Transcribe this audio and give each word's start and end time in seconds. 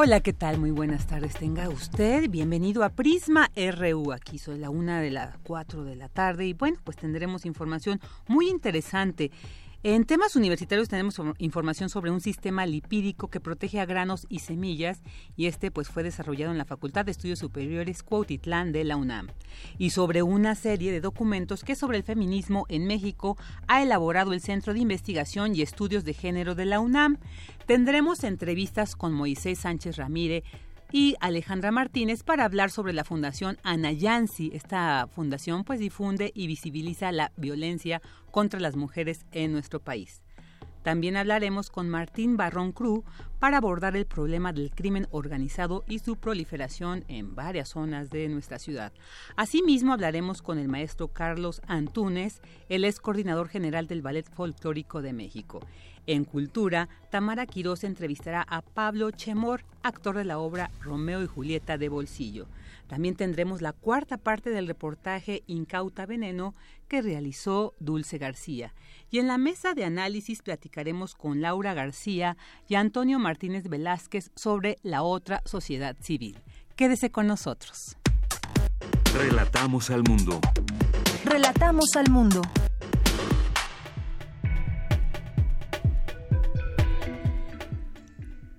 Hola, 0.00 0.20
¿qué 0.20 0.32
tal? 0.32 0.58
Muy 0.58 0.70
buenas 0.70 1.08
tardes. 1.08 1.34
Tenga 1.34 1.68
usted 1.68 2.30
bienvenido 2.30 2.84
a 2.84 2.88
Prisma 2.88 3.50
RU. 3.56 4.12
Aquí 4.12 4.38
soy 4.38 4.56
la 4.56 4.70
una 4.70 5.00
de 5.00 5.10
las 5.10 5.36
cuatro 5.38 5.82
de 5.82 5.96
la 5.96 6.08
tarde 6.08 6.46
y 6.46 6.52
bueno, 6.52 6.78
pues 6.84 6.96
tendremos 6.96 7.44
información 7.44 8.00
muy 8.28 8.48
interesante. 8.48 9.32
En 9.84 10.04
temas 10.04 10.34
universitarios 10.34 10.88
tenemos 10.88 11.20
información 11.38 11.88
sobre 11.88 12.10
un 12.10 12.20
sistema 12.20 12.66
lipídico 12.66 13.28
que 13.28 13.38
protege 13.38 13.78
a 13.78 13.86
granos 13.86 14.26
y 14.28 14.40
semillas 14.40 15.02
y 15.36 15.46
este 15.46 15.70
pues 15.70 15.88
fue 15.88 16.02
desarrollado 16.02 16.50
en 16.50 16.58
la 16.58 16.64
Facultad 16.64 17.04
de 17.04 17.12
Estudios 17.12 17.38
Superiores 17.38 18.02
Cuautitlán 18.02 18.72
de 18.72 18.82
la 18.82 18.96
UNAM. 18.96 19.28
Y 19.78 19.90
sobre 19.90 20.22
una 20.22 20.56
serie 20.56 20.90
de 20.90 21.00
documentos 21.00 21.62
que 21.62 21.76
sobre 21.76 21.96
el 21.96 22.02
feminismo 22.02 22.66
en 22.68 22.88
México 22.88 23.36
ha 23.68 23.80
elaborado 23.80 24.32
el 24.32 24.40
Centro 24.40 24.74
de 24.74 24.80
Investigación 24.80 25.54
y 25.54 25.62
Estudios 25.62 26.04
de 26.04 26.14
Género 26.14 26.56
de 26.56 26.64
la 26.64 26.80
UNAM. 26.80 27.18
Tendremos 27.68 28.24
entrevistas 28.24 28.96
con 28.96 29.12
Moisés 29.12 29.58
Sánchez 29.58 29.96
Ramírez, 29.98 30.42
y 30.90 31.16
Alejandra 31.20 31.70
Martínez 31.70 32.22
para 32.22 32.46
hablar 32.46 32.70
sobre 32.70 32.94
la 32.94 33.04
Fundación 33.04 33.58
Anayansi. 33.62 34.52
Esta 34.54 35.06
fundación 35.14 35.64
pues 35.64 35.78
difunde 35.78 36.32
y 36.34 36.46
visibiliza 36.46 37.12
la 37.12 37.30
violencia 37.36 38.00
contra 38.30 38.58
las 38.58 38.74
mujeres 38.74 39.26
en 39.32 39.52
nuestro 39.52 39.80
país. 39.80 40.22
También 40.82 41.18
hablaremos 41.18 41.68
con 41.68 41.90
Martín 41.90 42.38
Barrón 42.38 42.72
Cruz 42.72 43.04
para 43.38 43.58
abordar 43.58 43.96
el 43.96 44.06
problema 44.06 44.54
del 44.54 44.70
crimen 44.70 45.06
organizado 45.10 45.84
y 45.86 45.98
su 45.98 46.16
proliferación 46.16 47.04
en 47.08 47.34
varias 47.34 47.68
zonas 47.68 48.08
de 48.08 48.28
nuestra 48.28 48.58
ciudad. 48.58 48.94
Asimismo, 49.36 49.92
hablaremos 49.92 50.40
con 50.40 50.58
el 50.58 50.68
maestro 50.68 51.08
Carlos 51.08 51.60
Antúnez, 51.66 52.40
él 52.70 52.84
es 52.84 53.00
coordinador 53.00 53.48
general 53.48 53.86
del 53.86 54.00
Ballet 54.00 54.26
Folclórico 54.32 55.02
de 55.02 55.12
México. 55.12 55.60
En 56.08 56.24
Cultura, 56.24 56.88
Tamara 57.10 57.44
Quiroz 57.44 57.84
entrevistará 57.84 58.40
a 58.48 58.62
Pablo 58.62 59.10
Chemor, 59.10 59.62
actor 59.82 60.16
de 60.16 60.24
la 60.24 60.38
obra 60.38 60.70
Romeo 60.80 61.22
y 61.22 61.26
Julieta 61.26 61.76
de 61.76 61.90
Bolsillo. 61.90 62.46
También 62.86 63.14
tendremos 63.14 63.60
la 63.60 63.74
cuarta 63.74 64.16
parte 64.16 64.48
del 64.48 64.66
reportaje 64.66 65.42
Incauta 65.46 66.06
Veneno 66.06 66.54
que 66.88 67.02
realizó 67.02 67.74
Dulce 67.78 68.16
García. 68.16 68.72
Y 69.10 69.18
en 69.18 69.26
la 69.26 69.36
mesa 69.36 69.74
de 69.74 69.84
análisis 69.84 70.40
platicaremos 70.40 71.14
con 71.14 71.42
Laura 71.42 71.74
García 71.74 72.38
y 72.68 72.76
Antonio 72.76 73.18
Martínez 73.18 73.68
Velázquez 73.68 74.30
sobre 74.34 74.78
la 74.82 75.02
otra 75.02 75.42
sociedad 75.44 75.94
civil. 76.00 76.38
Quédese 76.74 77.10
con 77.10 77.26
nosotros. 77.26 77.98
Relatamos 79.14 79.90
al 79.90 80.04
mundo. 80.04 80.40
Relatamos 81.26 81.96
al 81.96 82.08
mundo. 82.10 82.40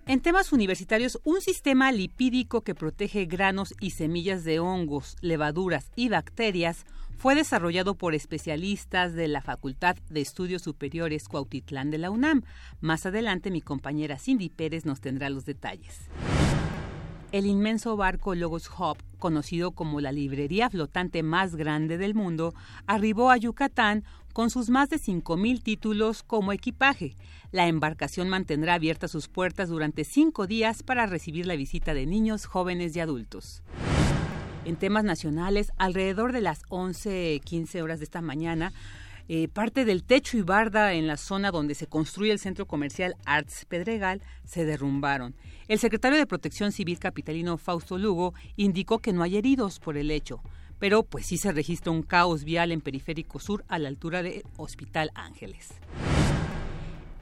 En 0.09 0.21
temas 0.21 0.51
universitarios, 0.53 1.19
un 1.23 1.39
sistema 1.39 1.91
lipídico 1.91 2.61
que 2.61 2.73
protege 2.73 3.25
granos 3.25 3.75
y 3.79 3.91
semillas 3.91 4.43
de 4.43 4.59
hongos, 4.59 5.15
levaduras 5.21 5.91
y 5.95 6.09
bacterias 6.09 6.87
fue 7.19 7.35
desarrollado 7.35 7.93
por 7.93 8.15
especialistas 8.15 9.13
de 9.13 9.27
la 9.27 9.43
Facultad 9.43 9.97
de 10.09 10.21
Estudios 10.21 10.63
Superiores 10.63 11.27
Cuautitlán 11.27 11.91
de 11.91 11.99
la 11.99 12.09
UNAM. 12.09 12.41
Más 12.81 13.05
adelante 13.05 13.51
mi 13.51 13.61
compañera 13.61 14.17
Cindy 14.17 14.49
Pérez 14.49 14.83
nos 14.83 14.99
tendrá 14.99 15.29
los 15.29 15.45
detalles. 15.45 15.99
El 17.31 17.45
inmenso 17.45 17.95
barco 17.95 18.33
Logos 18.33 18.67
Hub, 18.67 18.97
conocido 19.19 19.73
como 19.73 20.01
la 20.01 20.11
librería 20.11 20.71
flotante 20.71 21.21
más 21.21 21.55
grande 21.55 21.99
del 21.99 22.15
mundo, 22.15 22.55
arribó 22.87 23.29
a 23.29 23.37
Yucatán 23.37 24.03
con 24.33 24.49
sus 24.49 24.69
más 24.69 24.89
de 24.89 24.97
5.000 24.97 25.61
títulos 25.61 26.23
como 26.23 26.51
equipaje. 26.51 27.15
La 27.51 27.67
embarcación 27.67 28.29
mantendrá 28.29 28.75
abiertas 28.75 29.11
sus 29.11 29.27
puertas 29.27 29.69
durante 29.69 30.03
cinco 30.03 30.47
días 30.47 30.83
para 30.83 31.05
recibir 31.05 31.47
la 31.47 31.55
visita 31.55 31.93
de 31.93 32.05
niños, 32.05 32.45
jóvenes 32.45 32.95
y 32.95 32.99
adultos. 32.99 33.63
En 34.65 34.75
temas 34.75 35.03
nacionales, 35.03 35.71
alrededor 35.77 36.31
de 36.31 36.41
las 36.41 36.63
11.15 36.65 37.81
horas 37.81 37.99
de 37.99 38.05
esta 38.05 38.21
mañana, 38.21 38.71
eh, 39.27 39.47
parte 39.47 39.85
del 39.85 40.03
techo 40.03 40.37
y 40.37 40.41
barda 40.41 40.93
en 40.93 41.07
la 41.07 41.17
zona 41.17 41.51
donde 41.51 41.75
se 41.75 41.87
construye 41.87 42.31
el 42.31 42.39
centro 42.39 42.65
comercial 42.65 43.15
Arts 43.25 43.65
Pedregal 43.65 44.21
se 44.43 44.65
derrumbaron. 44.65 45.35
El 45.67 45.79
secretario 45.79 46.17
de 46.17 46.25
Protección 46.25 46.71
Civil 46.71 46.97
capitalino 46.99 47.57
Fausto 47.57 47.97
Lugo 47.97 48.33
indicó 48.57 48.99
que 48.99 49.13
no 49.13 49.21
hay 49.21 49.37
heridos 49.37 49.79
por 49.79 49.97
el 49.97 50.09
hecho 50.09 50.41
pero 50.79 51.03
pues 51.03 51.25
sí 51.25 51.37
se 51.37 51.51
registra 51.51 51.91
un 51.91 52.01
caos 52.01 52.43
vial 52.43 52.71
en 52.71 52.81
Periférico 52.81 53.39
Sur 53.39 53.63
a 53.67 53.77
la 53.77 53.89
altura 53.89 54.23
de 54.23 54.43
Hospital 54.57 55.11
Ángeles. 55.13 55.69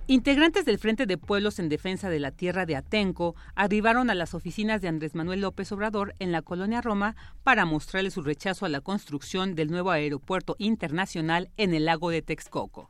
Integrantes 0.09 0.63
del 0.63 0.77
Frente 0.77 1.05
de 1.05 1.17
Pueblos 1.17 1.59
en 1.59 1.67
Defensa 1.67 2.09
de 2.09 2.21
la 2.21 2.31
Tierra 2.31 2.65
de 2.65 2.77
Atenco 2.77 3.35
arribaron 3.55 4.09
a 4.09 4.15
las 4.15 4.33
oficinas 4.33 4.81
de 4.81 4.87
Andrés 4.87 5.15
Manuel 5.15 5.41
López 5.41 5.69
Obrador 5.73 6.15
en 6.19 6.31
la 6.31 6.41
colonia 6.41 6.79
Roma 6.79 7.17
para 7.43 7.65
mostrarle 7.65 8.09
su 8.09 8.21
rechazo 8.21 8.65
a 8.65 8.69
la 8.69 8.79
construcción 8.79 9.53
del 9.53 9.69
nuevo 9.69 9.91
aeropuerto 9.91 10.55
internacional 10.59 11.49
en 11.57 11.73
el 11.73 11.83
lago 11.83 12.09
de 12.09 12.21
Texcoco 12.21 12.89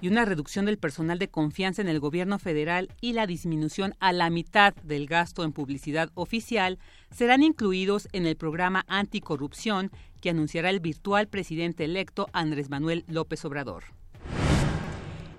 y 0.00 0.08
una 0.08 0.24
reducción 0.24 0.64
del 0.64 0.78
personal 0.78 1.18
de 1.18 1.28
confianza 1.28 1.82
en 1.82 1.88
el 1.88 2.00
gobierno 2.00 2.38
federal 2.38 2.88
y 3.00 3.12
la 3.12 3.26
disminución 3.26 3.94
a 4.00 4.12
la 4.12 4.30
mitad 4.30 4.74
del 4.82 5.06
gasto 5.06 5.44
en 5.44 5.52
publicidad 5.52 6.10
oficial 6.14 6.78
serán 7.10 7.42
incluidos 7.42 8.08
en 8.12 8.26
el 8.26 8.36
programa 8.36 8.84
anticorrupción 8.88 9.90
que 10.20 10.30
anunciará 10.30 10.70
el 10.70 10.80
virtual 10.80 11.28
presidente 11.28 11.84
electo 11.84 12.28
Andrés 12.32 12.70
Manuel 12.70 13.04
López 13.08 13.44
Obrador. 13.44 13.84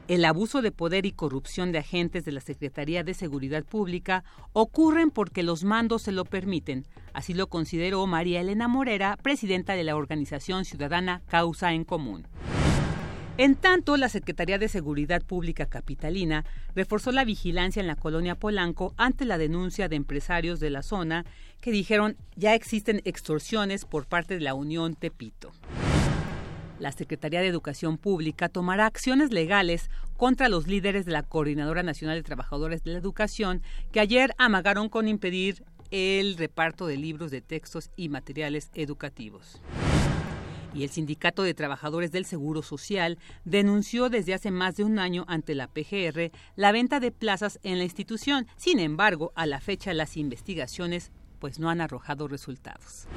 El 0.07 0.25
abuso 0.25 0.61
de 0.61 0.73
poder 0.73 1.05
y 1.05 1.13
corrupción 1.13 1.71
de 1.71 1.77
agentes 1.77 2.25
de 2.25 2.33
la 2.33 2.41
Secretaría 2.41 3.03
de 3.03 3.13
Seguridad 3.13 3.63
Pública 3.63 4.25
ocurren 4.51 5.09
porque 5.09 5.41
los 5.41 5.63
mandos 5.63 6.01
se 6.01 6.11
lo 6.11 6.25
permiten. 6.25 6.85
Así 7.13 7.33
lo 7.33 7.47
consideró 7.47 8.05
María 8.07 8.41
Elena 8.41 8.67
Morera, 8.67 9.17
presidenta 9.21 9.73
de 9.73 9.85
la 9.85 9.95
organización 9.95 10.65
ciudadana 10.65 11.21
Causa 11.27 11.71
en 11.71 11.85
Común. 11.85 12.27
En 13.37 13.55
tanto, 13.55 13.95
la 13.95 14.09
Secretaría 14.09 14.59
de 14.59 14.67
Seguridad 14.67 15.21
Pública 15.23 15.65
Capitalina 15.65 16.43
reforzó 16.75 17.11
la 17.11 17.23
vigilancia 17.23 17.79
en 17.79 17.87
la 17.87 17.95
colonia 17.95 18.35
Polanco 18.35 18.93
ante 18.97 19.23
la 19.23 19.37
denuncia 19.37 19.87
de 19.87 19.95
empresarios 19.95 20.59
de 20.59 20.69
la 20.69 20.83
zona 20.83 21.25
que 21.61 21.71
dijeron 21.71 22.17
ya 22.35 22.53
existen 22.53 23.01
extorsiones 23.05 23.85
por 23.85 24.05
parte 24.05 24.33
de 24.33 24.41
la 24.41 24.53
Unión 24.53 24.95
Tepito. 24.95 25.51
La 26.77 26.91
Secretaría 26.91 27.41
de 27.41 27.47
Educación 27.47 27.97
Pública 27.97 28.49
tomará 28.49 28.85
acciones 28.85 29.31
legales 29.31 29.89
contra 30.17 30.49
los 30.49 30.67
líderes 30.67 31.05
de 31.05 31.13
la 31.13 31.23
Coordinadora 31.23 31.83
Nacional 31.83 32.17
de 32.17 32.23
Trabajadores 32.23 32.83
de 32.83 32.91
la 32.91 32.99
Educación 32.99 33.61
que 33.93 34.01
ayer 34.01 34.33
amagaron 34.39 34.89
con 34.89 35.07
impedir 35.07 35.63
el 35.89 36.35
reparto 36.37 36.85
de 36.85 36.97
libros 36.97 37.31
de 37.31 37.41
textos 37.41 37.91
y 37.95 38.09
materiales 38.09 38.72
educativos 38.73 39.61
y 40.73 40.84
el 40.84 40.90
Sindicato 40.90 41.44
de 41.44 41.53
Trabajadores 41.53 42.12
del 42.12 42.26
Seguro 42.26 42.62
Social 42.62 43.18
denunció 43.46 44.09
desde 44.09 44.34
hace 44.34 44.52
más 44.52 44.76
de 44.76 44.84
un 44.84 45.00
año 45.00 45.26
ante 45.28 45.56
la 45.56 45.68
PGR 45.68 46.32
la 46.56 46.72
venta 46.72 47.00
de 47.00 47.12
plazas 47.12 47.59
en 47.64 47.78
la 47.78 47.84
institución. 47.84 48.47
Sin 48.58 48.79
embargo, 48.79 49.32
a 49.35 49.46
la 49.46 49.59
fecha 49.59 49.94
las 49.94 50.18
investigaciones 50.18 51.12
pues 51.40 51.59
no 51.59 51.70
han 51.70 51.82
arrojado 51.82 52.28
resultados. 52.28 53.08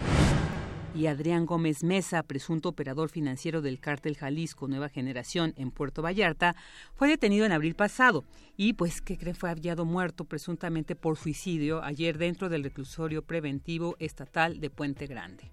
Y 0.95 1.09
Adrián 1.09 1.45
Gómez 1.45 1.83
Mesa, 1.83 2.23
presunto 2.23 2.69
operador 2.69 3.09
financiero 3.11 3.63
del 3.63 3.81
cártel 3.81 4.17
Jalisco 4.17 4.69
Nueva 4.69 4.89
Generación 4.89 5.53
en 5.57 5.73
Puerto 5.73 6.03
Vallarta, 6.03 6.55
fue 6.95 7.09
detenido 7.09 7.45
en 7.45 7.53
abril 7.53 7.75
pasado 7.75 8.25
y 8.57 8.75
pues 8.75 9.03
que 9.03 9.19
cree 9.19 9.35
fue 9.35 9.51
hallado 9.51 9.85
muerto 9.85 10.25
presuntamente 10.25 10.95
por 10.95 11.17
suicidio 11.17 11.83
ayer 11.83 12.17
dentro 12.17 12.49
del 12.49 12.63
reclusorio 12.63 13.23
preventivo 13.23 13.97
estatal 13.99 14.61
de 14.61 14.71
Puente 14.71 15.09
Grande. 15.09 15.51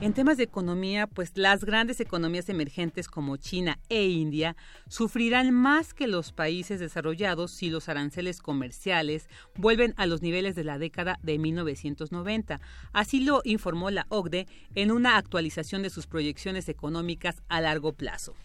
En 0.00 0.12
temas 0.12 0.36
de 0.36 0.44
economía, 0.44 1.08
pues 1.08 1.32
las 1.34 1.64
grandes 1.64 1.98
economías 1.98 2.48
emergentes 2.48 3.08
como 3.08 3.36
China 3.36 3.80
e 3.88 4.06
India 4.06 4.54
sufrirán 4.86 5.50
más 5.50 5.92
que 5.92 6.06
los 6.06 6.30
países 6.30 6.78
desarrollados 6.78 7.50
si 7.50 7.68
los 7.68 7.88
aranceles 7.88 8.40
comerciales 8.40 9.28
vuelven 9.56 9.94
a 9.96 10.06
los 10.06 10.22
niveles 10.22 10.54
de 10.54 10.62
la 10.62 10.78
década 10.78 11.18
de 11.24 11.40
1990. 11.40 12.60
Así 12.92 13.24
lo 13.24 13.40
informó 13.42 13.90
la 13.90 14.06
OCDE 14.08 14.46
en 14.76 14.92
una 14.92 15.16
actualización 15.16 15.82
de 15.82 15.90
sus 15.90 16.06
proyecciones 16.06 16.68
económicas 16.68 17.42
a 17.48 17.60
largo 17.60 17.92
plazo. 17.92 18.36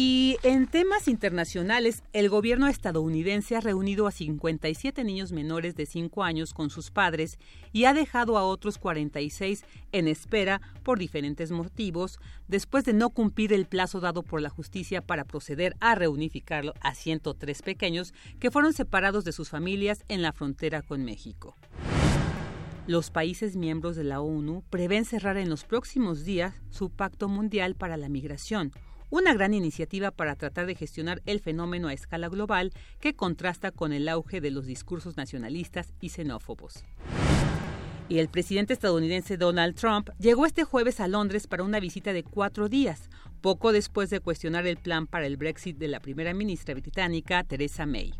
Y 0.00 0.36
en 0.44 0.68
temas 0.68 1.08
internacionales, 1.08 2.04
el 2.12 2.28
gobierno 2.28 2.68
estadounidense 2.68 3.56
ha 3.56 3.60
reunido 3.60 4.06
a 4.06 4.12
57 4.12 5.02
niños 5.02 5.32
menores 5.32 5.74
de 5.74 5.86
5 5.86 6.22
años 6.22 6.54
con 6.54 6.70
sus 6.70 6.92
padres 6.92 7.36
y 7.72 7.84
ha 7.84 7.94
dejado 7.94 8.38
a 8.38 8.44
otros 8.44 8.78
46 8.78 9.64
en 9.90 10.06
espera 10.06 10.60
por 10.84 11.00
diferentes 11.00 11.50
motivos, 11.50 12.20
después 12.46 12.84
de 12.84 12.92
no 12.92 13.10
cumplir 13.10 13.52
el 13.52 13.66
plazo 13.66 13.98
dado 13.98 14.22
por 14.22 14.40
la 14.40 14.50
justicia 14.50 15.02
para 15.02 15.24
proceder 15.24 15.74
a 15.80 15.96
reunificarlo 15.96 16.74
a 16.80 16.94
103 16.94 17.60
pequeños 17.62 18.14
que 18.38 18.52
fueron 18.52 18.74
separados 18.74 19.24
de 19.24 19.32
sus 19.32 19.48
familias 19.48 20.04
en 20.06 20.22
la 20.22 20.32
frontera 20.32 20.80
con 20.82 21.04
México. 21.04 21.56
Los 22.86 23.10
países 23.10 23.56
miembros 23.56 23.96
de 23.96 24.04
la 24.04 24.20
ONU 24.20 24.62
prevén 24.70 25.04
cerrar 25.04 25.38
en 25.38 25.50
los 25.50 25.64
próximos 25.64 26.24
días 26.24 26.54
su 26.70 26.88
Pacto 26.88 27.28
Mundial 27.28 27.74
para 27.74 27.96
la 27.96 28.08
Migración, 28.08 28.72
una 29.10 29.34
gran 29.34 29.54
iniciativa 29.54 30.10
para 30.10 30.36
tratar 30.36 30.66
de 30.66 30.74
gestionar 30.74 31.22
el 31.26 31.40
fenómeno 31.40 31.88
a 31.88 31.92
escala 31.92 32.28
global 32.28 32.72
que 33.00 33.14
contrasta 33.14 33.70
con 33.70 33.92
el 33.92 34.08
auge 34.08 34.40
de 34.40 34.50
los 34.50 34.66
discursos 34.66 35.16
nacionalistas 35.16 35.92
y 36.00 36.10
xenófobos. 36.10 36.84
Y 38.08 38.18
el 38.18 38.28
presidente 38.28 38.72
estadounidense 38.72 39.36
Donald 39.36 39.74
Trump 39.74 40.10
llegó 40.18 40.46
este 40.46 40.64
jueves 40.64 40.98
a 41.00 41.08
Londres 41.08 41.46
para 41.46 41.62
una 41.62 41.78
visita 41.78 42.14
de 42.14 42.22
cuatro 42.22 42.68
días, 42.68 43.10
poco 43.42 43.70
después 43.70 44.08
de 44.08 44.20
cuestionar 44.20 44.66
el 44.66 44.78
plan 44.78 45.06
para 45.06 45.26
el 45.26 45.36
Brexit 45.36 45.76
de 45.76 45.88
la 45.88 46.00
primera 46.00 46.32
ministra 46.32 46.74
británica 46.74 47.44
Theresa 47.44 47.84
May. 47.84 48.14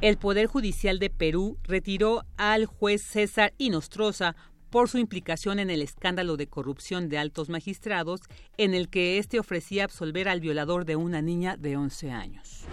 El 0.00 0.18
Poder 0.18 0.46
Judicial 0.46 0.98
de 0.98 1.10
Perú 1.10 1.58
retiró 1.64 2.24
al 2.36 2.66
juez 2.66 3.02
César 3.02 3.54
Inostroza 3.58 4.36
por 4.74 4.88
su 4.88 4.98
implicación 4.98 5.60
en 5.60 5.70
el 5.70 5.82
escándalo 5.82 6.36
de 6.36 6.48
corrupción 6.48 7.08
de 7.08 7.16
altos 7.16 7.48
magistrados, 7.48 8.22
en 8.56 8.74
el 8.74 8.88
que 8.88 9.18
éste 9.18 9.38
ofrecía 9.38 9.84
absolver 9.84 10.28
al 10.28 10.40
violador 10.40 10.84
de 10.84 10.96
una 10.96 11.22
niña 11.22 11.56
de 11.56 11.76
11 11.76 12.10
años. 12.10 12.64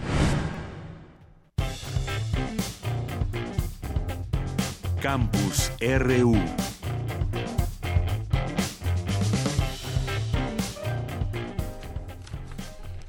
Campus 5.00 5.70
RU. 5.80 6.34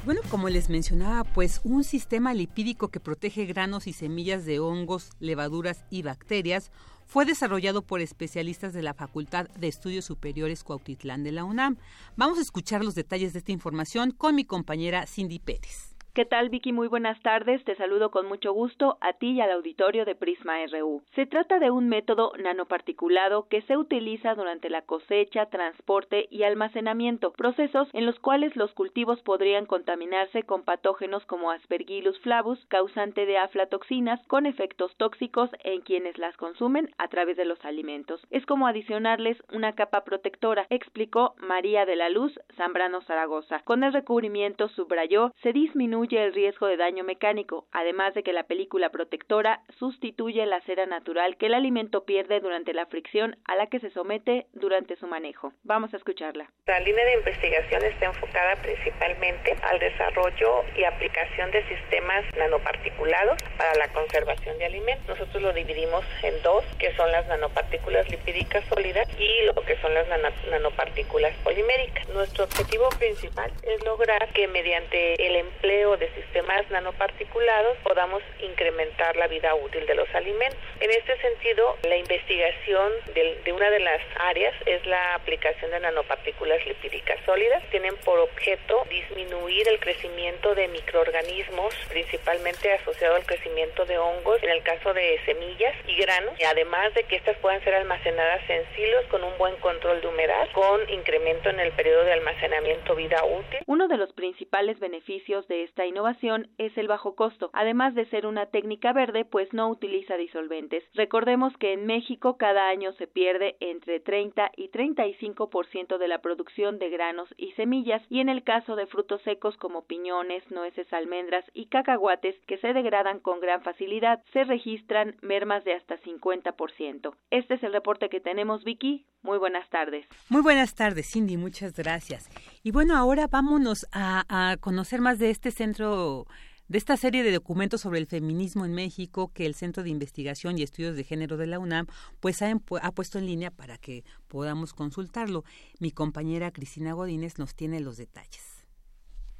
Bueno, 0.05 0.21
como 0.29 0.49
les 0.49 0.69
mencionaba, 0.69 1.23
pues 1.23 1.61
un 1.63 1.83
sistema 1.83 2.35
lipídico 2.35 2.89
que 2.89 2.99
protege 2.99 3.45
granos 3.45 3.87
y 3.87 3.93
semillas 3.93 4.45
de 4.45 4.59
hongos, 4.59 5.09
levaduras 5.19 5.85
y 5.89 6.03
bacterias 6.03 6.71
fue 7.13 7.25
desarrollado 7.25 7.83
por 7.83 8.01
especialistas 8.01 8.73
de 8.73 8.81
la 8.81 8.95
Facultad 8.95 9.47
de 9.49 9.67
Estudios 9.67 10.03
Superiores 10.03 10.63
Cuautitlán 10.63 11.23
de 11.23 11.31
la 11.31 11.43
UNAM. 11.43 11.77
Vamos 12.15 12.39
a 12.39 12.41
escuchar 12.41 12.83
los 12.83 12.95
detalles 12.95 13.33
de 13.33 13.39
esta 13.39 13.51
información 13.51 14.09
con 14.09 14.33
mi 14.33 14.45
compañera 14.45 15.05
Cindy 15.05 15.37
Pérez. 15.37 15.92
¿Qué 16.15 16.25
tal, 16.25 16.49
Vicky? 16.49 16.73
Muy 16.73 16.87
buenas 16.87 17.19
tardes. 17.23 17.63
Te 17.63 17.75
saludo 17.75 18.11
con 18.11 18.27
mucho 18.27 18.53
gusto 18.53 18.99
a 19.01 19.13
ti 19.13 19.31
y 19.31 19.41
al 19.41 19.49
auditorio 19.49 20.05
de 20.05 20.13
Prisma 20.13 20.63
RU. 20.67 21.01
Se 21.15 21.25
trata 21.25 21.57
de 21.57 21.71
un 21.71 21.89
método 21.89 22.33
nanoparticulado 22.37 23.47
que 23.47 23.63
se 23.63 23.77
utiliza 23.77 24.35
durante 24.35 24.69
la 24.69 24.83
cosecha, 24.83 25.47
transporte 25.47 26.27
y 26.29 26.43
almacenamiento, 26.43 27.33
procesos 27.33 27.87
en 27.93 28.05
los 28.05 28.19
cuales 28.19 28.55
los 28.55 28.71
cultivos 28.73 29.23
podrían 29.23 29.65
contaminarse 29.65 30.43
con 30.43 30.61
patógenos 30.61 31.25
como 31.25 31.49
Aspergillus 31.49 32.19
flavus, 32.19 32.63
causante 32.67 33.25
de 33.25 33.39
aflatoxinas, 33.39 34.23
con 34.27 34.45
efectos 34.45 34.95
tóxicos 34.97 35.49
en 35.63 35.81
quienes 35.81 36.19
las 36.19 36.37
consumen 36.37 36.91
a 36.99 37.07
través 37.07 37.37
de 37.37 37.45
los 37.45 37.65
alimentos. 37.65 38.21
Es 38.29 38.45
como 38.45 38.67
adicionarles 38.67 39.41
una 39.51 39.73
capa 39.73 40.03
protectora, 40.03 40.67
explicó 40.69 41.33
María 41.39 41.87
de 41.87 41.95
la 41.95 42.09
Luz 42.09 42.39
Zambrano 42.55 43.01
Zaragoza. 43.01 43.61
Con 43.63 43.83
el 43.83 43.93
recubrimiento, 43.93 44.67
subrayó, 44.69 45.31
se 45.41 45.53
disminuye 45.53 46.02
el 46.11 46.33
riesgo 46.33 46.67
de 46.67 46.77
daño 46.77 47.03
mecánico, 47.03 47.65
además 47.71 48.13
de 48.13 48.23
que 48.23 48.33
la 48.33 48.43
película 48.43 48.89
protectora 48.89 49.61
sustituye 49.79 50.45
la 50.45 50.61
cera 50.61 50.85
natural 50.85 51.37
que 51.37 51.45
el 51.45 51.53
alimento 51.53 52.03
pierde 52.03 52.39
durante 52.39 52.73
la 52.73 52.85
fricción 52.85 53.37
a 53.45 53.55
la 53.55 53.67
que 53.67 53.79
se 53.79 53.89
somete 53.89 54.47
durante 54.53 54.95
su 54.97 55.07
manejo. 55.07 55.53
Vamos 55.63 55.93
a 55.93 55.97
escucharla. 55.97 56.49
La 56.67 56.79
línea 56.81 57.05
de 57.05 57.15
investigación 57.15 57.83
está 57.83 58.05
enfocada 58.05 58.55
principalmente 58.61 59.55
al 59.63 59.79
desarrollo 59.79 60.63
y 60.77 60.83
aplicación 60.83 61.51
de 61.51 61.63
sistemas 61.67 62.23
nanoparticulados 62.37 63.41
para 63.57 63.73
la 63.75 63.87
conservación 63.93 64.57
de 64.57 64.65
alimentos. 64.65 65.07
Nosotros 65.07 65.41
lo 65.41 65.53
dividimos 65.53 66.05
en 66.23 66.41
dos, 66.43 66.63
que 66.79 66.93
son 66.95 67.11
las 67.11 67.27
nanopartículas 67.27 68.09
lipídicas 68.09 68.63
sólidas 68.65 69.07
y 69.19 69.45
lo 69.45 69.53
que 69.65 69.77
son 69.77 69.93
las 69.93 70.07
nanopartículas 70.49 71.33
poliméricas. 71.43 72.07
Nuestro 72.09 72.45
objetivo 72.45 72.89
principal 72.99 73.51
es 73.63 73.83
lograr 73.85 74.31
que 74.33 74.47
mediante 74.47 75.27
el 75.27 75.35
empleo 75.35 75.92
de 75.97 76.09
sistemas 76.13 76.69
nanoparticulados 76.69 77.77
podamos 77.83 78.21
incrementar 78.39 79.15
la 79.15 79.27
vida 79.27 79.53
útil 79.55 79.85
de 79.85 79.95
los 79.95 80.07
alimentos. 80.15 80.59
En 80.79 80.91
este 80.91 81.17
sentido, 81.17 81.77
la 81.83 81.97
investigación 81.97 82.91
de, 83.13 83.53
una 83.53 83.69
de 83.69 83.79
las 83.79 84.01
áreas 84.19 84.53
es 84.65 84.85
la 84.85 85.15
aplicación 85.15 85.71
de 85.71 85.79
nanopartículas 85.79 86.65
lipídicas 86.65 87.19
sólidas. 87.25 87.63
Tienen 87.69 87.95
por 87.97 88.19
objeto 88.19 88.85
disminuir 88.89 89.67
el 89.67 89.79
crecimiento 89.79 90.55
de 90.55 90.67
microorganismos, 90.67 91.73
principalmente 91.89 92.73
asociado 92.73 93.15
al 93.15 93.25
crecimiento 93.25 93.85
de 93.85 93.97
hongos, 93.97 94.41
en 94.43 94.49
el 94.49 94.63
caso 94.63 94.93
de 94.93 95.19
semillas 95.25 95.75
y 95.87 95.95
granos, 95.97 96.39
y 96.39 96.43
además 96.43 96.93
de 96.93 97.03
que 97.03 97.15
estas 97.15 97.37
puedan 97.37 97.63
ser 97.63 97.75
almacenadas 97.75 98.41
en 98.49 98.63
silos 98.75 99.05
con 99.05 99.23
un 99.23 99.37
buen 99.37 99.55
control 99.57 100.01
de 100.01 100.07
humedad, 100.07 100.49
con 100.53 100.89
incremento 100.89 101.49
en 101.49 101.59
el 101.59 101.71
periodo 101.73 102.03
de 102.03 102.13
almacenamiento 102.13 102.95
vida 102.95 103.23
útil. 103.23 103.59
Uno 103.65 103.87
de 103.87 103.97
los 103.97 104.11
principales 104.13 104.79
beneficios 104.79 105.47
de 105.47 105.63
esta 105.63 105.82
innovación 105.85 106.49
es 106.57 106.77
el 106.77 106.87
bajo 106.87 107.15
costo, 107.15 107.49
además 107.53 107.95
de 107.95 108.05
ser 108.05 108.25
una 108.25 108.47
técnica 108.47 108.93
verde, 108.93 109.25
pues 109.25 109.51
no 109.53 109.69
utiliza 109.69 110.15
disolventes. 110.17 110.83
Recordemos 110.93 111.55
que 111.57 111.73
en 111.73 111.85
México 111.85 112.37
cada 112.37 112.69
año 112.69 112.93
se 112.93 113.07
pierde 113.07 113.57
entre 113.59 113.99
30 113.99 114.51
y 114.57 114.69
35% 114.69 115.97
de 115.97 116.07
la 116.07 116.19
producción 116.19 116.79
de 116.79 116.89
granos 116.89 117.29
y 117.37 117.51
semillas, 117.53 118.01
y 118.09 118.19
en 118.19 118.29
el 118.29 118.43
caso 118.43 118.75
de 118.75 118.87
frutos 118.87 119.21
secos 119.23 119.57
como 119.57 119.85
piñones, 119.85 120.43
nueces, 120.51 120.91
almendras 120.93 121.45
y 121.53 121.67
cacahuates 121.67 122.35
que 122.47 122.57
se 122.57 122.73
degradan 122.73 123.19
con 123.19 123.39
gran 123.39 123.61
facilidad, 123.61 124.23
se 124.33 124.43
registran 124.43 125.15
mermas 125.21 125.63
de 125.63 125.73
hasta 125.73 125.97
50%. 125.99 127.15
Este 127.29 127.53
es 127.55 127.63
el 127.63 127.73
reporte 127.73 128.09
que 128.09 128.19
tenemos, 128.19 128.63
Vicky. 128.63 129.05
Muy 129.21 129.37
buenas 129.37 129.69
tardes. 129.69 130.05
Muy 130.29 130.41
buenas 130.41 130.75
tardes, 130.75 131.09
Cindy. 131.09 131.37
Muchas 131.37 131.73
gracias. 131.73 132.29
Y 132.61 132.71
bueno, 132.71 132.97
ahora 132.97 133.27
vámonos 133.27 133.87
a, 133.93 134.25
a 134.27 134.57
conocer 134.57 134.99
más 134.99 135.17
de 135.17 135.29
este 135.29 135.51
centro 135.51 135.72
de 135.77 136.77
esta 136.77 136.97
serie 136.97 137.23
de 137.23 137.31
documentos 137.31 137.81
sobre 137.81 137.99
el 137.99 138.05
feminismo 138.05 138.65
en 138.65 138.73
México 138.73 139.31
que 139.33 139.45
el 139.45 139.55
Centro 139.55 139.83
de 139.83 139.89
Investigación 139.89 140.57
y 140.57 140.63
Estudios 140.63 140.95
de 140.95 141.03
Género 141.03 141.37
de 141.37 141.47
la 141.47 141.59
UNAM 141.59 141.87
pues 142.19 142.41
ha, 142.41 142.51
ha 142.51 142.91
puesto 142.91 143.17
en 143.17 143.25
línea 143.25 143.51
para 143.51 143.77
que 143.77 144.03
podamos 144.27 144.73
consultarlo. 144.73 145.43
Mi 145.79 145.91
compañera 145.91 146.51
Cristina 146.51 146.93
Godínez 146.93 147.37
nos 147.37 147.55
tiene 147.55 147.79
los 147.79 147.97
detalles. 147.97 148.53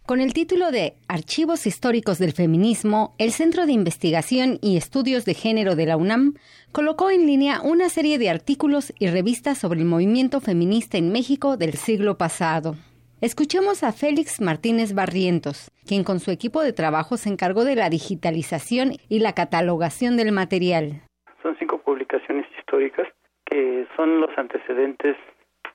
Con 0.05 0.19
el 0.19 0.33
título 0.33 0.71
de 0.71 0.97
Archivos 1.07 1.65
Históricos 1.65 2.17
del 2.17 2.33
Feminismo, 2.33 3.15
el 3.19 3.31
Centro 3.31 3.65
de 3.65 3.71
Investigación 3.71 4.59
y 4.61 4.75
Estudios 4.75 5.23
de 5.23 5.33
Género 5.33 5.77
de 5.77 5.85
la 5.85 5.95
UNAM 5.95 6.33
colocó 6.73 7.09
en 7.09 7.25
línea 7.25 7.61
una 7.61 7.87
serie 7.87 8.17
de 8.17 8.29
artículos 8.29 8.91
y 8.99 9.07
revistas 9.07 9.59
sobre 9.59 9.79
el 9.79 9.85
movimiento 9.85 10.41
feminista 10.41 10.97
en 10.97 11.13
México 11.13 11.55
del 11.55 11.77
siglo 11.77 12.17
pasado. 12.17 12.75
Escuchemos 13.23 13.85
a 13.85 13.93
Félix 13.93 14.41
Martínez 14.41 14.93
Barrientos, 14.93 15.71
quien 15.87 16.03
con 16.03 16.19
su 16.19 16.29
equipo 16.29 16.61
de 16.61 16.73
trabajo 16.73 17.15
se 17.15 17.29
encargó 17.29 17.63
de 17.63 17.77
la 17.77 17.89
digitalización 17.89 18.99
y 19.07 19.19
la 19.21 19.31
catalogación 19.31 20.17
del 20.17 20.33
material. 20.33 21.07
Son 21.41 21.55
cinco 21.57 21.77
publicaciones 21.77 22.45
históricas 22.59 23.07
que 23.45 23.87
son 23.95 24.19
los 24.19 24.37
antecedentes 24.37 25.15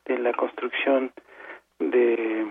de 0.05 0.19
la 0.19 0.35
construcción 0.35 1.11
de, 1.79 2.47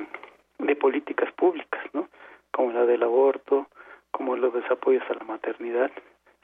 políticas 0.81 1.31
públicas, 1.33 1.83
¿no? 1.93 2.09
Como 2.51 2.71
la 2.71 2.87
del 2.87 3.03
aborto, 3.03 3.67
como 4.09 4.35
los 4.35 4.51
desapoyos 4.51 5.03
a 5.11 5.13
la 5.13 5.25
maternidad, 5.25 5.91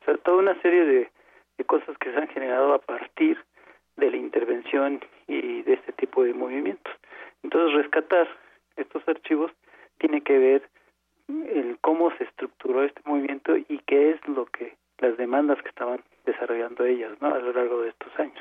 o 0.01 0.05
sea, 0.05 0.17
toda 0.17 0.38
una 0.38 0.62
serie 0.62 0.86
de 0.86 1.65
cosas 1.65 1.98
que 1.98 2.12
se 2.12 2.17
han 2.17 2.27
generado 2.27 2.75
a 2.75 2.79
partir 2.79 3.39
de 3.98 4.12
la 4.12 4.17
intervención 4.17 5.03
y 5.27 5.63
de 5.63 5.74
este 5.74 5.91
tipo 5.93 6.24
de 6.24 6.36
movimientos. 6.36 6.93
Entonces, 7.41 7.74
rescatar 7.83 8.27
estos 8.75 9.08
archivos 9.08 9.51
tiene 10.00 10.22
que 10.22 10.38
ver 10.38 10.70
el 11.27 11.77
cómo 11.82 12.12
se 12.18 12.25
estructuró 12.25 12.84
este 12.84 13.01
movimiento 13.06 13.56
y 13.56 13.80
qué 13.86 14.12
es 14.12 14.27
lo 14.27 14.46
que 14.46 14.75
las 15.00 15.18
demandas 15.18 15.62
que 15.62 15.70
estaban 15.70 16.01
desarrollando 16.25 16.86
ellas 16.86 17.12
¿no? 17.22 17.34
a 17.34 17.39
lo 17.39 17.53
largo 17.53 17.82
de 17.82 17.89
estos 17.89 18.12
años. 18.20 18.39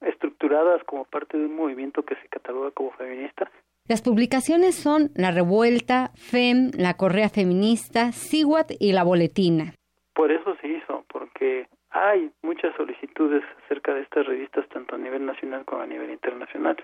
Estructuradas 0.00 0.82
como 0.84 1.04
parte 1.04 1.38
de 1.38 1.46
un 1.46 1.56
movimiento 1.56 2.02
que 2.02 2.16
se 2.16 2.28
cataloga 2.28 2.70
como 2.72 2.90
feminista. 2.92 3.50
Las 3.88 4.02
publicaciones 4.02 4.76
son 4.76 5.10
La 5.14 5.30
Revuelta, 5.30 6.10
FEM, 6.14 6.70
La 6.76 6.94
Correa 6.94 7.28
Feminista, 7.28 8.12
SIWAT 8.12 8.72
y 8.78 8.92
La 8.92 9.04
Boletina. 9.04 9.74
Por 10.14 10.30
eso 10.30 10.56
se 10.60 10.68
hizo, 10.68 11.04
porque 11.08 11.66
hay 11.90 12.30
muchas 12.42 12.74
solicitudes 12.76 13.42
acerca 13.64 13.94
de 13.94 14.02
estas 14.02 14.26
revistas 14.26 14.68
tanto 14.68 14.94
a 14.94 14.98
nivel 14.98 15.26
nacional 15.26 15.64
como 15.64 15.82
a 15.82 15.86
nivel 15.86 16.10
internacional 16.10 16.76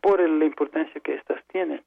por 0.00 0.20
la 0.20 0.44
importancia 0.44 1.00
que 1.00 1.14
estas 1.14 1.42
tienen. 1.46 1.82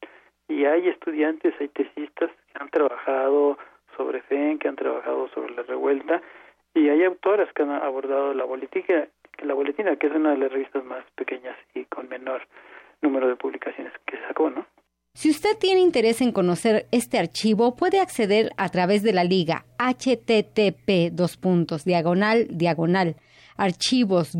Y 0.48 0.66
hay 0.66 0.88
estudiantes, 0.88 1.54
hay 1.60 1.70
tesistas 1.70 2.30
que 2.30 2.64
han 2.64 2.70
trabajado 2.70 3.58
sobre 3.98 4.22
FEN, 4.22 4.60
que 4.60 4.68
han 4.68 4.76
trabajado 4.76 5.28
sobre 5.30 5.54
la 5.56 5.64
revuelta, 5.64 6.22
y 6.74 6.90
hay 6.90 7.04
autoras 7.04 7.52
que 7.54 7.64
han 7.64 7.72
abordado 7.72 8.34
la 8.34 8.44
boletina, 8.44 9.08
la 9.44 9.54
boletina 9.54 9.96
que 9.96 10.08
es 10.08 10.14
una 10.14 10.32
de 10.32 10.38
las 10.38 10.52
revistas 10.52 10.84
más 10.84 11.04
pequeñas 11.16 11.58
y 11.74 11.86
con 11.86 12.10
menor 12.10 12.42
número 13.02 13.28
de 13.28 13.36
publicaciones 13.36 13.94
que 14.06 14.18
sacó, 14.28 14.50
¿no? 14.50 14.66
Si 15.14 15.30
usted 15.30 15.58
tiene 15.58 15.80
interés 15.80 16.20
en 16.20 16.34
conocer 16.34 16.88
este 16.92 17.18
archivo, 17.18 17.78
puede 17.78 18.02
acceder 18.02 18.50
a 18.58 18.68
través 18.68 19.02
de 19.02 19.14
la 19.14 19.24
liga 19.24 19.64
http 19.80 21.12
dos 21.14 21.38
puntos 21.38 21.86
diagonal 21.86 22.48
diagonal 22.50 23.16
archivos 23.56 24.34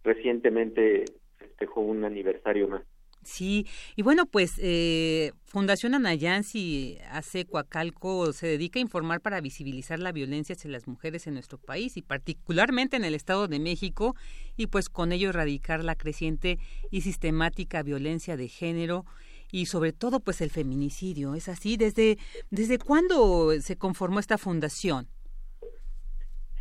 recientemente 0.04 1.04
festejó 1.38 1.80
un 1.80 2.04
aniversario 2.04 2.68
más. 2.68 2.82
Sí, 3.24 3.66
y 3.94 4.02
bueno, 4.02 4.24
pues 4.26 4.54
eh, 4.58 5.32
Fundación 5.44 5.94
Anayansi 5.94 6.98
hace 7.10 7.44
Coacalco 7.44 8.32
se 8.32 8.46
dedica 8.46 8.78
a 8.78 8.82
informar 8.82 9.20
para 9.20 9.40
visibilizar 9.40 9.98
la 9.98 10.12
violencia 10.12 10.54
hacia 10.54 10.70
las 10.70 10.86
mujeres 10.86 11.26
en 11.26 11.34
nuestro 11.34 11.58
país 11.58 11.96
y 11.96 12.02
particularmente 12.02 12.96
en 12.96 13.04
el 13.04 13.14
Estado 13.14 13.46
de 13.46 13.58
México 13.58 14.14
y 14.56 14.68
pues 14.68 14.88
con 14.88 15.12
ello 15.12 15.28
erradicar 15.28 15.84
la 15.84 15.94
creciente 15.94 16.58
y 16.90 17.02
sistemática 17.02 17.82
violencia 17.82 18.36
de 18.36 18.48
género 18.48 19.04
y 19.50 19.66
sobre 19.66 19.92
todo 19.92 20.20
pues 20.20 20.40
el 20.40 20.50
feminicidio. 20.50 21.34
¿Es 21.34 21.48
así? 21.48 21.76
¿Desde, 21.76 22.18
desde 22.50 22.78
cuándo 22.78 23.52
se 23.60 23.76
conformó 23.76 24.20
esta 24.20 24.38
fundación? 24.38 25.08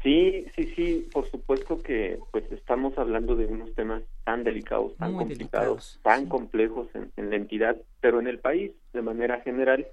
Sí, 0.08 0.46
sí, 0.56 0.74
sí, 0.74 1.08
por 1.12 1.30
supuesto 1.30 1.84
que 1.84 2.18
pues 2.32 2.50
estamos 2.54 2.98
hablando 2.98 3.36
de 3.36 3.46
unos 3.46 3.76
temas 3.76 4.02
tan 4.24 4.46
delicados, 4.46 4.96
tan 4.96 5.14
complicados, 5.14 6.00
tan 6.02 6.28
complejos 6.28 6.88
en, 6.94 7.30
la 7.30 7.36
entidad, 7.36 7.76
pero 8.00 8.22
en 8.22 8.28
el 8.28 8.40
país 8.40 8.72
de 8.94 9.02
manera 9.02 9.42
general. 9.42 9.86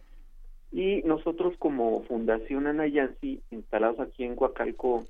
Y 0.70 1.02
nosotros 1.02 1.54
como 1.58 2.04
Fundación 2.04 2.68
Anayansi, 2.68 3.42
instalados 3.50 3.98
aquí 3.98 4.22
en 4.22 4.36
Coacalco, 4.36 5.04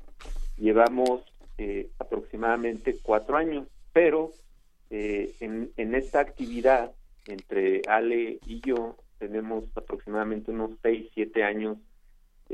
llevamos 0.56 1.20
eh, 1.58 1.90
aproximadamente 1.99 2.96
cuatro 3.02 3.37
años, 3.37 3.66
pero 3.92 4.30
eh, 4.88 5.34
en, 5.40 5.70
en 5.76 5.94
esta 5.94 6.20
actividad, 6.20 6.92
entre 7.26 7.82
Ale 7.88 8.38
y 8.46 8.62
yo, 8.66 8.96
tenemos 9.18 9.64
aproximadamente 9.76 10.50
unos 10.50 10.70
seis, 10.82 11.11
siete 11.12 11.44
años 11.44 11.76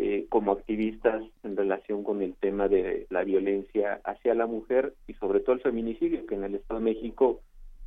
eh, 0.02 0.26
como 0.30 0.52
activistas 0.52 1.23
en 1.42 1.59
relación 1.59 2.04
con 2.04 2.23
el 2.23 2.35
tema 2.35 2.69
de 2.69 3.07
la 3.11 3.23
violencia 3.23 4.00
hacia 4.02 4.35
la 4.35 4.47
mujer 4.47 4.95
y 5.07 5.12
sobre 5.12 5.40
todo 5.40 5.57
el 5.57 5.61
feminicidio, 5.61 6.25
que 6.25 6.37
en 6.37 6.45
el 6.45 6.54
Estado 6.54 6.80
de 6.80 6.87
México 6.87 7.42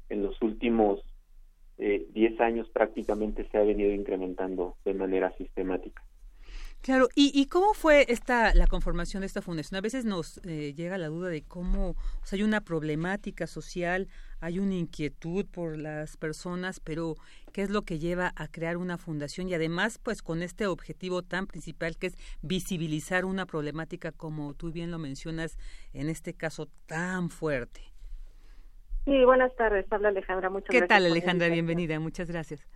en 0.09 0.21
los 0.21 0.39
últimos 0.43 1.03
10 1.79 2.13
eh, 2.13 2.35
años 2.37 2.69
prácticamente 2.69 3.47
se 3.49 3.57
ha 3.57 3.63
venido 3.63 3.91
incrementando 3.91 4.75
de 4.85 4.93
manera 4.93 5.35
sistemática. 5.37 6.03
Claro, 6.83 7.07
¿Y, 7.15 7.31
¿y, 7.33 7.45
cómo 7.45 7.73
fue 7.73 8.05
esta 8.09 8.53
la 8.53 8.67
conformación 8.67 9.21
de 9.21 9.27
esta 9.27 9.41
fundación? 9.41 9.77
A 9.77 9.81
veces 9.81 10.03
nos 10.03 10.45
eh, 10.45 10.73
llega 10.73 10.97
la 10.97 11.07
duda 11.07 11.29
de 11.29 11.41
cómo 11.41 11.91
o 11.91 12.25
sea, 12.25 12.35
hay 12.35 12.43
una 12.43 12.59
problemática 12.59 13.47
social, 13.47 14.09
hay 14.41 14.59
una 14.59 14.75
inquietud 14.75 15.45
por 15.45 15.77
las 15.77 16.17
personas, 16.17 16.81
pero 16.81 17.15
¿qué 17.53 17.61
es 17.61 17.69
lo 17.69 17.83
que 17.83 17.99
lleva 17.99 18.33
a 18.35 18.49
crear 18.49 18.75
una 18.75 18.97
fundación? 18.97 19.47
Y 19.47 19.53
además, 19.53 19.97
pues 19.97 20.21
con 20.21 20.43
este 20.43 20.67
objetivo 20.67 21.21
tan 21.21 21.47
principal 21.47 21.95
que 21.95 22.07
es 22.07 22.17
visibilizar 22.41 23.23
una 23.23 23.45
problemática, 23.45 24.11
como 24.11 24.53
tú 24.53 24.73
bien 24.73 24.91
lo 24.91 24.99
mencionas, 24.99 25.57
en 25.93 26.09
este 26.09 26.33
caso 26.33 26.67
tan 26.85 27.29
fuerte. 27.29 27.79
Sí, 29.05 29.23
buenas 29.23 29.55
tardes, 29.55 29.85
habla 29.89 30.09
Alejandra, 30.09 30.49
muchas 30.49 30.69
¿Qué 30.69 30.79
gracias. 30.79 30.97
¿Qué 30.99 31.01
tal 31.01 31.09
Alejandra? 31.09 31.47
Bienvenida, 31.47 31.97
muchas 32.01 32.29
gracias. 32.29 32.67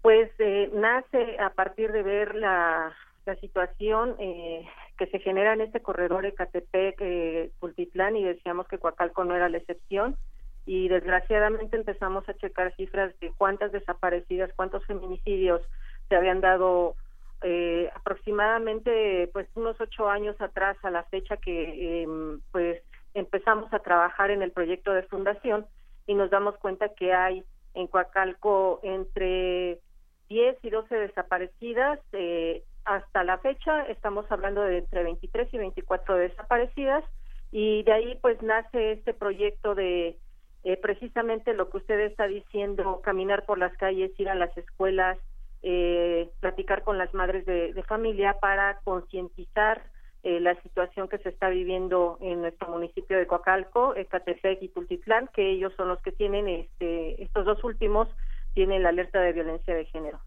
Pues 0.00 0.32
eh, 0.40 0.68
nace 0.74 1.38
a 1.38 1.50
partir 1.50 1.92
de 1.92 2.02
ver 2.02 2.34
la 2.34 2.92
la 3.24 3.36
situación 3.36 4.16
eh, 4.18 4.66
que 4.98 5.06
se 5.06 5.20
genera 5.20 5.52
en 5.52 5.60
este 5.60 5.80
corredor 5.80 6.26
Ecatepec, 6.26 6.96
eh, 7.00 7.50
y 7.78 8.24
decíamos 8.24 8.68
que 8.68 8.78
Coacalco 8.78 9.24
no 9.24 9.36
era 9.36 9.48
la 9.48 9.58
excepción. 9.58 10.16
Y 10.64 10.88
desgraciadamente 10.88 11.76
empezamos 11.76 12.28
a 12.28 12.34
checar 12.34 12.74
cifras 12.76 13.18
de 13.20 13.32
cuántas 13.36 13.72
desaparecidas, 13.72 14.52
cuántos 14.54 14.84
feminicidios 14.86 15.60
se 16.08 16.14
habían 16.14 16.40
dado 16.40 16.94
eh, 17.42 17.90
aproximadamente 17.94 19.28
pues 19.32 19.48
unos 19.56 19.80
ocho 19.80 20.08
años 20.08 20.40
atrás 20.40 20.76
a 20.84 20.90
la 20.90 21.02
fecha 21.04 21.36
que 21.36 22.02
em, 22.02 22.40
pues 22.52 22.80
empezamos 23.14 23.72
a 23.72 23.80
trabajar 23.80 24.30
en 24.30 24.42
el 24.42 24.52
proyecto 24.52 24.92
de 24.92 25.02
fundación 25.02 25.66
y 26.06 26.14
nos 26.14 26.30
damos 26.30 26.56
cuenta 26.58 26.90
que 26.90 27.12
hay 27.12 27.42
en 27.74 27.88
Coacalco 27.88 28.78
entre 28.84 29.80
10 30.28 30.58
y 30.62 30.70
12 30.70 30.94
desaparecidas, 30.94 31.98
eh, 32.12 32.62
hasta 32.84 33.24
la 33.24 33.38
fecha 33.38 33.82
estamos 33.86 34.26
hablando 34.30 34.62
de 34.62 34.78
entre 34.78 35.02
23 35.02 35.52
y 35.52 35.58
24 35.58 36.16
desaparecidas 36.16 37.04
y 37.50 37.82
de 37.82 37.92
ahí 37.92 38.18
pues 38.20 38.40
nace 38.42 38.92
este 38.92 39.14
proyecto 39.14 39.74
de 39.74 40.18
eh, 40.64 40.76
precisamente 40.76 41.54
lo 41.54 41.70
que 41.70 41.78
usted 41.78 41.98
está 42.00 42.26
diciendo, 42.26 43.00
caminar 43.02 43.44
por 43.44 43.58
las 43.58 43.76
calles, 43.76 44.12
ir 44.18 44.28
a 44.28 44.34
las 44.34 44.56
escuelas, 44.56 45.18
eh, 45.62 46.30
platicar 46.40 46.82
con 46.82 46.98
las 46.98 47.12
madres 47.14 47.44
de, 47.46 47.82
familia 47.88 48.38
para 48.40 48.78
concientizar 48.84 49.82
eh, 50.22 50.40
la 50.40 50.60
situación 50.62 51.08
que 51.08 51.18
se 51.18 51.30
está 51.30 51.48
viviendo 51.48 52.16
en 52.20 52.42
nuestro 52.42 52.68
municipio 52.68 53.18
de 53.18 53.26
Coacalco, 53.26 53.94
Ecatepec 53.96 54.62
y 54.62 54.68
Tultitlán, 54.68 55.28
que 55.34 55.50
ellos 55.50 55.72
son 55.76 55.88
los 55.88 56.00
que 56.00 56.12
tienen, 56.12 56.48
este, 56.48 57.22
estos 57.22 57.44
dos 57.44 57.62
últimos 57.64 58.08
tienen 58.54 58.84
la 58.84 58.90
alerta 58.90 59.20
de 59.20 59.32
violencia 59.32 59.74
de 59.74 59.84
género. 59.86 60.20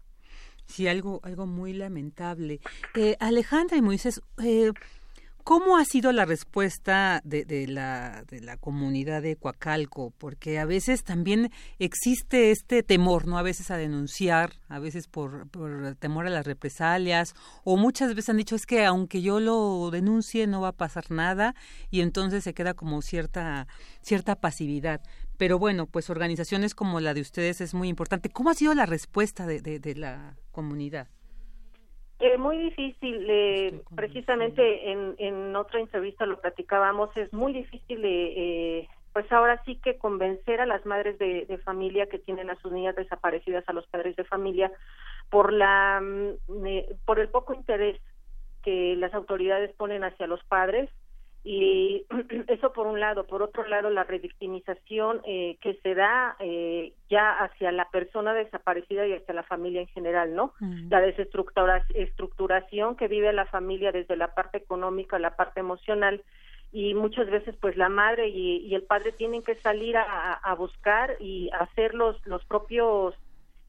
Sí, 0.66 0.88
algo, 0.88 1.20
algo 1.22 1.46
muy 1.46 1.72
lamentable. 1.72 2.60
Eh, 2.94 3.16
Alejandra 3.20 3.76
y 3.76 3.82
Moisés, 3.82 4.20
eh, 4.42 4.72
¿cómo 5.46 5.76
ha 5.76 5.84
sido 5.84 6.10
la 6.10 6.24
respuesta 6.24 7.20
de, 7.22 7.44
de, 7.44 7.68
la, 7.68 8.24
de 8.28 8.40
la 8.40 8.56
comunidad 8.56 9.22
de 9.22 9.36
Coacalco? 9.36 10.12
Porque 10.18 10.58
a 10.58 10.64
veces 10.64 11.04
también 11.04 11.52
existe 11.78 12.50
este 12.50 12.82
temor, 12.82 13.28
¿no? 13.28 13.38
A 13.38 13.42
veces 13.42 13.70
a 13.70 13.76
denunciar, 13.76 14.54
a 14.68 14.80
veces 14.80 15.06
por, 15.06 15.46
temor 16.00 16.26
a 16.26 16.30
las 16.30 16.46
represalias, 16.46 17.36
o 17.62 17.76
muchas 17.76 18.08
veces 18.08 18.30
han 18.30 18.38
dicho 18.38 18.56
es 18.56 18.66
que 18.66 18.84
aunque 18.84 19.22
yo 19.22 19.38
lo 19.38 19.88
denuncie 19.92 20.48
no 20.48 20.62
va 20.62 20.68
a 20.68 20.72
pasar 20.72 21.12
nada 21.12 21.54
y 21.92 22.00
entonces 22.00 22.42
se 22.42 22.52
queda 22.52 22.74
como 22.74 23.00
cierta, 23.00 23.68
cierta 24.02 24.34
pasividad 24.34 25.00
pero 25.36 25.58
bueno, 25.58 25.86
pues 25.86 26.08
organizaciones 26.08 26.74
como 26.74 26.98
la 26.98 27.12
de 27.12 27.20
ustedes 27.20 27.60
es 27.60 27.74
muy 27.74 27.88
importante. 27.88 28.30
¿Cómo 28.30 28.48
ha 28.48 28.54
sido 28.54 28.72
la 28.72 28.86
respuesta 28.86 29.46
de, 29.46 29.94
la 29.94 30.34
comunidad? 30.50 31.08
Eh, 32.18 32.38
muy 32.38 32.56
difícil, 32.56 33.26
eh, 33.28 33.82
precisamente 33.94 34.90
en, 34.90 35.14
en 35.18 35.54
otra 35.54 35.80
entrevista 35.80 36.24
lo 36.24 36.40
platicábamos, 36.40 37.14
es 37.14 37.30
muy 37.32 37.52
difícil, 37.52 38.00
eh, 38.04 38.88
pues 39.12 39.30
ahora 39.30 39.62
sí 39.66 39.76
que 39.84 39.98
convencer 39.98 40.62
a 40.62 40.66
las 40.66 40.86
madres 40.86 41.18
de, 41.18 41.60
familia 41.62 42.06
que 42.06 42.18
tienen 42.18 42.48
a 42.48 42.56
sus 42.56 42.72
niñas 42.72 42.96
desaparecidas, 42.96 43.68
a 43.68 43.74
los 43.74 43.86
padres 43.88 44.16
de 44.16 44.24
familia, 44.24 44.72
por 45.28 45.52
la 45.52 46.00
mm, 46.00 47.04
por 47.04 47.18
el 47.18 47.28
poco 47.28 47.52
interés 47.52 48.00
que 48.62 48.96
las 48.96 49.12
autoridades 49.12 49.74
ponen 49.76 50.02
hacia 50.02 50.26
los 50.26 50.42
padres 50.44 50.88
y 51.46 52.04
eso 52.48 52.72
por 52.72 52.88
un 52.88 52.98
lado. 52.98 53.24
Por 53.24 53.40
otro 53.40 53.64
lado 53.68 53.88
la 53.88 54.02
revictimización 54.02 55.20
eh, 55.24 55.56
que 55.60 55.74
se 55.74 55.94
da 55.94 56.34
eh, 56.40 56.92
ya 57.08 57.30
hacia 57.38 57.70
la 57.70 57.88
persona 57.90 58.34
desaparecida 58.34 59.06
y 59.06 59.12
hacia 59.12 59.32
la 59.32 59.44
familia 59.44 59.80
en 59.80 59.86
general 59.86 60.34
no 60.34 60.54
la 60.90 61.00
desestructuración 61.00 62.96
que 62.96 63.06
vive 63.06 63.32
la 63.32 63.46
familia 63.46 63.92
desde 63.92 64.16
la 64.16 64.34
parte 64.34 64.58
económica 64.58 65.20
la 65.20 65.36
parte 65.36 65.60
emocional 65.60 66.24
y 66.72 66.94
muchas 66.94 67.30
veces 67.30 67.54
pues 67.60 67.76
la 67.76 67.88
madre 67.88 68.28
y, 68.28 68.74
el 68.74 68.82
padre 68.82 69.12
tienen 69.12 69.44
que 69.44 69.54
salir 69.56 69.96
a, 69.96 70.54
buscar 70.58 71.16
y 71.20 71.48
hacer 71.50 71.94
los 71.94 72.16
los 72.26 72.44
propios 72.46 73.14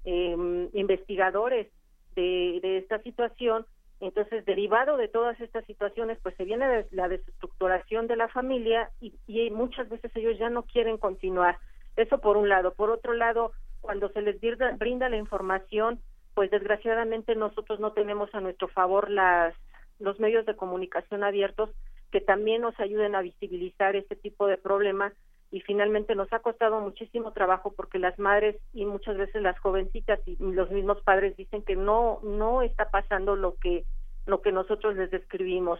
eh, 0.03 0.35
investigadores 0.73 1.67
de, 2.15 2.59
de 2.63 2.79
esta 2.79 2.97
situación 3.03 3.67
entonces, 3.99 4.45
derivado 4.45 4.95
de 4.97 5.07
todas 5.07 5.39
estas 5.41 5.65
situaciones, 5.65 6.19
pues 6.21 6.35
se 6.35 6.45
viene 6.45 6.85
la 6.91 7.07
desestructuración 7.07 8.07
de 8.07 8.15
la 8.15 8.27
familia 8.27 8.91
y, 9.01 9.49
muchas 9.49 9.89
veces 9.89 10.11
ellos 10.15 10.37
ya 10.37 10.49
no 10.49 10.63
quieren 10.63 10.97
continuar. 10.97 11.57
Eso 11.95 12.19
por 12.19 12.37
un 12.37 12.47
lado. 12.47 12.73
Por 12.73 12.91
otro 12.91 13.13
lado, 13.13 13.53
cuando 13.81 14.09
se 14.09 14.21
les 14.21 14.39
brinda, 14.39 15.09
la 15.09 15.17
información, 15.17 15.99
pues 16.35 16.51
desgraciadamente 16.51 17.33
nosotros 17.35 17.79
no 17.79 17.93
tenemos 17.93 18.33
a 18.35 18.41
nuestro 18.41 18.67
favor 18.67 19.09
las, 19.09 19.55
los 19.97 20.19
medios 20.19 20.45
de 20.45 20.55
comunicación 20.55 21.23
abiertos 21.23 21.71
que 22.11 22.21
también 22.21 22.61
nos 22.61 22.79
ayuden 22.79 23.15
a 23.15 23.21
visibilizar 23.21 23.95
este 23.95 24.15
tipo 24.15 24.45
de 24.45 24.57
problemas 24.57 25.13
y 25.49 25.61
finalmente 25.61 26.15
nos 26.15 26.31
ha 26.33 26.39
costado 26.39 26.79
muchísimo 26.81 27.31
trabajo 27.31 27.71
porque 27.75 27.99
las 27.99 28.17
madres 28.19 28.57
y 28.73 28.85
muchas 28.85 29.17
veces 29.17 29.41
las 29.41 29.57
jovencitas 29.59 30.19
y 30.25 30.35
los 30.39 30.69
mismos 30.71 31.01
padres 31.03 31.37
dicen 31.37 31.61
que 31.61 31.75
no 31.75 32.19
no 32.23 32.61
está 32.61 32.89
pasando 32.89 33.35
lo 33.35 33.55
que 33.55 33.85
lo 34.25 34.41
que 34.41 34.51
nosotros 34.51 34.95
les 34.97 35.09
describimos. 35.09 35.79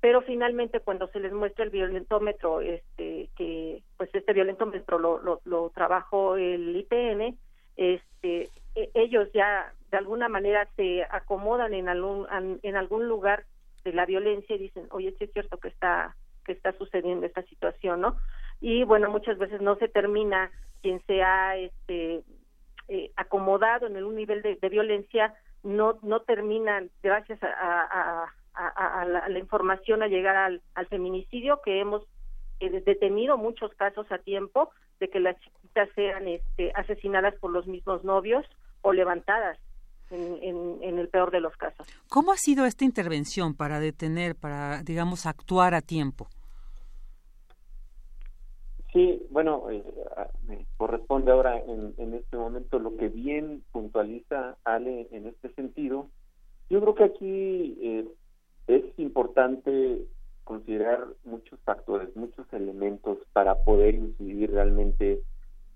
Pero 0.00 0.20
finalmente 0.20 0.80
cuando 0.80 1.08
se 1.08 1.20
les 1.20 1.32
muestra 1.32 1.64
el 1.64 1.70
violentómetro 1.70 2.60
este 2.60 3.30
que 3.36 3.82
pues 3.96 4.10
este 4.12 4.34
violentómetro 4.34 4.98
lo 4.98 5.18
lo, 5.18 5.40
lo 5.44 5.70
trabajó 5.70 6.36
el 6.36 6.76
IPN 6.76 7.38
este 7.76 8.50
e, 8.74 8.90
ellos 8.92 9.30
ya 9.32 9.72
de 9.90 9.96
alguna 9.96 10.28
manera 10.28 10.68
se 10.76 11.04
acomodan 11.10 11.72
en 11.72 11.88
algún 11.88 12.26
en 12.62 12.76
algún 12.76 13.08
lugar 13.08 13.44
de 13.84 13.94
la 13.94 14.04
violencia 14.04 14.56
y 14.56 14.58
dicen 14.58 14.86
oye 14.90 15.14
sí 15.18 15.24
es 15.24 15.32
cierto 15.32 15.56
que 15.56 15.68
está 15.68 16.14
que 16.44 16.52
está 16.52 16.72
sucediendo 16.72 17.24
esta 17.24 17.42
situación 17.44 18.02
no 18.02 18.16
y 18.60 18.84
bueno 18.84 19.10
muchas 19.10 19.38
veces 19.38 19.60
no 19.60 19.76
se 19.76 19.88
termina 19.88 20.50
quien 20.82 21.02
se 21.06 21.22
ha 21.22 21.56
este 21.56 22.22
eh, 22.88 23.10
acomodado 23.16 23.86
en 23.86 24.02
un 24.02 24.14
nivel 24.14 24.42
de, 24.42 24.68
violencia 24.68 25.34
no 25.62 25.98
no 26.02 26.20
terminan 26.20 26.90
gracias 27.02 27.40
a, 27.42 28.26
la, 29.06 29.38
información 29.38 30.02
a 30.02 30.08
llegar 30.08 30.36
al, 30.36 30.86
feminicidio 30.88 31.60
que 31.62 31.80
hemos 31.80 32.02
eh, 32.60 32.70
detenido 32.80 33.36
muchos 33.36 33.72
casos 33.74 34.10
a 34.10 34.18
tiempo 34.18 34.70
de 35.00 35.08
que 35.08 35.20
las 35.20 35.38
chiquitas 35.40 35.88
sean 35.94 36.26
este, 36.28 36.72
asesinadas 36.74 37.34
por 37.34 37.50
los 37.50 37.66
mismos 37.66 38.02
novios 38.04 38.46
o 38.80 38.92
levantadas 38.92 39.58
en, 40.10 40.78
en, 40.82 40.98
el 40.98 41.08
peor 41.08 41.30
de 41.30 41.40
los 41.40 41.54
casos. 41.56 41.86
¿Cómo 42.08 42.32
ha 42.32 42.36
sido 42.36 42.64
esta 42.64 42.84
intervención 42.84 43.54
para 43.54 43.80
detener, 43.80 44.36
para, 44.36 44.82
digamos, 44.82 45.26
actuar 45.26 45.74
a 45.74 45.82
tiempo? 45.82 46.28
Sí, 48.96 49.26
bueno, 49.28 49.68
eh, 49.70 49.84
me 50.48 50.64
corresponde 50.78 51.30
ahora 51.30 51.58
en, 51.58 51.92
en, 51.98 52.14
este 52.14 52.38
momento 52.38 52.78
lo 52.78 52.96
que 52.96 53.10
bien 53.10 53.62
puntualiza 53.70 54.56
Ale 54.64 55.08
en 55.10 55.26
este 55.26 55.52
sentido. 55.52 56.08
Yo 56.70 56.80
creo 56.80 56.94
que 56.94 57.04
aquí 57.04 57.78
eh, 57.82 58.08
es 58.68 58.84
importante 58.98 60.06
considerar 60.44 61.08
muchos 61.26 61.60
factores, 61.60 62.16
muchos 62.16 62.50
elementos 62.54 63.18
para 63.34 63.64
poder 63.64 63.96
incidir 63.96 64.52
realmente 64.52 65.20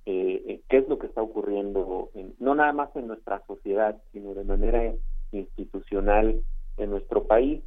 eh, 0.07 0.43
en 0.47 0.63
qué 0.71 0.79
es 0.79 0.89
lo 0.89 0.99
que 0.99 1.09
está 1.09 1.21
ocurriendo, 1.21 2.09
no 2.39 2.55
nada 2.55 2.73
más 2.73 2.89
en 2.97 3.07
nuestra 3.07 3.45
sociedad, 3.47 4.01
sino 4.13 4.33
de 4.33 4.45
manera 4.45 4.95
institucional 5.33 6.41
en 6.79 6.91
nuestro 6.91 7.25
país. 7.25 7.63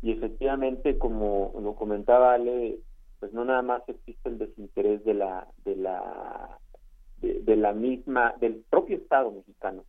Y 0.00 0.12
efectivamente, 0.12 0.96
como 0.96 1.52
lo 1.60 1.74
comentaba 1.74 2.32
Ale, 2.32 2.78
pues 3.24 3.32
no 3.32 3.46
nada 3.46 3.62
más 3.62 3.82
existe 3.88 4.28
el 4.28 4.36
desinterés 4.36 5.02
de 5.02 5.14
la 5.14 5.48
de 5.64 5.76
la 5.76 6.58
de, 7.22 7.56
la 7.56 7.72
misma 7.72 8.34
del 8.38 8.62
propio 8.68 8.98
Estado 8.98 9.30
mexicano 9.30 9.82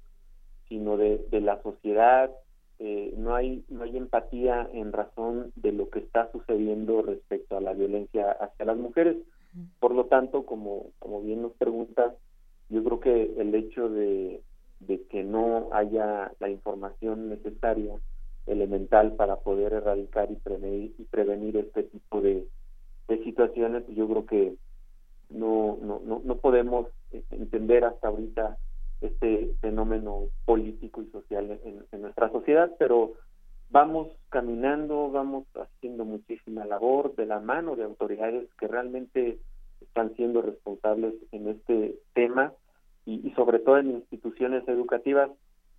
sino 0.70 0.96
de, 0.96 1.18
de 1.32 1.42
la 1.42 1.62
sociedad 1.62 2.32
eh, 2.80 3.14
no 3.18 3.36
hay 3.36 3.66
no 3.68 3.84
hay 3.84 3.98
empatía 3.98 4.70
en 4.72 4.94
razón 4.94 5.52
de 5.58 5.74
lo 5.74 5.90
que 5.90 6.00
está 6.00 6.32
sucediendo 6.32 7.02
respecto 7.02 7.58
a 7.58 7.62
la 7.62 7.74
violencia 7.74 8.32
hacia 8.32 8.66
las 8.66 8.78
mujeres. 8.78 9.18
Por 9.82 9.94
lo 9.94 10.06
tanto 10.06 10.46
como 10.46 10.92
como 11.00 11.22
bien 11.22 11.42
nos 11.42 11.52
preguntas 11.58 12.14
yo 12.70 12.86
creo 12.86 13.00
que 13.02 13.34
el 13.38 13.54
hecho 13.54 13.90
de, 13.90 14.44
de 14.80 15.04
que 15.08 15.26
no 15.26 15.68
haya 15.74 16.32
la 16.40 16.50
información 16.50 17.28
necesaria 17.28 18.00
elemental 18.48 19.18
para 19.18 19.42
poder 19.42 19.74
erradicar 19.74 20.32
y 20.32 20.36
prevenir 20.36 20.96
y 20.98 21.04
prevenir 21.04 21.58
este 21.58 21.84
tipo 21.84 22.22
de 22.22 22.48
de 23.08 23.24
situaciones, 23.24 23.84
pues 23.84 23.98
yo 23.98 24.08
creo 24.08 24.26
que 24.26 24.56
no, 25.30 25.78
no, 25.82 26.02
no, 26.06 26.22
no 26.24 26.36
podemos 26.38 26.88
entender 27.32 27.86
hasta 27.86 28.08
ahorita 28.08 28.58
este 29.02 29.54
fenómeno 29.62 30.30
político 30.46 31.02
y 31.02 31.10
social 31.12 31.60
en, 31.64 32.02
nuestra 32.02 32.32
sociedad, 32.32 32.72
pero 32.80 33.14
vamos 33.70 34.10
caminando, 34.30 35.12
vamos 35.12 35.46
haciendo 35.56 36.06
muchísima 36.06 36.66
labor 36.66 37.16
de 37.16 37.26
la 37.26 37.40
mano 37.40 37.76
de 37.76 37.84
autoridades 37.84 38.48
que 38.56 38.68
realmente 38.68 39.40
están 39.82 40.16
siendo 40.16 40.42
responsables 40.42 41.14
en 41.32 41.50
este 41.50 41.96
tema 42.14 42.54
y, 43.06 43.32
sobre 43.36 43.60
todo 43.60 43.78
en 43.78 43.92
instituciones 43.92 44.68
educativas 44.68 45.30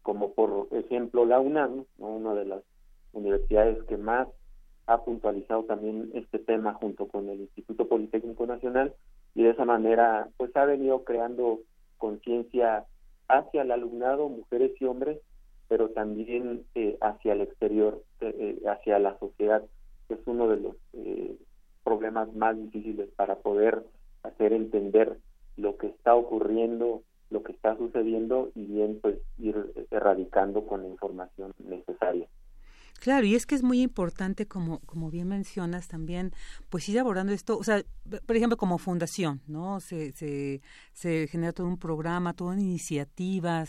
como 0.03 0.35
por 0.35 0.69
ejemplo 0.71 1.25
la 1.25 1.41
UNAM, 1.41 1.85
una 1.99 2.35
de 2.35 2.45
las 2.45 2.63
universidades 3.13 3.83
que 3.85 3.97
más 3.97 4.29
ha 4.87 5.05
puntualizado 5.05 5.65
también 5.65 6.11
este 6.15 6.39
tema 6.39 6.75
junto 6.75 7.09
con 7.09 7.29
el 7.29 7.41
Instituto 7.41 7.89
Politécnico 7.89 8.47
Nacional 8.47 8.95
y 9.35 9.43
de 9.43 9.51
esa 9.51 9.65
manera 9.65 10.29
pues 10.37 10.55
ha 10.57 10.65
venido 10.65 11.05
creando 11.05 11.61
conciencia 11.99 12.85
hacia 13.29 13.63
el 13.63 13.73
alumnado, 13.73 14.29
mujeres 14.29 14.73
y 14.81 14.85
hombres, 14.85 15.19
pero 15.69 15.91
también 15.91 16.65
eh, 16.75 16.97
hacia 17.01 17.33
el 17.33 17.41
exterior, 17.41 18.03
eh, 18.21 18.35
eh, 18.39 18.69
hacia 18.69 18.99
la 18.99 19.19
sociedad, 19.19 19.65
que 20.09 20.15
es 20.15 20.21
uno 20.27 20.49
de 20.49 20.57
los 20.59 20.77
problemas 21.83 22.33
más 22.35 22.57
difíciles 22.57 23.09
para 23.17 23.37
poder 23.37 23.85
hacer 24.23 24.53
entender 24.53 25.19
lo 25.57 25.77
que 25.77 25.89
está 25.89 26.15
ocurriendo, 26.15 27.03
lo 27.31 27.43
que 27.43 27.53
está 27.53 27.77
sucediendo 27.77 28.51
y 28.55 28.65
bien 28.67 28.99
pues 29.01 29.19
ir 29.39 29.73
erradicando 29.91 30.67
con 30.67 30.83
la 30.83 30.89
información 30.89 31.55
necesaria. 31.59 32.29
Claro, 33.01 33.27
y 33.27 33.35
es 33.35 33.47
que 33.47 33.55
es 33.55 33.63
muy 33.63 33.83
importante, 33.83 34.47
como, 34.47 34.81
como 34.81 35.11
bien 35.11 35.29
mencionas 35.29 35.87
también, 35.87 36.33
pues 36.71 36.89
ir 36.89 36.99
abordando 36.99 37.33
esto, 37.33 37.59
o 37.59 37.63
sea, 37.63 37.85
por 38.27 38.37
ejemplo, 38.37 38.57
como 38.57 38.79
fundación, 38.79 39.43
¿no? 39.47 39.81
Se, 39.81 40.13
se, 40.13 40.63
se 40.93 41.29
genera 41.29 41.53
todo 41.53 41.67
un 41.67 41.79
programa, 41.79 42.33
toda 42.33 42.53
una 42.53 42.63
iniciativa 42.63 43.65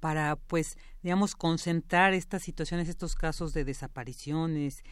para, 0.00 0.36
pues, 0.36 0.76
digamos, 1.02 1.36
concentrar 1.36 2.12
estas 2.12 2.42
situaciones, 2.42 2.88
estos 2.88 3.14
casos 3.14 3.52
de 3.54 3.64
desapariciones, 3.64 4.82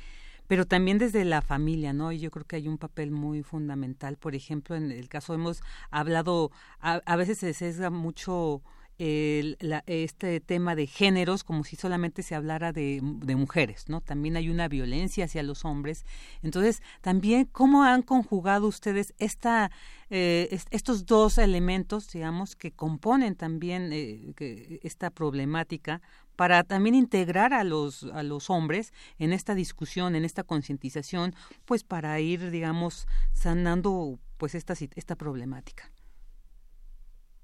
pero 0.46 0.64
también 0.64 0.98
desde 0.98 1.24
la 1.24 1.42
familia, 1.42 1.92
¿no? 1.92 2.12
Y 2.12 2.20
yo 2.20 2.30
creo 2.30 2.46
que 2.46 2.56
hay 2.56 2.68
un 2.68 2.78
papel 2.78 3.10
muy 3.10 3.42
fundamental. 3.42 4.16
Por 4.16 4.34
ejemplo, 4.34 4.76
en 4.76 4.90
el 4.92 5.08
caso 5.08 5.34
hemos 5.34 5.60
hablado, 5.90 6.50
a, 6.80 7.02
a 7.04 7.16
veces 7.16 7.38
se 7.38 7.52
sesga 7.54 7.90
mucho 7.90 8.62
el, 8.98 9.56
este 9.86 10.40
tema 10.40 10.74
de 10.74 10.86
géneros 10.86 11.44
como 11.44 11.64
si 11.64 11.76
solamente 11.76 12.22
se 12.22 12.34
hablara 12.34 12.72
de, 12.72 13.00
mujeres, 13.02 13.88
¿no? 13.88 14.00
También 14.00 14.36
hay 14.36 14.48
una 14.50 14.68
violencia 14.68 15.26
hacia 15.26 15.42
los 15.42 15.64
hombres. 15.64 16.04
Entonces, 16.42 16.82
también, 17.00 17.46
¿cómo 17.46 17.84
han 17.84 18.02
conjugado 18.02 18.66
ustedes 18.66 19.14
esta, 19.18 19.70
eh, 20.10 20.58
estos 20.70 21.06
dos 21.06 21.38
elementos, 21.38 22.10
digamos, 22.10 22.56
que 22.56 22.72
componen 22.72 23.36
también 23.36 23.90
eh, 23.92 24.80
esta 24.82 25.10
problemática 25.10 26.02
para 26.34 26.62
también 26.64 26.94
integrar 26.94 27.52
a 27.52 27.64
los, 27.64 28.04
a 28.04 28.22
los 28.22 28.50
hombres 28.50 28.92
en 29.18 29.32
esta 29.32 29.54
discusión, 29.54 30.14
en 30.14 30.24
esta 30.24 30.42
concientización, 30.44 31.34
pues 31.64 31.84
para 31.84 32.18
ir, 32.20 32.50
digamos, 32.50 33.06
sanando 33.32 34.18
pues 34.36 34.54
esta, 34.54 34.74
esta 34.94 35.16
problemática? 35.16 35.90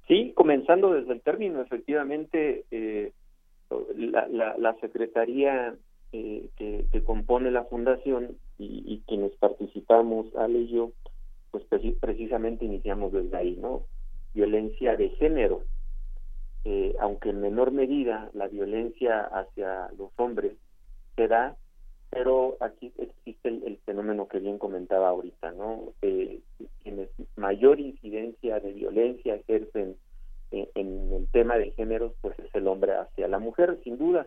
Sí, 0.07 0.33
comenzando 0.35 0.93
desde 0.93 1.13
el 1.13 1.23
término, 1.23 1.63
efectivamente, 1.63 2.65
eh, 2.71 3.13
la, 3.97 4.57
la, 4.59 4.75
secretaría 4.81 5.75
eh, 6.13 6.49
que, 6.57 6.85
que, 6.93 7.03
compone 7.03 7.51
la 7.51 7.65
fundación 7.65 8.37
y, 8.59 9.03
quienes 9.07 9.33
participamos, 9.37 10.27
Ale 10.37 10.61
y 10.61 10.69
yo, 10.69 10.93
pues 11.51 11.65
precisamente 12.01 12.65
iniciamos 12.65 13.13
desde 13.13 13.37
ahí, 13.37 13.57
¿no? 13.61 13.83
Violencia 14.35 14.97
de 14.97 15.09
género, 15.11 15.63
eh, 16.65 16.95
aunque 17.01 17.31
en 17.31 17.41
menor 17.41 17.73
medida 17.73 18.31
la 18.35 18.49
violencia 18.49 19.23
hacia 19.23 19.89
los 19.99 20.11
hombres 20.17 20.53
se 21.17 21.29
da, 21.29 21.57
pero 22.15 22.57
aquí 22.61 22.93
existe 22.97 23.49
el, 23.49 23.79
fenómeno 23.85 24.29
que 24.29 24.39
bien 24.39 24.59
comentaba 24.59 25.09
ahorita, 25.09 25.51
¿no? 25.53 25.93
Eh, 26.01 26.41
quienes 26.83 27.11
mayor 27.35 27.81
incidencia 27.81 28.61
de 28.61 28.73
violencia 28.73 29.35
ejercen 29.35 29.97
en, 30.53 31.13
el 31.13 31.27
tema 31.33 31.59
de 31.59 31.73
géneros, 31.73 32.13
pues 32.21 32.39
es 32.39 32.55
el 32.55 32.69
hombre 32.69 32.95
hacia 32.95 33.27
la 33.27 33.41
mujer, 33.41 33.81
sin 33.83 33.99
duda. 33.99 34.27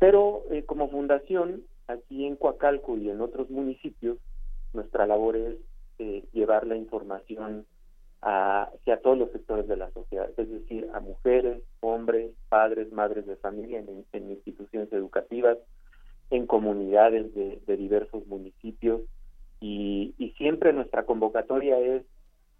Pero 0.00 0.42
eh, 0.50 0.64
como 0.64 0.90
fundación, 0.90 1.62
aquí 1.86 2.26
en 2.26 2.34
Coacalco 2.34 2.96
y 2.96 3.08
en 3.10 3.20
otros 3.20 3.48
municipios, 3.48 4.18
nuestra 4.72 5.06
labor 5.06 5.36
es 5.36 5.58
eh, 6.00 6.24
llevar 6.32 6.66
la 6.66 6.76
información 6.76 7.64
hacia 8.22 9.00
todos 9.02 9.18
los 9.18 9.32
sectores 9.32 9.66
de 9.66 9.76
la 9.76 9.90
sociedad, 9.90 10.30
es 10.36 10.48
decir, 10.48 10.88
a 10.94 11.00
mujeres, 11.00 11.60
hombres, 11.80 12.32
padres, 12.48 12.92
madres 12.92 13.26
de 13.26 13.36
familia 13.36 13.80
en, 14.12 14.30
instituciones 14.30 14.92
educativas, 14.92 15.58
en 16.32 16.46
comunidades 16.46 17.34
de, 17.34 17.76
diversos 17.76 18.26
municipios 18.26 19.02
y, 19.60 20.14
y, 20.18 20.30
siempre 20.32 20.72
nuestra 20.72 21.04
convocatoria 21.04 21.78
es 21.78 22.02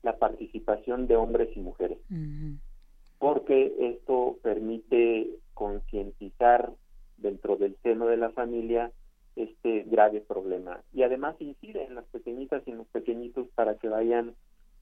la 0.02 0.18
participación 0.18 1.06
de 1.06 1.16
hombres 1.16 1.48
y 1.56 1.60
mujeres, 1.60 1.98
porque 3.18 3.74
esto 3.78 4.36
permite 4.42 5.30
concientizar 5.54 6.72
dentro 7.16 7.56
del 7.56 7.76
seno 7.82 8.06
de 8.06 8.16
la 8.16 8.30
familia 8.30 8.92
este 9.36 9.84
grave 9.84 10.20
problema. 10.20 10.80
Y 10.92 11.02
además 11.02 11.36
incide 11.40 11.84
en 11.84 11.94
las 11.94 12.04
pequeñitas 12.06 12.62
y 12.66 12.72
en 12.72 12.78
los 12.78 12.86
pequeñitos 12.88 13.48
para 13.54 13.76
que 13.76 13.88
vayan 13.88 14.34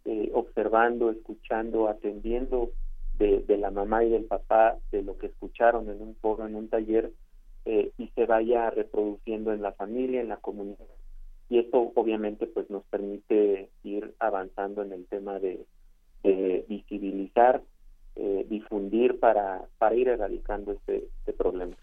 eh, 0.05 0.31
observando, 0.35 1.11
escuchando, 1.11 1.88
atendiendo 1.88 2.72
de, 3.18 3.59
la 3.59 3.70
mamá 3.70 4.03
y 4.03 4.11
del 4.11 4.24
papá 4.24 4.79
de 4.90 5.03
lo 5.03 5.18
que 5.18 5.26
escucharon 5.26 5.90
en 5.90 6.00
un 6.00 6.16
foro, 6.16 6.46
en 6.46 6.55
un 6.55 6.68
taller 6.68 7.12
eh, 7.64 7.92
y 7.99 8.09
se 8.09 8.27
vaya 8.27 8.70
reproduciendo 8.70 9.53
en 9.53 9.62
la 9.62 9.73
familia, 9.73 10.20
en 10.20 10.29
la 10.29 10.38
comunidad 10.38 10.87
y 11.51 11.59
esto 11.59 11.92
obviamente 11.96 12.46
pues 12.46 12.70
nos 12.70 12.85
permite 12.85 13.68
ir 13.83 14.14
avanzando 14.20 14.83
en 14.83 14.92
el 14.92 15.05
tema 15.07 15.38
de, 15.38 15.66
visibilizar, 16.68 17.62
eh, 18.14 18.46
difundir 18.49 19.18
para, 19.18 19.62
para 19.79 19.96
ir 19.96 20.09
erradicando 20.09 20.73
este, 20.73 21.09
este 21.18 21.33
problema. 21.33 21.75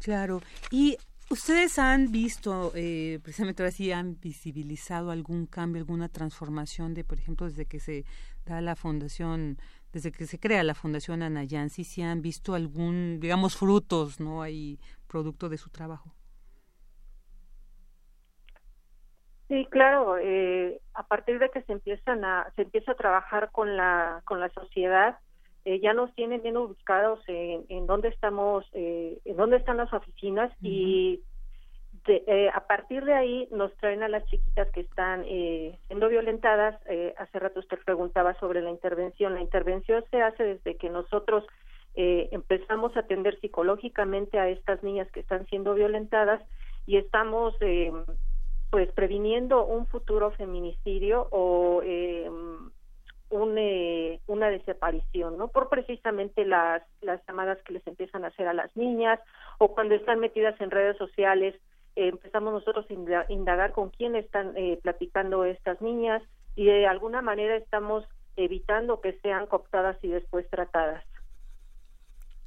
Claro, 0.00 0.40
y 0.70 0.96
ustedes 1.30 1.78
han 1.78 2.10
visto, 2.10 2.72
eh, 2.74 3.20
precisamente 3.22 3.62
ahora 3.62 3.70
sí 3.70 3.92
han 3.92 4.18
visibilizado 4.20 5.10
algún 5.10 5.46
cambio, 5.46 5.80
alguna 5.80 6.08
transformación 6.08 6.92
de, 6.94 7.04
por 7.04 7.18
ejemplo, 7.18 7.46
desde 7.46 7.66
que 7.66 7.78
se 7.78 8.04
da 8.46 8.60
la 8.60 8.74
fundación, 8.74 9.58
desde 9.92 10.10
que 10.10 10.26
se 10.26 10.40
crea 10.40 10.64
la 10.64 10.74
fundación 10.74 11.22
Anayansi, 11.22 11.84
si 11.84 12.02
han 12.02 12.20
visto 12.20 12.54
algún, 12.54 13.20
digamos, 13.20 13.56
frutos, 13.56 14.18
¿no? 14.18 14.42
Hay 14.42 14.78
producto 15.14 15.48
de 15.48 15.58
su 15.58 15.70
trabajo. 15.70 16.12
Sí, 19.46 19.64
claro. 19.70 20.18
Eh, 20.18 20.80
a 20.92 21.04
partir 21.06 21.38
de 21.38 21.50
que 21.50 21.62
se 21.62 21.72
empiezan 21.72 22.24
a 22.24 22.50
se 22.56 22.62
empieza 22.62 22.90
a 22.92 22.96
trabajar 22.96 23.52
con 23.52 23.76
la 23.76 24.22
con 24.24 24.40
la 24.40 24.48
sociedad, 24.48 25.18
eh, 25.64 25.78
ya 25.78 25.92
nos 25.92 26.12
tienen 26.16 26.42
bien 26.42 26.56
ubicados 26.56 27.20
en, 27.28 27.64
en 27.68 27.86
dónde 27.86 28.08
estamos, 28.08 28.68
eh, 28.72 29.20
en 29.24 29.36
dónde 29.36 29.58
están 29.58 29.76
las 29.76 29.92
oficinas 29.92 30.50
y 30.60 31.22
de, 32.06 32.50
a 32.52 32.66
partir 32.66 33.04
de 33.04 33.14
ahí 33.14 33.48
nos 33.52 33.72
traen 33.76 34.02
a 34.02 34.08
las 34.08 34.26
chiquitas 34.26 34.68
que 34.72 34.80
están 34.80 35.24
siendo 35.86 36.08
violentadas. 36.08 36.74
hace 37.18 37.38
rato 37.38 37.60
usted 37.60 37.78
preguntaba 37.84 38.34
sobre 38.40 38.60
la 38.62 38.70
intervención. 38.70 39.34
La 39.34 39.42
intervención 39.42 40.04
se 40.10 40.20
hace 40.20 40.42
desde 40.42 40.76
que 40.76 40.90
nosotros 40.90 41.44
empezamos 41.96 42.96
a 42.96 43.00
atender 43.00 43.38
psicológicamente 43.40 44.38
a 44.38 44.48
estas 44.48 44.82
niñas 44.82 45.10
que 45.12 45.20
están 45.20 45.46
siendo 45.46 45.74
violentadas 45.74 46.42
y 46.86 46.96
estamos 46.96 47.54
pues 48.70 48.90
previniendo 48.92 49.64
un 49.64 49.86
futuro 49.86 50.32
feminicidio 50.32 51.28
o 51.30 51.82
eh, 51.84 52.28
un, 53.30 53.56
eh, 53.58 54.20
una 54.26 54.48
desaparición, 54.48 55.36
¿no? 55.36 55.48
Por 55.48 55.68
precisamente 55.68 56.44
las, 56.44 56.82
las 57.00 57.24
llamadas 57.26 57.58
que 57.62 57.72
les 57.72 57.86
empiezan 57.86 58.24
a 58.24 58.28
hacer 58.28 58.46
a 58.46 58.52
las 58.54 58.74
niñas 58.76 59.20
o 59.58 59.74
cuando 59.74 59.94
están 59.94 60.20
metidas 60.20 60.60
en 60.60 60.70
redes 60.70 60.96
sociales, 60.96 61.54
eh, 61.96 62.08
empezamos 62.08 62.52
nosotros 62.52 62.86
a 62.88 63.32
indagar 63.32 63.72
con 63.72 63.90
quién 63.90 64.16
están 64.16 64.56
eh, 64.56 64.78
platicando 64.82 65.44
estas 65.44 65.80
niñas 65.80 66.22
y 66.54 66.66
de 66.66 66.86
alguna 66.86 67.22
manera 67.22 67.56
estamos 67.56 68.04
evitando 68.36 69.00
que 69.00 69.18
sean 69.20 69.46
cooptadas 69.46 69.96
y 70.02 70.08
después 70.08 70.48
tratadas. 70.50 71.04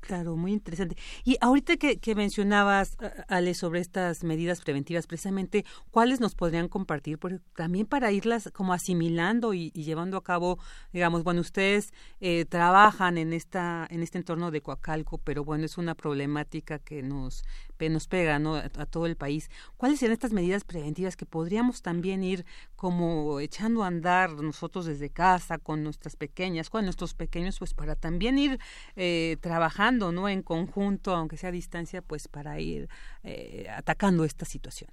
Claro, 0.08 0.38
muy 0.38 0.54
interesante. 0.54 0.96
Y 1.26 1.36
ahorita 1.42 1.76
que, 1.76 1.98
que, 1.98 2.16
mencionabas, 2.16 2.96
Ale, 3.28 3.54
sobre 3.54 3.82
estas 3.82 4.24
medidas 4.24 4.62
preventivas, 4.62 5.06
precisamente, 5.06 5.66
¿cuáles 5.92 6.22
nos 6.22 6.34
podrían 6.34 6.70
compartir? 6.70 7.20
Porque 7.20 7.42
también 7.58 7.86
para 7.88 8.10
irlas 8.14 8.50
como 8.54 8.72
asimilando 8.72 9.54
y, 9.54 9.70
llevando 9.72 10.16
a 10.16 10.24
cabo, 10.24 10.60
digamos, 10.94 11.26
bueno, 11.26 11.42
ustedes 11.42 11.92
eh, 12.22 12.46
trabajan 12.46 13.18
en 13.18 13.34
esta 13.34 13.86
en 13.90 14.02
este 14.02 14.18
entorno 14.18 14.50
de 14.50 14.62
Coacalco, 14.62 15.18
pero 15.18 15.44
bueno, 15.44 15.66
es 15.66 15.78
una 15.78 15.94
problemática 15.94 16.80
que 16.80 17.04
nos 17.04 17.44
nos 17.90 18.08
pega 18.08 18.40
¿no? 18.40 18.56
a, 18.56 18.70
todo 18.86 19.06
el 19.06 19.16
país. 19.16 19.50
¿Cuáles 19.78 20.00
serían 20.00 20.14
estas 20.14 20.34
medidas 20.34 20.64
preventivas 20.64 21.16
que 21.16 21.26
podríamos 21.26 21.82
también 21.82 22.24
ir 22.24 22.46
como 22.76 23.40
echando 23.40 23.84
a 23.84 23.88
andar 23.88 24.32
nosotros 24.32 24.86
desde 24.86 25.10
casa 25.10 25.58
con 25.58 25.84
nuestras 25.84 26.16
pequeñas, 26.16 26.70
con 26.70 26.84
nuestros 26.84 27.14
pequeños, 27.14 27.60
pues 27.60 27.74
para 27.74 27.96
también 27.96 28.38
ir 28.38 28.60
eh, 28.96 29.38
trabajando 29.42 30.12
no 30.12 30.28
en 30.30 30.42
conjunto, 30.42 31.14
aunque 31.16 31.38
sea 31.38 31.50
a 31.50 31.52
distancia, 31.52 32.02
pues 32.02 32.28
para 32.28 32.60
ir 32.60 32.90
eh, 33.24 33.68
atacando 33.70 34.24
esta 34.24 34.46
situación? 34.46 34.90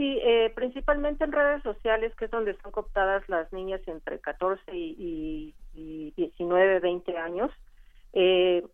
Sí, 0.00 0.18
eh, 0.22 0.50
principalmente 0.54 1.24
en 1.24 1.32
redes 1.32 1.62
sociales, 1.62 2.14
que 2.16 2.24
es 2.24 2.30
donde 2.30 2.52
están 2.52 2.72
cooptadas 2.72 3.28
las 3.28 3.52
niñas 3.52 3.82
entre 3.86 4.18
14 4.18 4.62
y, 4.74 5.54
y, 5.74 6.12
19, 6.16 6.80
20 6.80 7.18
años. 7.18 7.50
Eh, 8.14 8.64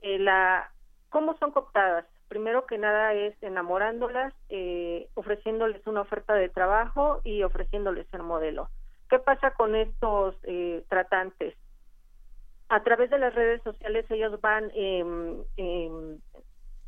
la, 0.00 0.72
¿Cómo 1.10 1.36
son 1.36 1.50
cooptadas? 1.50 2.06
Primero 2.34 2.66
que 2.66 2.78
nada 2.78 3.14
es 3.14 3.40
enamorándolas, 3.44 4.34
eh, 4.48 5.08
ofreciéndoles 5.14 5.86
una 5.86 6.00
oferta 6.00 6.34
de 6.34 6.48
trabajo 6.48 7.20
y 7.22 7.44
ofreciéndoles 7.44 8.08
el 8.12 8.24
modelo. 8.24 8.70
¿Qué 9.08 9.20
pasa 9.20 9.52
con 9.52 9.76
estos 9.76 10.34
eh, 10.42 10.82
tratantes? 10.88 11.54
A 12.68 12.82
través 12.82 13.10
de 13.10 13.20
las 13.20 13.32
redes 13.36 13.62
sociales 13.62 14.04
ellos 14.10 14.40
van 14.40 14.68
eh, 14.74 15.38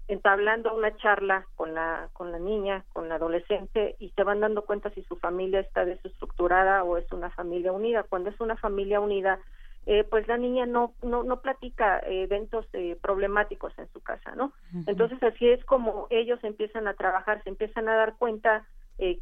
entablando 0.09 0.75
una 0.75 0.97
charla 0.97 1.47
con 1.55 1.75
la 1.75 2.09
con 2.13 2.33
la 2.33 2.41
niña, 2.41 2.85
con 2.93 3.09
la 3.09 3.15
adolescente 3.15 3.95
y 4.01 4.11
se 4.11 4.25
van 4.25 4.41
dando 4.41 4.63
cuenta 4.63 4.91
si 4.91 5.05
su 5.05 5.15
familia 5.15 5.61
está 5.61 5.85
desestructurada 5.85 6.83
o 6.83 6.97
es 6.97 7.07
una 7.13 7.31
familia 7.31 7.71
unida. 7.71 8.03
Cuando 8.03 8.31
es 8.31 8.41
una 8.41 8.57
familia 8.57 8.99
unida, 8.99 9.39
eh, 9.89 10.03
pues 10.03 10.27
la 10.27 10.37
niña 10.37 10.67
no 10.67 10.95
no, 11.03 11.23
no 11.23 11.41
platica 11.41 12.01
eh, 12.01 12.23
eventos 12.25 12.67
eh, 12.73 12.99
problemáticos 13.01 13.73
en 13.79 13.89
su 13.93 14.01
casa, 14.01 14.35
¿no? 14.35 14.53
Entonces 14.89 15.23
así 15.23 15.49
es 15.49 15.65
como 15.65 16.09
ellos 16.11 16.41
empiezan 16.43 16.89
a 16.89 16.95
trabajar, 16.95 17.41
se 17.45 17.51
empiezan 17.51 17.89
a 17.89 17.95
dar 17.95 18.17
cuenta 18.19 18.67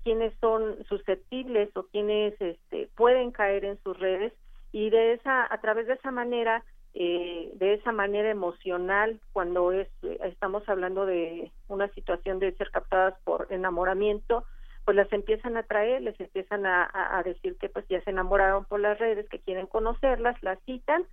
quiénes 0.05 0.33
son 0.41 0.85
susceptibles 0.85 1.69
o 1.77 1.83
quiénes 1.89 2.41
este, 2.41 2.89
pueden 2.97 3.33
caer 3.33 3.65
en 3.65 3.77
sus 3.83 3.99
redes 3.99 4.33
y 4.71 4.89
de 4.89 5.15
esa 5.15 5.53
a 5.53 5.61
través 5.61 5.89
de 5.89 5.95
esa 5.95 6.13
manera 6.13 6.65
de 6.95 7.75
esa 7.75 7.91
manera 7.91 8.31
emocional 8.31 9.21
cuando 9.33 9.73
es 9.73 9.89
estamos 10.23 10.63
hablando 10.69 11.07
de 11.07 11.51
una 11.67 11.89
situación 11.89 12.39
de 12.39 12.53
ser 12.53 12.71
captadas 12.71 13.15
por 13.25 13.49
enamoramiento 13.51 14.45
pues 14.85 14.97
las 14.97 15.13
empiezan 15.13 15.57
a 15.57 15.63
traer, 15.63 16.03
les 16.03 16.19
empiezan 16.21 16.67
a, 16.67 17.23
decir 17.25 17.57
que 17.57 17.69
pues 17.69 17.87
ya 17.89 18.03
se 18.03 18.11
enamoraron 18.11 18.65
por 18.67 18.81
las 18.81 18.99
redes, 18.99 19.29
que 19.29 19.39
quieren 19.39 19.67
conocerlas, 19.67 20.41
las 20.43 20.59
citan 20.65 21.05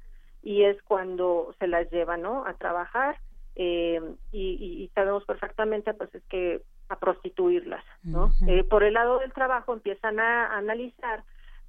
y 0.43 0.63
es 0.63 0.81
cuando 0.83 1.55
se 1.59 1.67
las 1.67 1.89
llevan, 1.91 2.21
¿no? 2.21 2.45
A 2.45 2.53
trabajar 2.55 3.17
eh, 3.55 4.01
y, 4.31 4.89
sabemos 4.93 5.23
perfectamente 5.25 5.93
pues 5.93 6.13
es 6.15 6.23
que 6.25 6.61
a 6.89 6.99
prostituirlas, 6.99 7.83
¿no? 8.03 8.31
Eh, 8.47 8.63
por 8.63 8.83
el 8.83 8.93
lado 8.93 9.19
del 9.19 9.31
trabajo 9.31 9.73
empiezan 9.73 10.19
a, 10.19 10.57
analizar 10.57 11.23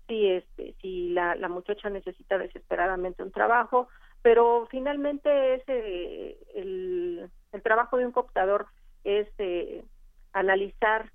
si 0.09 0.29
este 0.29 0.75
si 0.81 1.11
la, 1.11 1.37
la 1.37 1.49
muchacha 1.49 1.89
necesita 1.89 2.39
desesperadamente 2.39 3.23
un 3.23 3.31
trabajo, 3.31 3.89
pero 4.23 4.67
finalmente 4.71 5.55
ese 5.55 6.39
el, 6.55 7.31
el 7.53 7.63
trabajo 7.63 7.97
de 7.97 8.07
un 8.07 8.13
cooptador 8.13 8.67
es 9.05 9.29
eh, 9.39 9.85
analizar 10.33 11.13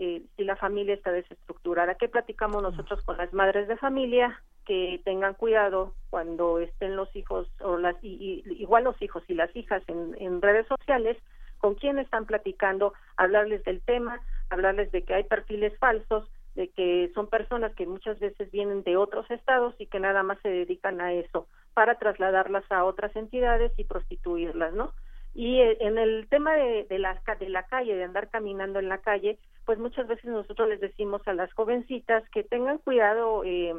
eh, 0.00 0.22
si 0.36 0.44
la 0.44 0.56
familia 0.56 0.94
está 0.94 1.12
desestructurada. 1.12 1.94
¿Qué 1.94 2.08
platicamos 2.08 2.62
nosotros 2.62 3.02
con 3.04 3.16
las 3.18 3.32
madres 3.32 3.68
de 3.68 3.76
familia? 3.76 4.42
que 4.66 5.00
tengan 5.04 5.34
cuidado 5.34 5.94
cuando 6.10 6.60
estén 6.60 6.94
los 6.94 7.08
hijos 7.16 7.48
o 7.60 7.76
las 7.76 7.96
y, 8.04 8.44
igual 8.46 8.84
los 8.84 9.00
hijos 9.02 9.24
y 9.26 9.34
las 9.34 9.50
hijas 9.56 9.82
en, 9.88 10.14
en 10.20 10.40
redes 10.40 10.66
sociales 10.68 11.16
con 11.58 11.74
quién 11.74 11.98
están 11.98 12.24
platicando, 12.24 12.92
hablarles 13.16 13.64
del 13.64 13.80
tema, 13.80 14.20
hablarles 14.48 14.92
de 14.92 15.02
que 15.02 15.14
hay 15.14 15.24
perfiles 15.24 15.76
falsos, 15.78 16.28
de 16.54 16.68
que 16.68 17.10
son 17.14 17.26
personas 17.26 17.74
que 17.74 17.86
muchas 17.86 18.20
veces 18.20 18.50
vienen 18.50 18.82
de 18.82 18.96
otros 18.96 19.28
estados 19.30 19.74
y 19.78 19.86
que 19.86 19.98
nada 19.98 20.22
más 20.22 20.38
se 20.42 20.50
dedican 20.50 21.00
a 21.00 21.12
eso 21.12 21.48
para 21.74 21.96
trasladarlas 21.96 22.64
a 22.70 22.84
otras 22.84 23.14
entidades 23.16 23.72
y 23.76 23.84
prostituirlas, 23.84 24.72
¿no? 24.72 24.92
Y 25.34 25.60
eh, 25.60 25.76
en 25.80 25.98
el 25.98 26.26
tema 26.28 26.54
de, 26.54 26.84
de, 26.84 26.98
la, 26.98 27.20
de 27.38 27.48
la 27.48 27.64
calle, 27.64 27.94
de 27.94 28.04
andar 28.04 28.28
caminando 28.30 28.78
en 28.78 28.88
la 28.88 28.98
calle, 28.98 29.38
pues 29.64 29.78
muchas 29.78 30.06
veces 30.08 30.24
nosotros 30.24 30.68
les 30.68 30.80
decimos 30.80 31.22
a 31.26 31.34
las 31.34 31.52
jovencitas 31.52 32.28
que 32.30 32.42
tengan 32.42 32.78
cuidado 32.78 33.44
eh, 33.44 33.74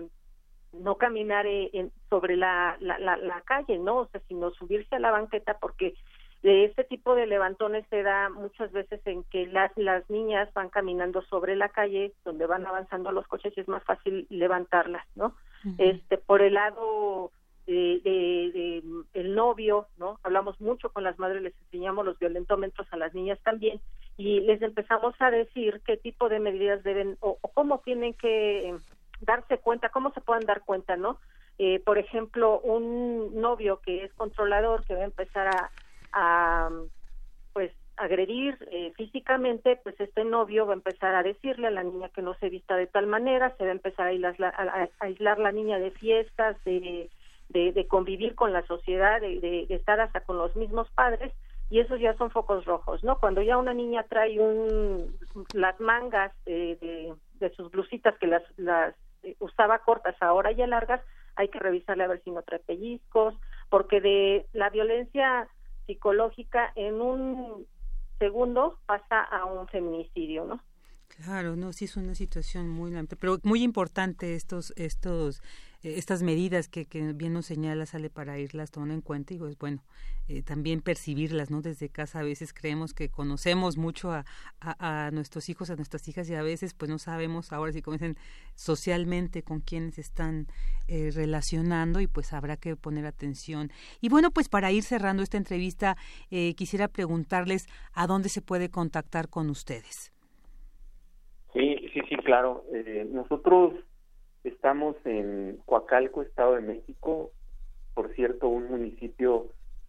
no 0.73 0.95
caminar 0.95 1.45
eh, 1.47 1.89
sobre 2.09 2.37
la, 2.37 2.77
la, 2.79 2.97
la, 2.99 3.41
calle, 3.41 3.77
¿no? 3.77 3.97
O 3.97 4.07
sea, 4.07 4.21
sino 4.27 4.51
subirse 4.51 4.95
a 4.95 4.99
la 4.99 5.11
banqueta 5.11 5.57
porque 5.59 5.95
de 6.43 6.65
este 6.65 6.83
tipo 6.85 7.13
de 7.13 7.27
levantones 7.27 7.85
se 7.89 8.01
da 8.01 8.29
muchas 8.29 8.71
veces 8.71 9.01
en 9.05 9.23
que 9.25 9.45
las, 9.47 9.71
las 9.75 10.09
niñas 10.09 10.51
van 10.53 10.69
caminando 10.69 11.21
sobre 11.23 11.55
la 11.55 11.69
calle 11.69 12.13
donde 12.23 12.47
van 12.47 12.65
avanzando 12.65 13.11
los 13.11 13.27
coches 13.27 13.53
y 13.55 13.59
es 13.59 13.67
más 13.67 13.83
fácil 13.83 14.25
levantarlas, 14.29 15.05
¿no? 15.15 15.35
Este, 15.77 16.17
por 16.17 16.41
el 16.41 16.55
lado 16.55 17.31
de, 17.71 18.01
de, 18.03 18.83
el 19.13 19.35
novio, 19.35 19.87
¿no? 19.97 20.19
Hablamos 20.23 20.59
mucho 20.61 20.89
con 20.89 21.03
las 21.03 21.17
madres, 21.19 21.41
les 21.41 21.57
enseñamos 21.65 22.05
los 22.05 22.19
violentómetros 22.19 22.87
a 22.91 22.97
las 22.97 23.13
niñas 23.13 23.39
también 23.43 23.79
y 24.17 24.41
les 24.41 24.61
empezamos 24.61 25.15
a 25.19 25.31
decir 25.31 25.81
qué 25.85 25.97
tipo 25.97 26.29
de 26.29 26.39
medidas 26.39 26.83
deben 26.83 27.17
o, 27.21 27.37
cómo 27.53 27.79
tienen 27.79 28.13
que 28.13 28.75
darse 29.21 29.57
cuenta, 29.57 29.89
cómo 29.89 30.11
se 30.13 30.21
pueden 30.21 30.45
dar 30.45 30.61
cuenta, 30.61 30.95
¿no? 30.95 31.19
Eh, 31.57 31.79
por 31.79 31.97
ejemplo, 31.97 32.59
un 32.59 33.39
novio 33.39 33.81
que 33.81 34.03
es 34.03 34.13
controlador, 34.13 34.83
que 34.85 34.95
va 34.95 35.01
a 35.01 35.05
empezar 35.05 35.47
a 35.47 35.71
a 36.13 36.69
pues 37.53 37.71
agredir 37.97 38.57
eh, 38.71 38.93
físicamente, 38.95 39.79
pues 39.83 39.99
este 39.99 40.23
novio 40.23 40.65
va 40.65 40.73
a 40.73 40.75
empezar 40.75 41.13
a 41.15 41.23
decirle 41.23 41.67
a 41.67 41.71
la 41.71 41.83
niña 41.83 42.09
que 42.09 42.21
no 42.21 42.33
se 42.35 42.49
vista 42.49 42.75
de 42.75 42.87
tal 42.87 43.07
manera, 43.07 43.55
se 43.57 43.63
va 43.63 43.69
a 43.69 43.73
empezar 43.73 44.07
a 44.07 44.09
aislar, 44.09 44.35
a, 44.43 44.89
aislar 44.99 45.39
la 45.39 45.51
niña 45.51 45.77
de 45.77 45.91
fiestas, 45.91 46.57
de, 46.63 47.09
de, 47.51 47.87
convivir 47.87 48.35
con 48.35 48.53
la 48.53 48.65
sociedad, 48.65 49.19
de, 49.21 49.65
estar 49.69 49.99
hasta 49.99 50.21
con 50.21 50.37
los 50.37 50.55
mismos 50.55 50.89
padres, 50.91 51.33
y 51.69 51.79
esos 51.79 51.99
ya 52.01 52.15
son 52.17 52.31
focos 52.31 52.65
rojos, 52.65 53.03
¿no? 53.03 53.17
Cuando 53.19 53.41
ya 53.41 53.57
una 53.57 53.73
niña 53.73 54.03
trae 54.03 54.39
un, 54.39 55.15
las 55.53 55.79
mangas 55.79 56.33
de, 56.45 57.15
de, 57.39 57.49
sus 57.55 57.71
blusitas 57.71 58.17
que 58.17 58.27
las, 58.27 58.43
las 58.57 58.93
usaba 59.39 59.79
cortas, 59.79 60.15
ahora 60.19 60.51
ya 60.51 60.67
largas, 60.67 61.01
hay 61.35 61.47
que 61.47 61.59
revisarle 61.59 62.03
a 62.03 62.07
ver 62.07 62.21
si 62.23 62.31
no 62.31 62.41
trae 62.41 62.59
pellizcos, 62.59 63.35
porque 63.69 64.01
de 64.01 64.45
la 64.53 64.69
violencia 64.69 65.47
psicológica 65.85 66.71
en 66.75 67.01
un 67.01 67.65
segundo 68.19 68.77
pasa 68.85 69.21
a 69.23 69.45
un 69.45 69.67
feminicidio, 69.67 70.45
¿no? 70.45 70.61
Claro, 71.07 71.55
no, 71.55 71.73
sí 71.73 71.85
es 71.85 71.97
una 71.97 72.15
situación 72.15 72.69
muy 72.69 72.93
pero 73.19 73.37
muy 73.43 73.63
importante 73.63 74.35
estos 74.35 74.73
estos 74.77 75.41
eh, 75.83 75.95
estas 75.97 76.23
medidas 76.23 76.67
que, 76.67 76.85
bien 77.13 77.33
nos 77.33 77.45
señala 77.45 77.85
sale 77.85 78.09
para 78.09 78.39
irlas 78.39 78.71
tomando 78.71 78.93
en 78.93 79.01
cuenta 79.01 79.33
y 79.33 79.37
pues 79.37 79.57
bueno 79.57 79.81
eh, 80.27 80.43
también 80.43 80.81
percibirlas 80.81 81.49
no 81.49 81.61
desde 81.61 81.89
casa 81.89 82.19
a 82.19 82.23
veces 82.23 82.53
creemos 82.53 82.93
que 82.93 83.09
conocemos 83.09 83.77
mucho 83.77 84.11
a, 84.11 84.25
a, 84.59 85.11
nuestros 85.11 85.49
hijos 85.49 85.69
a 85.69 85.75
nuestras 85.75 86.07
hijas 86.07 86.29
y 86.29 86.35
a 86.35 86.43
veces 86.43 86.73
pues 86.73 86.89
no 86.89 86.99
sabemos 86.99 87.51
ahora 87.51 87.73
si 87.73 87.81
como 87.81 87.97
dicen 87.97 88.17
socialmente 88.55 89.43
con 89.43 89.59
quiénes 89.59 89.97
están 89.97 90.47
eh, 90.87 91.11
relacionando 91.13 91.99
y 91.99 92.07
pues 92.07 92.33
habrá 92.33 92.57
que 92.57 92.75
poner 92.75 93.05
atención. 93.05 93.71
Y 94.01 94.09
bueno 94.09 94.31
pues 94.31 94.49
para 94.49 94.71
ir 94.71 94.83
cerrando 94.83 95.23
esta 95.23 95.37
entrevista 95.37 95.97
quisiera 96.55 96.87
preguntarles 96.87 97.67
a 97.93 98.07
dónde 98.07 98.29
se 98.29 98.41
puede 98.41 98.69
contactar 98.69 99.29
con 99.29 99.49
ustedes. 99.49 100.11
Sí, 101.53 101.75
sí, 101.93 102.01
sí, 102.07 102.15
claro. 102.17 102.63
Eh, 102.73 103.07
nosotros 103.11 103.73
estamos 104.43 104.95
en 105.05 105.59
Coacalco, 105.65 106.21
Estado 106.21 106.55
de 106.55 106.61
México, 106.61 107.31
por 107.93 108.13
cierto, 108.15 108.47
un 108.47 108.69
municipio 108.69 109.47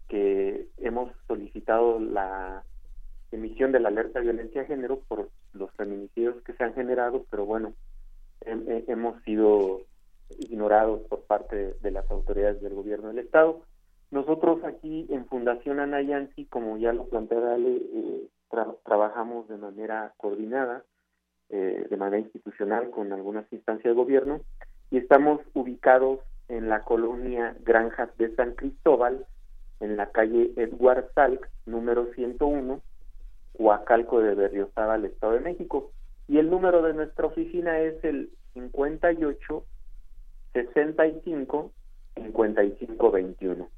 que 0.09 0.69
hemos 0.79 1.11
solicitado 1.27 1.99
la 1.99 2.65
emisión 3.31 3.73
de 3.73 3.81
la 3.81 3.89
alerta 3.89 4.19
de 4.19 4.27
violencia 4.27 4.63
de 4.63 4.67
género 4.67 5.01
por 5.09 5.31
los 5.55 5.71
feminicidios 5.73 6.43
que 6.43 6.53
se 6.53 6.65
han 6.65 6.75
generado, 6.75 7.25
pero 7.31 7.47
bueno, 7.47 7.73
hemos 8.45 9.23
sido 9.23 9.83
ignorados 10.39 11.01
por 11.09 11.23
parte 11.23 11.75
de 11.81 11.91
las 11.91 12.11
autoridades 12.11 12.61
del 12.61 12.75
gobierno 12.75 13.09
del 13.09 13.21
Estado. 13.21 13.63
Nosotros 14.11 14.63
aquí 14.65 15.07
en 15.11 15.27
Fundación 15.27 15.81
Anayansi, 15.81 16.45
como 16.47 16.77
ya 16.77 16.93
lo 16.93 17.07
plantea 17.07 17.41
Dale, 17.41 17.77
eh, 17.77 18.29
trabajamos 18.85 19.49
de 19.49 19.57
manera 19.57 20.13
coordinada 20.19 20.85
eh, 21.55 21.87
de 21.91 21.97
manera 21.99 22.19
institucional 22.19 22.89
con 22.89 23.13
algunas 23.13 23.45
instancias 23.53 23.85
de 23.85 24.01
gobierno 24.01 24.41
y 24.91 24.97
estamos 24.97 25.41
ubicados 25.53 26.21
en 26.49 26.71
la 26.71 26.81
colonia 26.81 27.55
Granjas 27.63 28.09
de 28.17 28.35
San 28.37 28.55
Cristóbal, 28.55 29.27
en 29.81 29.99
la 29.99 30.11
calle 30.13 30.53
Edward 30.57 31.13
Salk, 31.15 31.47
número 31.67 32.11
101, 32.15 32.81
Huacalco 33.53 34.21
de 34.21 34.35
Berriozábal, 34.35 35.05
Estado 35.05 35.35
de 35.35 35.41
México. 35.41 35.93
Y 36.27 36.39
el 36.39 36.49
número 36.49 36.81
de 36.83 36.95
nuestra 36.95 37.27
oficina 37.27 37.79
es 37.81 38.03
el 38.03 38.31
58 38.55 39.65
65 40.55 41.71
55 42.15 43.11
21. 43.11 43.69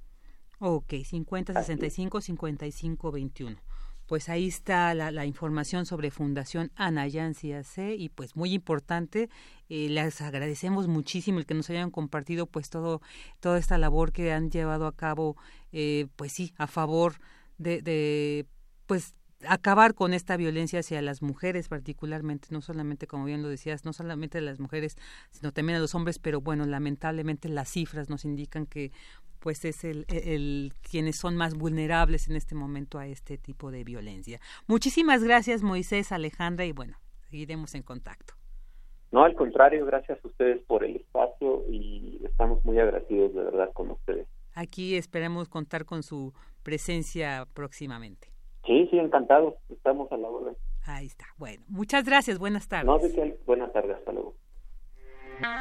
Ok, 0.60 0.94
50 1.04 1.54
65 1.54 2.20
55 2.20 3.10
21 3.10 3.73
pues 4.06 4.28
ahí 4.28 4.48
está 4.48 4.94
la, 4.94 5.24
información 5.26 5.86
sobre 5.86 6.10
Fundación 6.10 6.70
Anayansi 6.76 7.52
AC 7.52 7.94
y 7.96 8.08
pues 8.10 8.36
muy 8.36 8.52
importante, 8.52 9.28
eh, 9.68 9.88
les 9.88 10.20
agradecemos 10.20 10.88
muchísimo 10.88 11.38
el 11.38 11.46
que 11.46 11.54
nos 11.54 11.70
hayan 11.70 11.90
compartido 11.90 12.46
pues 12.46 12.70
todo, 12.70 13.00
toda 13.40 13.58
esta 13.58 13.78
labor 13.78 14.12
que 14.12 14.32
han 14.32 14.50
llevado 14.50 14.86
a 14.86 14.94
cabo, 14.94 15.36
eh, 15.72 16.06
pues 16.16 16.32
sí, 16.32 16.52
a 16.58 16.66
favor 16.66 17.14
de, 17.58 17.82
de 17.82 18.46
pues 18.86 19.14
acabar 19.46 19.94
con 19.94 20.14
esta 20.14 20.36
violencia 20.36 20.80
hacia 20.80 21.02
las 21.02 21.22
mujeres 21.22 21.68
particularmente, 21.68 22.48
no 22.50 22.60
solamente, 22.60 23.06
como 23.06 23.24
bien 23.24 23.42
lo 23.42 23.48
decías, 23.48 23.84
no 23.84 23.92
solamente 23.92 24.38
a 24.38 24.40
las 24.40 24.60
mujeres, 24.60 24.96
sino 25.30 25.52
también 25.52 25.76
a 25.76 25.80
los 25.80 25.94
hombres, 25.94 26.18
pero 26.18 26.40
bueno, 26.40 26.64
lamentablemente 26.66 27.48
las 27.48 27.68
cifras 27.68 28.08
nos 28.08 28.24
indican 28.24 28.66
que 28.66 28.92
pues 29.40 29.64
es 29.66 29.84
el, 29.84 30.06
el, 30.08 30.72
quienes 30.80 31.18
son 31.18 31.36
más 31.36 31.54
vulnerables 31.54 32.28
en 32.30 32.36
este 32.36 32.54
momento 32.54 32.98
a 32.98 33.06
este 33.06 33.36
tipo 33.36 33.70
de 33.70 33.84
violencia. 33.84 34.40
Muchísimas 34.66 35.22
gracias 35.22 35.62
Moisés, 35.62 36.12
Alejandra 36.12 36.64
y 36.64 36.72
bueno, 36.72 36.96
seguiremos 37.28 37.74
en 37.74 37.82
contacto. 37.82 38.34
No, 39.12 39.22
al 39.22 39.34
contrario, 39.34 39.84
gracias 39.86 40.18
a 40.24 40.26
ustedes 40.26 40.62
por 40.64 40.82
el 40.82 40.96
espacio 40.96 41.62
y 41.70 42.20
estamos 42.24 42.64
muy 42.64 42.78
agradecidos 42.80 43.34
de 43.34 43.44
verdad 43.44 43.70
con 43.72 43.90
ustedes. 43.90 44.26
Aquí 44.54 44.96
esperamos 44.96 45.48
contar 45.48 45.84
con 45.84 46.02
su 46.02 46.32
presencia 46.62 47.46
próximamente. 47.54 48.33
Sí, 48.94 48.98
sí, 48.98 48.98
encantado. 48.98 49.58
Estamos 49.70 50.10
a 50.12 50.16
la 50.16 50.28
orden. 50.28 50.56
Ahí 50.86 51.06
está. 51.06 51.26
Bueno, 51.38 51.64
muchas 51.68 52.04
gracias. 52.04 52.38
Buenas 52.38 52.68
tardes. 52.68 52.86
No, 52.86 52.98
buenas 53.46 53.72
tardes. 53.72 53.96
Hasta 53.96 54.12
luego. 54.12 54.34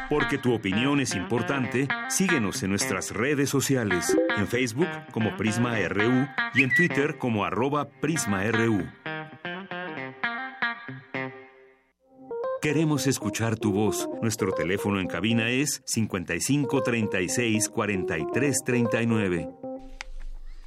Porque 0.10 0.38
tu 0.38 0.54
opinión 0.54 1.00
es 1.00 1.15
importante, 1.15 1.88
síguenos 2.08 2.62
en 2.63 2.69
nuestras 2.69 3.12
redes 3.12 3.50
sociales, 3.50 4.15
en 4.38 4.48
Facebook 4.48 4.88
como 5.12 5.36
Prisma 5.36 5.76
RU 5.88 6.28
y 6.54 6.63
en 6.63 6.69
Twitter 6.76 7.17
como 7.17 7.43
arroba 7.43 7.89
PrismaRU. 7.89 8.84
Queremos 12.62 13.08
escuchar 13.08 13.58
tu 13.58 13.74
voz. 13.74 14.08
Nuestro 14.22 14.54
teléfono 14.54 15.02
en 15.02 15.08
cabina 15.08 15.50
es 15.50 15.82
55 15.86 16.82
36 16.82 17.67
43 17.67 18.63
39. 18.63 19.50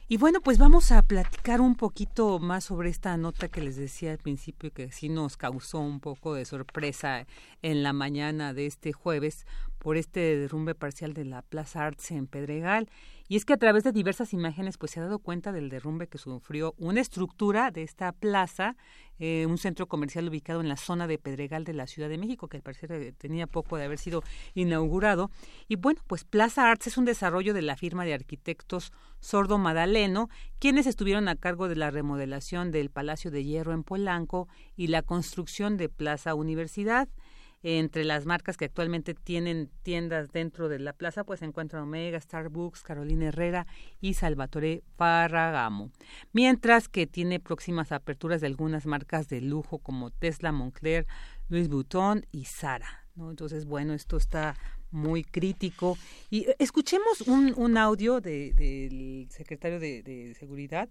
Y 0.08 0.18
bueno, 0.18 0.40
pues 0.40 0.56
vamos 0.58 0.92
a 0.92 1.02
platicar 1.02 1.60
un 1.60 1.74
poquito 1.74 2.38
más 2.38 2.62
sobre 2.62 2.90
esta 2.90 3.16
nota 3.16 3.48
que 3.48 3.60
les 3.60 3.74
decía 3.74 4.12
al 4.12 4.18
principio 4.18 4.72
que 4.72 4.92
sí 4.92 5.08
nos 5.08 5.36
causó 5.36 5.80
un 5.80 5.98
poco 5.98 6.34
de 6.34 6.44
sorpresa 6.44 7.26
en 7.60 7.82
la 7.82 7.92
mañana 7.92 8.54
de 8.54 8.66
este 8.66 8.92
jueves 8.92 9.46
por 9.78 9.96
este 9.96 10.36
derrumbe 10.36 10.74
parcial 10.74 11.12
de 11.12 11.24
la 11.24 11.42
Plaza 11.42 11.84
Arts 11.84 12.10
en 12.10 12.26
Pedregal. 12.26 12.88
Y 13.28 13.36
es 13.36 13.44
que 13.44 13.52
a 13.52 13.56
través 13.56 13.82
de 13.82 13.90
diversas 13.90 14.32
imágenes 14.32 14.78
pues 14.78 14.92
se 14.92 15.00
ha 15.00 15.02
dado 15.02 15.18
cuenta 15.18 15.50
del 15.50 15.68
derrumbe 15.68 16.06
que 16.06 16.18
sufrió 16.18 16.74
una 16.78 17.00
estructura 17.00 17.72
de 17.72 17.82
esta 17.82 18.12
plaza, 18.12 18.76
eh, 19.18 19.46
un 19.46 19.58
centro 19.58 19.88
comercial 19.88 20.28
ubicado 20.28 20.60
en 20.60 20.68
la 20.68 20.76
zona 20.76 21.08
de 21.08 21.18
Pedregal 21.18 21.64
de 21.64 21.72
la 21.72 21.88
Ciudad 21.88 22.08
de 22.08 22.18
México, 22.18 22.46
que 22.48 22.56
al 22.56 22.62
parecer 22.62 22.92
eh, 22.92 23.12
tenía 23.12 23.48
poco 23.48 23.76
de 23.76 23.84
haber 23.84 23.98
sido 23.98 24.22
inaugurado. 24.54 25.30
Y 25.66 25.74
bueno, 25.74 26.00
pues 26.06 26.24
Plaza 26.24 26.70
Arts 26.70 26.86
es 26.86 26.98
un 26.98 27.04
desarrollo 27.04 27.52
de 27.52 27.62
la 27.62 27.76
firma 27.76 28.04
de 28.04 28.14
arquitectos 28.14 28.92
Sordo 29.18 29.58
Madaleno, 29.58 30.28
quienes 30.60 30.86
estuvieron 30.86 31.28
a 31.28 31.34
cargo 31.34 31.68
de 31.68 31.76
la 31.76 31.90
remodelación 31.90 32.70
del 32.70 32.90
Palacio 32.90 33.32
de 33.32 33.42
Hierro 33.42 33.72
en 33.72 33.82
Polanco 33.82 34.48
y 34.76 34.86
la 34.86 35.02
construcción 35.02 35.76
de 35.76 35.88
Plaza 35.88 36.34
Universidad. 36.34 37.08
Entre 37.62 38.04
las 38.04 38.26
marcas 38.26 38.56
que 38.56 38.66
actualmente 38.66 39.14
tienen 39.14 39.70
tiendas 39.82 40.30
dentro 40.30 40.68
de 40.68 40.78
la 40.78 40.92
plaza, 40.92 41.24
pues 41.24 41.40
se 41.40 41.46
encuentran 41.46 41.82
Omega, 41.82 42.20
Starbucks, 42.20 42.82
Carolina 42.82 43.26
Herrera 43.26 43.66
y 44.00 44.14
Salvatore 44.14 44.82
Farragamo. 44.96 45.90
Mientras 46.32 46.88
que 46.88 47.06
tiene 47.06 47.40
próximas 47.40 47.92
aperturas 47.92 48.40
de 48.40 48.46
algunas 48.46 48.86
marcas 48.86 49.28
de 49.28 49.40
lujo 49.40 49.78
como 49.78 50.10
Tesla, 50.10 50.52
Moncler, 50.52 51.06
Louis 51.48 51.68
Vuitton 51.68 52.24
y 52.30 52.44
Zara. 52.44 53.08
¿no? 53.16 53.30
Entonces, 53.30 53.64
bueno, 53.64 53.94
esto 53.94 54.16
está 54.16 54.54
muy 54.90 55.24
crítico. 55.24 55.98
Y 56.30 56.48
eh, 56.48 56.56
escuchemos 56.58 57.22
un, 57.22 57.54
un 57.56 57.76
audio 57.76 58.20
de, 58.20 58.52
del 58.52 59.28
secretario 59.30 59.80
de, 59.80 60.02
de, 60.02 60.34
Seguridad 60.34 60.88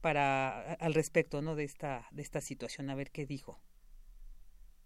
para 0.00 0.74
al 0.74 0.94
respecto 0.94 1.42
¿no? 1.42 1.56
de, 1.56 1.64
esta, 1.64 2.06
de 2.10 2.22
esta 2.22 2.40
situación, 2.40 2.90
a 2.90 2.94
ver 2.94 3.10
qué 3.10 3.26
dijo. 3.26 3.60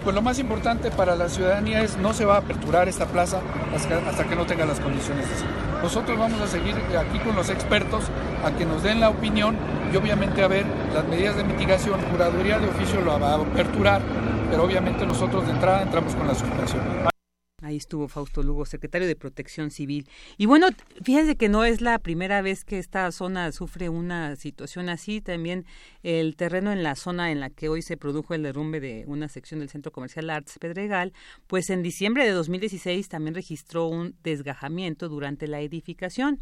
Pues 0.02 0.16
lo 0.16 0.22
más 0.22 0.38
importante 0.38 0.90
para 0.90 1.14
la 1.14 1.28
ciudadanía 1.28 1.82
es 1.82 1.98
no 1.98 2.14
se 2.14 2.24
va 2.24 2.36
a 2.36 2.38
aperturar 2.38 2.88
esta 2.88 3.04
plaza 3.04 3.40
hasta, 3.74 4.24
que 4.24 4.34
no 4.34 4.46
tenga 4.46 4.64
las 4.64 4.80
condiciones 4.80 5.28
de 5.28 5.34
salud. 5.36 5.52
Nosotros 5.82 6.18
vamos 6.18 6.40
a 6.40 6.46
seguir 6.46 6.74
aquí 6.98 7.18
con 7.18 7.36
los 7.36 7.50
expertos 7.50 8.04
a 8.42 8.50
que 8.50 8.64
nos 8.64 8.82
den 8.82 9.00
la 9.00 9.10
opinión 9.10 9.56
y 9.92 9.96
obviamente 9.96 10.42
a 10.42 10.48
ver 10.48 10.64
las 10.94 11.06
medidas 11.06 11.36
de 11.36 11.44
mitigación. 11.44 12.00
Curaduría 12.10 12.58
de 12.58 12.68
oficio 12.68 13.02
lo 13.02 13.20
va 13.20 13.32
a 13.32 13.34
aperturar, 13.34 14.00
pero 14.50 14.64
obviamente 14.64 15.04
nosotros 15.04 15.44
de 15.46 15.52
entrada 15.52 15.82
entramos 15.82 16.14
con 16.14 16.26
la 16.26 16.34
suspensión. 16.34 17.10
Ahí 17.62 17.76
estuvo 17.76 18.08
Fausto 18.08 18.42
Lugo, 18.42 18.64
secretario 18.64 19.06
de 19.06 19.16
Protección 19.16 19.70
Civil. 19.70 20.08
Y 20.38 20.46
bueno, 20.46 20.68
fíjense 21.02 21.36
que 21.36 21.48
no 21.48 21.64
es 21.64 21.80
la 21.80 21.98
primera 21.98 22.40
vez 22.40 22.64
que 22.64 22.78
esta 22.78 23.10
zona 23.12 23.52
sufre 23.52 23.88
una 23.88 24.36
situación 24.36 24.88
así. 24.88 25.20
También 25.20 25.66
el 26.02 26.36
terreno 26.36 26.72
en 26.72 26.82
la 26.82 26.94
zona 26.94 27.30
en 27.30 27.40
la 27.40 27.50
que 27.50 27.68
hoy 27.68 27.82
se 27.82 27.98
produjo 27.98 28.32
el 28.34 28.44
derrumbe 28.44 28.80
de 28.80 29.04
una 29.06 29.28
sección 29.28 29.60
del 29.60 29.68
centro 29.68 29.92
comercial 29.92 30.30
Arts 30.30 30.58
Pedregal, 30.58 31.12
pues 31.46 31.68
en 31.68 31.82
diciembre 31.82 32.24
de 32.24 32.30
2016 32.30 33.08
también 33.08 33.34
registró 33.34 33.86
un 33.88 34.16
desgajamiento 34.22 35.08
durante 35.08 35.46
la 35.46 35.60
edificación. 35.60 36.40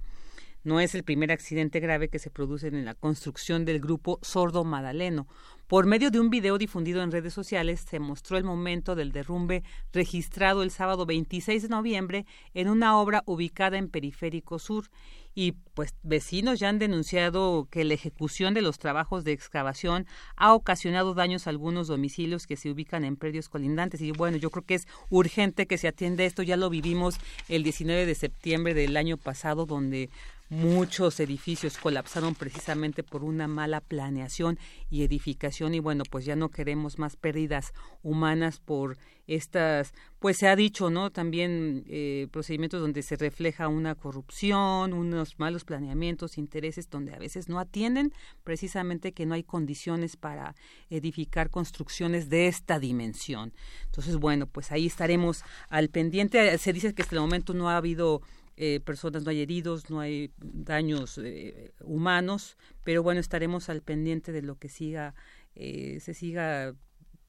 No 0.64 0.81
es 0.81 0.94
el 0.94 1.04
primer 1.04 1.33
accidente 1.33 1.81
grave 1.81 2.09
que 2.09 2.18
se 2.18 2.31
produce 2.31 2.68
en 2.68 2.85
la 2.85 2.94
construcción 2.94 3.64
del 3.64 3.81
grupo 3.81 4.18
Sordo 4.22 4.64
Madaleno. 4.64 5.26
Por 5.68 5.85
medio 5.85 6.11
de 6.11 6.18
un 6.18 6.31
video 6.31 6.57
difundido 6.57 7.02
en 7.02 7.12
redes 7.12 7.35
sociales 7.35 7.85
se 7.87 8.00
mostró 8.00 8.38
el 8.38 8.44
momento 8.44 8.94
del 8.94 9.12
derrumbe 9.12 9.62
registrado 9.92 10.62
el 10.62 10.70
sábado 10.70 11.04
26 11.04 11.61
de 11.61 11.68
noviembre 11.68 12.24
en 12.54 12.70
una 12.70 12.98
obra 12.98 13.22
ubicada 13.26 13.76
en 13.76 13.90
Periférico 13.90 14.59
Sur. 14.59 14.88
Y 15.35 15.52
pues 15.74 15.94
vecinos 16.02 16.59
ya 16.59 16.70
han 16.70 16.78
denunciado 16.78 17.68
que 17.70 17.85
la 17.85 17.92
ejecución 17.92 18.54
de 18.54 18.62
los 18.62 18.78
trabajos 18.78 19.24
de 19.24 19.33
excavación 19.33 20.07
ha 20.37 20.54
ocasionado 20.54 21.12
daños 21.12 21.46
a 21.46 21.50
algunos 21.50 21.87
domicilios 21.87 22.46
que 22.46 22.57
se 22.57 22.70
ubican 22.70 23.04
en 23.04 23.16
predios 23.16 23.50
colindantes. 23.50 24.00
Y 24.00 24.11
bueno, 24.12 24.38
yo 24.38 24.48
creo 24.48 24.64
que 24.64 24.74
es 24.74 24.88
urgente 25.11 25.66
que 25.66 25.76
se 25.76 25.87
atienda 25.87 26.24
esto, 26.24 26.42
ya 26.42 26.57
lo 26.57 26.70
vivimos 26.70 27.18
el 27.48 27.62
19 27.62 28.07
de 28.07 28.14
septiembre 28.14 28.72
del 28.72 28.96
año 28.96 29.18
pasado 29.18 29.66
donde 29.66 30.09
Muchos 30.51 31.21
edificios 31.21 31.77
colapsaron 31.77 32.35
precisamente 32.35 33.03
por 33.03 33.23
una 33.23 33.47
mala 33.47 33.83
planeación 33.83 34.59
y 34.89 35.03
edificación 35.03 35.75
y 35.75 35.81
bueno, 35.81 36.05
pues 36.11 36.25
ya 36.25 36.37
no 36.37 36.49
queremos 36.49 36.99
más 36.99 37.17
pérdidas 37.17 37.75
humanas 38.03 38.59
por 38.59 38.97
estas, 39.27 39.93
pues 40.21 40.39
se 40.39 40.49
ha 40.49 40.57
dicho, 40.57 40.89
¿no? 40.89 41.11
También 41.11 41.85
eh, 41.87 42.29
procedimientos 42.33 42.81
donde 42.81 43.03
se 43.03 43.17
refleja 43.17 43.69
una 43.69 43.95
corrupción, 43.95 44.95
unos 44.95 45.39
malos 45.39 45.65
planeamientos, 45.65 46.39
intereses 46.39 46.89
donde 46.89 47.15
a 47.15 47.19
veces 47.19 47.51
no 47.51 47.61
atienden 47.61 48.15
precisamente 48.43 49.13
que 49.13 49.27
no 49.27 49.35
hay 49.35 49.43
condiciones 49.43 50.17
para 50.17 50.55
edificar 50.89 51.51
construcciones 51.51 52.31
de 52.31 52.49
esta 52.49 52.79
dimensión. 52.79 53.53
Entonces, 53.85 54.17
bueno, 54.17 54.47
pues 54.47 54.73
ahí 54.73 54.87
estaremos 54.87 55.45
al 55.69 55.91
pendiente. 55.91 56.57
Se 56.57 56.73
dice 56.73 56.95
que 56.95 57.03
hasta 57.03 57.15
el 57.15 57.21
momento 57.21 57.53
no 57.53 57.69
ha 57.69 57.77
habido 57.77 58.23
eh, 58.61 58.81
personas, 58.81 59.23
no 59.23 59.31
hay 59.31 59.40
heridos, 59.40 59.88
no 59.88 60.01
hay 60.01 60.33
daños 60.38 61.16
eh, 61.23 61.71
humanos, 61.81 62.57
pero 62.83 63.05
bueno, 63.05 63.21
estaremos 63.21 63.68
al 63.68 63.83
pendiente 63.83 64.33
de 64.33 64.42
lo 64.42 64.57
que 64.57 64.68
siga, 64.68 65.14
eh, 65.55 66.01
se 66.01 66.12
siga 66.12 66.75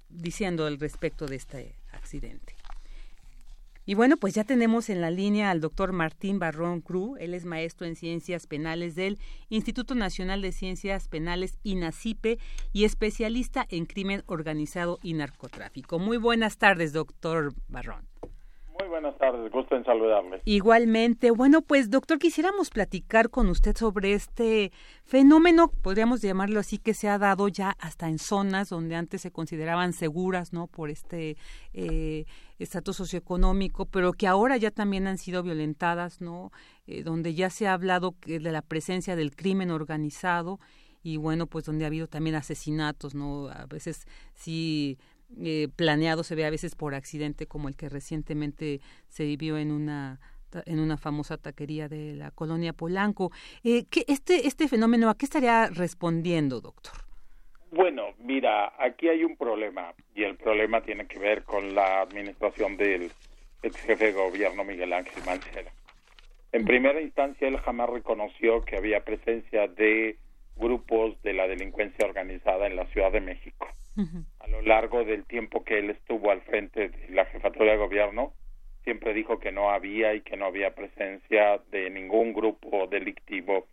diciendo 0.09 0.65
al 0.65 0.79
respecto 0.79 1.27
de 1.27 1.35
este 1.35 1.75
accidente. 1.91 2.55
Y 3.85 3.93
bueno, 3.93 4.17
pues 4.17 4.33
ya 4.33 4.43
tenemos 4.43 4.89
en 4.89 5.01
la 5.01 5.11
línea 5.11 5.51
al 5.51 5.61
doctor 5.61 5.93
Martín 5.93 6.39
Barrón 6.39 6.81
Cruz. 6.81 7.19
Él 7.19 7.35
es 7.35 7.45
maestro 7.45 7.85
en 7.85 7.95
ciencias 7.95 8.47
penales 8.47 8.95
del 8.95 9.19
Instituto 9.49 9.93
Nacional 9.93 10.41
de 10.41 10.51
Ciencias 10.51 11.07
Penales, 11.07 11.59
INACIPE, 11.61 12.39
y 12.73 12.85
especialista 12.85 13.67
en 13.69 13.85
crimen 13.85 14.23
organizado 14.25 14.97
y 15.03 15.13
narcotráfico. 15.13 15.99
Muy 15.99 16.17
buenas 16.17 16.57
tardes, 16.57 16.91
doctor 16.91 17.53
Barrón. 17.67 18.07
Muy 18.79 18.87
buenas 18.87 19.17
tardes, 19.17 19.51
gusto 19.51 19.75
en 19.75 19.83
saludarle. 19.83 20.41
Igualmente. 20.45 21.31
Bueno, 21.31 21.61
pues 21.61 21.89
doctor, 21.89 22.17
quisiéramos 22.17 22.69
platicar 22.69 23.29
con 23.29 23.49
usted 23.49 23.75
sobre 23.75 24.13
este 24.13 24.71
fenómeno, 25.03 25.67
podríamos 25.67 26.21
llamarlo 26.21 26.61
así, 26.61 26.77
que 26.77 26.93
se 26.93 27.09
ha 27.09 27.17
dado 27.17 27.49
ya 27.49 27.75
hasta 27.81 28.07
en 28.07 28.19
zonas 28.19 28.69
donde 28.69 28.95
antes 28.95 29.19
se 29.19 29.31
consideraban 29.31 29.91
seguras, 29.91 30.53
¿no? 30.53 30.67
Por 30.67 30.89
este 30.89 31.35
eh, 31.73 32.23
estatus 32.57 32.95
socioeconómico, 32.95 33.85
pero 33.85 34.13
que 34.13 34.27
ahora 34.27 34.55
ya 34.55 34.71
también 34.71 35.07
han 35.07 35.17
sido 35.17 35.43
violentadas, 35.43 36.21
¿no? 36.21 36.53
Eh, 36.87 37.03
donde 37.03 37.33
ya 37.33 37.49
se 37.49 37.67
ha 37.67 37.73
hablado 37.73 38.15
de 38.25 38.39
la 38.39 38.61
presencia 38.61 39.17
del 39.17 39.35
crimen 39.35 39.71
organizado 39.71 40.57
y 41.03 41.17
bueno, 41.17 41.47
pues 41.47 41.65
donde 41.65 41.83
ha 41.83 41.87
habido 41.87 42.07
también 42.07 42.37
asesinatos, 42.37 43.13
¿no? 43.13 43.49
A 43.49 43.65
veces 43.65 44.07
sí 44.33 44.97
eh, 45.37 45.67
planeado 45.75 46.23
se 46.23 46.35
ve 46.35 46.45
a 46.45 46.49
veces 46.49 46.75
por 46.75 46.95
accidente 46.95 47.45
como 47.45 47.67
el 47.67 47.75
que 47.75 47.89
recientemente 47.89 48.81
se 49.07 49.25
vivió 49.25 49.57
en 49.57 49.71
una 49.71 50.19
en 50.65 50.79
una 50.79 50.97
famosa 50.97 51.37
taquería 51.37 51.87
de 51.87 52.15
la 52.15 52.31
colonia 52.31 52.73
Polanco. 52.73 53.31
Eh, 53.63 53.85
¿qué, 53.89 54.03
este, 54.07 54.47
¿Este 54.47 54.67
fenómeno 54.67 55.09
a 55.09 55.15
qué 55.15 55.25
estaría 55.25 55.67
respondiendo, 55.67 56.59
doctor? 56.59 56.93
Bueno, 57.71 58.15
mira, 58.17 58.73
aquí 58.79 59.09
hay 59.09 59.23
un 59.23 59.37
problema 59.37 59.93
y 60.15 60.23
el 60.23 60.37
problema 60.37 60.81
tiene 60.81 61.05
que 61.05 61.19
ver 61.19 61.43
con 61.43 61.75
la 61.75 62.01
administración 62.01 62.77
del 62.77 63.11
ex 63.61 63.77
jefe 63.81 64.05
de 64.05 64.13
gobierno 64.13 64.63
Miguel 64.63 64.91
Ángel 64.91 65.23
Mancera. 65.23 65.71
En 66.51 66.65
primera 66.65 66.99
instancia, 66.99 67.47
él 67.47 67.57
jamás 67.57 67.91
reconoció 67.91 68.65
que 68.65 68.77
había 68.77 69.05
presencia 69.05 69.67
de 69.67 70.17
grupos 70.55 71.21
de 71.21 71.33
la 71.33 71.47
delincuencia 71.47 72.07
organizada 72.07 72.65
en 72.65 72.75
la 72.75 72.87
Ciudad 72.87 73.11
de 73.11 73.21
México 73.21 73.67
largo 74.69 75.03
del 75.03 75.25
tiempo 75.25 75.63
que 75.65 75.79
él 75.79 75.89
estuvo 75.89 76.31
al 76.31 76.41
frente 76.41 76.89
de 76.89 77.09
la 77.09 77.25
jefatura 77.25 77.71
de 77.71 77.77
gobierno, 77.77 78.33
siempre 78.83 79.13
dijo 79.13 79.39
que 79.39 79.51
no 79.51 79.71
había 79.71 80.13
y 80.13 80.21
que 80.21 80.37
no 80.37 80.45
había 80.45 80.73
presencia 80.73 81.59
de 81.71 81.89
ningún 81.89 82.33
grupo 82.33 82.87
delictivo. 82.87 83.67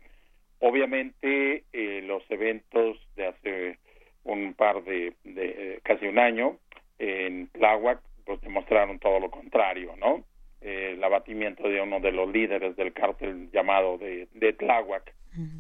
Obviamente, 0.58 1.64
eh, 1.72 2.02
los 2.04 2.28
eventos 2.30 2.98
de 3.14 3.26
hace 3.26 3.78
un 4.24 4.54
par 4.54 4.82
de, 4.82 5.12
de 5.22 5.80
casi 5.84 6.06
un 6.06 6.18
año 6.18 6.56
en 6.98 7.46
Tláhuac, 7.48 8.00
pues 8.24 8.40
demostraron 8.40 8.98
todo 8.98 9.20
lo 9.20 9.30
contrario, 9.30 9.94
¿no? 9.96 10.24
Eh, 10.62 10.94
el 10.94 11.04
abatimiento 11.04 11.68
de 11.68 11.80
uno 11.80 12.00
de 12.00 12.10
los 12.10 12.28
líderes 12.32 12.74
del 12.74 12.92
cártel 12.92 13.50
llamado 13.52 13.98
de, 13.98 14.26
de 14.34 14.52
Tláhuac. 14.54 15.14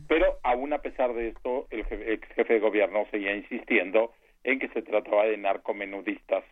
Pero 0.08 0.38
aún 0.42 0.72
a 0.72 0.78
pesar 0.78 1.12
de 1.12 1.28
esto, 1.28 1.66
el 1.68 1.80
ex 1.80 2.26
jefe 2.34 2.54
de 2.54 2.60
gobierno 2.60 3.06
seguía 3.10 3.36
insistiendo 3.36 4.14
en 4.46 4.60
que 4.60 4.68
se 4.68 4.82
trataba 4.82 5.24
de 5.26 5.36
narcomenudistas. 5.36 6.44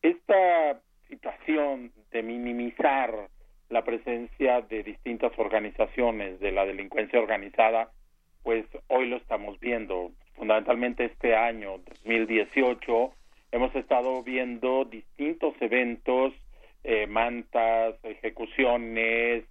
Esta 0.00 0.80
situación 1.08 1.92
de 2.10 2.22
minimizar 2.22 3.28
la 3.68 3.84
presencia 3.84 4.62
de 4.62 4.82
distintas 4.82 5.38
organizaciones 5.38 6.40
de 6.40 6.52
la 6.52 6.64
delincuencia 6.64 7.20
organizada, 7.20 7.90
pues 8.42 8.64
hoy 8.86 9.08
lo 9.08 9.18
estamos 9.18 9.60
viendo. 9.60 10.10
Fundamentalmente 10.36 11.04
este 11.04 11.36
año 11.36 11.78
2018 12.04 13.12
hemos 13.52 13.74
estado 13.74 14.22
viendo 14.22 14.86
distintos 14.86 15.54
eventos, 15.60 16.32
eh, 16.82 17.06
mantas, 17.06 17.94
ejecuciones, 18.04 19.44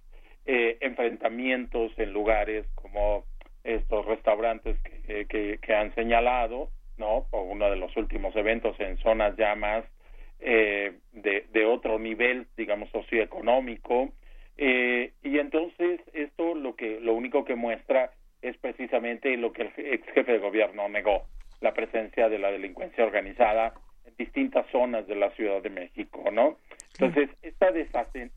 eh, 0.46 0.78
enfrentamientos 0.80 1.96
en 1.96 2.12
lugares 2.12 2.66
como 2.74 3.24
estos 3.62 4.04
restaurantes 4.06 4.76
que, 5.06 5.58
que 5.62 5.74
han 5.74 5.94
señalado, 5.94 6.70
¿no? 6.98 7.26
O 7.30 7.42
uno 7.42 7.70
de 7.70 7.76
los 7.76 7.96
últimos 7.96 8.34
eventos 8.36 8.78
en 8.80 8.98
zonas 8.98 9.36
ya 9.36 9.54
más 9.54 9.84
eh, 10.40 10.92
de, 11.12 11.46
de, 11.52 11.64
otro 11.64 11.98
nivel, 11.98 12.46
digamos, 12.56 12.90
socioeconómico. 12.90 14.10
Eh, 14.56 15.12
y 15.22 15.38
entonces 15.38 16.00
esto 16.12 16.54
lo 16.54 16.74
que 16.76 17.00
lo 17.00 17.14
único 17.14 17.44
que 17.44 17.54
muestra 17.54 18.10
es 18.42 18.56
precisamente 18.58 19.36
lo 19.36 19.52
que 19.52 19.62
el 19.62 19.72
ex 19.76 20.06
jefe 20.12 20.32
de 20.32 20.38
gobierno 20.38 20.88
negó, 20.88 21.24
la 21.60 21.74
presencia 21.74 22.28
de 22.28 22.38
la 22.38 22.50
delincuencia 22.50 23.04
organizada 23.04 23.74
en 24.06 24.14
distintas 24.16 24.66
zonas 24.70 25.06
de 25.06 25.16
la 25.16 25.30
Ciudad 25.30 25.62
de 25.62 25.70
México, 25.70 26.24
¿no? 26.32 26.56
Entonces, 27.00 27.30
esta 27.42 27.70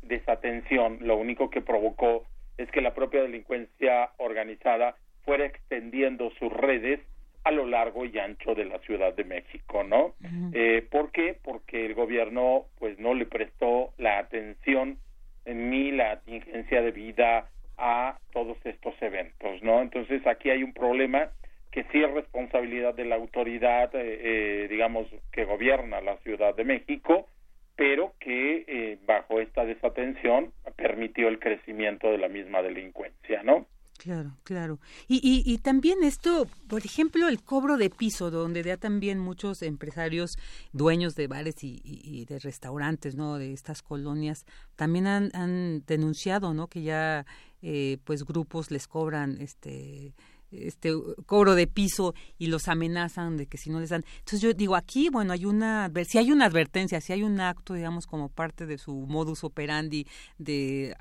desatención 0.02 1.00
lo 1.02 1.18
único 1.18 1.50
que 1.50 1.62
provocó 1.62 2.26
es 2.58 2.70
que 2.72 2.82
la 2.82 2.94
propia 2.94 3.24
delincuencia 3.24 4.12
organizada 4.18 4.96
fuera 5.24 5.46
extendiendo 5.46 6.32
sus 6.32 6.52
redes 6.54 7.00
a 7.44 7.52
lo 7.52 7.66
largo 7.66 8.06
y 8.06 8.18
ancho 8.20 8.54
de 8.54 8.66
la 8.66 8.80
Ciudad 8.80 9.14
de 9.14 9.24
México, 9.24 9.84
¿no? 9.84 10.14
eh, 10.54 10.86
¿Por 10.90 11.12
qué? 11.12 11.38
Porque 11.44 11.86
el 11.86 11.96
gobierno 11.96 12.66
pues 12.80 13.00
no 13.00 13.14
le 13.14 13.26
prestó 13.26 13.94
la 13.98 14.20
atención 14.20 14.98
ni 15.46 15.92
la 15.92 16.12
atingencia 16.12 16.82
debida 16.82 17.50
a 17.78 18.20
todos 18.32 18.58
estos 18.64 18.94
eventos, 19.02 19.64
¿no? 19.64 19.82
Entonces 19.82 20.26
aquí 20.28 20.52
hay 20.52 20.62
un 20.62 20.74
problema 20.74 21.32
que 21.72 21.84
sí 21.92 22.04
es 22.04 22.12
responsabilidad 22.12 22.94
de 22.94 23.06
la 23.06 23.16
autoridad, 23.16 23.96
eh, 23.96 24.20
eh, 24.64 24.68
digamos, 24.70 25.08
que 25.32 25.46
gobierna 25.46 26.02
la 26.02 26.18
Ciudad 26.18 26.54
de 26.54 26.66
México, 26.66 27.28
pero 27.76 28.14
que 28.20 28.66
eh, 28.68 28.98
bajo 29.06 29.40
esta 29.40 29.66
desatención 29.66 30.52
permitió 30.76 31.30
el 31.30 31.40
crecimiento 31.40 32.12
de 32.12 32.18
la 32.18 32.28
misma 32.28 32.62
delincuencia, 32.62 33.42
¿no? 33.44 33.66
Claro, 34.02 34.36
claro. 34.44 34.80
Y, 35.08 35.18
y, 35.18 35.44
y, 35.46 35.60
también 35.60 36.04
esto, 36.04 36.48
por 36.68 36.84
ejemplo, 36.84 37.28
el 37.28 37.44
cobro 37.44 37.78
de 37.78 37.92
piso, 37.92 38.32
donde 38.32 38.64
ya 38.64 38.76
también 38.76 39.20
muchos 39.20 39.62
empresarios, 39.62 40.32
dueños 40.74 41.14
de 41.14 41.28
bares 41.28 41.58
y, 41.62 42.26
de 42.26 42.40
restaurantes, 42.40 43.14
¿no? 43.14 43.38
De 43.38 43.54
estas 43.54 43.84
colonias, 43.84 44.44
también 44.76 45.06
han, 45.06 45.30
han 45.36 45.84
denunciado, 45.86 46.56
¿no? 46.56 46.66
Que 46.66 46.82
ya, 46.82 47.28
eh, 47.62 48.00
pues, 48.04 48.26
grupos 48.26 48.72
les 48.72 48.88
cobran, 48.88 49.40
este 49.40 50.16
este 50.52 50.92
cobro 51.28 51.56
de 51.56 51.66
piso 51.66 52.14
y 52.38 52.48
los 52.48 52.68
amenazan 52.68 53.38
de 53.38 53.48
que 53.48 53.58
si 53.58 53.70
no 53.70 53.80
les 53.80 53.90
dan. 53.90 54.04
Entonces 54.18 54.42
yo 54.42 54.54
digo, 54.54 54.76
aquí, 54.76 55.08
bueno, 55.10 55.32
hay 55.32 55.46
una, 55.46 55.90
si 56.06 56.18
hay 56.18 56.32
una 56.32 56.48
advertencia, 56.48 57.00
si 57.00 57.14
hay 57.14 57.24
un 57.24 57.40
acto, 57.40 57.74
digamos, 57.74 58.06
como 58.06 58.28
parte 58.28 58.66
de 58.66 58.78
su 58.78 58.94
modus 58.94 59.46
operandi 59.46 60.06
de 60.40 60.94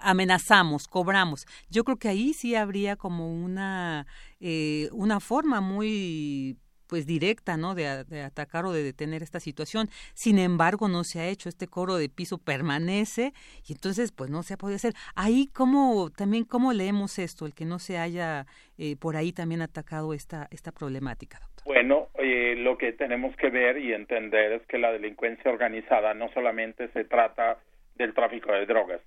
amenazamos, 0.00 0.88
cobramos. 0.88 1.46
Yo 1.70 1.84
creo 1.84 1.96
que 1.96 2.08
ahí 2.08 2.34
sí 2.34 2.54
habría 2.54 2.96
como 2.96 3.32
una, 3.32 4.06
eh, 4.40 4.88
una 4.92 5.20
forma 5.20 5.60
muy 5.60 6.58
pues 6.88 7.06
directa, 7.06 7.56
¿no? 7.56 7.74
De, 7.74 7.88
atacar 8.22 8.64
o 8.66 8.72
de 8.72 8.82
detener 8.82 9.22
esta 9.22 9.40
situación. 9.40 9.88
Sin 10.14 10.38
embargo, 10.38 10.88
no 10.88 11.04
se 11.04 11.20
ha 11.20 11.26
hecho. 11.26 11.48
Este 11.48 11.66
cobro 11.66 11.96
de 11.96 12.08
piso 12.08 12.38
permanece 12.38 13.32
y 13.66 13.72
entonces, 13.72 14.12
pues 14.12 14.30
no 14.30 14.42
se 14.42 14.54
ha 14.54 14.56
podido 14.56 14.76
hacer. 14.76 14.92
Ahí, 15.14 15.48
¿cómo, 15.52 16.10
también, 16.16 16.44
cómo 16.44 16.72
leemos 16.72 17.18
esto? 17.18 17.46
El 17.46 17.54
que 17.54 17.64
no 17.64 17.78
se 17.78 17.98
haya 17.98 18.46
eh, 18.78 18.96
por 18.96 19.16
ahí 19.16 19.32
también 19.32 19.62
atacado 19.62 20.14
esta, 20.14 20.46
esta 20.50 20.72
problemática, 20.72 21.38
doctor. 21.40 21.64
Bueno, 21.64 22.08
eh, 22.14 22.54
lo 22.58 22.76
que 22.76 22.92
tenemos 22.92 23.34
que 23.36 23.50
ver 23.50 23.78
y 23.78 23.92
entender 23.92 24.52
es 24.52 24.62
que 24.66 24.78
la 24.78 24.92
delincuencia 24.92 25.50
organizada 25.50 26.14
no 26.14 26.30
solamente 26.32 26.88
se 26.92 27.04
trata 27.04 27.58
del 27.96 28.12
tráfico 28.12 28.52
de 28.52 28.66
drogas, 28.66 29.00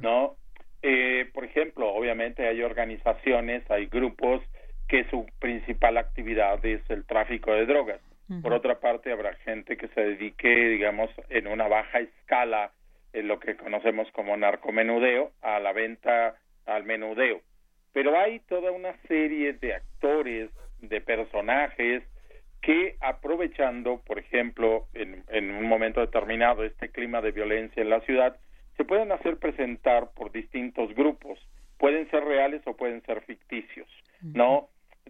¿no? 0.00 0.36
Eh, 0.82 1.30
por 1.32 1.44
ejemplo, 1.44 1.92
obviamente 1.92 2.46
hay 2.46 2.62
organizaciones, 2.62 3.68
hay 3.70 3.86
grupos 3.86 4.42
que 4.88 5.04
su 5.10 5.26
principal 5.38 5.96
actividad 5.96 6.64
es 6.64 6.82
el 6.90 7.04
tráfico 7.04 7.52
de 7.52 7.66
drogas. 7.66 8.00
Por 8.42 8.54
otra 8.54 8.80
parte, 8.80 9.12
habrá 9.12 9.34
gente 9.44 9.76
que 9.76 9.88
se 9.88 10.00
dedique, 10.00 10.48
digamos, 10.48 11.10
en 11.28 11.46
una 11.46 11.68
baja 11.68 12.00
escala, 12.00 12.70
en 13.12 13.28
lo 13.28 13.38
que 13.38 13.56
conocemos 13.56 14.10
como 14.12 14.34
narcomenudeo, 14.38 15.32
a 15.42 15.60
la 15.60 15.72
venta 15.72 16.36
al 16.64 16.84
menudeo. 16.84 17.42
Pero 17.92 18.18
hay 18.18 18.40
toda 18.40 18.70
una 18.70 18.96
serie 19.06 19.52
de 19.52 19.74
actores, 19.74 20.50
de 20.80 21.02
personajes, 21.02 22.02
que 22.62 22.96
aprovechando, 23.00 24.00
por 24.06 24.18
ejemplo, 24.18 24.86
en, 24.94 25.24
en 25.28 25.50
un 25.50 25.66
momento 25.66 26.00
determinado 26.00 26.64
este 26.64 26.90
clima 26.90 27.20
de 27.20 27.32
violencia 27.32 27.82
en 27.82 27.90
la 27.90 28.00
ciudad, 28.00 28.38
se 28.76 28.84
pueden 28.84 29.12
hacer 29.12 29.38
presentar 29.38 30.10
por 30.14 30.32
distintos 30.32 30.94
grupos, 30.94 31.38
pueden 31.78 32.08
ser 32.10 32.24
reales 32.24 32.62
o 32.66 32.76
pueden 32.76 33.02
ser 33.02 33.22
ficticios, 33.22 33.88
¿no? 34.22 34.68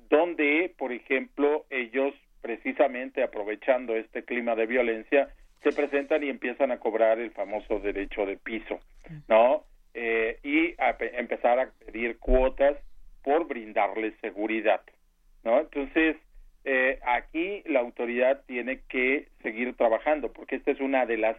Donde, 0.08 0.74
por 0.76 0.92
ejemplo, 0.92 1.66
ellos 1.70 2.14
precisamente 2.40 3.22
aprovechando 3.22 3.94
este 3.94 4.24
clima 4.24 4.54
de 4.56 4.66
violencia 4.66 5.28
se 5.62 5.72
presentan 5.72 6.24
y 6.24 6.28
empiezan 6.28 6.72
a 6.72 6.80
cobrar 6.80 7.20
el 7.20 7.30
famoso 7.30 7.78
derecho 7.78 8.26
de 8.26 8.36
piso, 8.36 8.80
¿no? 9.28 9.64
Eh, 9.94 10.38
y 10.42 10.74
a 10.80 10.96
empezar 11.18 11.58
a 11.60 11.70
pedir 11.84 12.18
cuotas 12.18 12.76
por 13.22 13.46
brindarles 13.46 14.14
seguridad, 14.20 14.80
¿no? 15.44 15.60
Entonces, 15.60 16.16
eh, 16.64 16.98
aquí 17.04 17.62
la 17.66 17.80
autoridad 17.80 18.42
tiene 18.46 18.80
que 18.88 19.28
seguir 19.42 19.76
trabajando 19.76 20.32
porque 20.32 20.56
esta 20.56 20.70
es 20.70 20.80
una 20.80 21.06
de 21.06 21.18
las 21.18 21.36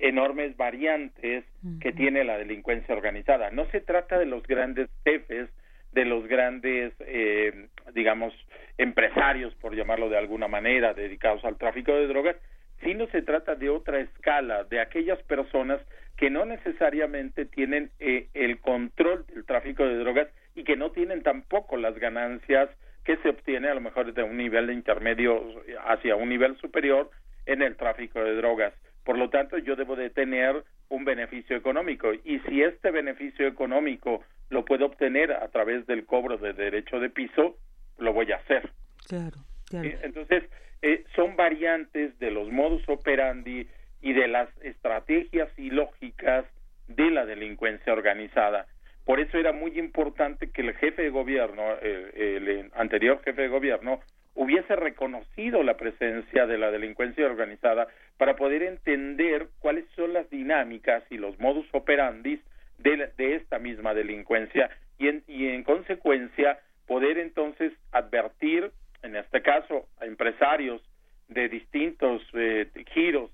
enormes 0.00 0.56
variantes 0.56 1.44
que 1.80 1.92
tiene 1.92 2.24
la 2.24 2.38
delincuencia 2.38 2.94
organizada. 2.94 3.50
No 3.50 3.66
se 3.70 3.80
trata 3.80 4.18
de 4.18 4.26
los 4.26 4.42
grandes 4.46 4.88
jefes, 5.04 5.48
de 5.92 6.04
los 6.04 6.26
grandes, 6.26 6.92
eh, 7.00 7.66
digamos, 7.94 8.34
empresarios, 8.78 9.54
por 9.56 9.74
llamarlo 9.74 10.08
de 10.08 10.18
alguna 10.18 10.48
manera, 10.48 10.94
dedicados 10.94 11.44
al 11.44 11.58
tráfico 11.58 11.92
de 11.92 12.06
drogas, 12.06 12.36
sino 12.82 13.06
se 13.08 13.22
trata 13.22 13.54
de 13.54 13.68
otra 13.68 14.00
escala, 14.00 14.64
de 14.64 14.80
aquellas 14.80 15.22
personas 15.24 15.80
que 16.16 16.30
no 16.30 16.46
necesariamente 16.46 17.44
tienen 17.44 17.90
eh, 17.98 18.28
el 18.34 18.58
control 18.60 19.26
del 19.26 19.44
tráfico 19.44 19.84
de 19.84 19.96
drogas 19.96 20.28
y 20.54 20.64
que 20.64 20.76
no 20.76 20.90
tienen 20.92 21.22
tampoco 21.22 21.76
las 21.76 21.98
ganancias 21.98 22.70
que 23.04 23.16
se 23.18 23.28
obtiene 23.28 23.68
a 23.68 23.74
lo 23.74 23.80
mejor 23.80 24.12
de 24.12 24.22
un 24.22 24.36
nivel 24.36 24.70
intermedio 24.70 25.42
hacia 25.86 26.16
un 26.16 26.28
nivel 26.28 26.56
superior 26.58 27.10
en 27.46 27.62
el 27.62 27.76
tráfico 27.76 28.22
de 28.22 28.36
drogas. 28.36 28.72
Por 29.04 29.18
lo 29.18 29.30
tanto, 29.30 29.58
yo 29.58 29.76
debo 29.76 29.96
de 29.96 30.10
tener 30.10 30.64
un 30.88 31.04
beneficio 31.04 31.56
económico 31.56 32.12
y 32.12 32.40
si 32.40 32.62
este 32.62 32.90
beneficio 32.90 33.46
económico 33.46 34.22
lo 34.50 34.64
puedo 34.64 34.86
obtener 34.86 35.32
a 35.32 35.48
través 35.48 35.86
del 35.86 36.04
cobro 36.04 36.36
de 36.36 36.52
derecho 36.52 36.98
de 36.98 37.10
piso, 37.10 37.56
lo 37.98 38.12
voy 38.12 38.32
a 38.32 38.36
hacer. 38.36 38.70
Claro. 39.08 39.38
Entonces, 39.72 40.44
eh, 40.82 41.04
son 41.14 41.36
variantes 41.36 42.18
de 42.18 42.30
los 42.30 42.50
modus 42.50 42.82
operandi 42.88 43.68
y 44.02 44.12
de 44.12 44.28
las 44.28 44.48
estrategias 44.62 45.48
y 45.56 45.70
lógicas 45.70 46.44
de 46.88 47.10
la 47.10 47.24
delincuencia 47.24 47.92
organizada. 47.92 48.66
Por 49.04 49.20
eso 49.20 49.38
era 49.38 49.52
muy 49.52 49.78
importante 49.78 50.50
que 50.50 50.62
el 50.62 50.74
jefe 50.74 51.02
de 51.02 51.10
gobierno, 51.10 51.62
el 51.80 52.70
anterior 52.74 53.20
jefe 53.24 53.42
de 53.42 53.48
gobierno, 53.48 54.00
hubiese 54.40 54.74
reconocido 54.74 55.62
la 55.62 55.76
presencia 55.76 56.46
de 56.46 56.56
la 56.56 56.70
delincuencia 56.70 57.26
organizada 57.26 57.88
para 58.16 58.36
poder 58.36 58.62
entender 58.62 59.48
cuáles 59.58 59.84
son 59.94 60.14
las 60.14 60.30
dinámicas 60.30 61.04
y 61.10 61.18
los 61.18 61.38
modus 61.38 61.66
operandi 61.72 62.40
de, 62.78 63.10
de 63.18 63.34
esta 63.34 63.58
misma 63.58 63.92
delincuencia 63.92 64.70
y 64.98 65.08
en, 65.08 65.22
y 65.28 65.48
en 65.48 65.62
consecuencia 65.62 66.58
poder 66.86 67.18
entonces 67.18 67.74
advertir, 67.92 68.70
en 69.02 69.14
este 69.14 69.42
caso, 69.42 69.86
a 70.00 70.06
empresarios 70.06 70.80
de 71.28 71.50
distintos 71.50 72.22
eh, 72.32 72.66
giros, 72.94 73.30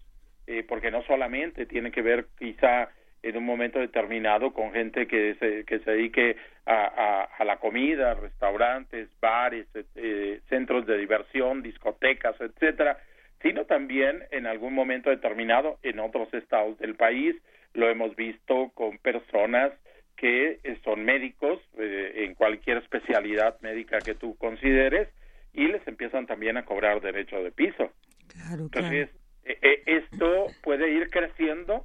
eh, 0.48 0.64
porque 0.68 0.90
no 0.90 1.04
solamente 1.04 1.66
tiene 1.66 1.92
que 1.92 2.02
ver 2.02 2.26
quizá 2.36 2.90
en 3.26 3.36
un 3.36 3.44
momento 3.44 3.80
determinado 3.80 4.52
con 4.52 4.72
gente 4.72 5.08
que 5.08 5.34
se, 5.40 5.64
que 5.64 5.80
se 5.80 5.90
dedique 5.90 6.36
a, 6.64 7.28
a, 7.36 7.44
la 7.44 7.56
comida, 7.56 8.14
restaurantes, 8.14 9.08
bares, 9.20 9.66
eh, 9.96 10.40
centros 10.48 10.86
de 10.86 10.96
diversión, 10.96 11.60
discotecas, 11.60 12.40
etcétera, 12.40 12.98
sino 13.42 13.64
también 13.64 14.22
en 14.30 14.46
algún 14.46 14.74
momento 14.74 15.10
determinado 15.10 15.78
en 15.82 15.98
otros 15.98 16.32
estados 16.34 16.78
del 16.78 16.94
país. 16.94 17.34
Lo 17.74 17.88
hemos 17.88 18.14
visto 18.14 18.70
con 18.74 18.98
personas 18.98 19.72
que 20.16 20.60
son 20.84 21.04
médicos 21.04 21.60
eh, 21.78 22.24
en 22.24 22.34
cualquier 22.34 22.78
especialidad 22.78 23.60
médica 23.60 23.98
que 23.98 24.14
tú 24.14 24.36
consideres 24.36 25.08
y 25.52 25.66
les 25.66 25.86
empiezan 25.88 26.26
también 26.26 26.56
a 26.56 26.64
cobrar 26.64 27.00
derecho 27.00 27.42
de 27.42 27.50
piso. 27.50 27.90
Entonces, 28.52 29.10
eh, 29.44 29.82
esto 29.86 30.46
puede 30.62 30.90
ir 30.92 31.10
creciendo 31.10 31.84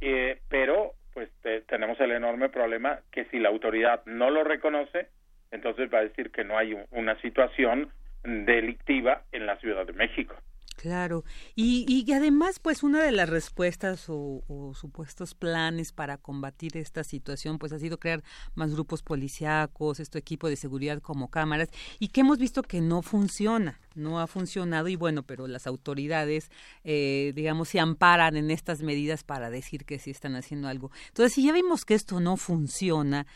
eh, 0.00 0.38
pero 0.48 0.94
pues 1.12 1.28
tenemos 1.66 2.00
el 2.00 2.12
enorme 2.12 2.48
problema 2.48 3.00
que 3.10 3.24
si 3.26 3.38
la 3.38 3.48
autoridad 3.48 4.02
no 4.06 4.30
lo 4.30 4.44
reconoce, 4.44 5.08
entonces 5.50 5.92
va 5.92 5.98
a 5.98 6.04
decir 6.04 6.30
que 6.30 6.44
no 6.44 6.56
hay 6.56 6.76
una 6.90 7.20
situación 7.20 7.90
delictiva 8.22 9.22
en 9.32 9.46
la 9.46 9.56
Ciudad 9.56 9.86
de 9.86 9.92
México. 9.92 10.36
Claro, 10.80 11.24
y, 11.54 11.84
y 11.86 12.10
además, 12.14 12.58
pues 12.58 12.82
una 12.82 13.02
de 13.02 13.12
las 13.12 13.28
respuestas 13.28 14.06
o, 14.08 14.72
supuestos 14.74 15.34
planes 15.34 15.92
para 15.92 16.16
combatir 16.16 16.78
esta 16.78 17.04
situación, 17.04 17.58
pues 17.58 17.74
ha 17.74 17.78
sido 17.78 18.00
crear 18.00 18.24
más 18.54 18.72
grupos 18.72 19.02
policíacos, 19.02 20.00
este 20.00 20.18
equipo 20.18 20.48
de 20.48 20.56
seguridad 20.56 21.02
como 21.02 21.28
cámaras, 21.28 21.68
y 21.98 22.08
que 22.08 22.22
hemos 22.22 22.38
visto 22.38 22.62
que 22.62 22.80
no 22.80 23.02
funciona, 23.02 23.78
no 23.94 24.20
ha 24.20 24.26
funcionado, 24.26 24.88
y 24.88 24.96
bueno, 24.96 25.22
pero 25.22 25.46
las 25.46 25.66
autoridades, 25.66 26.50
eh, 26.82 27.32
digamos, 27.34 27.68
se 27.68 27.78
amparan 27.78 28.38
en 28.38 28.50
estas 28.50 28.80
medidas 28.80 29.22
para 29.22 29.50
decir 29.50 29.84
que 29.84 29.98
sí 29.98 30.10
están 30.10 30.34
haciendo 30.34 30.66
algo. 30.68 30.90
Entonces, 31.08 31.34
si 31.34 31.44
ya 31.44 31.52
vimos 31.52 31.84
que 31.84 31.92
esto 31.92 32.20
no 32.20 32.38
funciona, 32.38 33.26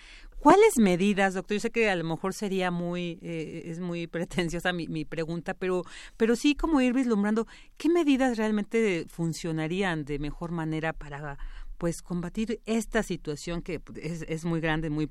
¿Cuáles 0.45 0.77
medidas, 0.77 1.33
doctor? 1.33 1.55
Yo 1.55 1.61
sé 1.61 1.71
que 1.71 1.89
a 1.89 1.97
lo 1.97 2.05
mejor 2.05 2.35
sería 2.35 2.71
muy, 2.71 3.19
eh, 3.23 3.63
es 3.65 3.81
muy 3.81 4.07
pretenciosa 4.07 4.75
mi, 4.75 4.87
mi, 4.89 5.07
pregunta, 5.07 5.55
pero, 5.55 5.85
pero 6.19 6.37
sí 6.37 6.55
como 6.55 6.83
ir 6.83 6.93
vislumbrando 6.93 7.47
qué 7.79 7.89
medidas 7.89 8.37
realmente 8.37 9.07
funcionarían 9.09 10.05
de 10.05 10.19
mejor 10.19 10.51
manera 10.51 10.93
para, 10.93 11.39
pues 11.79 12.03
combatir 12.03 12.61
esta 12.67 13.03
situación 13.03 13.63
que 13.63 13.81
es, 14.03 14.21
es 14.29 14.45
muy 14.45 14.61
grande, 14.61 14.91
muy 14.91 15.09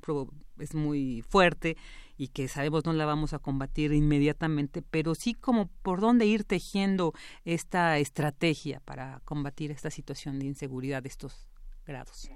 es 0.60 0.72
muy 0.76 1.24
fuerte 1.28 1.76
y 2.16 2.28
que 2.28 2.46
sabemos 2.46 2.84
no 2.84 2.92
la 2.92 3.04
vamos 3.04 3.32
a 3.32 3.40
combatir 3.40 3.92
inmediatamente, 3.92 4.82
pero 4.82 5.16
sí 5.16 5.34
como 5.34 5.66
por 5.82 6.00
dónde 6.00 6.26
ir 6.26 6.44
tejiendo 6.44 7.12
esta 7.44 7.98
estrategia 7.98 8.78
para 8.84 9.20
combatir 9.24 9.72
esta 9.72 9.90
situación 9.90 10.38
de 10.38 10.46
inseguridad 10.46 11.02
de 11.02 11.08
estos 11.08 11.48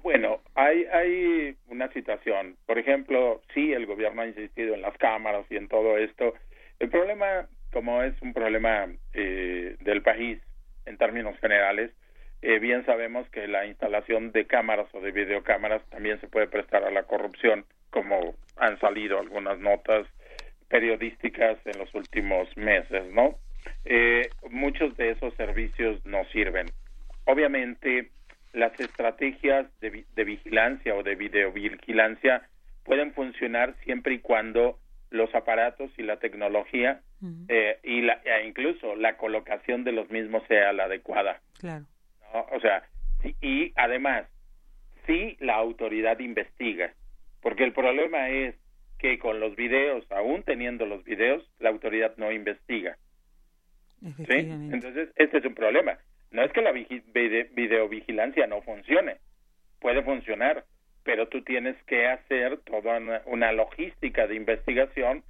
Bueno, 0.03 0.41
hay, 0.55 0.85
hay 0.85 1.55
una 1.67 1.91
situación, 1.91 2.55
por 2.65 2.77
ejemplo, 2.77 3.41
sí, 3.53 3.73
el 3.73 3.85
gobierno 3.85 4.21
ha 4.21 4.27
insistido 4.27 4.75
en 4.75 4.81
las 4.81 4.97
cámaras 4.97 5.45
y 5.49 5.57
en 5.57 5.67
todo 5.67 5.97
esto. 5.97 6.33
El 6.79 6.89
problema, 6.89 7.47
como 7.71 8.03
es 8.03 8.13
un 8.21 8.33
problema 8.33 8.87
eh, 9.13 9.75
del 9.81 10.01
país 10.01 10.39
en 10.85 10.97
términos 10.97 11.37
generales, 11.39 11.91
eh, 12.41 12.59
bien 12.59 12.85
sabemos 12.85 13.27
que 13.29 13.47
la 13.47 13.65
instalación 13.65 14.31
de 14.31 14.45
cámaras 14.45 14.87
o 14.93 15.01
de 15.01 15.11
videocámaras 15.11 15.81
también 15.89 16.21
se 16.21 16.27
puede 16.27 16.47
prestar 16.47 16.83
a 16.83 16.91
la 16.91 17.03
corrupción, 17.03 17.65
como 17.89 18.35
han 18.55 18.79
salido 18.79 19.19
algunas 19.19 19.59
notas 19.59 20.07
periodísticas 20.69 21.57
en 21.65 21.79
los 21.79 21.93
últimos 21.95 22.55
meses, 22.55 23.11
¿no? 23.11 23.35
Eh, 23.85 24.29
muchos 24.49 24.95
de 24.95 25.11
esos 25.11 25.33
servicios 25.35 26.05
no 26.05 26.23
sirven. 26.25 26.67
Obviamente, 27.25 28.09
las 28.53 28.77
estrategias 28.79 29.67
de, 29.79 30.05
de 30.15 30.23
vigilancia 30.23 30.95
o 30.95 31.03
de 31.03 31.15
videovigilancia 31.15 32.47
pueden 32.83 33.13
funcionar 33.13 33.75
siempre 33.83 34.15
y 34.15 34.19
cuando 34.19 34.79
los 35.11 35.33
aparatos 35.33 35.91
y 35.97 36.03
la 36.03 36.17
tecnología 36.17 37.01
eh, 37.47 37.79
y 37.83 38.01
la, 38.01 38.21
e 38.23 38.47
incluso 38.47 38.95
la 38.95 39.17
colocación 39.17 39.83
de 39.83 39.91
los 39.91 40.09
mismos 40.09 40.43
sea 40.47 40.71
la 40.73 40.85
adecuada. 40.85 41.41
Claro. 41.59 41.85
O 42.51 42.59
sea, 42.59 42.83
y 43.41 43.73
además, 43.75 44.25
si 45.05 45.35
la 45.39 45.55
autoridad 45.55 46.19
investiga, 46.19 46.93
porque 47.41 47.63
el 47.63 47.73
problema 47.73 48.29
es 48.29 48.55
que 48.99 49.17
con 49.17 49.39
los 49.39 49.55
videos, 49.55 50.05
aún 50.11 50.43
teniendo 50.43 50.85
los 50.85 51.03
videos, 51.03 51.43
la 51.59 51.69
autoridad 51.69 52.15
no 52.17 52.31
investiga. 52.31 52.97
¿Sí? 54.01 54.35
Entonces, 54.37 55.09
este 55.15 55.39
es 55.39 55.45
un 55.45 55.55
problema. 55.55 55.97
No 56.31 56.43
es 56.43 56.51
que 56.51 56.61
la 56.61 56.71
videovigilancia 56.71 58.47
no 58.47 58.61
funcione, 58.61 59.17
puede 59.79 60.03
funcionar, 60.03 60.63
pero 61.03 61.27
tú 61.27 61.41
tienes 61.43 61.75
que 61.83 62.07
hacer 62.07 62.59
toda 62.59 62.99
una, 63.25 63.51
logística 63.51 64.27
de 64.27 64.35
investigación 64.35 65.23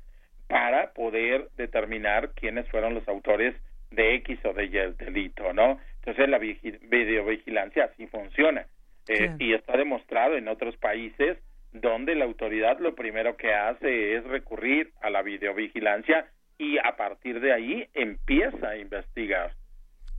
para 0.47 0.91
poder 0.93 1.47
determinar 1.55 2.31
quiénes 2.33 2.67
fueron 2.69 2.95
los 2.95 3.07
autores 3.07 3.55
de 3.91 4.15
X 4.15 4.39
o 4.45 4.53
de 4.53 4.65
Y 4.65 5.03
delito, 5.03 5.53
¿no? 5.53 5.79
Entonces 5.99 6.27
la 6.27 6.37
videovigilancia 6.39 7.85
así 7.85 8.07
funciona 8.07 8.65
eh, 9.07 9.35
y 9.39 9.53
está 9.53 9.77
demostrado 9.77 10.35
en 10.35 10.47
otros 10.47 10.75
países 10.77 11.37
donde 11.71 12.15
la 12.15 12.25
autoridad 12.25 12.79
lo 12.79 12.95
primero 12.95 13.37
que 13.37 13.53
hace 13.53 14.15
es 14.15 14.23
recurrir 14.23 14.91
a 15.01 15.09
la 15.09 15.21
videovigilancia 15.21 16.27
y 16.57 16.77
a 16.79 16.95
partir 16.97 17.39
de 17.39 17.53
ahí 17.53 17.87
empieza 17.93 18.69
a 18.69 18.77
investigar. 18.77 19.53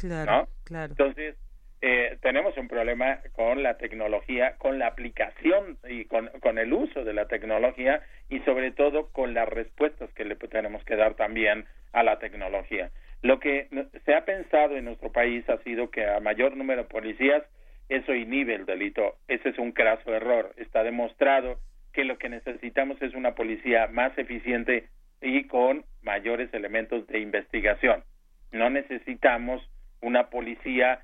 Claro, 0.01 0.49
claro. 0.65 0.93
Entonces, 0.93 1.37
eh, 1.83 2.19
tenemos 2.21 2.57
un 2.59 2.69
problema 2.69 3.21
con 3.33 3.63
la 3.63 3.79
tecnología, 3.79 4.57
con 4.59 4.79
la 4.79 4.89
aplicación 4.89 5.79
y 5.89 6.05
con, 6.05 6.29
con, 6.41 6.59
el 6.59 6.73
uso 6.73 7.05
de 7.05 7.15
la 7.15 7.27
tecnología 7.27 8.03
y 8.29 8.41
sobre 8.41 8.71
todo 8.71 9.09
con 9.13 9.33
las 9.33 9.49
respuestas 9.49 10.13
que 10.13 10.25
le 10.25 10.37
tenemos 10.37 10.85
que 10.85 10.97
dar 10.97 11.15
también 11.15 11.65
a 11.93 12.03
la 12.03 12.19
tecnología. 12.19 12.91
Lo 13.23 13.39
que 13.41 13.69
se 14.05 14.15
ha 14.15 14.25
pensado 14.25 14.77
en 14.77 14.87
nuestro 14.87 15.13
país 15.13 15.49
ha 15.49 15.59
sido 15.63 15.91
que 15.91 16.07
a 16.07 16.21
mayor 16.21 16.57
número 16.57 16.83
de 16.83 16.89
policías 16.89 17.43
eso 17.89 18.15
inhibe 18.15 18.55
el 18.55 18.67
delito. 18.67 19.17
Ese 19.29 19.51
es 19.51 19.59
un 19.59 19.73
craso 19.73 20.15
error. 20.15 20.53
Está 20.57 20.83
demostrado 20.83 21.59
que 21.93 22.05
lo 22.05 22.19
que 22.19 22.29
necesitamos 22.29 23.01
es 23.03 23.15
una 23.15 23.35
policía 23.35 23.89
más 23.89 24.17
eficiente 24.17 24.89
y 25.21 25.47
con 25.49 25.85
mayores 26.03 26.53
elementos 26.55 27.07
de 27.09 27.19
investigación. 27.19 28.05
No 28.53 28.71
necesitamos 28.71 29.63
una 30.01 30.31
policía 30.31 31.01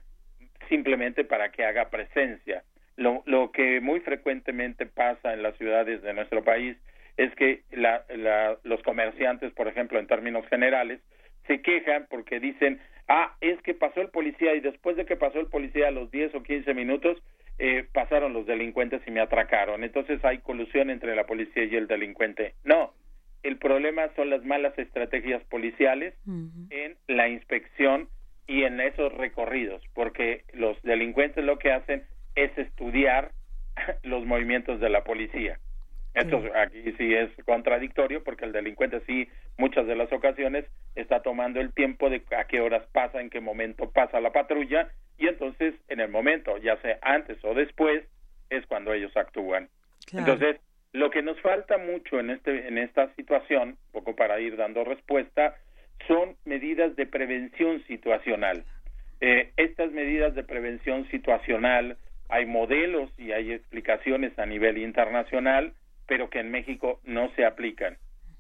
simplemente 0.69 1.25
para 1.25 1.51
que 1.51 1.65
haga 1.65 1.91
presencia. 1.91 2.65
Lo, 2.97 3.23
lo 3.27 3.53
que 3.53 3.81
muy 3.81 4.01
frecuentemente 4.01 4.87
pasa 4.87 5.35
en 5.35 5.43
las 5.43 5.57
ciudades 5.57 6.03
de 6.03 6.15
nuestro 6.15 6.43
país 6.43 6.77
es 7.17 7.35
que 7.35 7.63
la, 7.71 8.05
la, 8.15 8.57
los 8.63 8.83
comerciantes, 8.83 9.53
por 9.53 9.69
ejemplo, 9.69 9.99
en 9.99 10.07
términos 10.07 10.47
generales, 10.49 11.01
se 11.47 11.61
quejan 11.63 12.07
porque 12.11 12.41
dicen, 12.41 12.81
ah, 13.09 13.37
es 13.41 13.61
que 13.63 13.75
pasó 13.75 14.01
el 14.01 14.09
policía 14.09 14.55
y 14.55 14.61
después 14.61 14.97
de 14.97 15.07
que 15.07 15.17
pasó 15.17 15.41
el 15.41 15.47
policía 15.47 15.89
a 15.89 15.93
los 15.93 16.11
10 16.11 16.35
o 16.35 16.43
15 16.43 16.75
minutos, 16.75 17.23
eh, 17.59 17.87
pasaron 17.93 18.35
los 18.35 18.47
delincuentes 18.47 19.01
y 19.07 19.11
me 19.11 19.21
atracaron. 19.21 19.85
Entonces 19.85 20.23
hay 20.25 20.39
colusión 20.39 20.91
entre 20.91 21.15
la 21.15 21.25
policía 21.25 21.65
y 21.65 21.77
el 21.77 21.87
delincuente. 21.87 22.55
No, 22.65 22.93
el 23.43 23.57
problema 23.59 24.11
son 24.17 24.31
las 24.31 24.45
malas 24.45 24.79
estrategias 24.79 25.43
policiales 25.45 26.15
en 26.27 26.97
la 27.07 27.29
inspección 27.29 28.09
y 28.47 28.63
en 28.65 28.81
esos 28.81 29.13
recorridos, 29.13 29.83
porque 29.95 30.45
los 30.53 30.81
delincuentes 30.83 31.45
lo 31.45 31.59
que 31.59 31.73
hacen 31.73 32.05
es 32.35 32.57
estudiar 32.57 33.33
los 34.03 34.25
movimientos 34.25 34.81
de 34.81 34.89
la 34.89 35.05
policía. 35.05 35.59
Esto 36.15 36.43
aquí 36.55 36.95
sí 36.97 37.15
es 37.15 37.29
contradictorio 37.45 38.25
porque 38.25 38.47
el 38.47 38.53
delincuente 38.53 39.03
sí 39.07 39.29
muchas 39.59 39.87
de 39.87 39.95
las 39.95 40.11
ocasiones 40.13 40.65
está 40.95 41.21
tomando 41.21 41.61
el 41.61 41.75
tiempo 41.75 42.09
de 42.09 42.23
a 42.39 42.45
qué 42.45 42.61
horas 42.61 42.87
pasa, 42.93 43.21
en 43.21 43.29
qué 43.29 43.41
momento 43.41 43.91
pasa 43.91 44.19
la 44.21 44.33
patrulla 44.33 44.89
y 45.19 45.29
entonces 45.29 45.75
en 45.89 46.01
el 46.01 46.09
momento, 46.09 46.57
ya 46.57 46.81
sea 46.81 46.99
antes 47.03 47.37
o 47.45 47.53
después, 47.53 48.03
es 48.49 48.65
cuando 48.67 48.95
ellos 48.95 49.15
actúan. 49.15 49.69
Entonces, 50.11 50.57
lo 50.93 51.11
que 51.11 51.21
nos 51.21 51.39
falta 51.43 51.77
mucho 51.77 52.19
en 52.19 52.31
este 52.31 52.67
en 52.67 52.79
esta 52.79 53.15
situación, 53.17 53.71
un 53.71 53.93
poco 53.93 54.17
para 54.17 54.41
ir 54.41 54.57
dando 54.57 54.85
respuesta, 54.85 55.57
son 56.07 56.37
medidas 56.45 56.95
de 56.97 57.07
prevención 57.07 57.83
situacional. 57.87 58.65
Eh, 59.21 59.53
estas 59.57 59.93
medidas 59.93 60.35
de 60.35 60.45
prevención 60.45 61.09
situacional, 61.11 61.97
hay 62.29 62.47
modelos 62.47 63.11
y 63.19 63.33
hay 63.33 63.53
explicaciones 63.53 64.39
a 64.39 64.47
nivel 64.47 64.79
internacional, 64.79 65.73
pero 66.07 66.29
que 66.29 66.41
en 66.41 66.51
México 66.51 67.01
no 67.05 67.31
se 67.35 67.45
aplican. 67.45 67.97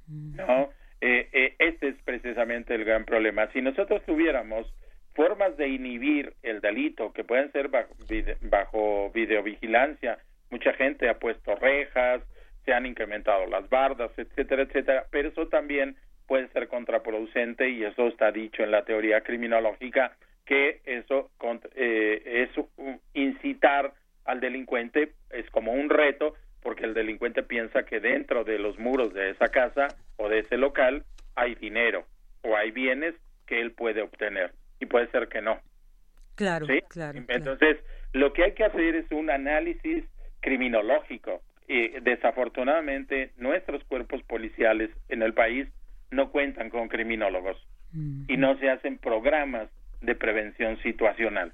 ¿no? 0.08 0.70
Eh, 1.00 1.28
eh, 1.32 1.54
este 1.58 1.88
es 1.88 1.96
precisamente 2.04 2.74
el 2.74 2.84
gran 2.84 3.04
problema. 3.04 3.50
Si 3.52 3.60
nosotros 3.60 4.02
tuviéramos 4.04 4.72
formas 5.14 5.56
de 5.56 5.68
inhibir 5.68 6.34
el 6.42 6.60
delito 6.60 7.12
que 7.12 7.24
pueden 7.24 7.50
ser 7.52 7.68
bajo, 7.68 7.94
bajo 8.42 9.10
videovigilancia, 9.10 10.18
mucha 10.50 10.72
gente 10.74 11.08
ha 11.08 11.18
puesto 11.18 11.54
rejas, 11.56 12.22
se 12.64 12.74
han 12.74 12.86
incrementado 12.86 13.46
las 13.46 13.68
bardas, 13.68 14.10
etcétera, 14.16 14.62
etcétera, 14.62 15.06
pero 15.10 15.28
eso 15.28 15.48
también 15.48 15.96
puede 16.26 16.48
ser 16.48 16.68
contraproducente 16.68 17.68
y 17.70 17.84
eso 17.84 18.08
está 18.08 18.32
dicho 18.32 18.62
en 18.62 18.70
la 18.70 18.84
teoría 18.84 19.20
criminológica 19.20 20.16
que 20.44 20.80
eso 20.84 21.30
eh, 21.74 22.48
es 22.48 22.90
incitar 23.14 23.92
al 24.24 24.40
delincuente 24.40 25.12
es 25.30 25.48
como 25.50 25.72
un 25.72 25.90
reto 25.90 26.34
porque 26.62 26.84
el 26.84 26.94
delincuente 26.94 27.42
piensa 27.42 27.84
que 27.84 28.00
dentro 28.00 28.44
de 28.44 28.58
los 28.58 28.78
muros 28.78 29.14
de 29.14 29.30
esa 29.30 29.48
casa 29.48 29.88
o 30.16 30.28
de 30.28 30.40
ese 30.40 30.56
local 30.56 31.04
hay 31.34 31.54
dinero 31.54 32.06
o 32.42 32.56
hay 32.56 32.70
bienes 32.70 33.14
que 33.46 33.60
él 33.60 33.72
puede 33.72 34.02
obtener 34.02 34.52
y 34.80 34.86
puede 34.86 35.08
ser 35.10 35.28
que 35.28 35.40
no. 35.40 35.60
Claro, 36.34 36.66
claro. 36.88 37.22
Entonces, 37.28 37.78
lo 38.12 38.32
que 38.32 38.44
hay 38.44 38.52
que 38.52 38.64
hacer 38.64 38.94
es 38.96 39.10
un 39.10 39.30
análisis 39.30 40.04
criminológico 40.40 41.40
y 41.68 41.88
desafortunadamente 42.00 43.30
nuestros 43.36 43.82
cuerpos 43.84 44.22
policiales 44.24 44.90
en 45.08 45.22
el 45.22 45.34
país 45.34 45.68
no 46.10 46.30
cuentan 46.30 46.70
con 46.70 46.88
criminólogos 46.88 47.56
y 47.92 48.36
no 48.36 48.58
se 48.58 48.68
hacen 48.68 48.98
programas 48.98 49.70
de 50.02 50.14
prevención 50.14 50.76
situacional. 50.82 51.52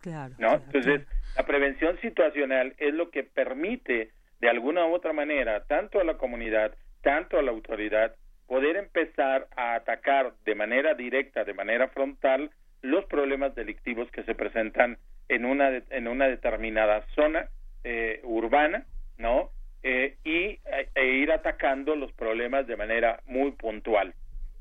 Claro. 0.00 0.34
¿No? 0.38 0.54
Entonces, 0.54 1.02
la 1.36 1.44
prevención 1.44 2.00
situacional 2.00 2.74
es 2.78 2.94
lo 2.94 3.10
que 3.10 3.24
permite 3.24 4.12
de 4.40 4.48
alguna 4.48 4.86
u 4.86 4.94
otra 4.94 5.12
manera 5.12 5.64
tanto 5.64 6.00
a 6.00 6.04
la 6.04 6.16
comunidad, 6.16 6.74
tanto 7.02 7.38
a 7.38 7.42
la 7.42 7.50
autoridad 7.50 8.14
poder 8.46 8.76
empezar 8.76 9.48
a 9.56 9.74
atacar 9.74 10.32
de 10.44 10.54
manera 10.54 10.94
directa, 10.94 11.44
de 11.44 11.54
manera 11.54 11.88
frontal 11.88 12.50
los 12.80 13.04
problemas 13.06 13.54
delictivos 13.54 14.10
que 14.10 14.22
se 14.22 14.34
presentan 14.34 14.98
en 15.28 15.44
una 15.44 15.82
en 15.90 16.08
una 16.08 16.26
determinada 16.26 17.04
zona 17.14 17.48
eh, 17.84 18.20
urbana, 18.24 18.86
¿no? 19.18 19.50
Eh, 19.82 20.16
y 20.24 20.58
e 20.94 21.06
ir 21.06 21.30
atacando 21.30 21.94
los 21.94 22.12
problemas 22.12 22.66
de 22.66 22.76
manera 22.76 23.20
muy 23.26 23.52
puntual. 23.52 24.12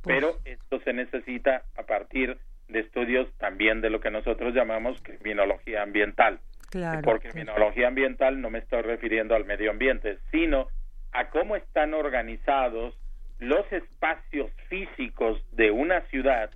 Pues 0.02 0.16
Pero 0.16 0.38
esto 0.46 0.80
se 0.82 0.94
necesita 0.94 1.64
a 1.76 1.84
partir 1.84 2.38
de 2.68 2.80
estudios 2.80 3.28
también 3.38 3.82
de 3.82 3.90
lo 3.90 4.00
que 4.00 4.12
nosotros 4.12 4.54
llamamos 4.54 5.02
criminología 5.02 5.82
ambiental. 5.82 6.40
Claro, 6.70 7.02
Por 7.02 7.22
criminología 7.22 7.88
ambiental 7.88 8.42
no 8.42 8.50
me 8.50 8.60
estoy 8.60 8.82
refiriendo 8.82 9.36
al 9.36 9.46
medio 9.46 9.72
ambiente, 9.72 10.20
sino 10.32 10.68
a 11.14 11.30
cómo 11.30 11.56
están 11.56 11.94
organizados 11.94 12.96
los 13.40 13.72
espacios 13.72 14.52
físicos 14.68 15.44
de 15.56 15.72
una 15.72 16.02
ciudad 16.10 16.52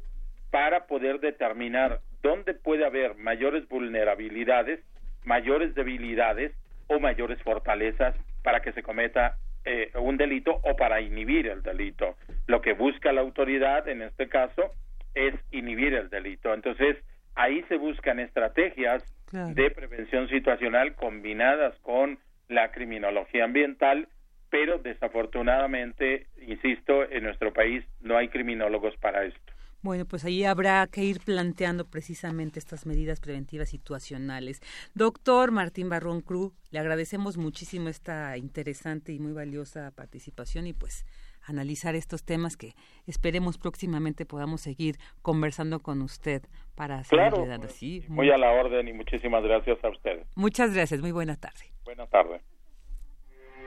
para 0.52 0.86
poder 0.86 1.20
determinar 1.20 2.02
dónde 2.22 2.54
puede 2.54 2.86
haber 2.86 3.16
mayores 3.16 3.68
vulnerabilidades 3.70 4.82
mayores 5.24 5.76
debilidades 5.76 6.52
o 6.88 7.00
mayores 7.00 7.42
fortalezas 7.44 8.16
para 8.44 8.62
que 8.62 8.72
se 8.74 8.84
cometa 8.84 9.38
eh, 9.64 9.92
un 9.96 10.18
delito 10.18 10.60
o 10.64 10.76
para 10.76 11.02
inhibir 11.02 11.48
el 11.48 11.62
delito. 11.62 12.16
Lo 12.48 12.62
que 12.62 12.74
busca 12.74 13.12
la 13.12 13.22
autoridad 13.22 13.88
en 13.88 14.02
este 14.02 14.28
caso 14.28 14.72
es 15.14 15.36
inhibir 15.52 15.94
el 15.94 16.10
delito. 16.10 16.54
Entonces, 16.54 16.98
ahí 17.36 17.64
se 17.70 17.78
buscan 17.78 18.20
estrategias 18.20 19.04
de 19.32 19.72
prevención 19.72 20.28
situacional 20.28 20.96
combinadas 20.96 21.74
con 21.80 22.20
la 22.50 22.72
criminología 22.72 23.46
ambiental, 23.46 24.10
pero 24.50 24.78
desafortunadamente, 24.80 26.28
insisto, 26.42 27.10
en 27.10 27.24
nuestro 27.24 27.54
país 27.54 27.86
no 28.02 28.18
hay 28.18 28.28
criminólogos 28.28 28.98
para 28.98 29.24
esto. 29.24 29.54
Bueno, 29.82 30.06
pues 30.06 30.26
ahí 30.26 30.44
habrá 30.44 30.86
que 30.86 31.04
ir 31.04 31.22
planteando 31.22 31.86
precisamente 31.86 32.60
estas 32.60 32.86
medidas 32.86 33.20
preventivas 33.20 33.70
situacionales. 33.70 34.62
Doctor 34.94 35.52
Martín 35.52 35.90
Barrón 35.90 36.22
Cruz, 36.22 36.54
le 36.70 36.78
agradecemos 36.78 37.38
muchísimo 37.38 37.90
esta 37.90 38.38
interesante 38.38 39.12
y 39.12 39.20
muy 39.20 39.34
valiosa 39.34 39.92
participación 39.92 40.68
y 40.68 40.74
pues 40.74 41.06
analizar 41.44 41.96
estos 41.96 42.24
temas 42.24 42.58
que 42.58 42.76
esperemos 43.08 43.58
próximamente 43.58 44.28
podamos 44.28 44.62
seguir 44.62 44.98
conversando 45.24 45.80
con 45.80 46.04
usted 46.04 46.44
para 46.76 47.04
seguir 47.04 47.48
dando 47.48 47.66
así. 47.66 48.06
Muy 48.08 48.30
a 48.30 48.38
la 48.38 48.52
orden 48.52 48.88
y 48.88 48.94
muchísimas 48.94 49.44
gracias 49.44 49.84
a 49.84 49.90
usted. 49.90 50.26
Muchas 50.36 50.76
gracias, 50.76 51.02
muy 51.02 51.12
buena 51.12 51.36
tarde. 51.38 51.74
Buenas 51.86 52.10
tardes. 52.10 52.61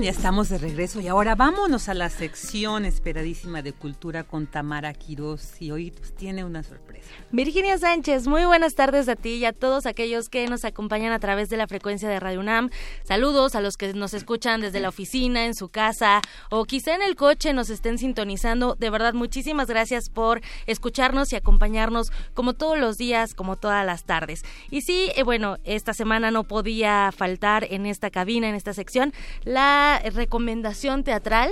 Ya 0.00 0.10
estamos 0.10 0.48
de 0.48 0.56
regreso 0.56 1.00
y 1.00 1.08
ahora 1.08 1.34
vámonos 1.34 1.88
a 1.90 1.94
la 1.94 2.08
sección 2.08 2.86
esperadísima 2.86 3.60
de 3.60 3.74
cultura 3.74 4.24
con 4.24 4.46
Tamara 4.46 4.94
Quiroz 4.94 5.60
y 5.60 5.70
hoy 5.70 5.90
pues, 5.90 6.14
tiene 6.14 6.44
una 6.44 6.62
sorpresa. 6.62 7.10
Virginia 7.30 7.76
Sánchez, 7.76 8.26
muy 8.26 8.46
buenas 8.46 8.74
tardes 8.74 9.08
a 9.08 9.16
ti 9.16 9.34
y 9.34 9.44
a 9.44 9.52
todos 9.52 9.84
aquellos 9.84 10.30
que 10.30 10.46
nos 10.48 10.64
acompañan 10.64 11.12
a 11.12 11.18
través 11.18 11.50
de 11.50 11.58
la 11.58 11.66
frecuencia 11.66 12.08
de 12.08 12.18
Radio 12.18 12.40
UNAM. 12.40 12.70
Saludos 13.04 13.54
a 13.54 13.60
los 13.60 13.76
que 13.76 13.92
nos 13.92 14.14
escuchan 14.14 14.62
desde 14.62 14.80
la 14.80 14.88
oficina, 14.88 15.44
en 15.44 15.54
su 15.54 15.68
casa 15.68 16.22
o 16.50 16.64
quizá 16.64 16.94
en 16.94 17.02
el 17.02 17.14
coche 17.14 17.52
nos 17.52 17.68
estén 17.68 17.98
sintonizando. 17.98 18.76
De 18.76 18.88
verdad, 18.88 19.12
muchísimas 19.12 19.68
gracias 19.68 20.08
por 20.08 20.40
escucharnos 20.66 21.32
y 21.32 21.36
acompañarnos 21.36 22.12
como 22.32 22.54
todos 22.54 22.78
los 22.78 22.96
días, 22.96 23.34
como 23.34 23.56
todas 23.56 23.84
las 23.84 24.04
tardes. 24.04 24.42
Y 24.70 24.80
sí, 24.80 25.12
eh, 25.16 25.22
bueno, 25.22 25.58
esta 25.64 25.92
semana 25.92 26.30
no 26.30 26.44
podía 26.44 27.10
faltar 27.14 27.66
en 27.70 27.84
esta 27.84 28.10
cabina, 28.10 28.48
en 28.48 28.54
esta 28.54 28.72
sección, 28.72 29.12
la 29.44 29.81
recomendación 30.14 31.04
teatral. 31.04 31.50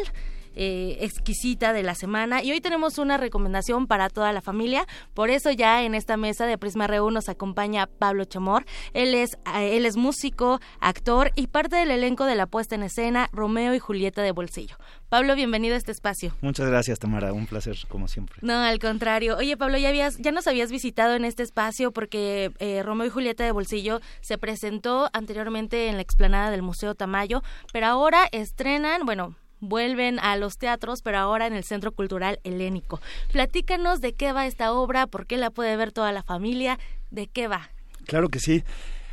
Eh, 0.57 0.99
exquisita 1.01 1.73
de 1.73 1.83
la 1.85 1.95
semana 1.95 2.43
y 2.43 2.51
hoy 2.51 2.61
tenemos 2.61 2.99
una 2.99 3.17
recomendación 3.17 3.87
para 3.87 4.09
toda 4.09 4.33
la 4.33 4.41
familia 4.41 4.85
por 5.15 5.31
eso 5.31 5.53
ya 5.53 5.85
en 5.85 5.95
esta 5.95 6.17
mesa 6.17 6.45
de 6.45 6.59
Prisma 6.59 6.89
Reu 6.89 7.09
nos 7.11 7.29
acompaña 7.29 7.87
Pablo 7.87 8.25
Chamor 8.25 8.65
él 8.93 9.15
es 9.15 9.39
eh, 9.55 9.77
él 9.77 9.87
es 9.87 9.97
músico 9.97 10.61
actor 10.81 11.31
y 11.37 11.47
parte 11.47 11.77
del 11.77 11.93
elenco 11.93 12.25
de 12.25 12.35
la 12.35 12.47
puesta 12.47 12.75
en 12.75 12.83
escena 12.83 13.29
Romeo 13.33 13.75
y 13.75 13.79
Julieta 13.79 14.23
de 14.23 14.33
Bolsillo 14.33 14.77
Pablo, 15.11 15.35
bienvenido 15.35 15.75
a 15.75 15.79
este 15.79 15.91
espacio. 15.91 16.37
Muchas 16.41 16.69
gracias, 16.69 17.01
Tamara. 17.01 17.33
Un 17.33 17.49
placer, 17.49 17.77
como 17.89 18.07
siempre. 18.07 18.37
No, 18.43 18.55
al 18.55 18.79
contrario. 18.79 19.37
Oye, 19.37 19.57
Pablo, 19.57 19.77
ya, 19.77 19.89
habías, 19.89 20.19
ya 20.19 20.31
nos 20.31 20.47
habías 20.47 20.71
visitado 20.71 21.17
en 21.17 21.25
este 21.25 21.43
espacio 21.43 21.91
porque 21.91 22.53
eh, 22.61 22.85
Romeo 22.85 23.09
y 23.09 23.11
Julieta 23.11 23.43
de 23.43 23.51
Bolsillo 23.51 24.01
se 24.21 24.39
presentó 24.39 25.11
anteriormente 25.13 25.89
en 25.89 25.97
la 25.97 26.03
explanada 26.03 26.53
del 26.53 26.63
Museo 26.63 26.95
Tamayo, 26.95 27.43
pero 27.73 27.87
ahora 27.87 28.29
estrenan, 28.31 29.05
bueno, 29.05 29.35
vuelven 29.61 30.19
a 30.19 30.37
los 30.37 30.57
teatros, 30.59 31.03
pero 31.03 31.19
ahora 31.19 31.47
en 31.47 31.55
el 31.55 31.65
Centro 31.65 31.93
Cultural 31.93 32.41
Helénico. 32.45 33.01
Platícanos 33.33 34.01
de 34.01 34.15
qué 34.15 34.33
va 34.33 34.47
esta 34.47 34.73
obra, 34.73 35.07
por 35.07 35.27
qué 35.27 35.37
la 35.37 35.51
puede 35.51 35.77
ver 35.77 35.93
toda 35.93 36.13
la 36.13 36.23
familia, 36.23 36.79
de 37.11 37.27
qué 37.27 37.49
va. 37.49 37.71
Claro 38.07 38.29
que 38.29 38.41
sí. 38.41 38.65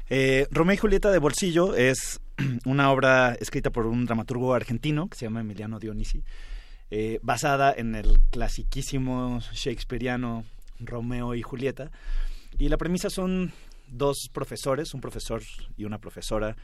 Eh, 0.09 0.47
Romeo 0.51 0.73
y 0.73 0.77
Julieta 0.77 1.11
de 1.11 1.19
Bolsillo 1.19 1.75
es 1.75 2.19
una 2.65 2.91
obra 2.91 3.33
escrita 3.39 3.69
por 3.69 3.85
un 3.85 4.05
dramaturgo 4.05 4.53
argentino 4.53 5.07
que 5.07 5.17
se 5.17 5.25
llama 5.25 5.41
Emiliano 5.41 5.79
Dionisi, 5.79 6.23
eh, 6.89 7.19
basada 7.21 7.73
en 7.75 7.95
el 7.95 8.19
clasiquísimo 8.31 9.39
shakespeariano 9.51 10.45
Romeo 10.79 11.35
y 11.35 11.41
Julieta. 11.41 11.91
Y 12.57 12.69
la 12.69 12.77
premisa 12.77 13.09
son 13.09 13.51
dos 13.87 14.29
profesores, 14.31 14.93
un 14.93 15.01
profesor 15.01 15.41
y 15.75 15.85
una 15.85 15.99
profesora, 15.99 16.55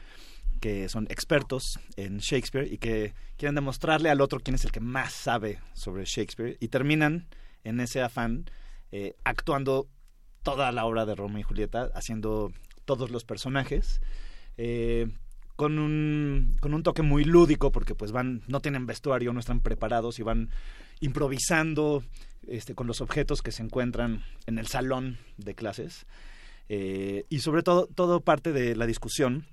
que 0.60 0.88
son 0.88 1.06
expertos 1.10 1.78
en 1.96 2.18
Shakespeare 2.18 2.72
y 2.72 2.78
que 2.78 3.14
quieren 3.36 3.54
demostrarle 3.54 4.10
al 4.10 4.20
otro 4.20 4.40
quién 4.40 4.54
es 4.54 4.64
el 4.64 4.72
que 4.72 4.80
más 4.80 5.12
sabe 5.12 5.60
sobre 5.74 6.04
Shakespeare 6.04 6.56
y 6.60 6.68
terminan 6.68 7.26
en 7.64 7.80
ese 7.80 8.02
afán 8.02 8.46
eh, 8.92 9.14
actuando 9.24 9.88
toda 10.42 10.70
la 10.72 10.84
obra 10.84 11.06
de 11.06 11.14
Romeo 11.14 11.40
y 11.40 11.42
Julieta, 11.42 11.90
haciendo 11.94 12.52
todos 12.84 13.10
los 13.10 13.24
personajes. 13.24 14.00
Eh, 14.56 15.08
con 15.56 15.78
un, 15.78 16.56
con 16.60 16.74
un 16.74 16.82
toque 16.82 17.02
muy 17.02 17.24
lúdico 17.24 17.70
porque 17.70 17.94
pues 17.94 18.12
van 18.12 18.42
no 18.48 18.60
tienen 18.60 18.86
vestuario 18.86 19.32
no 19.32 19.40
están 19.40 19.60
preparados 19.60 20.18
y 20.18 20.22
van 20.22 20.50
improvisando 21.00 22.02
este 22.48 22.74
con 22.74 22.86
los 22.86 23.00
objetos 23.00 23.40
que 23.40 23.52
se 23.52 23.62
encuentran 23.62 24.24
en 24.46 24.58
el 24.58 24.66
salón 24.66 25.18
de 25.36 25.54
clases 25.54 26.06
eh, 26.68 27.24
y 27.28 27.38
sobre 27.38 27.62
todo 27.62 27.86
todo 27.86 28.20
parte 28.20 28.52
de 28.52 28.74
la 28.74 28.86
discusión 28.86 29.46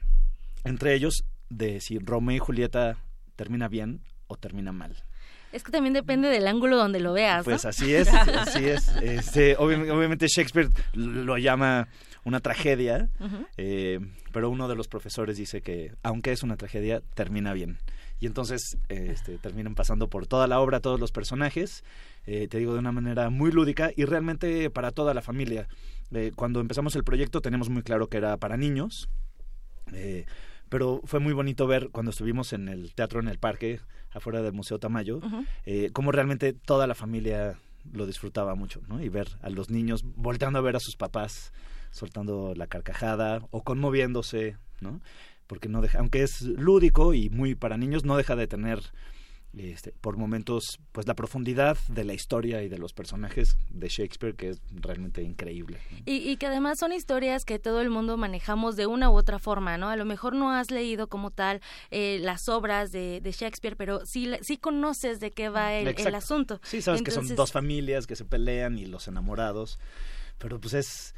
entre 0.64 0.94
ellos 0.94 1.26
de 1.50 1.82
si 1.82 2.00
Romeo 2.00 2.36
y 2.36 2.40
Julieta 2.40 2.98
termina 3.36 3.68
bien 3.68 4.02
o 4.28 4.38
termina 4.38 4.72
mal 4.72 5.04
es 5.52 5.64
que 5.64 5.72
también 5.72 5.94
depende 5.94 6.30
del 6.30 6.48
ángulo 6.48 6.78
donde 6.78 7.00
lo 7.00 7.14
veas. 7.14 7.44
Pues 7.44 7.66
así 7.66 7.94
es, 7.94 8.08
así 8.14 8.66
es. 8.66 8.88
Este, 9.02 9.56
obviamente 9.58 10.28
Shakespeare 10.28 10.70
lo 10.94 11.38
llama 11.38 11.88
una 12.24 12.40
tragedia, 12.40 13.10
eh, 13.58 14.00
pero 14.32 14.50
uno 14.50 14.68
de 14.68 14.76
los 14.76 14.88
profesores 14.88 15.38
dice 15.38 15.62
que 15.62 15.94
aunque 16.04 16.32
es 16.32 16.44
una 16.44 16.56
tragedia, 16.56 17.02
termina 17.16 17.54
bien. 17.54 17.80
Y 18.20 18.28
entonces 18.28 18.78
este, 18.90 19.40
terminan 19.40 19.74
pasando 19.74 20.08
por 20.08 20.28
toda 20.28 20.48
la 20.48 20.60
obra, 20.60 20.80
todos 20.80 21.00
los 21.00 21.12
personajes, 21.12 21.84
eh, 22.28 22.48
te 22.48 22.60
digo 22.60 22.74
de 22.74 22.80
una 22.80 22.92
manera 22.92 23.32
muy 23.32 23.52
lúdica 23.52 23.92
y 23.96 24.06
realmente 24.06 24.70
para 24.70 24.92
toda 24.92 25.16
la 25.16 25.24
familia. 25.24 25.68
Eh, 26.12 26.32
cuando 26.36 26.60
empezamos 26.60 26.96
el 26.96 27.04
proyecto 27.04 27.42
tenemos 27.42 27.70
muy 27.70 27.82
claro 27.82 28.08
que 28.08 28.18
era 28.18 28.38
para 28.38 28.58
niños, 28.58 29.10
pero 30.72 31.02
fue 31.04 31.20
muy 31.20 31.34
bonito 31.34 31.68
ver 31.68 31.90
cuando 31.92 32.12
estuvimos 32.12 32.54
en 32.54 32.70
el 32.70 32.94
teatro 32.96 33.20
en 33.20 33.28
el 33.28 33.38
parque, 33.38 33.82
afuera 34.12 34.42
del 34.42 34.54
Museo 34.54 34.80
Tamayo, 34.80 35.20
cómo 35.92 36.14
realmente 36.14 36.54
toda 36.54 36.88
la 36.88 36.96
familia 36.96 37.60
lo 37.92 38.06
disfrutaba 38.06 38.56
mucho, 38.56 38.82
¿no? 38.88 39.04
Y 39.04 39.10
ver 39.10 39.28
a 39.42 39.50
los 39.50 39.70
niños 39.70 40.06
volteando 40.16 40.60
a 40.60 40.62
ver 40.62 40.78
a 40.78 40.80
sus 40.80 40.96
papás 40.96 41.52
soltando 41.92 42.54
la 42.56 42.68
carcajada 42.68 43.42
o 43.52 43.64
conmoviéndose, 43.64 44.56
¿no? 44.80 45.02
Porque 45.46 45.68
no 45.68 45.82
deja, 45.82 46.00
aunque 46.00 46.24
es 46.24 46.42
lúdico 46.42 47.14
y 47.14 47.30
muy 47.30 47.54
para 47.54 47.76
niños, 47.76 48.06
no 48.06 48.16
deja 48.16 48.38
de 48.38 48.48
tener 48.48 48.80
este, 49.54 49.92
por 49.92 50.18
momentos 50.18 50.80
pues 50.94 51.08
la 51.08 51.14
profundidad 51.14 51.78
de 51.90 52.06
la 52.06 52.14
historia 52.14 52.64
y 52.64 52.70
de 52.70 52.78
los 52.78 52.94
personajes 52.94 53.58
de 53.70 53.90
Shakespeare 53.90 54.36
que 54.36 54.50
es 54.50 54.62
realmente 54.72 55.24
increíble 55.24 55.80
y, 56.06 56.38
que 56.38 56.46
además 56.46 56.80
son 56.80 56.94
historias 56.94 57.44
que 57.44 57.60
todo 57.60 57.82
el 57.82 57.90
mundo 57.90 58.16
manejamos 58.16 58.78
de 58.78 58.86
una 58.86 59.10
u 59.10 59.14
otra 59.14 59.40
forma 59.40 59.78
no 59.78 59.90
a 59.90 59.98
lo 59.98 60.06
mejor 60.06 60.36
no 60.36 60.52
has 60.52 60.72
leído 60.72 61.08
como 61.08 61.32
tal 61.32 61.60
eh, 61.90 62.20
las 62.22 62.48
obras 62.48 62.92
de, 62.92 63.22
Shakespeare 63.24 63.76
pero 63.76 64.06
sí 64.06 64.32
sí 64.42 64.58
conoces 64.58 65.20
de 65.20 65.32
qué 65.32 65.50
va 65.50 65.74
el, 65.74 66.16
asunto 66.16 66.62
sí 66.64 66.82
sabes 66.82 67.02
que 67.02 67.12
son 67.12 67.28
dos 67.36 67.52
familias 67.52 68.08
que 68.08 68.16
se 68.16 68.26
pelean 68.26 68.78
y 68.78 68.86
los 68.86 69.08
enamorados 69.08 69.80
pero 70.38 70.60
pues 70.60 70.74
es 70.74 71.14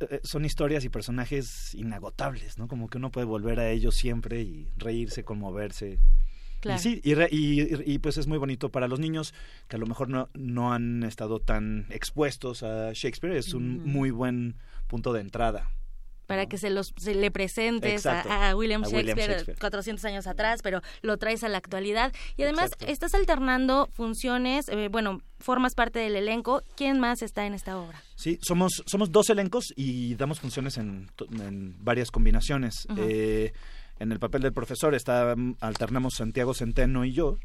eh, 0.00 0.20
son 0.24 0.44
historias 0.44 0.84
y 0.84 0.90
personajes 0.90 1.74
inagotables, 1.74 2.58
¿no? 2.58 2.68
Como 2.68 2.88
que 2.88 2.98
uno 2.98 3.10
puede 3.10 3.24
volver 3.24 3.60
a 3.60 3.70
ellos 3.70 3.94
siempre 3.94 4.42
y 4.42 4.68
reírse, 4.76 5.24
conmoverse. 5.24 5.98
Claro. 6.66 6.80
Y 6.80 6.82
sí, 6.82 7.00
y, 7.04 7.92
y, 7.92 7.98
pues 7.98 8.18
es 8.18 8.26
muy 8.26 8.38
bonito 8.38 8.70
para 8.70 8.88
los 8.88 8.98
niños 8.98 9.34
que 9.68 9.76
a 9.76 9.78
lo 9.78 9.86
mejor 9.86 10.08
no, 10.08 10.28
no 10.34 10.72
han 10.72 11.02
estado 11.02 11.40
tan 11.40 11.86
expuestos 11.90 12.62
a 12.62 12.92
Shakespeare. 12.92 13.36
Es 13.36 13.54
un 13.54 13.84
muy 13.84 14.10
buen 14.10 14.56
punto 14.88 15.12
de 15.12 15.20
entrada 15.20 15.70
para 16.26 16.46
que 16.46 16.58
se 16.58 16.70
los 16.70 16.92
se 16.96 17.14
le 17.14 17.30
presentes 17.30 18.04
a, 18.06 18.54
William, 18.56 18.82
Shakespeare, 18.82 19.56
400 19.58 20.04
años 20.04 20.26
atrás, 20.26 20.60
pero 20.62 20.82
lo 21.02 21.16
traes 21.16 21.44
a 21.44 21.48
la 21.48 21.58
actualidad. 21.58 22.12
Y 22.36 22.42
además 22.42 22.72
estás 22.80 23.14
alternando 23.14 23.88
funciones, 23.92 24.68
eh, 24.68 24.88
bueno, 24.90 25.22
formas 25.38 25.74
parte 25.74 25.98
del 25.98 26.16
elenco. 26.16 26.62
¿Quién 26.76 27.00
más 27.00 27.22
está 27.22 27.46
en 27.46 27.54
esta 27.54 27.78
obra? 27.78 28.02
Sí, 28.16 28.38
somos, 28.42 28.82
somos 28.86 29.12
dos 29.12 29.30
elencos 29.30 29.72
y 29.76 30.14
damos 30.16 30.40
funciones 30.40 30.76
en, 30.78 31.08
varias 31.78 32.10
combinaciones. 32.10 32.86
Eh, 32.96 33.52
en 33.98 34.12
el 34.12 34.18
papel 34.18 34.42
del 34.42 34.52
profesor 34.52 34.94
está, 34.94 35.34
alternamos 35.60 36.14
Santiago 36.14 36.54
Centeno 36.54 37.04
y 37.04 37.12
yo, 37.12 37.38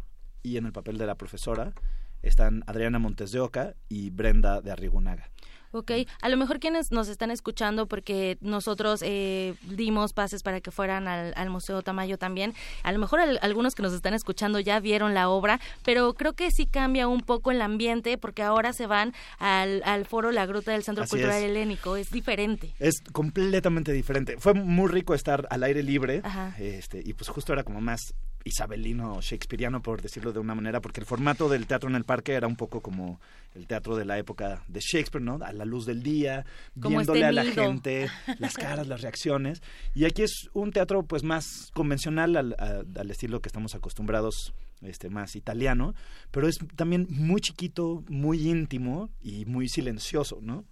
y 0.44 0.58
en 0.58 0.66
el 0.66 0.72
papel 0.72 0.98
de 0.98 1.06
la 1.06 1.16
profesora 1.16 1.74
están 2.22 2.64
Adriana 2.68 3.00
Montes 3.00 3.32
de 3.32 3.40
Oca 3.40 3.76
y 3.90 4.10
Brenda 4.10 4.62
de 4.62 4.72
Arrigunaga. 4.72 5.32
Ok, 5.72 5.92
a 6.22 6.30
lo 6.30 6.38
mejor 6.38 6.60
quienes 6.60 6.92
nos 6.92 7.08
están 7.08 7.32
escuchando, 7.32 7.88
porque 7.88 8.38
nosotros 8.42 9.02
eh, 9.04 9.56
dimos 9.64 10.14
pases 10.14 10.44
para 10.44 10.60
que 10.60 10.72
fueran 10.72 11.08
al, 11.08 11.50
Museo 11.50 11.82
Tamayo 11.82 12.18
también, 12.18 12.54
a 12.84 12.92
lo 12.92 13.00
mejor 13.00 13.20
algunos 13.42 13.74
que 13.74 13.84
nos 13.84 13.94
están 13.94 14.14
escuchando 14.14 14.60
ya 14.60 14.80
vieron 14.80 15.14
la 15.14 15.30
obra, 15.30 15.60
pero 15.84 16.14
creo 16.14 16.34
que 16.34 16.50
sí 16.52 16.66
cambia 16.66 17.08
un 17.08 17.22
poco 17.22 17.52
el 17.52 17.62
ambiente 17.62 18.18
porque 18.18 18.44
ahora 18.44 18.74
se 18.74 18.88
van 18.88 19.14
al, 19.40 20.06
foro 20.06 20.32
La 20.32 20.46
Gruta 20.46 20.72
del 20.72 20.84
Centro 20.84 21.06
Cultural 21.08 21.42
Helénico, 21.42 21.96
es 21.96 22.12
diferente. 22.12 22.74
Es 22.80 23.02
completamente 23.12 23.92
diferente. 23.92 24.38
Fue 24.38 24.54
muy 24.54 24.90
rico 24.90 25.14
estar 25.14 25.48
al 25.50 25.64
aire 25.64 25.84
libre 25.84 26.22
este 26.60 27.02
y 27.04 27.14
pues 27.14 27.30
justo 27.30 27.54
era 27.54 27.64
como 27.64 27.82
más 27.82 28.14
isabelino 28.44 29.22
shakespeariano 29.22 29.82
por 29.82 30.02
decirlo 30.02 30.32
de 30.34 30.40
una 30.40 30.56
manera 30.56 30.82
porque 30.82 31.00
el 31.00 31.06
formato 31.06 31.50
del 31.50 31.68
teatro 31.68 31.90
en 31.90 31.96
el 31.96 32.04
parque 32.04 32.34
era 32.34 32.48
un 32.48 32.56
poco 32.56 32.82
como 32.82 33.20
el 33.56 33.68
teatro 33.68 33.96
de 33.96 34.06
la 34.06 34.18
época 34.18 34.64
de 34.68 34.80
Shakespeare, 34.80 35.24
¿no? 35.24 35.40
A 35.44 35.52
la 35.52 35.66
luz 35.66 35.86
del 35.86 36.04
día, 36.04 36.46
viéndole 36.74 37.26
a 37.26 37.32
la 37.32 37.44
gente, 37.44 38.10
las 38.40 38.56
caras, 38.56 38.88
las 38.88 39.02
reacciones. 39.02 39.62
Y 39.94 40.06
aquí 40.06 40.22
es 40.24 40.50
un 40.54 40.72
teatro 40.72 41.04
pues 41.04 41.24
más 41.24 41.70
convencional 41.74 42.38
al, 42.38 42.56
al 42.60 43.12
estilo 43.12 43.42
que 43.42 43.50
estamos 43.50 43.76
acostumbrados 43.76 44.54
este 44.82 45.10
más 45.10 45.36
italiano, 45.36 45.94
pero 46.32 46.48
es 46.48 46.58
también 46.76 47.08
muy 47.10 47.42
chiquito, 47.42 48.04
muy 48.08 48.50
íntimo 48.50 49.10
y 49.22 49.46
muy 49.46 49.68
silencioso, 49.68 50.40
¿no? 50.42 50.66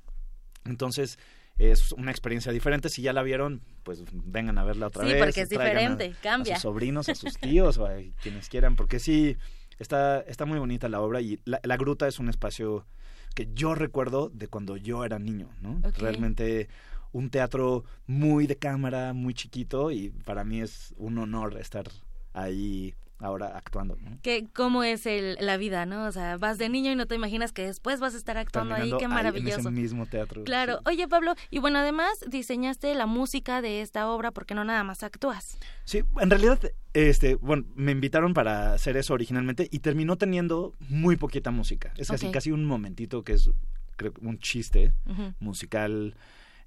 Entonces, 0.65 1.19
es 1.59 1.91
una 1.91 2.11
experiencia 2.11 2.51
diferente. 2.51 2.89
Si 2.89 3.01
ya 3.01 3.13
la 3.13 3.21
vieron, 3.21 3.61
pues 3.89 4.03
vengan 4.13 4.59
a 4.59 4.63
verla 4.63 4.85
otra 4.85 5.03
vez. 5.03 5.13
Sí, 5.13 5.19
porque 5.19 5.41
es 5.41 5.49
diferente, 5.49 6.13
cambia. 6.21 6.53
A 6.53 6.57
sus 6.57 6.61
sobrinos, 6.61 7.09
a 7.09 7.15
sus 7.15 7.37
tíos 7.39 7.79
o 7.79 7.87
a 7.87 7.95
quienes 8.21 8.47
quieran, 8.47 8.75
porque 8.75 8.99
sí, 8.99 9.35
está, 9.79 10.19
está 10.21 10.45
muy 10.45 10.59
bonita 10.59 10.87
la 10.89 11.01
obra 11.01 11.21
y 11.21 11.39
la, 11.45 11.77
gruta 11.77 12.07
es 12.07 12.19
un 12.19 12.29
espacio 12.29 12.85
que 13.33 13.49
yo 13.55 13.73
recuerdo 13.73 14.29
de 14.29 14.47
cuando 14.47 14.77
yo 14.77 15.03
era 15.05 15.17
niño, 15.17 15.49
¿no? 15.59 15.81
Realmente 15.97 16.69
un 17.11 17.31
teatro 17.31 17.83
muy 18.05 18.45
de 18.45 18.57
cámara, 18.57 19.13
muy 19.13 19.33
chiquito 19.33 19.89
y 19.89 20.11
para 20.11 20.43
mí 20.43 20.61
es 20.61 20.93
un 20.97 21.17
honor 21.17 21.57
estar 21.57 21.85
ahí 22.33 22.93
ahora 23.19 23.57
actuando. 23.57 23.97
Que, 24.21 24.47
¿Cómo 24.53 24.83
es 24.83 25.05
el, 25.05 25.37
la 25.39 25.57
vida, 25.57 25.85
no? 25.85 26.05
O 26.05 26.11
sea, 26.11 26.37
vas 26.37 26.57
de 26.57 26.69
niño 26.69 26.91
y 26.91 26.95
no 26.95 27.05
te 27.05 27.15
imaginas 27.15 27.51
que 27.51 27.65
después 27.65 27.99
vas 27.99 28.13
a 28.13 28.17
estar 28.17 28.37
actuando 28.37 28.75
ahí, 28.75 28.93
qué 28.97 29.07
maravilloso. 29.07 29.55
en 29.55 29.59
ese 29.59 29.71
mismo 29.71 30.05
teatro. 30.05 30.43
Claro. 30.43 30.79
Oye, 30.85 31.07
Pablo, 31.07 31.35
y 31.49 31.59
bueno, 31.59 31.79
además 31.79 32.09
diseñaste 32.27 32.95
la 32.95 33.05
música 33.05 33.61
de 33.61 33.81
esta 33.81 34.09
obra 34.09 34.31
porque 34.31 34.55
no 34.55 34.63
nada 34.63 34.83
más 34.83 35.03
actúas. 35.03 35.57
Sí, 35.83 36.03
en 36.19 36.29
realidad, 36.29 36.59
este, 36.93 37.35
bueno, 37.35 37.65
me 37.75 37.91
invitaron 37.91 38.33
para 38.33 38.73
hacer 38.73 38.95
eso 38.97 39.13
originalmente 39.13 39.67
y 39.69 39.79
terminó 39.79 40.17
teniendo 40.17 40.73
muy 40.87 41.17
poquita 41.17 41.51
música. 41.51 41.93
Es 41.97 42.07
casi, 42.07 42.31
casi 42.31 42.51
un 42.51 42.65
momentito 42.65 43.23
que 43.23 43.33
es, 43.33 43.51
creo, 43.97 44.13
un 44.21 44.39
chiste 44.39 44.93
musical 45.39 46.15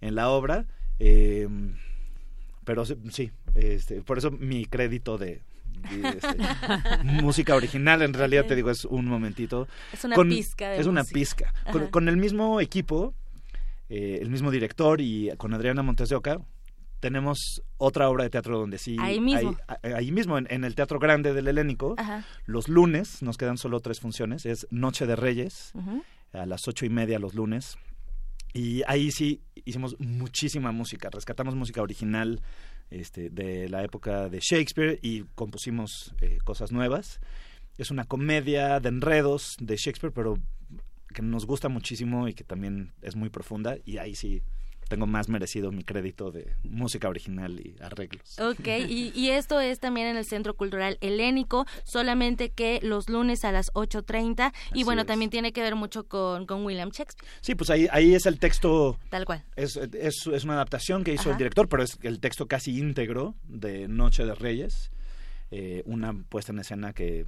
en 0.01 0.15
la 0.15 0.29
obra. 0.29 0.67
Eh, 0.99 1.49
pero 2.65 2.85
sí, 2.85 3.33
este, 3.55 4.03
por 4.03 4.19
eso 4.19 4.31
mi 4.31 4.67
crédito 4.67 5.19
de, 5.19 5.43
este, 5.85 7.05
música 7.05 7.55
original, 7.55 8.03
en 8.03 8.15
realidad 8.15 8.47
te 8.47 8.55
digo, 8.55 8.71
es 8.71 8.85
un 8.85 9.07
momentito. 9.07 9.69
Es 9.93 10.05
una 10.05 10.17
pizca. 10.17 10.75
es 10.75 10.87
una 10.87 11.05
pizca. 11.05 11.53
Con, 11.91 12.09
el 12.09 12.17
mismo 12.17 12.61
equipo, 12.61 13.15
eh, 13.89 14.19
el 14.21 14.31
mismo 14.31 14.51
director 14.51 15.01
y 15.01 15.31
con 15.37 15.55
Adriana 15.55 15.83
Montes 15.83 16.09
de 16.09 16.17
Oca, 16.17 16.41
tenemos 17.01 17.63
otra 17.79 18.09
obra 18.09 18.23
de 18.23 18.31
teatro 18.31 18.59
donde 18.59 18.79
sí... 18.79 18.97
Ahí 19.01 19.21
mismo. 19.21 19.57
ahí 19.83 20.13
mismo, 20.13 20.39
en, 20.39 20.65
el 20.65 20.77
Teatro 20.77 21.01
Grande 21.01 21.35
del 21.35 21.49
Helénico. 21.49 21.97
Los 22.47 22.69
lunes, 22.69 23.23
nos 23.23 23.37
quedan 23.37 23.59
solo 23.59 23.81
tres 23.81 23.99
funciones, 23.99 24.47
es 24.47 24.69
Noche 24.71 25.05
de 25.07 25.17
Reyes, 25.17 25.73
a 26.33 26.47
las 26.47 26.69
ocho 26.69 26.87
y 26.87 26.91
media 26.91 27.19
los 27.19 27.35
lunes. 27.35 27.77
Y 28.55 28.83
ahí 28.87 29.11
sí 29.11 29.43
hicimos 29.65 29.99
muchísima 29.99 30.71
música, 30.71 31.11
rescatamos 31.11 31.57
música 31.57 31.83
original 31.83 32.41
este, 32.93 33.31
de 33.31 33.69
la 33.69 33.83
época 33.83 34.29
de 34.29 34.41
Shakespeare 34.41 34.99
y 35.03 35.25
compusimos 35.35 36.15
eh, 36.21 36.39
cosas 36.45 36.73
nuevas. 36.73 37.21
Es 37.79 37.91
una 37.91 38.05
comedia 38.05 38.81
de 38.81 38.89
enredos 38.89 39.57
de 39.61 39.77
Shakespeare, 39.77 40.13
pero 40.15 40.39
que 41.13 41.23
nos 41.23 41.47
gusta 41.47 41.69
muchísimo 41.69 42.29
y 42.29 42.35
que 42.35 42.45
también 42.45 42.93
es 43.03 43.17
muy 43.17 43.29
profunda 43.29 43.77
y 43.85 43.99
ahí 43.99 44.15
sí 44.15 44.43
tengo 44.93 45.07
más 45.07 45.31
merecido 45.31 45.73
mi 45.73 45.85
crédito 45.85 46.31
de 46.31 46.55
música 46.65 47.09
original 47.09 47.59
y 47.59 47.75
arreglos. 47.83 48.39
Ok, 48.39 48.67
y, 48.91 49.31
esto 49.31 49.59
es 49.59 49.81
también 49.81 50.09
en 50.09 50.19
el 50.19 50.27
Centro 50.27 50.55
Cultural 50.55 50.99
Helénico, 51.01 51.65
solamente 51.85 52.51
que 52.51 52.79
los 52.83 53.09
lunes 53.09 53.47
a 53.47 53.53
las 53.53 53.73
8.30 53.73 54.53
y 54.75 54.85
bueno, 54.85 55.07
también 55.07 55.31
tiene 55.31 55.55
que 55.55 55.63
ver 55.63 55.77
mucho 55.77 56.05
con, 56.07 56.45
con, 56.45 56.67
William 56.67 56.91
Shakespeare. 56.91 57.27
Sí, 57.41 57.55
pues 57.55 57.71
ahí, 57.71 57.89
ahí 57.91 58.15
es 58.15 58.27
el 58.27 58.39
texto. 58.39 58.99
Tal 59.09 59.25
cual. 59.25 59.43
Es, 59.57 59.79
es, 59.79 60.27
es 60.27 60.45
una 60.45 60.55
adaptación 60.55 61.05
que 61.05 61.15
hizo 61.15 61.31
el 61.31 61.39
director, 61.39 61.71
pero 61.71 61.83
es 61.83 61.99
el 62.03 62.21
texto 62.21 62.47
casi 62.47 62.79
íntegro 62.79 63.35
de 63.45 63.89
Noche 63.89 64.27
de 64.27 64.35
Reyes, 64.35 64.91
eh, 65.51 65.83
una 65.87 66.13
puesta 66.13 66.53
en 66.53 66.59
escena 66.59 66.93
que 66.93 67.25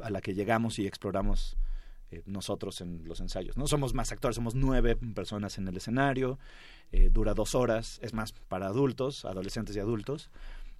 a 0.00 0.10
la 0.10 0.20
que 0.20 0.34
llegamos 0.34 0.80
y 0.80 0.88
exploramos 0.88 1.56
eh, 2.12 2.22
nosotros 2.26 2.82
en 2.82 3.08
los 3.08 3.20
ensayos. 3.20 3.56
No 3.56 3.66
somos 3.66 3.94
más 3.94 4.12
actores, 4.12 4.36
somos 4.36 4.54
nueve 4.54 4.96
personas 4.96 5.56
en 5.56 5.66
el 5.66 5.78
escenario. 5.78 6.38
Eh, 6.92 7.08
dura 7.10 7.32
dos 7.32 7.54
horas, 7.54 7.98
es 8.02 8.12
más 8.12 8.32
para 8.32 8.66
adultos, 8.66 9.24
adolescentes 9.24 9.74
y 9.76 9.78
adultos. 9.78 10.30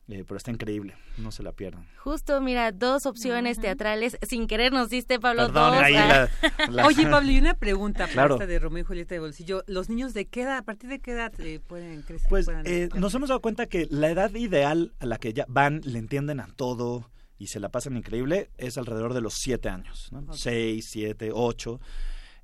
Eh, 0.08 0.24
pero 0.26 0.36
está 0.36 0.50
increíble, 0.50 0.94
no 1.16 1.30
se 1.30 1.42
la 1.42 1.52
pierdan. 1.52 1.88
Justo, 1.96 2.38
mira, 2.42 2.70
dos 2.70 3.06
opciones 3.06 3.58
teatrales. 3.60 4.18
Sin 4.20 4.46
querer 4.46 4.72
nos 4.72 4.90
diste, 4.90 5.18
Pablo, 5.18 5.48
dos. 5.48 5.74
Ah. 5.74 6.28
Oye, 6.84 7.06
Pablo, 7.06 7.30
y 7.30 7.38
una 7.38 7.54
pregunta 7.54 8.06
claro. 8.08 8.36
de 8.36 8.58
Romeo 8.58 8.82
y 8.82 8.84
Julieta 8.84 9.14
de 9.14 9.20
Bolsillo. 9.20 9.64
¿Los 9.66 9.88
niños 9.88 10.12
de 10.12 10.26
qué 10.26 10.42
edad, 10.42 10.58
a 10.58 10.62
partir 10.62 10.90
de 10.90 10.98
qué 10.98 11.12
edad 11.12 11.32
pueden 11.66 12.02
crecer? 12.02 12.28
Pues 12.28 12.46
nos 12.94 13.14
hemos 13.14 13.30
dado 13.30 13.40
cuenta 13.40 13.66
que 13.66 13.86
la 13.90 14.10
edad 14.10 14.34
ideal 14.34 14.92
a 14.98 15.06
la 15.06 15.16
que 15.16 15.32
ya 15.32 15.46
van, 15.48 15.80
le 15.84 15.98
entienden 15.98 16.40
a 16.40 16.48
todo, 16.48 17.08
y 17.42 17.48
se 17.48 17.58
la 17.58 17.70
pasan 17.70 17.96
increíble 17.96 18.50
es 18.56 18.78
alrededor 18.78 19.14
de 19.14 19.20
los 19.20 19.34
siete 19.34 19.68
años, 19.68 20.12
¿no? 20.12 20.32
Seis, 20.32 20.86
siete, 20.88 21.30
ocho. 21.34 21.80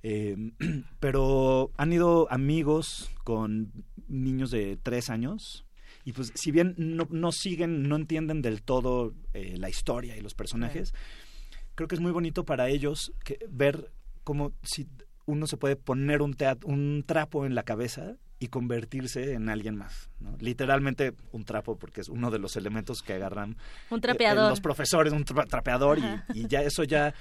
Eh, 0.03 0.37
pero 0.99 1.71
han 1.77 1.93
ido 1.93 2.27
amigos 2.33 3.09
con 3.23 3.73
niños 4.09 4.51
de 4.51 4.77
tres 4.77 5.09
años 5.09 5.65
y 6.05 6.15
pues 6.15 6.33
si 6.35 6.51
bien 6.51 6.75
no, 6.79 7.07
no 7.11 7.31
siguen, 7.31 7.89
no 7.89 7.95
entienden 7.95 8.43
del 8.43 8.63
todo 8.63 9.15
eh, 9.35 9.55
la 9.57 9.69
historia 9.69 10.17
y 10.17 10.21
los 10.21 10.35
personajes, 10.35 10.93
creo 11.77 11.87
que 11.87 11.95
es 11.95 12.01
muy 12.01 12.11
bonito 12.11 12.45
para 12.45 12.69
ellos 12.69 13.13
que, 13.25 13.39
ver 13.49 13.93
cómo 14.25 14.53
si 14.65 14.89
uno 15.27 15.47
se 15.47 15.59
puede 15.59 15.77
poner 15.77 16.23
un, 16.23 16.37
un 16.65 17.05
trapo 17.07 17.47
en 17.47 17.55
la 17.55 17.63
cabeza 17.63 18.17
y 18.39 18.49
convertirse 18.49 19.33
en 19.33 19.49
alguien 19.49 19.77
más. 19.77 20.11
¿no? 20.21 20.37
Literalmente 20.39 21.15
un 21.33 21.45
trapo, 21.45 21.77
porque 21.77 22.01
es 22.01 22.09
uno 22.09 22.31
de 22.31 22.39
los 22.39 22.57
elementos 22.57 23.03
que 23.03 23.15
agarran 23.15 23.57
un 23.91 24.01
trapeador. 24.01 24.47
Eh, 24.47 24.51
los 24.51 24.61
profesores, 24.61 25.13
un 25.13 25.25
trapeador, 25.25 25.99
y, 26.35 26.47
ya 26.47 26.63
eso 26.63 26.85
ya 26.85 27.15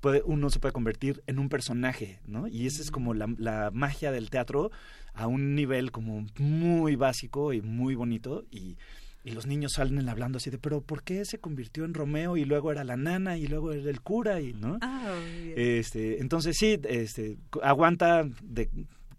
puede, 0.00 0.22
uno 0.24 0.50
se 0.50 0.60
puede 0.60 0.72
convertir 0.72 1.22
en 1.26 1.38
un 1.38 1.48
personaje, 1.48 2.20
¿no? 2.26 2.46
Y 2.46 2.66
esa 2.66 2.82
es 2.82 2.90
como 2.90 3.14
la, 3.14 3.32
la, 3.38 3.70
magia 3.72 4.12
del 4.12 4.30
teatro 4.30 4.70
a 5.14 5.26
un 5.26 5.54
nivel 5.54 5.90
como 5.90 6.26
muy 6.38 6.96
básico 6.96 7.52
y 7.52 7.60
muy 7.60 7.94
bonito 7.94 8.44
y, 8.50 8.76
y 9.24 9.30
los 9.32 9.46
niños 9.46 9.72
salen 9.72 10.08
hablando 10.08 10.38
así 10.38 10.50
de, 10.50 10.58
pero 10.58 10.80
¿por 10.80 11.02
qué 11.02 11.24
se 11.24 11.38
convirtió 11.38 11.84
en 11.84 11.94
Romeo 11.94 12.36
y 12.36 12.44
luego 12.44 12.72
era 12.72 12.84
la 12.84 12.96
nana 12.96 13.36
y 13.36 13.46
luego 13.46 13.72
era 13.72 13.90
el 13.90 14.00
cura 14.00 14.40
y, 14.40 14.52
¿no? 14.52 14.78
Ah, 14.80 15.14
este, 15.56 16.20
entonces 16.20 16.56
sí, 16.58 16.80
este, 16.84 17.38
aguanta 17.62 18.24
de 18.42 18.70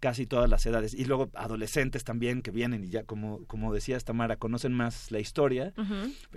casi 0.04 0.26
todas 0.26 0.50
las 0.50 0.66
edades. 0.66 0.92
Y 0.92 1.06
luego 1.06 1.30
adolescentes 1.32 2.04
también 2.04 2.42
que 2.42 2.50
vienen 2.50 2.84
y 2.84 2.90
ya, 2.90 3.04
como, 3.04 3.46
como 3.46 3.72
decías 3.72 4.04
Tamara, 4.04 4.36
conocen 4.36 4.74
más 4.74 5.10
la 5.10 5.18
historia 5.18 5.72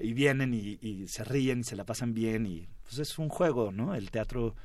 y 0.01 0.13
vienen 0.13 0.53
y, 0.53 1.05
se 1.09 1.25
ríen 1.25 1.59
y 1.59 1.63
se 1.65 1.75
la 1.75 1.83
pasan 1.83 2.13
bien 2.13 2.45
y 2.45 2.69
pues 2.83 2.99
es 2.99 3.19
un 3.19 3.27
juego, 3.27 3.73
¿no? 3.73 3.93
El 3.93 4.09
teatro 4.09 4.55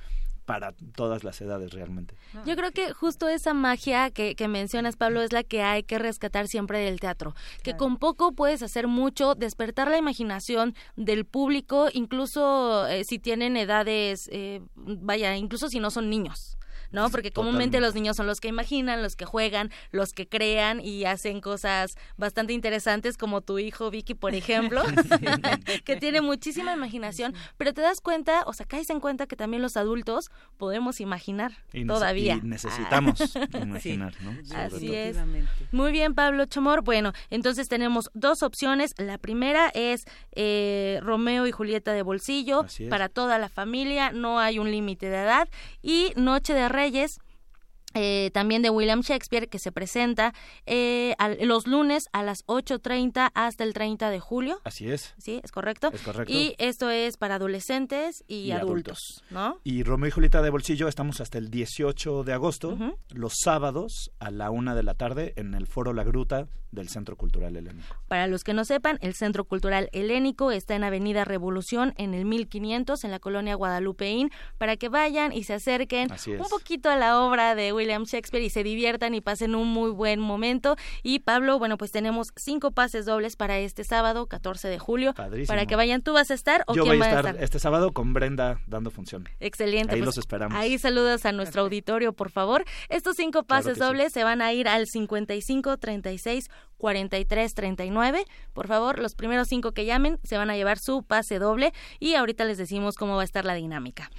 para 0.45 0.73
todas 0.95 1.25
las 1.25 1.41
edades 1.41 1.73
realmente. 1.73 2.15
Yo 2.47 2.55
creo 2.55 2.71
que 2.71 2.93
justo 2.93 3.29
esa 3.29 3.55
magia 3.55 4.13
que, 4.13 4.37
que, 4.37 4.47
mencionas, 4.47 4.95
Pablo, 4.95 5.21
es 5.23 5.33
la 5.33 5.43
que 5.43 5.63
hay 5.63 5.83
que 5.83 5.99
rescatar 5.99 6.47
siempre 6.47 6.79
del 6.79 7.01
teatro. 7.01 7.35
Que 7.65 7.77
con 7.77 7.97
poco 7.97 8.31
puedes 8.31 8.63
hacer 8.63 8.87
mucho, 8.87 9.35
despertar 9.35 9.89
la 9.89 9.99
imaginación 9.99 10.77
del 10.95 11.25
público, 11.25 11.89
incluso 11.93 12.87
eh, 12.87 13.03
si 13.03 13.19
tienen 13.19 13.57
edades, 13.57 14.29
eh, 14.31 14.61
vaya, 14.77 15.37
incluso 15.37 15.69
si 15.69 15.81
no 15.81 15.91
son 15.91 16.09
niños. 16.09 16.57
¿No? 16.93 17.11
Porque 17.11 17.33
comúnmente 17.33 17.81
los 17.81 17.95
niños 17.95 18.17
son 18.17 18.27
los 18.27 18.41
que 18.41 18.49
imaginan, 18.49 19.03
los 19.03 19.17
que 19.17 19.25
juegan, 19.25 19.71
los 19.91 20.13
que 20.13 20.29
crean 20.29 20.81
y 20.81 21.05
hacen 21.05 21.41
cosas 21.41 21.97
bastante 22.17 22.53
interesantes 22.53 23.17
como 23.17 23.41
tu 23.41 23.59
hijo 23.59 23.91
Vicky, 23.91 24.15
por 24.15 24.35
ejemplo, 24.35 24.83
que 25.85 25.97
tiene 25.97 26.21
muchísima 26.21 26.73
imaginación, 26.75 27.35
pero 27.57 27.73
te 27.73 27.81
das 27.81 28.01
cuenta, 28.01 28.43
o 28.47 28.53
sea, 28.53 28.67
caes 28.67 28.91
en 28.91 29.01
cuenta 29.01 29.27
que 29.27 29.37
también 29.37 29.63
los 29.63 29.77
adultos 29.77 30.31
podemos 30.57 31.01
imaginar 31.01 31.53
todavía. 31.87 32.41
Y 32.43 32.47
necesitamos 32.47 33.35
imaginar, 33.61 34.15
¿no? 34.21 34.37
Así 34.57 34.95
es. 34.95 35.17
Muy 35.73 35.93
bien, 35.93 36.15
Pablo 36.15 36.47
Chamor. 36.47 36.83
Bueno, 36.83 37.13
entonces 37.31 37.69
tenemos 37.69 38.11
dos 38.15 38.43
opciones. 38.43 38.95
La 38.99 39.19
primera 39.19 39.71
es 39.75 40.05
eh, 40.33 41.01
Romeo 41.03 41.47
y 41.47 41.53
Julieta 41.53 41.93
de 41.93 42.03
bolsillo 42.03 42.67
para 42.91 43.09
toda 43.09 43.39
la 43.39 43.49
familia, 43.49 44.13
no 44.13 44.39
hay 44.39 44.59
un 44.59 44.71
límite 44.71 45.09
de 45.09 45.23
edad. 45.23 45.49
Y 45.83 46.13
Noche 46.17 46.55
de 46.55 46.69
Reyes 46.69 46.82
eh, 47.95 48.31
también 48.33 48.63
de 48.63 48.71
William 48.71 49.01
Shakespeare, 49.01 49.49
que 49.49 49.59
se 49.59 49.73
presenta 49.73 50.33
eh, 50.67 51.15
los 51.43 51.67
lunes 51.67 52.09
a 52.13 52.23
las 52.23 52.45
8.30 52.47 53.31
hasta 53.35 53.65
el 53.65 53.75
30 53.75 54.11
de 54.11 54.21
julio. 54.21 54.61
Así 54.65 54.91
es. 54.91 55.15
Sí, 55.19 55.41
es 55.43 55.53
correcto. 55.53 55.91
Es 55.93 56.01
correcto. 56.03 56.33
Y 56.33 56.55
esto 56.59 56.91
es 56.91 57.17
para 57.17 57.37
adolescentes 57.37 58.25
y, 58.27 58.51
adultos, 58.53 59.23
¿no? 59.31 59.61
Y 59.65 59.83
Romeo 59.83 60.09
y 60.09 60.11
Julieta 60.11 60.43
de 60.43 60.51
Bolsillo 60.51 60.89
estamos 60.89 61.21
hasta 61.21 61.39
el 61.39 61.51
18 61.51 62.25
de 62.25 62.33
agosto, 62.33 62.79
los 63.11 63.35
sábados 63.43 64.11
a 64.19 64.31
la 64.31 64.51
una 64.51 64.75
de 64.75 64.83
la 64.83 64.95
tarde 64.95 65.35
en 65.37 65.55
el 65.55 65.67
Foro 65.67 65.93
La 65.93 66.05
Gruta 66.05 66.49
del 66.73 66.89
Centro 66.89 67.17
Cultural 67.17 67.55
Helénico. 67.55 67.95
Para 68.09 68.27
los 68.27 68.43
que 68.45 68.55
no 68.55 68.65
sepan, 68.65 68.99
el 69.01 69.15
Centro 69.15 69.45
Cultural 69.45 69.89
Helénico 69.93 70.51
está 70.51 70.75
en 70.75 70.85
Avenida 70.85 71.25
Revolución 71.25 71.95
en 71.97 72.15
el 72.15 72.25
1500 72.25 73.05
en 73.05 73.11
la 73.11 73.19
colonia 73.19 73.55
Guadalupeín 73.55 74.31
para 74.59 74.77
que 74.77 74.89
vayan 74.89 75.33
y 75.33 75.45
se 75.45 75.55
acerquen 75.55 76.09
un 76.11 76.49
poquito 76.49 76.91
a 76.91 76.97
la 76.97 77.21
obra 77.21 77.55
de 77.55 77.73
William 77.73 78.05
Shakespeare 78.05 78.43
y 78.43 78.51
se 78.51 78.63
diviertan 78.63 79.15
y 79.15 79.21
pasen 79.21 79.55
un 79.55 79.69
muy 79.69 79.91
buen 79.91 80.21
momento. 80.21 80.77
Y 81.03 81.21
Pablo, 81.21 81.59
bueno, 81.59 81.79
pues 81.79 81.93
tenemos 81.93 82.29
cinco 82.37 82.73
pases 82.73 83.05
dobles 83.05 83.37
para 83.37 83.59
este 83.59 83.85
sábado, 83.85 84.27
14 84.27 84.69
de 84.69 84.79
julio, 84.79 85.15
para 85.15 85.67
que 85.67 85.77
vayan. 85.77 86.03
¿Tú 86.03 86.15
vas 86.15 86.31
a 86.31 86.35
estar 86.35 86.65
o 86.67 86.75
Yo 86.75 86.85
quién 86.85 86.99
voy 86.99 87.01
va 87.01 87.07
a 87.07 87.21
estar, 87.21 87.43
este 87.43 87.59
sábado 87.59 87.93
con 87.93 88.15
Brenda 88.15 88.61
dando 88.67 88.91
función. 88.91 89.29
Excelente. 89.41 89.93
Ahí 89.95 90.01
pues 90.01 90.07
los 90.07 90.19
esperamos. 90.19 90.59
Ahí 90.59 90.79
saludas 90.79 91.27
a 91.27 91.33
nuestro 91.33 91.63
auditorio, 91.63 92.13
por 92.13 92.31
favor. 92.31 92.65
Estos 92.89 93.17
cinco 93.17 93.43
pases 93.45 93.79
dobles 93.79 94.13
se 94.13 94.25
van 94.25 94.41
a 94.41 94.53
ir 94.53 94.69
al 94.69 94.87
55 94.87 95.77
36 95.77 96.49
43 96.79 97.55
39. 97.55 98.25
Por 98.53 98.67
favor, 98.69 98.99
los 98.99 99.15
primeros 99.15 99.49
cinco 99.49 99.73
que 99.73 99.85
llamen 99.85 100.19
se 100.25 100.37
van 100.37 100.51
a 100.51 100.57
llevar 100.57 100.79
su 100.79 101.03
pase 101.03 101.39
doble 101.39 101.73
y 102.01 102.15
ahorita 102.15 102.45
les 102.45 102.59
decimos 102.59 102.97
cómo 102.97 103.17
va 103.17 103.23
a 103.23 103.25
estar 103.25 103.45
la 103.45 103.55
dinámica. 103.55 104.11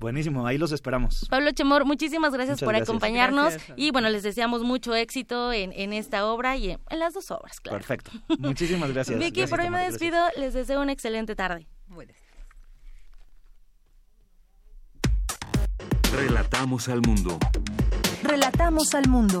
Buenísimo, 0.00 0.46
ahí 0.46 0.56
los 0.56 0.72
esperamos. 0.72 1.26
Pablo 1.28 1.50
Chemor, 1.52 1.84
muchísimas 1.84 2.32
gracias 2.32 2.56
Muchas 2.56 2.64
por 2.66 2.72
gracias. 2.74 2.88
acompañarnos 2.88 3.52
Gracias. 3.52 3.78
y 3.78 3.90
bueno, 3.90 4.08
les 4.08 4.22
deseamos 4.22 4.62
mucho 4.62 4.94
éxito 4.94 5.52
en, 5.52 5.72
en 5.74 5.92
esta 5.92 6.24
obra 6.24 6.56
y 6.56 6.70
en, 6.70 6.80
en 6.88 6.98
las 6.98 7.12
dos 7.12 7.30
obras, 7.30 7.60
claro. 7.60 7.76
Perfecto. 7.78 8.10
Muchísimas 8.38 8.90
gracias. 8.92 9.18
Vicky, 9.18 9.40
Gracias, 9.40 9.50
por 9.50 9.60
hoy 9.60 9.68
me 9.68 9.84
despido, 9.84 10.18
les 10.38 10.54
deseo 10.54 10.80
una 10.80 10.92
excelente 10.92 11.36
tarde. 11.36 11.66
Relatamos 16.12 16.88
al 16.88 17.02
mundo. 17.02 17.38
Relatamos 18.22 18.94
al 18.94 19.06
mundo. 19.08 19.40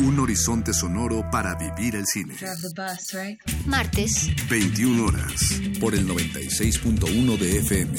Un 0.00 0.18
horizonte 0.18 0.74
sonoro 0.74 1.24
para 1.30 1.54
vivir 1.54 1.94
el 1.94 2.04
cine. 2.04 2.34
Martes, 3.66 4.28
21 4.50 5.06
horas. 5.06 5.60
Por 5.80 5.94
el 5.94 6.08
96.1 6.08 7.38
de 7.38 7.58
FM. 7.58 7.92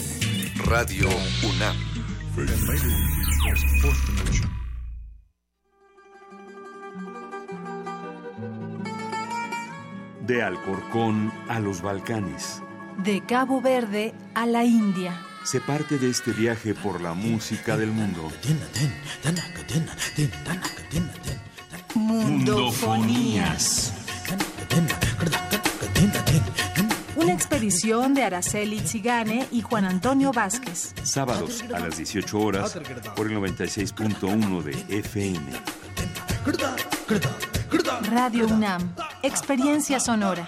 Radio 0.66 1.08
UNAM. 1.43 1.78
De 10.28 10.43
Alcorcón 10.43 11.32
a 11.48 11.60
los 11.62 11.82
Balcanes. 11.82 12.62
De 12.98 13.24
Cabo 13.26 13.62
Verde 13.62 14.14
a 14.34 14.46
la 14.46 14.66
India. 14.66 15.18
Se 15.46 15.62
parte 15.62 15.98
de 15.98 16.10
este 16.10 16.32
viaje 16.34 16.74
por 16.74 17.00
la 17.00 17.14
música 17.14 17.78
del 17.78 17.91
mundo. 17.91 18.30
Mundofonías. 21.96 23.93
Una 27.16 27.34
expedición 27.34 28.14
de 28.14 28.24
Araceli 28.24 28.80
Zigane 28.80 29.48
y 29.52 29.62
Juan 29.62 29.86
Antonio 29.86 30.32
Vázquez. 30.32 30.93
Sábados 31.04 31.64
a 31.74 31.80
las 31.80 31.98
18 31.98 32.38
horas 32.38 32.78
por 33.16 33.32
el 33.32 33.38
96.1 33.38 34.62
de 34.64 35.00
FM. 35.00 35.41
Radio 38.12 38.48
UNAM. 38.48 38.93
Experiencia 39.24 40.00
sonora. 40.00 40.48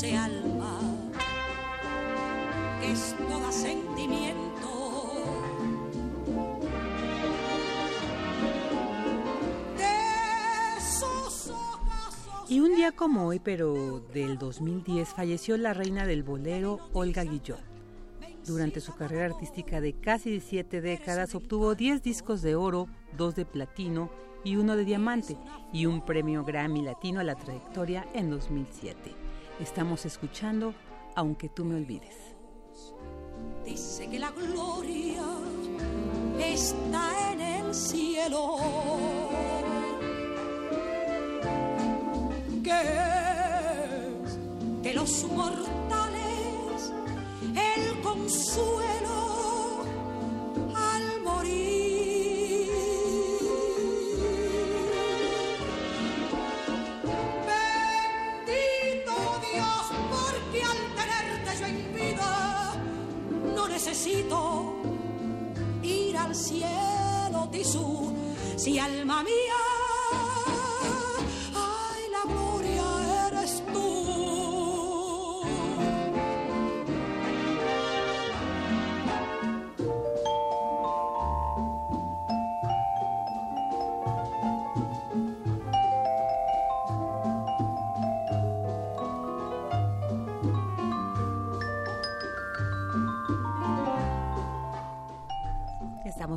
55 0.00 0.40
36 2.80 3.14
43 3.28 3.76
39. 3.96 4.40
como 12.96 13.26
hoy, 13.26 13.40
pero 13.40 14.00
del 14.14 14.38
2010, 14.38 15.10
falleció 15.10 15.58
la 15.58 15.74
reina 15.74 16.06
del 16.06 16.22
bolero, 16.22 16.80
Olga 16.94 17.24
Guillot. 17.24 17.60
Durante 18.46 18.80
su 18.80 18.94
carrera 18.94 19.26
artística 19.26 19.82
de 19.82 19.92
casi 19.92 20.40
siete 20.40 20.80
décadas 20.80 21.34
obtuvo 21.34 21.74
10 21.74 22.02
discos 22.02 22.40
de 22.40 22.54
oro, 22.54 22.88
dos 23.18 23.36
de 23.36 23.44
platino 23.44 24.08
y 24.44 24.56
uno 24.56 24.76
de 24.76 24.86
diamante, 24.86 25.36
y 25.74 25.84
un 25.84 26.02
premio 26.04 26.42
Grammy 26.42 26.80
Latino 26.80 27.20
a 27.20 27.24
la 27.24 27.34
trayectoria 27.34 28.08
en 28.14 28.30
2007. 28.30 29.19
Estamos 29.60 30.06
escuchando 30.06 30.74
Aunque 31.14 31.48
tú 31.48 31.64
me 31.64 31.76
olvides. 31.76 32.16
Dice 33.64 34.08
que 34.08 34.18
la 34.18 34.30
gloria 34.30 35.22
está 36.38 37.32
en 37.32 37.40
el 37.40 37.74
cielo 37.74 38.56
es 42.70 44.38
de 44.82 44.94
los 44.94 45.24
mortales 45.24 46.92
el 47.42 48.00
consuelo 48.02 49.84
al 50.74 51.22
morir. 51.22 51.79
Necesito 63.90 64.72
ir 65.82 66.16
al 66.16 66.32
cielo, 66.32 67.48
Tisú, 67.50 68.14
si 68.56 68.78
alma 68.78 69.24
mía 69.24 69.89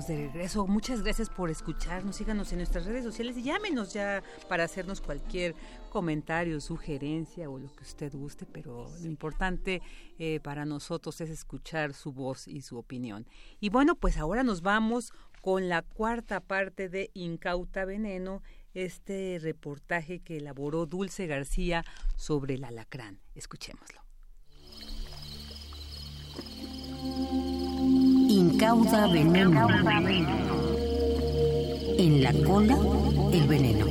de 0.08 0.16
regreso. 0.16 0.68
Muchas 0.68 1.02
gracias 1.04 1.30
por 1.30 1.50
escucharnos. 1.50 2.16
Síganos 2.16 2.52
en 2.52 2.60
nuestras 2.60 2.86
redes 2.86 3.04
sociales 3.04 3.38
y 3.38 3.44
llámenos 3.44 3.94
ya 3.94 4.24
para 4.50 4.64
hacernos 4.64 5.02
cualquier 5.02 5.56
comentario, 5.90 6.60
sugerencia 6.60 7.50
o 7.50 7.60
lo 7.60 7.74
que 7.74 7.84
usted 7.84 8.12
guste. 8.14 8.46
Pero 8.46 8.90
lo 9.00 9.08
importante 9.08 9.82
eh, 10.20 10.40
para 10.42 10.66
nosotros 10.66 11.22
es 11.22 11.30
escuchar 11.30 11.94
su 11.94 12.12
voz 12.12 12.48
y 12.48 12.62
su 12.62 12.78
opinión. 12.78 13.28
Y 13.60 13.70
bueno, 13.70 13.96
pues 13.96 14.18
ahora 14.18 14.44
nos 14.44 14.62
vamos 14.62 15.14
con 15.42 15.70
la 15.70 15.82
cuarta 15.82 16.40
parte 16.40 16.90
de 16.90 17.12
Incauta 17.14 17.86
Veneno, 17.86 18.42
este 18.74 19.40
reportaje 19.42 20.20
que 20.20 20.38
elaboró 20.38 20.86
Dulce 20.86 21.28
García 21.28 21.84
sobre 22.16 22.56
el 22.56 22.64
alacrán. 22.64 23.20
Escuchémoslo. 23.36 24.02
Incauda 28.34 29.06
veneno. 29.10 29.68
En 32.00 32.24
la 32.24 32.34
cola, 32.34 32.80
el 33.32 33.48
veneno. 33.48 33.86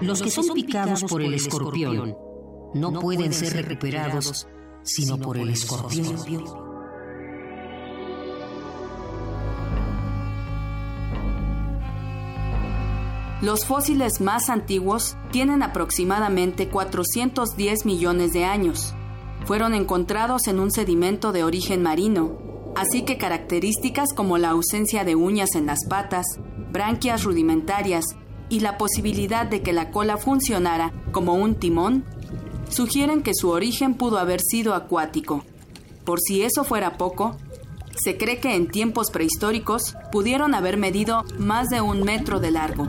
Los 0.00 0.22
que 0.22 0.30
son 0.32 0.48
picados 0.54 1.04
por 1.04 1.22
el 1.22 1.34
escorpión 1.34 2.16
no 2.74 2.92
pueden 2.94 3.32
ser 3.32 3.64
recuperados 3.64 4.48
sino 4.82 5.18
por 5.18 5.38
el 5.38 5.50
escorpión. 5.50 6.67
Los 13.40 13.66
fósiles 13.66 14.20
más 14.20 14.50
antiguos 14.50 15.16
tienen 15.30 15.62
aproximadamente 15.62 16.68
410 16.68 17.86
millones 17.86 18.32
de 18.32 18.44
años. 18.44 18.94
Fueron 19.44 19.74
encontrados 19.74 20.48
en 20.48 20.58
un 20.58 20.72
sedimento 20.72 21.30
de 21.30 21.44
origen 21.44 21.80
marino, 21.80 22.36
así 22.74 23.02
que 23.02 23.16
características 23.16 24.12
como 24.12 24.38
la 24.38 24.50
ausencia 24.50 25.04
de 25.04 25.14
uñas 25.14 25.50
en 25.54 25.66
las 25.66 25.84
patas, 25.88 26.26
branquias 26.72 27.22
rudimentarias 27.22 28.06
y 28.48 28.58
la 28.58 28.76
posibilidad 28.76 29.46
de 29.46 29.62
que 29.62 29.72
la 29.72 29.92
cola 29.92 30.16
funcionara 30.16 30.92
como 31.12 31.34
un 31.34 31.54
timón 31.54 32.04
sugieren 32.68 33.22
que 33.22 33.34
su 33.34 33.50
origen 33.50 33.94
pudo 33.94 34.18
haber 34.18 34.40
sido 34.40 34.74
acuático. 34.74 35.44
Por 36.04 36.18
si 36.18 36.42
eso 36.42 36.64
fuera 36.64 36.98
poco, 36.98 37.36
se 38.02 38.16
cree 38.16 38.40
que 38.40 38.56
en 38.56 38.68
tiempos 38.68 39.10
prehistóricos 39.12 39.94
pudieron 40.10 40.54
haber 40.54 40.76
medido 40.76 41.24
más 41.38 41.68
de 41.68 41.80
un 41.80 42.02
metro 42.02 42.40
de 42.40 42.50
largo. 42.50 42.88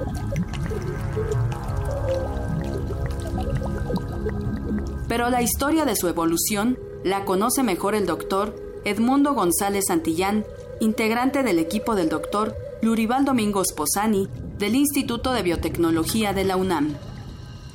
Pero 5.09 5.31
la 5.31 5.41
historia 5.41 5.85
de 5.85 5.95
su 5.95 6.07
evolución 6.07 6.77
la 7.03 7.25
conoce 7.25 7.63
mejor 7.63 7.95
el 7.95 8.05
doctor 8.05 8.55
Edmundo 8.85 9.33
González 9.33 9.85
Santillán, 9.87 10.45
integrante 10.79 11.41
del 11.41 11.57
equipo 11.57 11.95
del 11.95 12.09
doctor 12.09 12.55
Lurival 12.83 13.25
Domingos 13.25 13.73
Posani 13.73 14.29
del 14.59 14.75
Instituto 14.75 15.33
de 15.33 15.41
Biotecnología 15.41 16.33
de 16.33 16.43
la 16.43 16.57
UNAM. 16.57 16.95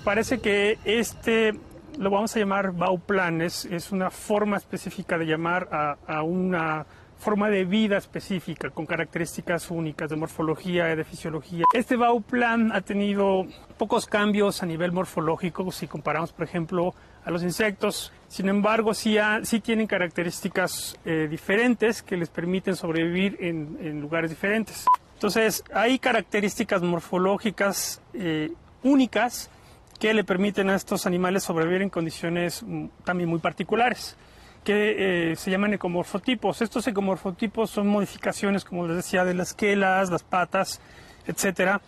Parece 0.05 0.39
que 0.39 0.79
este 0.85 1.59
lo 1.99 2.11
vamos 2.11 2.37
a 2.37 2.39
llamar 2.39 2.73
Bauplan, 2.73 3.43
es, 3.43 3.65
es 3.65 3.91
una 3.91 4.11
forma 4.11 4.57
específica 4.57 5.19
de 5.19 5.27
llamar 5.27 5.69
a, 5.73 5.97
a 6.07 6.23
una 6.23 6.87
forma 7.19 7.49
de 7.49 7.65
vida 7.65 7.97
específica, 7.97 8.71
con 8.71 8.87
características 8.87 9.71
únicas 9.71 10.11
de 10.11 10.17
morfología 10.17 10.93
y 10.93 10.97
de 10.97 11.05
fisiología. 11.05 11.65
Este 11.73 11.97
Bauplan 11.97 12.71
ha 12.73 12.81
tenido 12.83 13.47
pocos 13.79 14.07
cambios 14.07 14.63
a 14.63 14.67
nivel 14.67 14.93
morfológico 14.93 15.71
si 15.73 15.89
comparamos, 15.89 16.33
por 16.33 16.45
ejemplo, 16.45 16.95
a 17.25 17.31
los 17.31 17.43
insectos. 17.43 18.13
Sin 18.29 18.49
embargo, 18.49 18.95
sí, 18.95 19.17
sí 19.43 19.61
tienen 19.61 19.87
características 19.87 20.99
eh, 21.05 21.29
diferentes 21.31 22.03
que 22.03 22.17
les 22.17 22.29
permiten 22.29 22.77
sobrevivir 22.77 23.37
en, 23.41 24.01
lugares 24.01 24.31
diferentes. 24.31 24.85
Entonces, 25.15 25.63
hay 25.73 25.99
características 25.99 26.83
morfológicas 26.83 28.03
eh, 28.13 28.53
únicas 28.83 29.51
que 29.99 30.13
le 30.13 30.25
permiten 30.25 30.69
a 30.71 30.75
estos 30.75 31.07
animales 31.07 31.45
sobrevivir 31.45 31.83
en 31.83 31.91
condiciones 31.91 32.65
también 33.05 33.31
muy 33.31 33.39
particulares 33.39 34.17
que 34.65 35.31
eh, 35.33 35.37
se 35.37 35.51
llaman 35.51 35.75
ecomorfotipos. 35.75 36.63
Estos 36.63 36.87
ecomorfotipos 36.89 37.71
son 37.71 37.87
modificaciones, 37.87 38.65
como 38.65 38.89
les 38.89 38.97
decía, 38.97 39.25
de 39.25 39.35
las 39.35 39.53
quelas, 39.53 40.11
las 40.11 40.23
patas, 40.23 40.81
etcétera. 41.27 41.81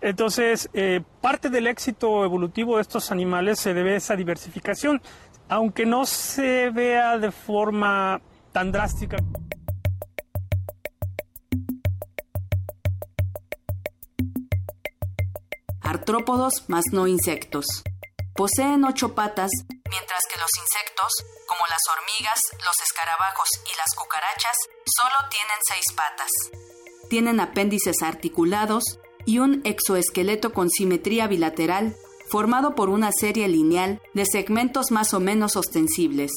Entonces, 0.00 0.70
eh, 0.72 1.02
parte 1.20 1.50
del 1.50 1.66
éxito 1.66 2.24
evolutivo 2.24 2.76
de 2.76 2.82
estos 2.82 3.10
animales 3.10 3.60
se 3.60 3.74
debe 3.74 3.94
a 3.94 3.96
esa 3.96 4.16
diversificación, 4.16 5.02
aunque 5.48 5.84
no 5.84 6.06
se 6.06 6.70
vea 6.70 7.18
de 7.18 7.30
forma 7.30 8.20
tan 8.52 8.72
drástica. 8.72 9.18
Artrópodos 15.82 16.64
más 16.68 16.84
no 16.92 17.06
insectos. 17.06 17.66
Poseen 18.34 18.84
ocho 18.84 19.14
patas, 19.14 19.50
mientras 19.90 20.20
que 20.32 20.40
los 20.40 20.50
insectos, 20.56 21.12
como 21.46 21.60
las 21.68 21.82
hormigas, 21.92 22.40
los 22.52 22.76
escarabajos 22.86 23.48
y 23.66 23.76
las 23.76 23.94
cucarachas, 23.94 24.56
solo 24.86 25.28
tienen 25.28 25.58
seis 25.68 25.84
patas. 25.94 26.30
Tienen 27.10 27.40
apéndices 27.40 28.02
articulados, 28.02 28.98
y 29.26 29.38
un 29.38 29.60
exoesqueleto 29.64 30.52
con 30.52 30.70
simetría 30.70 31.26
bilateral 31.26 31.94
formado 32.28 32.74
por 32.74 32.90
una 32.90 33.10
serie 33.12 33.48
lineal 33.48 34.00
de 34.14 34.24
segmentos 34.24 34.90
más 34.90 35.14
o 35.14 35.20
menos 35.20 35.56
ostensibles. 35.56 36.30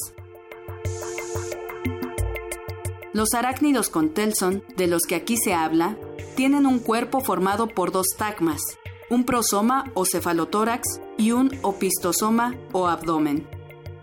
Los 3.12 3.32
arácnidos 3.34 3.90
con 3.90 4.10
telson, 4.10 4.64
de 4.76 4.88
los 4.88 5.02
que 5.02 5.14
aquí 5.14 5.36
se 5.36 5.54
habla, 5.54 5.96
tienen 6.34 6.66
un 6.66 6.80
cuerpo 6.80 7.20
formado 7.20 7.68
por 7.68 7.92
dos 7.92 8.08
tagmas, 8.18 8.60
un 9.08 9.24
prosoma 9.24 9.92
o 9.94 10.04
cefalotórax 10.04 11.00
y 11.16 11.30
un 11.30 11.56
opistosoma 11.62 12.56
o 12.72 12.88
abdomen. 12.88 13.46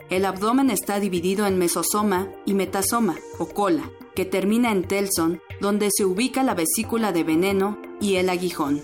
El 0.09 0.25
abdomen 0.25 0.69
está 0.69 1.01
dividido 1.01 1.45
en 1.45 1.57
mesosoma 1.57 2.29
y 2.45 2.53
metasoma 2.53 3.17
o 3.37 3.47
cola, 3.47 3.91
termina 4.25 4.71
en 4.71 4.87
telson, 4.87 5.41
donde 5.59 5.89
se 5.91 6.05
ubica 6.05 6.43
la 6.43 6.55
vesícula 6.55 7.11
de 7.11 7.23
veneno 7.23 7.77
y 7.99 8.15
el 8.15 8.29
aguijón. 8.29 8.81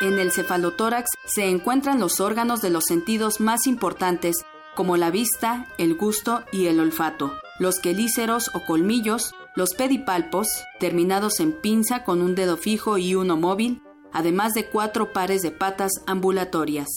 En 0.00 0.18
el 0.18 0.32
cefalotórax 0.32 1.10
se 1.26 1.48
encuentran 1.48 2.00
los 2.00 2.20
órganos 2.20 2.60
de 2.60 2.70
los 2.70 2.84
sentidos 2.86 3.40
más 3.40 3.66
importantes 3.66 4.44
como 4.74 4.96
la 4.96 5.10
vista, 5.10 5.66
el 5.78 5.96
gusto 5.96 6.44
y 6.50 6.66
el 6.66 6.80
olfato, 6.80 7.32
los 7.58 7.78
quelíceros 7.78 8.50
o 8.54 8.64
colmillos, 8.66 9.34
los 9.54 9.74
pedipalpos, 9.74 10.64
terminados 10.80 11.40
en 11.40 11.52
pinza 11.52 12.04
con 12.04 12.22
un 12.22 12.34
dedo 12.34 12.56
fijo 12.56 12.96
y 12.96 13.14
uno 13.14 13.36
móvil, 13.36 13.82
además 14.12 14.54
de 14.54 14.66
cuatro 14.66 15.12
pares 15.12 15.42
de 15.42 15.50
patas 15.50 15.92
ambulatorias. 16.06 16.88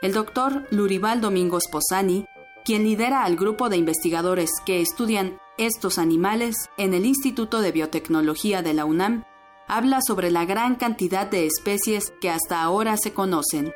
El 0.00 0.12
doctor 0.12 0.66
Lurival 0.70 1.20
Domingos 1.20 1.64
Posani, 1.70 2.24
quien 2.64 2.84
lidera 2.84 3.24
al 3.24 3.36
grupo 3.36 3.68
de 3.68 3.76
investigadores 3.76 4.50
que 4.64 4.80
estudian 4.80 5.38
estos 5.58 5.98
animales 5.98 6.56
en 6.78 6.94
el 6.94 7.04
Instituto 7.04 7.60
de 7.60 7.72
Biotecnología 7.72 8.62
de 8.62 8.74
la 8.74 8.84
UNAM, 8.84 9.24
habla 9.68 10.00
sobre 10.00 10.30
la 10.30 10.44
gran 10.44 10.76
cantidad 10.76 11.26
de 11.26 11.46
especies 11.46 12.12
que 12.20 12.30
hasta 12.30 12.62
ahora 12.62 12.96
se 12.96 13.12
conocen. 13.12 13.72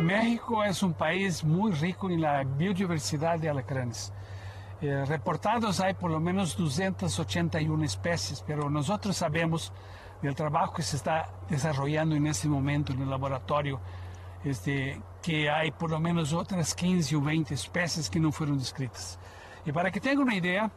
México 0.00 0.64
es 0.64 0.82
un 0.82 0.92
país 0.92 1.44
muy 1.44 1.72
rico 1.72 2.10
en 2.10 2.20
la 2.20 2.44
biodiversidad 2.44 3.38
de 3.38 3.48
alacranes. 3.48 4.12
Eh, 4.80 5.04
reportados 5.06 5.80
hay 5.80 5.94
por 5.94 6.10
lo 6.10 6.20
menos 6.20 6.56
281 6.56 7.84
especies, 7.84 8.44
pero 8.46 8.68
nosotros 8.68 9.16
sabemos 9.16 9.72
del 10.20 10.34
trabajo 10.34 10.74
que 10.74 10.82
se 10.82 10.96
está 10.96 11.30
desarrollando 11.48 12.14
en 12.16 12.26
este 12.26 12.48
momento 12.48 12.92
en 12.92 13.02
el 13.02 13.10
laboratorio, 13.10 13.80
este, 14.44 15.00
que 15.24 15.48
hay 15.48 15.70
por 15.70 15.90
lo 15.90 15.98
menos 15.98 16.34
otras 16.34 16.74
15 16.74 17.16
o 17.16 17.20
20 17.22 17.54
especies 17.54 18.10
que 18.10 18.20
no 18.20 18.30
fueron 18.30 18.58
descritas. 18.58 19.18
Y 19.64 19.72
para 19.72 19.90
que 19.90 19.98
tengan 19.98 20.24
una 20.26 20.36
idea, 20.36 20.70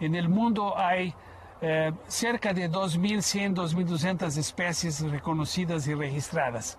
en 0.00 0.16
el 0.16 0.28
mundo 0.28 0.76
hay 0.76 1.14
eh, 1.60 1.92
cerca 2.08 2.52
de 2.52 2.68
2.100, 2.68 3.54
2.200 3.54 4.36
especies 4.36 5.00
reconocidas 5.02 5.86
y 5.86 5.94
registradas. 5.94 6.78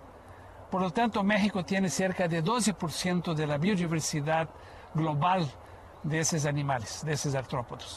Por 0.70 0.82
lo 0.82 0.90
tanto, 0.90 1.24
México 1.24 1.64
tiene 1.64 1.88
cerca 1.88 2.28
de 2.28 2.44
12% 2.44 3.32
de 3.32 3.46
la 3.46 3.56
biodiversidad 3.56 4.50
global 4.92 5.50
de 6.02 6.20
esos 6.20 6.44
animales, 6.44 7.02
de 7.06 7.14
esos 7.14 7.34
artrópodos. 7.34 7.96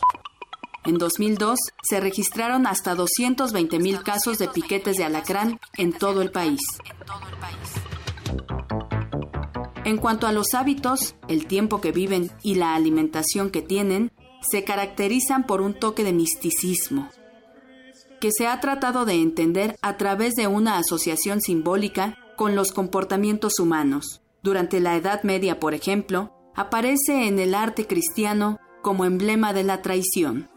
En 0.85 0.97
2002 0.97 1.59
se 1.81 1.99
registraron 1.99 2.65
hasta 2.65 2.95
220 2.95 3.79
mil 3.79 4.03
casos 4.03 4.37
de 4.37 4.47
piquetes 4.47 4.95
de 4.95 5.03
alacrán 5.03 5.59
en 5.77 5.91
todo 5.91 6.21
el 6.21 6.31
país. 6.31 6.61
En 9.87 9.95
cuanto 9.99 10.27
a 10.27 10.33
los 10.33 10.53
hábitos, 10.53 11.15
el 11.29 11.47
tiempo 11.47 11.79
que 11.79 11.93
viven 11.93 12.29
y 12.43 12.55
la 12.55 12.75
alimentación 12.75 13.49
que 13.49 13.61
tienen, 13.61 14.11
se 14.41 14.65
caracterizan 14.65 15.47
por 15.47 15.61
un 15.61 15.73
toque 15.73 16.03
de 16.03 16.11
misticismo, 16.11 17.07
que 18.19 18.31
se 18.37 18.47
ha 18.47 18.59
tratado 18.59 19.05
de 19.05 19.13
entender 19.13 19.77
a 19.81 19.95
través 19.95 20.33
de 20.33 20.47
una 20.47 20.77
asociación 20.77 21.39
simbólica 21.39 22.17
con 22.35 22.53
los 22.53 22.73
comportamientos 22.73 23.59
humanos. 23.59 24.21
Durante 24.43 24.81
la 24.81 24.97
Edad 24.97 25.23
Media, 25.23 25.57
por 25.61 25.73
ejemplo, 25.73 26.33
aparece 26.53 27.25
en 27.29 27.39
el 27.39 27.55
arte 27.55 27.87
cristiano 27.87 28.59
como 28.81 29.05
emblema 29.05 29.53
de 29.53 29.63
la 29.63 29.81
traición. 29.81 30.49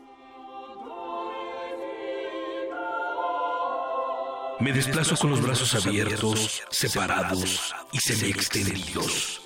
Me 4.60 4.72
desplazo 4.72 5.16
con 5.16 5.30
los 5.30 5.40
brazos 5.40 5.74
abiertos, 5.74 6.62
separados 6.70 7.74
y 7.92 7.98
semi-extendidos, 7.98 9.40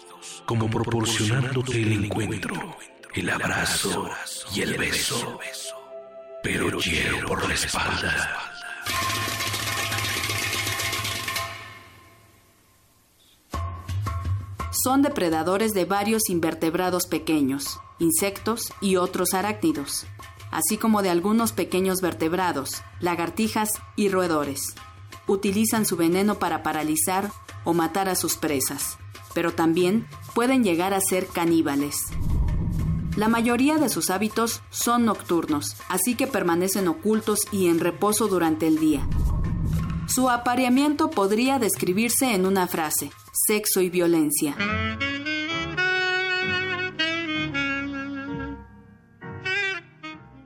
como 0.44 0.68
proporcionándote 0.68 1.82
el 1.82 2.04
encuentro, 2.04 2.76
el 3.14 3.30
abrazo 3.30 4.10
y 4.54 4.62
el 4.62 4.74
beso, 4.76 5.38
pero 6.42 6.78
quiero 6.78 7.26
por 7.26 7.48
la 7.48 7.54
espalda. 7.54 8.50
son 14.84 15.00
depredadores 15.00 15.72
de 15.72 15.86
varios 15.86 16.28
invertebrados 16.28 17.06
pequeños, 17.06 17.80
insectos 17.98 18.70
y 18.82 18.96
otros 18.96 19.32
arácnidos, 19.32 20.04
así 20.50 20.76
como 20.76 21.00
de 21.00 21.08
algunos 21.08 21.52
pequeños 21.52 22.02
vertebrados, 22.02 22.82
lagartijas 23.00 23.70
y 23.96 24.10
roedores. 24.10 24.74
Utilizan 25.27 25.87
su 25.87 25.97
veneno 25.97 26.39
para 26.39 26.62
paralizar 26.62 27.31
o 27.64 27.72
matar 27.72 28.09
a 28.09 28.14
sus 28.14 28.37
presas, 28.37 28.99
pero 29.35 29.53
también 29.53 30.07
pueden 30.35 30.64
llegar 30.64 30.95
a 30.95 31.01
ser 31.01 31.27
caníbales. 31.27 31.97
La 33.16 33.29
mayoría 33.29 33.77
de 33.77 33.89
sus 33.89 34.11
hábitos 34.11 34.61
son 34.70 35.05
nocturnos, 35.05 35.77
así 35.89 36.16
que 36.16 36.27
permanecen 36.27 36.89
ocultos 36.89 37.41
y 37.53 37.68
en 37.68 37.79
reposo 37.79 38.27
durante 38.27 38.66
el 38.66 38.79
día. 38.79 39.07
Su 40.09 40.29
apareamiento 40.29 41.11
podría 41.11 41.59
describirse 41.59 42.35
en 42.35 42.45
una 42.45 42.66
frase, 42.66 43.11
sexo 43.47 43.81
y 43.81 43.89
violencia. 43.89 44.57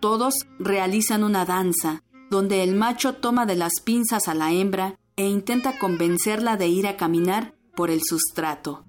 Todos 0.00 0.34
realizan 0.58 1.24
una 1.24 1.44
danza, 1.44 2.02
donde 2.30 2.62
el 2.62 2.74
macho 2.74 3.14
toma 3.14 3.46
de 3.46 3.56
las 3.56 3.80
pinzas 3.84 4.28
a 4.28 4.34
la 4.34 4.52
hembra 4.52 4.98
e 5.16 5.26
intenta 5.26 5.78
convencerla 5.78 6.56
de 6.56 6.68
ir 6.68 6.86
a 6.86 6.96
caminar 6.96 7.54
por 7.74 7.90
el 7.90 8.02
sustrato. 8.02 8.84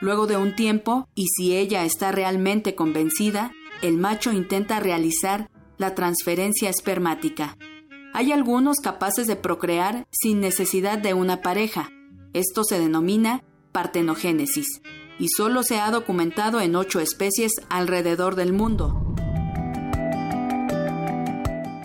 Luego 0.00 0.26
de 0.26 0.36
un 0.36 0.54
tiempo, 0.54 1.08
y 1.14 1.26
si 1.28 1.56
ella 1.56 1.84
está 1.84 2.12
realmente 2.12 2.74
convencida, 2.74 3.52
el 3.82 3.98
macho 3.98 4.32
intenta 4.32 4.80
realizar 4.80 5.50
la 5.78 5.94
transferencia 5.94 6.70
espermática. 6.70 7.56
Hay 8.12 8.32
algunos 8.32 8.78
capaces 8.78 9.26
de 9.26 9.36
procrear 9.36 10.06
sin 10.10 10.40
necesidad 10.40 10.98
de 10.98 11.14
una 11.14 11.42
pareja, 11.42 11.90
esto 12.32 12.62
se 12.62 12.78
denomina 12.78 13.42
partenogénesis 13.72 14.82
y 15.18 15.28
solo 15.28 15.62
se 15.62 15.80
ha 15.80 15.90
documentado 15.90 16.60
en 16.60 16.76
ocho 16.76 17.00
especies 17.00 17.52
alrededor 17.68 18.36
del 18.36 18.52
mundo. 18.52 19.09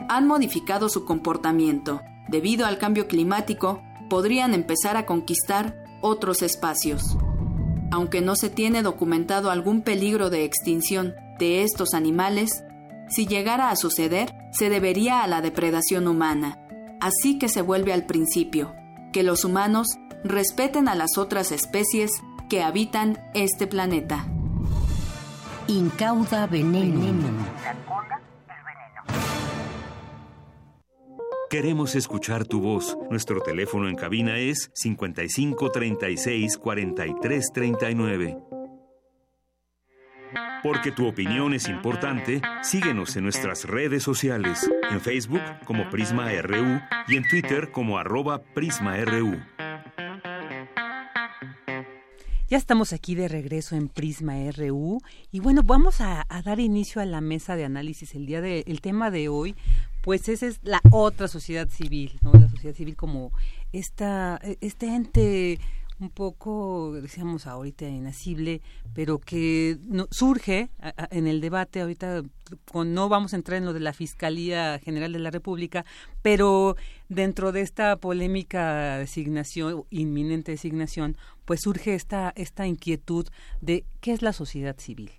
Han 0.10 0.28
modificado 0.28 0.90
su 0.90 1.06
comportamiento. 1.06 2.02
Debido 2.28 2.66
al 2.66 2.78
cambio 2.78 3.08
climático, 3.08 3.82
podrían 4.10 4.54
empezar 4.54 4.98
a 4.98 5.06
conquistar 5.06 5.84
otros 6.02 6.42
espacios. 6.42 7.18
Aunque 7.92 8.22
no 8.22 8.36
se 8.36 8.50
tiene 8.50 8.84
documentado 8.84 9.52
algún 9.52 9.82
peligro 9.82 10.30
de 10.30 10.44
extinción 10.44 11.16
de 11.40 11.64
estos 11.64 11.94
animales, 11.94 12.64
si 13.10 13.28
llegara 13.28 13.70
a 13.70 13.76
suceder, 13.76 14.34
se 14.52 14.70
debería 14.70 15.22
a 15.22 15.28
la 15.28 15.42
depredación 15.42 16.08
humana. 16.08 16.60
Así 17.00 17.38
que 17.38 17.50
se 17.50 17.62
vuelve 17.62 17.94
al 17.94 18.06
principio, 18.06 18.74
que 19.12 19.24
los 19.24 19.46
humanos 19.46 19.88
respeten 20.24 20.88
a 20.88 20.96
las 20.96 21.18
otras 21.18 21.52
especies 21.52 22.12
que 22.50 22.64
habitan 22.64 23.20
este 23.34 23.68
planeta. 23.68 24.26
Incauda 25.68 26.48
veneno. 26.48 27.02
Queremos 31.56 31.96
escuchar 31.96 32.44
tu 32.44 32.60
voz. 32.60 32.98
Nuestro 33.10 33.40
teléfono 33.40 33.88
en 33.88 33.96
cabina 33.96 34.38
es 34.40 34.70
55 34.74 35.72
36 35.72 36.58
43 36.58 37.52
39. 37.54 38.38
Porque 40.62 40.92
tu 40.92 41.08
opinión 41.08 41.54
es 41.54 41.70
importante, 41.70 42.42
síguenos 42.62 43.16
en 43.16 43.24
nuestras 43.24 43.64
redes 43.64 44.04
sociales, 44.04 44.70
en 44.92 45.00
Facebook 45.00 45.40
como 45.64 45.90
Prisma 45.90 46.30
RU 46.42 46.82
y 47.08 47.16
en 47.16 47.24
Twitter 47.30 47.72
como 47.72 47.98
arroba 47.98 48.44
PrismaRU. 48.44 49.40
Ya 52.48 52.58
estamos 52.58 52.94
aquí 52.94 53.16
de 53.16 53.28
regreso 53.28 53.76
en 53.76 53.88
Prisma 53.88 54.36
RU 54.56 55.00
y 55.32 55.40
bueno, 55.40 55.64
vamos 55.64 56.00
a, 56.00 56.28
dar 56.44 56.60
inicio 56.60 57.02
a 57.02 57.06
la 57.06 57.20
mesa 57.20 57.56
de 57.56 57.66
análisis. 57.66 58.14
El 58.14 58.28
día 58.28 58.40
de, 58.40 58.64
el 58.68 58.82
tema 58.82 59.10
de 59.10 59.30
hoy, 59.30 59.56
pues 60.06 60.30
esa 60.30 60.46
es 60.46 60.60
la 60.62 60.82
otra 60.92 61.28
sociedad 61.28 61.68
civil, 61.68 62.20
¿no? 62.22 62.32
La 62.32 62.48
sociedad 62.48 62.76
civil 62.76 62.96
como 62.96 63.32
esta, 63.74 64.40
este 64.62 64.86
ente 64.86 65.60
un 65.98 66.12
poco, 66.12 66.94
decíamos 66.94 67.48
ahorita, 67.48 67.88
inacible, 67.88 68.62
pero 68.94 69.18
que 69.18 69.80
no, 69.82 70.08
surge 70.12 70.70
en 71.10 71.26
el 71.26 71.42
debate 71.42 71.82
ahorita, 71.82 72.22
con, 72.72 72.94
no 72.94 73.10
vamos 73.10 73.34
a 73.34 73.38
entrar 73.38 73.58
en 73.58 73.66
lo 73.66 73.74
de 73.74 73.80
la 73.80 73.94
Fiscalía 73.94 74.78
General 74.78 75.12
de 75.12 75.18
la 75.18 75.32
República, 75.32 75.86
pero 76.22 76.76
dentro 77.10 77.52
de 77.52 77.62
esta 77.62 77.98
polémica 77.98 79.00
designación, 79.00 79.86
inminente 79.90 80.52
designación, 80.52 81.18
pues 81.46 81.62
surge 81.62 81.96
esta, 81.96 82.32
esta 82.36 82.68
inquietud 82.68 83.26
de 83.60 83.86
qué 84.02 84.12
es 84.12 84.22
la 84.22 84.34
sociedad 84.34 84.78
civil 84.78 85.10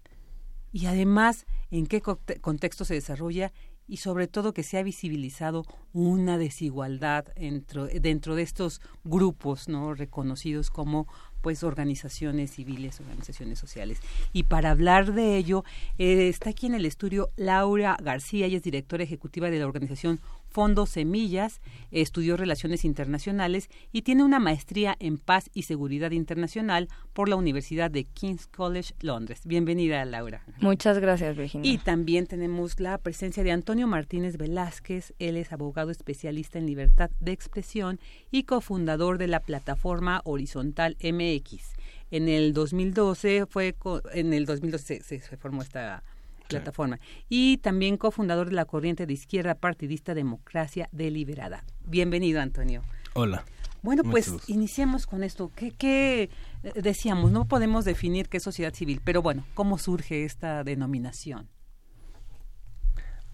y 0.72 0.86
además 0.86 1.46
en 1.70 1.86
qué 1.86 2.02
contexto 2.02 2.84
se 2.84 2.94
desarrolla 2.94 3.50
y 3.88 3.98
sobre 3.98 4.26
todo 4.26 4.52
que 4.52 4.62
se 4.62 4.78
ha 4.78 4.82
visibilizado 4.82 5.64
una 5.92 6.38
desigualdad 6.38 7.26
dentro, 7.36 7.86
dentro 7.86 8.34
de 8.34 8.42
estos 8.42 8.80
grupos 9.04 9.68
no 9.68 9.94
reconocidos 9.94 10.70
como 10.70 11.06
pues 11.46 11.62
organizaciones 11.62 12.50
civiles, 12.50 12.98
organizaciones 13.00 13.58
sociales. 13.58 14.00
Y 14.32 14.44
para 14.44 14.72
hablar 14.72 15.12
de 15.12 15.36
ello, 15.36 15.64
eh, 15.96 16.28
está 16.28 16.50
aquí 16.50 16.66
en 16.66 16.74
el 16.74 16.84
estudio 16.84 17.30
Laura 17.36 17.96
García, 18.02 18.46
ella 18.46 18.56
es 18.56 18.64
directora 18.64 19.04
ejecutiva 19.04 19.48
de 19.48 19.60
la 19.60 19.66
organización 19.66 20.18
Fondo 20.56 20.86
Semillas, 20.86 21.60
estudió 21.90 22.38
Relaciones 22.38 22.86
Internacionales 22.86 23.68
y 23.92 24.00
tiene 24.00 24.24
una 24.24 24.38
maestría 24.38 24.96
en 25.00 25.18
Paz 25.18 25.50
y 25.52 25.64
Seguridad 25.64 26.12
Internacional 26.12 26.88
por 27.12 27.28
la 27.28 27.36
Universidad 27.36 27.90
de 27.90 28.04
King's 28.04 28.46
College, 28.46 28.94
Londres. 29.02 29.42
Bienvenida, 29.44 30.02
Laura. 30.06 30.46
Muchas 30.62 30.98
gracias, 30.98 31.36
Virginia. 31.36 31.70
Y 31.70 31.76
también 31.76 32.26
tenemos 32.26 32.80
la 32.80 32.96
presencia 32.96 33.44
de 33.44 33.52
Antonio 33.52 33.86
Martínez 33.86 34.38
Velázquez. 34.38 35.12
Él 35.18 35.36
es 35.36 35.52
abogado 35.52 35.90
especialista 35.90 36.58
en 36.58 36.64
libertad 36.64 37.10
de 37.20 37.32
expresión 37.32 38.00
y 38.30 38.44
cofundador 38.44 39.18
de 39.18 39.26
la 39.26 39.40
plataforma 39.40 40.22
Horizontal 40.24 40.96
MX. 41.02 41.74
En 42.10 42.30
el 42.30 42.54
2012 42.54 43.44
fue 43.44 43.74
en 44.14 44.32
el 44.32 44.46
2012 44.46 45.02
se 45.02 45.36
formó 45.36 45.60
esta 45.60 46.02
plataforma. 46.48 46.98
Y 47.28 47.58
también 47.58 47.96
cofundador 47.96 48.48
de 48.48 48.54
la 48.54 48.64
corriente 48.64 49.06
de 49.06 49.12
izquierda 49.12 49.54
partidista 49.54 50.14
Democracia 50.14 50.88
Deliberada. 50.92 51.64
Bienvenido, 51.84 52.40
Antonio. 52.40 52.82
Hola. 53.14 53.44
Bueno, 53.82 54.02
pues 54.02 54.32
iniciemos 54.48 55.06
con 55.06 55.22
esto. 55.22 55.52
¿Qué, 55.54 55.70
¿Qué, 55.70 56.30
eh, 56.64 56.72
decíamos? 56.74 57.30
No 57.30 57.44
podemos 57.44 57.84
definir 57.84 58.28
qué 58.28 58.38
es 58.38 58.42
sociedad 58.42 58.74
civil, 58.74 59.00
pero 59.04 59.22
bueno, 59.22 59.46
¿cómo 59.54 59.78
surge 59.78 60.24
esta 60.24 60.64
denominación? 60.64 61.48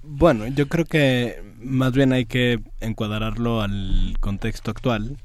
Bueno, 0.02 0.46
yo 0.48 0.68
creo 0.68 0.84
que 0.84 1.42
más 1.58 1.92
bien 1.92 2.12
hay 2.12 2.26
que 2.26 2.60
encuadrarlo 2.80 3.62
al 3.62 4.16
contexto 4.20 4.70
actual. 4.70 5.16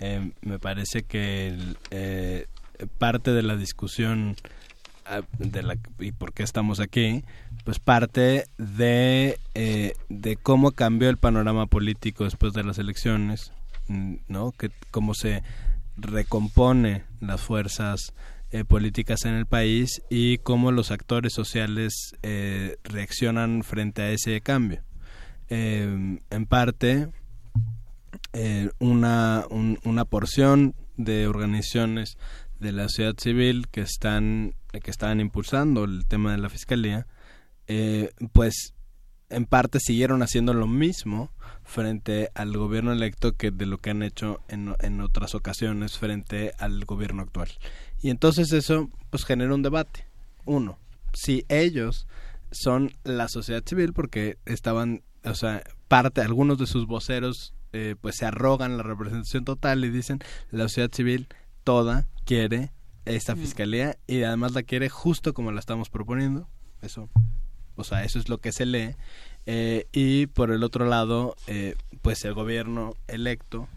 Eh, 0.00 0.32
me 0.42 0.58
parece 0.58 1.04
que 1.04 1.56
eh, 1.90 2.46
parte 2.98 3.30
de 3.30 3.42
la 3.42 3.56
discusión 3.56 4.36
de 5.38 5.62
la, 5.62 5.76
y 5.98 6.12
por 6.12 6.32
qué 6.32 6.42
estamos 6.42 6.80
aquí, 6.80 7.24
pues 7.64 7.78
parte 7.78 8.46
de, 8.58 9.38
eh, 9.54 9.94
de 10.08 10.36
cómo 10.36 10.72
cambió 10.72 11.08
el 11.08 11.16
panorama 11.16 11.66
político 11.66 12.24
después 12.24 12.52
de 12.52 12.64
las 12.64 12.78
elecciones, 12.78 13.52
mm, 13.88 14.14
¿no? 14.28 14.52
Que 14.52 14.70
cómo 14.90 15.14
se 15.14 15.42
recompone 15.96 17.04
las 17.20 17.40
fuerzas 17.40 18.14
eh, 18.50 18.64
políticas 18.64 19.24
en 19.24 19.34
el 19.34 19.46
país 19.46 20.02
y 20.10 20.38
cómo 20.38 20.72
los 20.72 20.90
actores 20.90 21.32
sociales 21.32 22.14
eh, 22.22 22.76
reaccionan 22.84 23.62
frente 23.62 24.02
a 24.02 24.10
ese 24.10 24.40
cambio. 24.40 24.82
en 25.48 26.46
parte, 26.48 27.08
una, 28.78 29.44
una 29.84 30.04
porción 30.06 30.74
de 30.96 31.26
organizaciones 31.26 32.16
de 32.62 32.72
la 32.72 32.84
sociedad 32.84 33.14
civil 33.18 33.68
que 33.68 33.82
están 33.82 34.54
que 34.82 34.90
estaban 34.90 35.20
impulsando 35.20 35.84
el 35.84 36.06
tema 36.06 36.32
de 36.32 36.38
la 36.38 36.48
fiscalía 36.48 37.06
eh, 37.66 38.10
pues 38.32 38.74
en 39.28 39.46
parte 39.46 39.80
siguieron 39.80 40.22
haciendo 40.22 40.54
lo 40.54 40.66
mismo 40.66 41.30
frente 41.64 42.30
al 42.34 42.56
gobierno 42.56 42.92
electo 42.92 43.36
que 43.36 43.50
de 43.50 43.66
lo 43.66 43.78
que 43.78 43.90
han 43.90 44.02
hecho 44.02 44.40
en, 44.48 44.74
en 44.80 45.00
otras 45.00 45.34
ocasiones 45.34 45.98
frente 45.98 46.52
al 46.58 46.84
gobierno 46.84 47.22
actual. 47.22 47.48
Y 48.02 48.10
entonces 48.10 48.52
eso 48.52 48.90
pues 49.10 49.24
genera 49.24 49.54
un 49.54 49.62
debate. 49.62 50.06
Uno 50.44 50.78
si 51.12 51.44
ellos 51.48 52.06
son 52.50 52.92
la 53.04 53.28
sociedad 53.28 53.62
civil 53.64 53.92
porque 53.92 54.38
estaban 54.44 55.02
o 55.24 55.34
sea 55.34 55.62
parte 55.88 56.20
algunos 56.20 56.58
de 56.58 56.66
sus 56.66 56.86
voceros 56.86 57.54
eh, 57.72 57.96
pues 58.00 58.16
se 58.16 58.26
arrogan 58.26 58.76
la 58.76 58.82
representación 58.82 59.44
total 59.44 59.84
y 59.84 59.90
dicen 59.90 60.20
la 60.50 60.64
sociedad 60.64 60.90
civil 60.92 61.28
toda 61.64 62.08
quiere 62.24 62.72
esta 63.04 63.34
fiscalía 63.36 63.98
y 64.06 64.22
además 64.22 64.52
la 64.52 64.62
quiere 64.62 64.88
justo 64.88 65.34
como 65.34 65.52
la 65.52 65.60
estamos 65.60 65.90
proponiendo. 65.90 66.48
Eso, 66.80 67.08
o 67.76 67.84
sea, 67.84 68.04
eso 68.04 68.18
es 68.18 68.28
lo 68.28 68.38
que 68.38 68.52
se 68.52 68.66
lee. 68.66 68.94
Eh, 69.46 69.86
y 69.92 70.26
por 70.26 70.50
el 70.50 70.62
otro 70.62 70.86
lado, 70.86 71.36
eh, 71.46 71.74
pues 72.00 72.24
el 72.24 72.34
gobierno 72.34 72.94
electo 73.08 73.68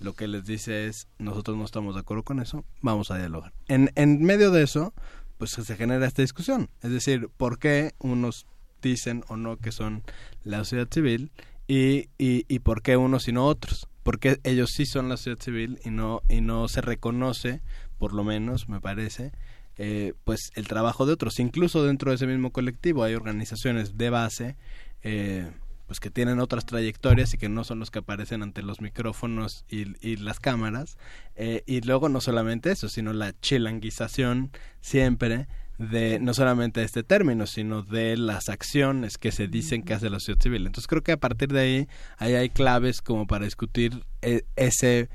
lo 0.00 0.14
que 0.14 0.28
les 0.28 0.44
dice 0.44 0.86
es, 0.86 1.08
nosotros 1.18 1.56
no 1.56 1.64
estamos 1.64 1.94
de 1.94 2.02
acuerdo 2.02 2.22
con 2.22 2.38
eso, 2.40 2.64
vamos 2.82 3.10
a 3.10 3.18
dialogar. 3.18 3.52
En, 3.66 3.90
en 3.96 4.22
medio 4.22 4.52
de 4.52 4.62
eso, 4.62 4.94
pues 5.38 5.50
se 5.50 5.76
genera 5.76 6.06
esta 6.06 6.22
discusión. 6.22 6.70
Es 6.82 6.92
decir, 6.92 7.28
¿por 7.36 7.58
qué 7.58 7.94
unos 7.98 8.46
dicen 8.80 9.24
o 9.26 9.36
no 9.36 9.56
que 9.56 9.72
son 9.72 10.04
la 10.44 10.58
sociedad 10.58 10.86
civil 10.88 11.32
y, 11.66 12.10
y, 12.16 12.44
y 12.46 12.60
por 12.60 12.82
qué 12.82 12.96
unos 12.96 13.26
y 13.26 13.32
no 13.32 13.46
otros? 13.46 13.88
porque 14.08 14.40
ellos 14.42 14.70
sí 14.74 14.86
son 14.86 15.10
la 15.10 15.18
sociedad 15.18 15.38
civil 15.38 15.80
y 15.84 15.90
no 15.90 16.22
y 16.30 16.40
no 16.40 16.66
se 16.68 16.80
reconoce 16.80 17.60
por 17.98 18.14
lo 18.14 18.24
menos 18.24 18.68
me 18.68 18.80
parece 18.80 19.32
eh, 19.80 20.14
pues 20.24 20.50
el 20.56 20.66
trabajo 20.66 21.06
de 21.06 21.12
otros. 21.12 21.38
Incluso 21.38 21.84
dentro 21.84 22.10
de 22.10 22.16
ese 22.16 22.26
mismo 22.26 22.50
colectivo 22.50 23.04
hay 23.04 23.14
organizaciones 23.14 23.96
de 23.96 24.10
base 24.10 24.56
eh, 25.04 25.52
pues 25.86 26.00
que 26.00 26.10
tienen 26.10 26.40
otras 26.40 26.66
trayectorias 26.66 27.32
y 27.32 27.38
que 27.38 27.48
no 27.48 27.62
son 27.62 27.78
los 27.78 27.92
que 27.92 28.00
aparecen 28.00 28.42
ante 28.42 28.62
los 28.62 28.80
micrófonos 28.80 29.64
y, 29.68 30.16
las 30.16 30.40
cámaras. 30.40 30.98
Eh, 31.36 31.62
y 31.64 31.80
luego 31.82 32.08
no 32.08 32.20
solamente 32.20 32.72
eso 32.72 32.88
sino 32.88 33.12
la 33.12 33.38
chilanguización 33.40 34.50
siempre 34.80 35.46
de 35.78 36.18
no 36.18 36.34
solamente 36.34 36.80
de 36.80 36.86
este 36.86 37.04
término, 37.04 37.46
sino 37.46 37.82
de 37.82 38.16
las 38.16 38.48
acciones 38.48 39.16
que 39.16 39.30
se 39.30 39.46
dicen 39.46 39.84
que 39.84 39.94
hace 39.94 40.10
la 40.10 40.18
sociedad 40.18 40.42
civil. 40.42 40.66
Entonces 40.66 40.88
creo 40.88 41.04
que 41.04 41.12
a 41.12 41.20
partir 41.20 41.52
de 41.52 41.60
ahí, 41.60 41.88
ahí 42.16 42.34
hay 42.34 42.50
claves 42.50 43.00
como 43.00 43.28
para 43.28 43.44
discutir 43.44 44.04
eh, 44.22 44.42
ese, 44.56 45.08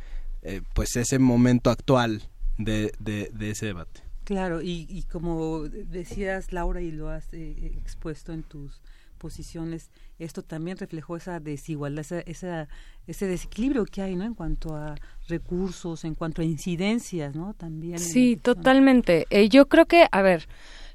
pues 0.73 0.95
ese 0.95 1.19
momento 1.19 1.69
actual 1.69 2.29
de, 2.63 2.93
de, 2.99 3.49
ese 3.49 3.67
debate. 3.67 4.01
Claro, 4.23 4.61
y, 4.61 4.87
y, 4.89 5.03
como 5.03 5.63
decías 5.63 6.53
Laura 6.53 6.81
y 6.81 6.91
lo 6.91 7.09
has 7.09 7.27
eh, 7.33 7.73
expuesto 7.77 8.31
en 8.31 8.43
tus 8.43 8.81
posiciones, 9.17 9.89
esto 10.19 10.43
también 10.43 10.77
reflejó 10.77 11.15
esa 11.15 11.39
desigualdad, 11.39 12.01
esa, 12.01 12.19
esa, 12.21 12.67
ese 13.07 13.25
desequilibrio 13.25 13.85
que 13.85 14.01
hay, 14.01 14.15
¿no? 14.15 14.25
En 14.25 14.33
cuanto 14.33 14.75
a 14.75 14.95
recursos, 15.29 16.03
en 16.03 16.13
cuanto 16.13 16.41
a 16.41 16.45
incidencias, 16.45 17.33
¿no? 17.33 17.53
También. 17.53 17.99
Sí, 17.99 18.35
totalmente. 18.35 19.25
Eh, 19.29 19.47
yo 19.47 19.67
creo 19.67 19.85
que, 19.85 20.07
a 20.11 20.21
ver, 20.21 20.47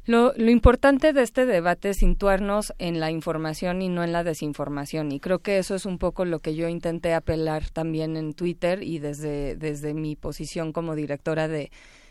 lo, 0.08 0.32
lo, 0.36 0.50
importante 0.50 1.12
de 1.12 1.22
este 1.22 1.46
debate 1.46 1.90
es 1.90 1.98
situarnos 1.98 2.72
en 2.78 2.98
la 2.98 3.10
información 3.10 3.82
y 3.82 3.88
no 3.88 4.02
en 4.02 4.12
la 4.12 4.24
desinformación. 4.24 5.12
Y 5.12 5.20
creo 5.20 5.38
que 5.38 5.58
eso 5.58 5.74
es 5.74 5.86
un 5.86 5.98
poco 5.98 6.24
lo 6.24 6.40
que 6.40 6.54
yo 6.54 6.68
intenté 6.68 7.14
apelar 7.14 7.70
también 7.70 8.16
en 8.16 8.32
Twitter 8.32 8.82
y 8.82 8.98
desde, 8.98 9.54
desde 9.54 9.94
mi 9.94 10.16
posición 10.16 10.72
como 10.72 10.94
directora 10.94 11.46
de 11.46 11.70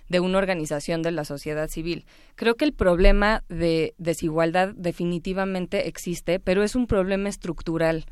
de 0.09 0.19
una 0.19 0.37
organización 0.37 1.01
de 1.01 1.11
la 1.11 1.25
sociedad 1.25 1.67
civil. 1.67 2.05
Creo 2.35 2.55
que 2.55 2.65
el 2.65 2.73
problema 2.73 3.43
de 3.49 3.93
desigualdad 3.97 4.73
definitivamente 4.75 5.87
existe, 5.87 6.39
pero 6.39 6.63
es 6.63 6.75
un 6.75 6.87
problema 6.87 7.29
estructural 7.29 8.05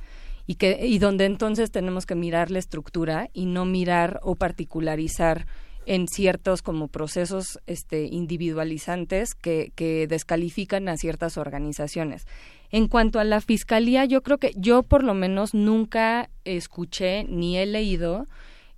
y 0.47 0.55
que 0.55 0.85
y 0.85 0.99
donde 0.99 1.25
entonces 1.25 1.71
tenemos 1.71 2.05
que 2.05 2.15
mirar 2.15 2.51
la 2.51 2.59
estructura 2.59 3.29
y 3.33 3.45
no 3.45 3.65
mirar 3.65 4.19
o 4.23 4.35
particularizar 4.35 5.47
en 5.85 6.07
ciertos 6.07 6.61
como 6.61 6.87
procesos 6.87 7.59
este, 7.67 8.05
individualizantes 8.05 9.35
que, 9.35 9.71
que 9.75 10.07
descalifican 10.07 10.89
a 10.89 10.97
ciertas 10.97 11.37
organizaciones. 11.37 12.25
En 12.71 12.87
cuanto 12.87 13.19
a 13.19 13.23
la 13.23 13.41
fiscalía, 13.41 14.05
yo 14.05 14.23
creo 14.23 14.37
que 14.37 14.51
yo 14.55 14.83
por 14.83 15.03
lo 15.03 15.13
menos 15.13 15.53
nunca 15.53 16.29
escuché 16.43 17.23
ni 17.25 17.57
he 17.57 17.65
leído 17.65 18.25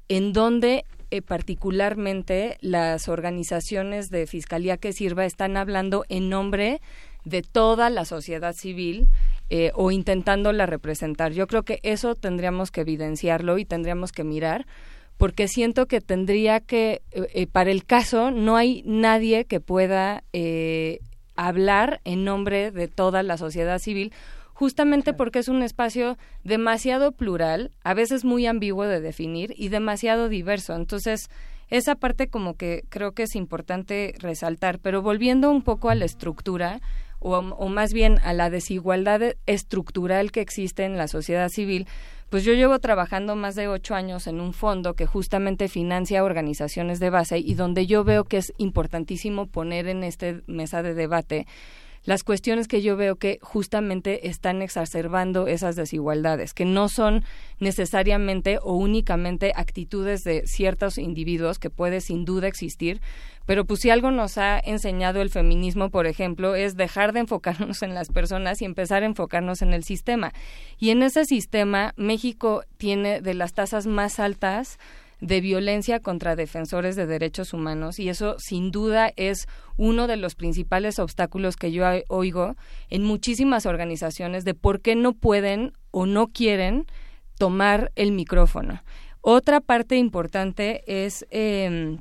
en 0.09 0.33
donde 0.33 0.85
eh, 1.09 1.21
particularmente 1.21 2.57
las 2.59 3.07
organizaciones 3.07 4.09
de 4.09 4.27
Fiscalía 4.27 4.75
que 4.75 4.91
Sirva 4.91 5.25
están 5.25 5.55
hablando 5.55 6.03
en 6.09 6.29
nombre 6.29 6.81
de 7.23 7.43
toda 7.43 7.89
la 7.89 8.03
sociedad 8.03 8.53
civil 8.53 9.07
eh, 9.49 9.71
o 9.73 9.91
intentándola 9.91 10.65
representar. 10.65 11.31
Yo 11.31 11.47
creo 11.47 11.63
que 11.63 11.79
eso 11.83 12.15
tendríamos 12.15 12.71
que 12.71 12.81
evidenciarlo 12.81 13.57
y 13.57 13.63
tendríamos 13.63 14.11
que 14.11 14.25
mirar 14.25 14.65
porque 15.17 15.47
siento 15.47 15.87
que 15.87 16.01
tendría 16.01 16.59
que, 16.59 17.01
eh, 17.11 17.47
para 17.47 17.71
el 17.71 17.85
caso, 17.85 18.31
no 18.31 18.55
hay 18.55 18.83
nadie 18.85 19.45
que 19.45 19.59
pueda 19.59 20.23
hablar 21.35 22.01
en 22.03 22.23
nombre 22.23 22.71
de 22.71 22.87
toda 22.87 23.23
la 23.23 23.37
sociedad 23.37 23.79
civil 23.79 24.11
justamente 24.57 25.13
porque 25.13 25.37
es 25.37 25.49
un 25.49 25.61
espacio 25.61 26.17
demasiado 26.43 27.11
plural, 27.11 27.69
a 27.83 27.93
veces 27.93 28.25
muy 28.25 28.47
ambiguo 28.47 28.85
de 28.85 29.01
definir 29.01 29.53
y 29.55 29.69
demasiado 29.69 30.29
diverso. 30.29 30.75
Entonces, 30.75 31.29
esa 31.69 31.93
parte 31.93 32.27
como 32.27 32.55
que 32.55 32.83
creo 32.89 33.11
que 33.11 33.21
es 33.21 33.35
importante 33.35 34.15
resaltar, 34.17 34.79
pero 34.79 35.03
volviendo 35.03 35.51
un 35.51 35.61
poco 35.61 35.91
a 35.91 35.95
la 35.95 36.05
estructura, 36.05 36.81
o, 37.19 37.41
más 37.41 37.93
bien 37.93 38.19
a 38.23 38.33
la 38.33 38.49
desigualdad 38.49 39.35
estructural 39.45 40.31
que 40.31 40.41
existe 40.41 40.85
en 40.85 40.97
la 40.97 41.07
sociedad 41.07 41.49
civil, 41.49 41.87
pues 42.29 42.43
yo 42.43 42.53
llevo 42.53 42.79
trabajando 42.79 43.35
más 43.35 43.55
de 43.55 43.67
ocho 43.67 43.95
años 43.95 44.27
en 44.27 44.41
un 44.41 44.53
fondo 44.53 44.95
que 44.95 45.05
justamente 45.05 45.69
financia 45.69 46.23
organizaciones 46.23 46.99
de 46.99 47.09
base 47.09 47.39
y 47.39 47.53
donde 47.53 47.87
yo 47.87 48.03
veo 48.03 48.25
que 48.25 48.37
es 48.37 48.53
importantísimo 48.57 49.47
poner 49.47 49.87
en 49.87 50.03
esta 50.03 50.35
mesa 50.45 50.83
de 50.83 50.93
debate 50.93 51.47
las 52.07 52.23
cuestiones 52.23 52.69
que 52.69 52.81
yo 52.81 52.95
veo 52.95 53.17
que 53.17 53.37
justamente 53.41 54.29
están 54.29 54.61
exacerbando 54.61 55.47
esas 55.47 55.75
desigualdades, 55.75 56.53
que 56.53 56.63
no 56.63 56.87
son 56.87 57.25
necesariamente 57.59 58.59
o 58.61 58.75
únicamente 58.75 59.51
actitudes 59.53 60.23
de 60.23 60.47
ciertos 60.47 60.97
individuos 60.97 61.59
que 61.59 61.69
puede 61.69 61.99
sin 61.99 62.23
duda 62.23 62.47
existir, 62.47 63.01
pero 63.47 63.65
pues 63.65 63.79
si 63.79 63.89
algo 63.89 64.11
nos 64.11 64.37
ha 64.37 64.59
enseñado 64.59 65.21
el 65.21 65.31
feminismo, 65.31 65.89
por 65.89 66.05
ejemplo, 66.05 66.53
es 66.53 66.75
dejar 66.75 67.13
de 67.13 67.21
enfocarnos 67.21 67.81
en 67.81 67.95
las 67.95 68.09
personas 68.09 68.61
y 68.61 68.65
empezar 68.65 69.01
a 69.01 69.07
enfocarnos 69.07 69.61
en 69.61 69.73
el 69.73 69.85
sistema. 69.85 70.33
Y 70.77 70.89
en 70.89 71.01
ese 71.01 71.23
sistema, 71.25 71.93
México 71.95 72.63
tiene 72.77 73.21
de 73.21 73.33
las 73.33 73.53
tasas 73.53 73.87
más 73.87 74.19
altas 74.19 74.77
de 75.21 75.39
violencia 75.41 76.01
contra 76.01 76.35
defensores 76.35 76.95
de 76.95 77.07
derechos 77.07 77.53
humanos 77.53 77.99
y 77.99 78.09
eso 78.09 78.35
sin 78.37 78.69
duda 78.69 79.11
es 79.15 79.47
uno 79.77 80.05
de 80.07 80.17
los 80.17 80.35
principales 80.35 80.99
obstáculos 80.99 81.55
que 81.55 81.71
yo 81.71 81.85
oigo 82.09 82.55
en 82.89 83.03
muchísimas 83.03 83.65
organizaciones 83.65 84.43
de 84.45 84.53
por 84.53 84.81
qué 84.81 84.95
no 84.95 85.13
pueden 85.13 85.73
o 85.89 86.05
no 86.05 86.27
quieren 86.27 86.85
tomar 87.39 87.91
el 87.95 88.11
micrófono. 88.11 88.83
Otra 89.21 89.59
parte 89.59 89.95
importante 89.97 90.83
es 90.85 91.25
eh, 91.31 91.97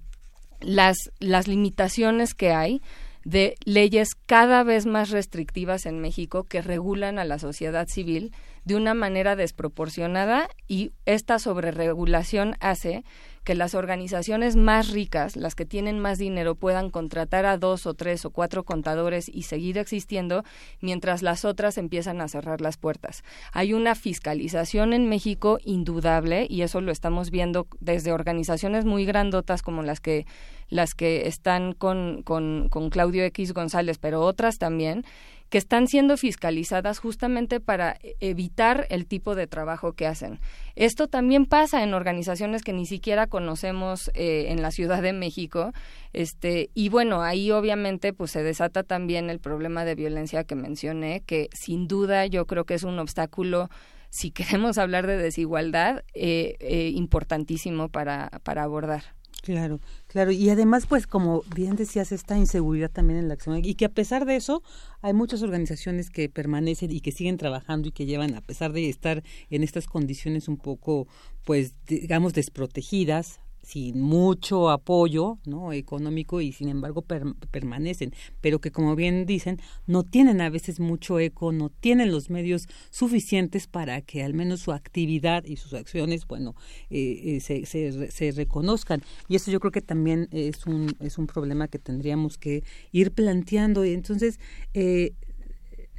las, 0.60 0.96
las 1.18 1.48
limitaciones 1.48 2.34
que 2.34 2.52
hay 2.52 2.82
de 3.24 3.56
leyes 3.64 4.10
cada 4.26 4.62
vez 4.62 4.86
más 4.86 5.10
restrictivas 5.10 5.84
en 5.84 6.00
México 6.00 6.44
que 6.44 6.62
regulan 6.62 7.18
a 7.18 7.24
la 7.24 7.40
sociedad 7.40 7.88
civil 7.88 8.32
de 8.64 8.76
una 8.76 8.94
manera 8.94 9.34
desproporcionada 9.34 10.48
y 10.68 10.92
esta 11.06 11.40
sobreregulación 11.40 12.54
hace 12.60 13.04
que 13.46 13.54
las 13.54 13.76
organizaciones 13.76 14.56
más 14.56 14.90
ricas, 14.90 15.36
las 15.36 15.54
que 15.54 15.64
tienen 15.64 16.00
más 16.00 16.18
dinero, 16.18 16.56
puedan 16.56 16.90
contratar 16.90 17.46
a 17.46 17.56
dos 17.56 17.86
o 17.86 17.94
tres 17.94 18.24
o 18.24 18.30
cuatro 18.30 18.64
contadores 18.64 19.28
y 19.28 19.44
seguir 19.44 19.78
existiendo, 19.78 20.42
mientras 20.80 21.22
las 21.22 21.44
otras 21.44 21.78
empiezan 21.78 22.20
a 22.20 22.26
cerrar 22.26 22.60
las 22.60 22.76
puertas. 22.76 23.22
Hay 23.52 23.72
una 23.72 23.94
fiscalización 23.94 24.92
en 24.92 25.08
México 25.08 25.60
indudable 25.64 26.48
y 26.50 26.62
eso 26.62 26.80
lo 26.80 26.90
estamos 26.90 27.30
viendo 27.30 27.68
desde 27.78 28.10
organizaciones 28.10 28.84
muy 28.84 29.06
grandotas 29.06 29.62
como 29.62 29.82
las 29.82 30.00
que 30.00 30.26
las 30.68 30.96
que 30.96 31.28
están 31.28 31.74
con, 31.74 32.22
con, 32.24 32.68
con 32.68 32.90
Claudio 32.90 33.22
X 33.26 33.54
González, 33.54 33.98
pero 33.98 34.22
otras 34.22 34.58
también, 34.58 35.04
que 35.48 35.58
están 35.58 35.86
siendo 35.86 36.16
fiscalizadas 36.16 36.98
justamente 36.98 37.60
para 37.60 37.98
evitar 38.20 38.86
el 38.90 39.06
tipo 39.06 39.34
de 39.34 39.46
trabajo 39.46 39.92
que 39.92 40.06
hacen. 40.06 40.40
Esto 40.74 41.08
también 41.08 41.46
pasa 41.46 41.82
en 41.82 41.94
organizaciones 41.94 42.62
que 42.62 42.72
ni 42.72 42.86
siquiera 42.86 43.26
conocemos 43.26 44.10
eh, 44.14 44.46
en 44.48 44.60
la 44.62 44.70
Ciudad 44.70 45.02
de 45.02 45.12
México, 45.12 45.72
este 46.12 46.70
y 46.74 46.88
bueno 46.88 47.22
ahí 47.22 47.50
obviamente 47.50 48.12
pues 48.12 48.30
se 48.30 48.42
desata 48.42 48.82
también 48.82 49.30
el 49.30 49.38
problema 49.38 49.84
de 49.84 49.94
violencia 49.94 50.44
que 50.44 50.54
mencioné, 50.54 51.22
que 51.24 51.48
sin 51.52 51.86
duda 51.86 52.26
yo 52.26 52.46
creo 52.46 52.64
que 52.64 52.74
es 52.74 52.82
un 52.82 52.98
obstáculo 52.98 53.70
si 54.10 54.30
queremos 54.30 54.78
hablar 54.78 55.06
de 55.06 55.16
desigualdad 55.16 56.04
eh, 56.14 56.56
eh, 56.60 56.90
importantísimo 56.94 57.88
para 57.88 58.30
para 58.42 58.62
abordar. 58.62 59.02
Claro, 59.42 59.78
claro. 60.16 60.32
Y 60.32 60.48
además, 60.48 60.86
pues, 60.86 61.06
como 61.06 61.42
bien 61.54 61.76
decías, 61.76 62.10
esta 62.10 62.38
inseguridad 62.38 62.90
también 62.90 63.18
en 63.18 63.28
la 63.28 63.34
acción. 63.34 63.60
Y 63.62 63.74
que 63.74 63.84
a 63.84 63.90
pesar 63.90 64.24
de 64.24 64.36
eso, 64.36 64.62
hay 65.02 65.12
muchas 65.12 65.42
organizaciones 65.42 66.08
que 66.08 66.30
permanecen 66.30 66.90
y 66.90 67.00
que 67.00 67.12
siguen 67.12 67.36
trabajando 67.36 67.88
y 67.88 67.92
que 67.92 68.06
llevan, 68.06 68.34
a 68.34 68.40
pesar 68.40 68.72
de 68.72 68.88
estar 68.88 69.22
en 69.50 69.62
estas 69.62 69.86
condiciones 69.86 70.48
un 70.48 70.56
poco, 70.56 71.06
pues, 71.44 71.74
digamos, 71.86 72.32
desprotegidas, 72.32 73.40
sin 73.66 74.00
mucho 74.00 74.70
apoyo 74.70 75.38
¿no? 75.44 75.72
económico 75.72 76.40
y 76.40 76.52
sin 76.52 76.68
embargo 76.68 77.02
permanecen, 77.02 78.12
pero 78.40 78.60
que 78.60 78.70
como 78.70 78.94
bien 78.94 79.26
dicen, 79.26 79.60
no 79.88 80.04
tienen 80.04 80.40
a 80.40 80.50
veces 80.50 80.78
mucho 80.78 81.18
eco, 81.18 81.50
no 81.50 81.68
tienen 81.68 82.12
los 82.12 82.30
medios 82.30 82.68
suficientes 82.90 83.66
para 83.66 84.02
que 84.02 84.22
al 84.22 84.34
menos 84.34 84.60
su 84.60 84.70
actividad 84.70 85.44
y 85.44 85.56
sus 85.56 85.74
acciones, 85.74 86.28
bueno, 86.28 86.54
eh, 86.90 87.20
eh, 87.24 87.40
se, 87.40 87.66
se, 87.66 88.08
se, 88.12 88.30
reconozcan. 88.30 89.02
Y 89.28 89.34
eso 89.34 89.50
yo 89.50 89.58
creo 89.58 89.72
que 89.72 89.82
también 89.82 90.28
es 90.30 90.64
un, 90.66 90.94
es 91.00 91.18
un 91.18 91.26
problema 91.26 91.66
que 91.66 91.80
tendríamos 91.80 92.38
que 92.38 92.62
ir 92.92 93.10
planteando. 93.10 93.84
Y 93.84 93.94
entonces, 93.94 94.38
eh, 94.74 95.14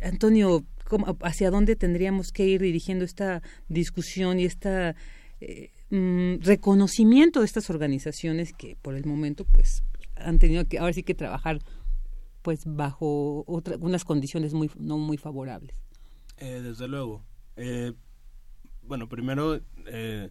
Antonio, 0.02 0.64
¿hacia 1.22 1.52
dónde 1.52 1.76
tendríamos 1.76 2.32
que 2.32 2.46
ir 2.46 2.62
dirigiendo 2.62 3.04
esta 3.04 3.42
discusión 3.68 4.40
y 4.40 4.46
esta... 4.46 4.96
Eh, 5.42 5.72
Mm, 5.90 6.42
reconocimiento 6.42 7.40
de 7.40 7.46
estas 7.46 7.70
organizaciones 7.70 8.52
que 8.52 8.76
por 8.82 8.96
el 8.96 9.06
momento 9.06 9.46
pues 9.46 9.84
han 10.18 10.38
tenido 10.38 10.66
que 10.66 10.80
ahora 10.80 10.92
sí 10.92 11.02
que 11.02 11.14
trabajar 11.14 11.60
pues 12.42 12.64
bajo 12.66 13.46
otra, 13.48 13.78
unas 13.80 14.04
condiciones 14.04 14.54
muy 14.54 14.70
no 14.78 14.98
muy 14.98 15.18
favorables. 15.18 15.78
Eh, 16.40 16.62
desde 16.62 16.90
luego. 16.90 17.24
Eh, 17.56 17.94
bueno, 18.84 19.08
primero 19.08 19.62
eh, 19.86 20.30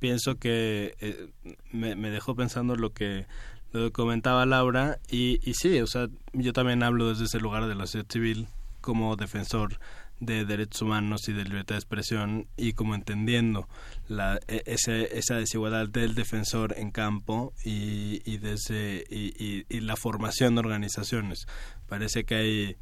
pienso 0.00 0.38
que 0.38 1.30
me, 1.70 1.94
me, 1.94 2.10
dejó 2.10 2.34
pensando 2.34 2.74
lo 2.74 2.92
que, 2.92 3.26
lo 3.72 3.92
comentaba 3.92 4.44
Laura 4.44 4.98
y, 5.08 5.38
y 5.48 5.54
sí, 5.54 5.80
o 5.80 5.86
sea, 5.86 6.08
yo 6.32 6.52
también 6.52 6.82
hablo 6.82 7.08
desde 7.08 7.24
ese 7.26 7.38
lugar 7.38 7.66
de 7.66 7.74
la 7.76 7.86
sociedad 7.86 8.06
civil 8.10 8.48
como 8.80 9.14
defensor 9.16 9.78
de 10.20 10.44
derechos 10.44 10.82
humanos 10.82 11.28
y 11.28 11.32
de 11.32 11.44
libertad 11.44 11.74
de 11.74 11.80
expresión 11.80 12.46
y 12.56 12.72
como 12.72 12.94
entendiendo 12.94 13.68
la, 14.08 14.40
e, 14.48 14.62
ese, 14.66 15.18
esa 15.18 15.36
desigualdad 15.36 15.88
del 15.88 16.14
defensor 16.14 16.74
en 16.76 16.90
campo 16.90 17.52
y, 17.64 18.22
y, 18.24 18.38
de 18.38 18.54
ese, 18.54 19.04
y, 19.10 19.64
y, 19.68 19.80
la 19.80 19.96
formación 19.96 20.54
de 20.54 20.60
organizaciones. 20.60 21.46
Parece 21.88 22.24
que 22.24 22.34
hay 22.34 22.76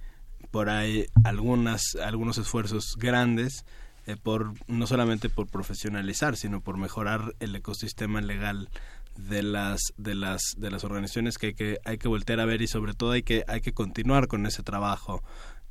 por 0.50 0.70
ahí 0.70 1.06
algunas, 1.24 1.96
algunos 2.02 2.38
esfuerzos 2.38 2.96
grandes 2.96 3.64
eh, 4.06 4.16
por 4.22 4.52
no 4.68 4.86
solamente 4.86 5.30
por 5.30 5.46
profesionalizar 5.46 6.36
sino 6.36 6.60
por 6.60 6.76
mejorar 6.76 7.34
el 7.40 7.56
ecosistema 7.56 8.20
legal 8.20 8.68
de 9.16 9.42
las 9.42 9.80
de 9.96 10.14
las 10.14 10.42
de 10.58 10.70
las 10.70 10.84
organizaciones 10.84 11.38
que 11.38 11.46
hay 11.46 11.54
que 11.54 11.78
hay 11.86 11.96
que 11.96 12.08
voltear 12.08 12.40
a 12.40 12.44
ver 12.44 12.60
y 12.60 12.66
sobre 12.66 12.92
todo 12.92 13.12
hay 13.12 13.22
que 13.22 13.44
hay 13.48 13.62
que 13.62 13.72
continuar 13.72 14.28
con 14.28 14.44
ese 14.44 14.62
trabajo 14.62 15.22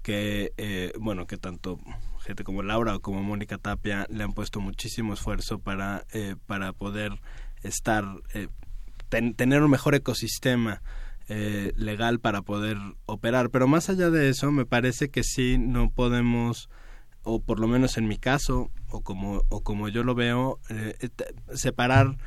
que, 0.04 0.52
eh, 0.58 0.92
bueno, 1.00 1.26
que 1.26 1.38
tanto 1.38 1.80
gente 2.20 2.44
como 2.44 2.62
Laura 2.62 2.96
o 2.96 3.00
como 3.00 3.24
Mónica 3.24 3.58
Tapia 3.58 4.06
le 4.10 4.24
han 4.24 4.34
puesto 4.34 4.60
muchísimo 4.60 5.14
esfuerzo 5.14 5.60
para, 5.60 6.06
eh, 6.14 6.36
para 6.46 6.74
poder 6.74 7.14
estar, 7.64 8.06
eh, 8.34 8.50
tener 9.10 9.64
un 9.64 9.72
mejor 9.72 9.96
ecosistema 9.96 10.82
legal 11.76 12.20
para 12.20 12.42
poder 12.44 12.78
operar. 13.06 13.50
Pero 13.50 13.66
más 13.66 13.90
allá 13.90 14.12
de 14.12 14.30
eso, 14.30 14.52
me 14.52 14.66
parece 14.66 15.10
que 15.10 15.24
sí 15.24 15.58
no 15.58 15.90
podemos, 15.90 16.70
o 17.24 17.40
por 17.40 17.60
lo 17.60 17.68
menos 17.68 17.98
en 17.98 18.08
mi 18.08 18.18
caso, 18.18 18.70
o 18.90 19.02
como, 19.02 19.42
o 19.50 19.64
como 19.64 19.88
yo 19.88 20.04
lo 20.04 20.14
veo, 20.14 20.60
separar 21.54 22.18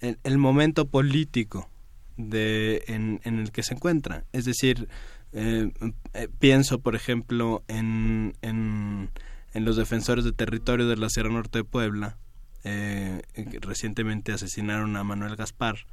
el, 0.00 0.18
el, 0.24 0.36
momento 0.36 0.88
político 0.88 1.70
de, 2.18 2.82
en, 2.88 3.20
en 3.24 3.38
el 3.38 3.52
que 3.52 3.62
se 3.62 3.74
encuentra. 3.74 4.24
Es 4.32 4.44
decir, 4.44 4.88
eh, 5.32 5.70
eh, 6.14 6.28
pienso, 6.38 6.80
por 6.80 6.96
ejemplo, 6.96 7.62
en, 7.68 8.34
en, 8.42 9.10
los 9.54 9.76
defensores 9.76 10.24
de 10.24 10.32
territorio 10.32 10.88
de 10.88 10.96
la 10.96 11.08
Sierra 11.08 11.30
Norte 11.30 11.58
de 11.58 11.64
Puebla. 11.64 12.16
Eh, 12.64 13.22
recientemente 13.60 14.32
asesinaron 14.32 14.96
a 14.96 15.04
Manuel 15.04 15.36
Gaspar, 15.36 15.86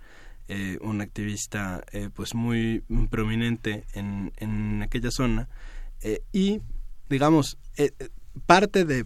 eh, 0.49 0.77
un 0.81 1.01
activista 1.01 1.83
pues 2.13 2.35
muy 2.35 2.83
prominente 3.09 3.85
en, 3.93 4.33
en 4.37 4.81
aquella 4.81 5.11
zona. 5.11 5.47
y, 6.31 6.61
digamos, 7.09 7.57
parte 8.45 8.85
de, 8.85 9.05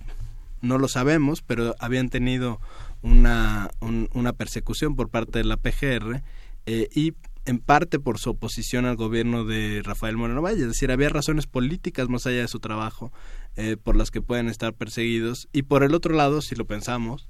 no 0.62 0.78
lo 0.78 0.88
sabemos, 0.88 1.42
pero 1.42 1.76
habían 1.80 2.10
tenido 2.10 2.60
una, 3.02 3.70
una 4.14 4.34
persecución 4.34 4.96
por 4.96 5.10
parte 5.10 5.40
de 5.40 5.46
la 5.46 5.58
PGR 5.58 6.22
y 6.66 7.14
en 7.46 7.60
parte 7.60 8.00
por 8.00 8.20
su 8.20 8.32
oposición 8.32 8.86
al 8.86 8.96
gobierno 8.96 9.46
de 9.46 9.82
Rafael 9.84 10.18
Moreno 10.18 10.42
Valle, 10.42 10.62
es 10.62 10.68
decir, 10.68 10.92
había 10.92 11.10
razones 11.10 11.48
políticas 11.48 12.08
más 12.08 12.26
allá 12.26 12.42
de 12.42 12.48
su 12.48 12.60
trabajo 12.60 13.12
eh, 13.56 13.78
por 13.82 13.96
las 13.96 14.12
que 14.12 14.22
pueden 14.22 14.48
estar 14.48 14.74
perseguidos. 14.74 15.48
Y 15.52 15.64
por 15.64 15.84
el 15.84 15.94
otro 15.96 16.14
lado, 16.14 16.42
si 16.42 16.56
lo 16.56 16.66
pensamos, 16.66 17.28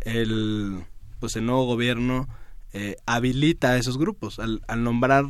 el 0.00 0.84
pues 1.18 1.36
el 1.36 1.46
nuevo 1.46 1.64
gobierno 1.64 2.28
eh, 2.74 2.96
habilita 3.06 3.70
a 3.70 3.78
esos 3.78 3.96
grupos. 3.96 4.38
Al, 4.38 4.60
al 4.68 4.84
nombrar 4.84 5.24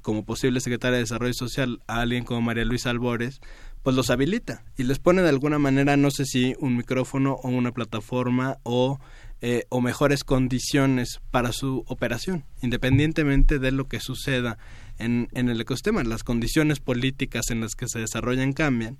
como 0.00 0.24
posible 0.24 0.60
secretaria 0.60 0.94
de 0.94 1.02
Desarrollo 1.02 1.34
Social 1.34 1.82
a 1.86 2.00
alguien 2.00 2.24
como 2.24 2.40
María 2.40 2.64
Luisa 2.64 2.90
Albores, 2.90 3.40
pues 3.82 3.94
los 3.94 4.10
habilita 4.10 4.64
y 4.76 4.84
les 4.84 4.98
pone 4.98 5.22
de 5.22 5.28
alguna 5.28 5.58
manera, 5.58 5.96
no 5.96 6.10
sé 6.10 6.24
si 6.24 6.54
un 6.58 6.76
micrófono 6.76 7.34
o 7.34 7.48
una 7.48 7.72
plataforma 7.72 8.58
o 8.62 8.98
eh, 9.40 9.64
o 9.68 9.80
mejores 9.80 10.24
condiciones 10.24 11.20
para 11.30 11.52
su 11.52 11.84
operación, 11.86 12.44
independientemente 12.62 13.58
de 13.58 13.72
lo 13.72 13.86
que 13.86 14.00
suceda 14.00 14.58
en, 14.98 15.28
en 15.32 15.48
el 15.48 15.60
ecosistema. 15.60 16.02
Las 16.04 16.24
condiciones 16.24 16.80
políticas 16.80 17.50
en 17.50 17.60
las 17.60 17.74
que 17.74 17.88
se 17.88 17.98
desarrollan 17.98 18.52
cambian 18.52 18.98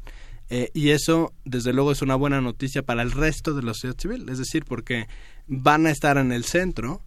eh, 0.48 0.70
y 0.74 0.90
eso, 0.90 1.32
desde 1.44 1.72
luego, 1.72 1.92
es 1.92 2.02
una 2.02 2.14
buena 2.14 2.40
noticia 2.40 2.82
para 2.82 3.02
el 3.02 3.12
resto 3.12 3.54
de 3.54 3.62
la 3.62 3.74
sociedad 3.74 3.96
civil, 3.98 4.28
es 4.28 4.38
decir, 4.38 4.64
porque 4.64 5.08
van 5.46 5.86
a 5.86 5.90
estar 5.90 6.18
en 6.18 6.32
el 6.32 6.44
centro 6.44 7.02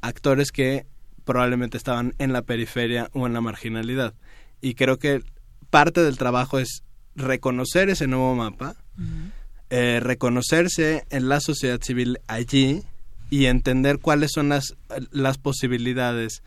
actores 0.00 0.50
que 0.50 0.86
probablemente 1.24 1.76
estaban 1.76 2.14
en 2.18 2.32
la 2.32 2.42
periferia 2.42 3.10
o 3.12 3.26
en 3.26 3.32
la 3.32 3.40
marginalidad. 3.40 4.14
Y 4.60 4.74
creo 4.74 4.98
que 4.98 5.22
parte 5.70 6.02
del 6.02 6.18
trabajo 6.18 6.58
es 6.58 6.82
reconocer 7.14 7.90
ese 7.90 8.06
nuevo 8.06 8.34
mapa, 8.34 8.76
eh, 9.70 10.00
reconocerse 10.00 11.04
en 11.10 11.28
la 11.28 11.40
sociedad 11.40 11.80
civil 11.80 12.18
allí 12.26 12.82
y 13.30 13.46
entender 13.46 14.00
cuáles 14.00 14.32
son 14.34 14.48
las, 14.48 14.74
las 15.12 15.38
posibilidades 15.38 16.42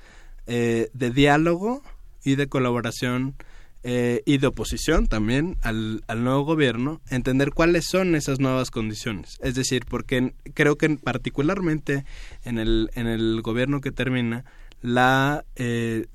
eh, 0.45 0.89
de 0.93 1.09
diálogo 1.09 1.81
y 2.25 2.35
de 2.35 2.47
colaboración 2.47 3.35
eh, 3.83 4.21
y 4.25 4.39
de 4.39 4.47
oposición 4.47 5.07
también 5.07 5.55
al, 5.61 6.03
al, 6.07 6.25
nuevo 6.25 6.43
gobierno, 6.43 6.99
entender 7.09 7.51
cuáles 7.51 7.85
son 7.85 8.15
esas 8.15 8.41
nuevas 8.41 8.71
condiciones. 8.71 9.37
Es 9.41 9.55
decir, 9.55 9.85
porque 9.87 10.33
creo 10.53 10.75
que 10.77 10.89
particularmente 10.89 12.03
en 12.43 12.59
el, 12.59 12.89
en 12.93 13.07
el 13.07 13.41
gobierno 13.41 13.79
que 13.79 13.93
termina, 13.93 14.43
la, 14.81 15.45
eh, 15.55 16.07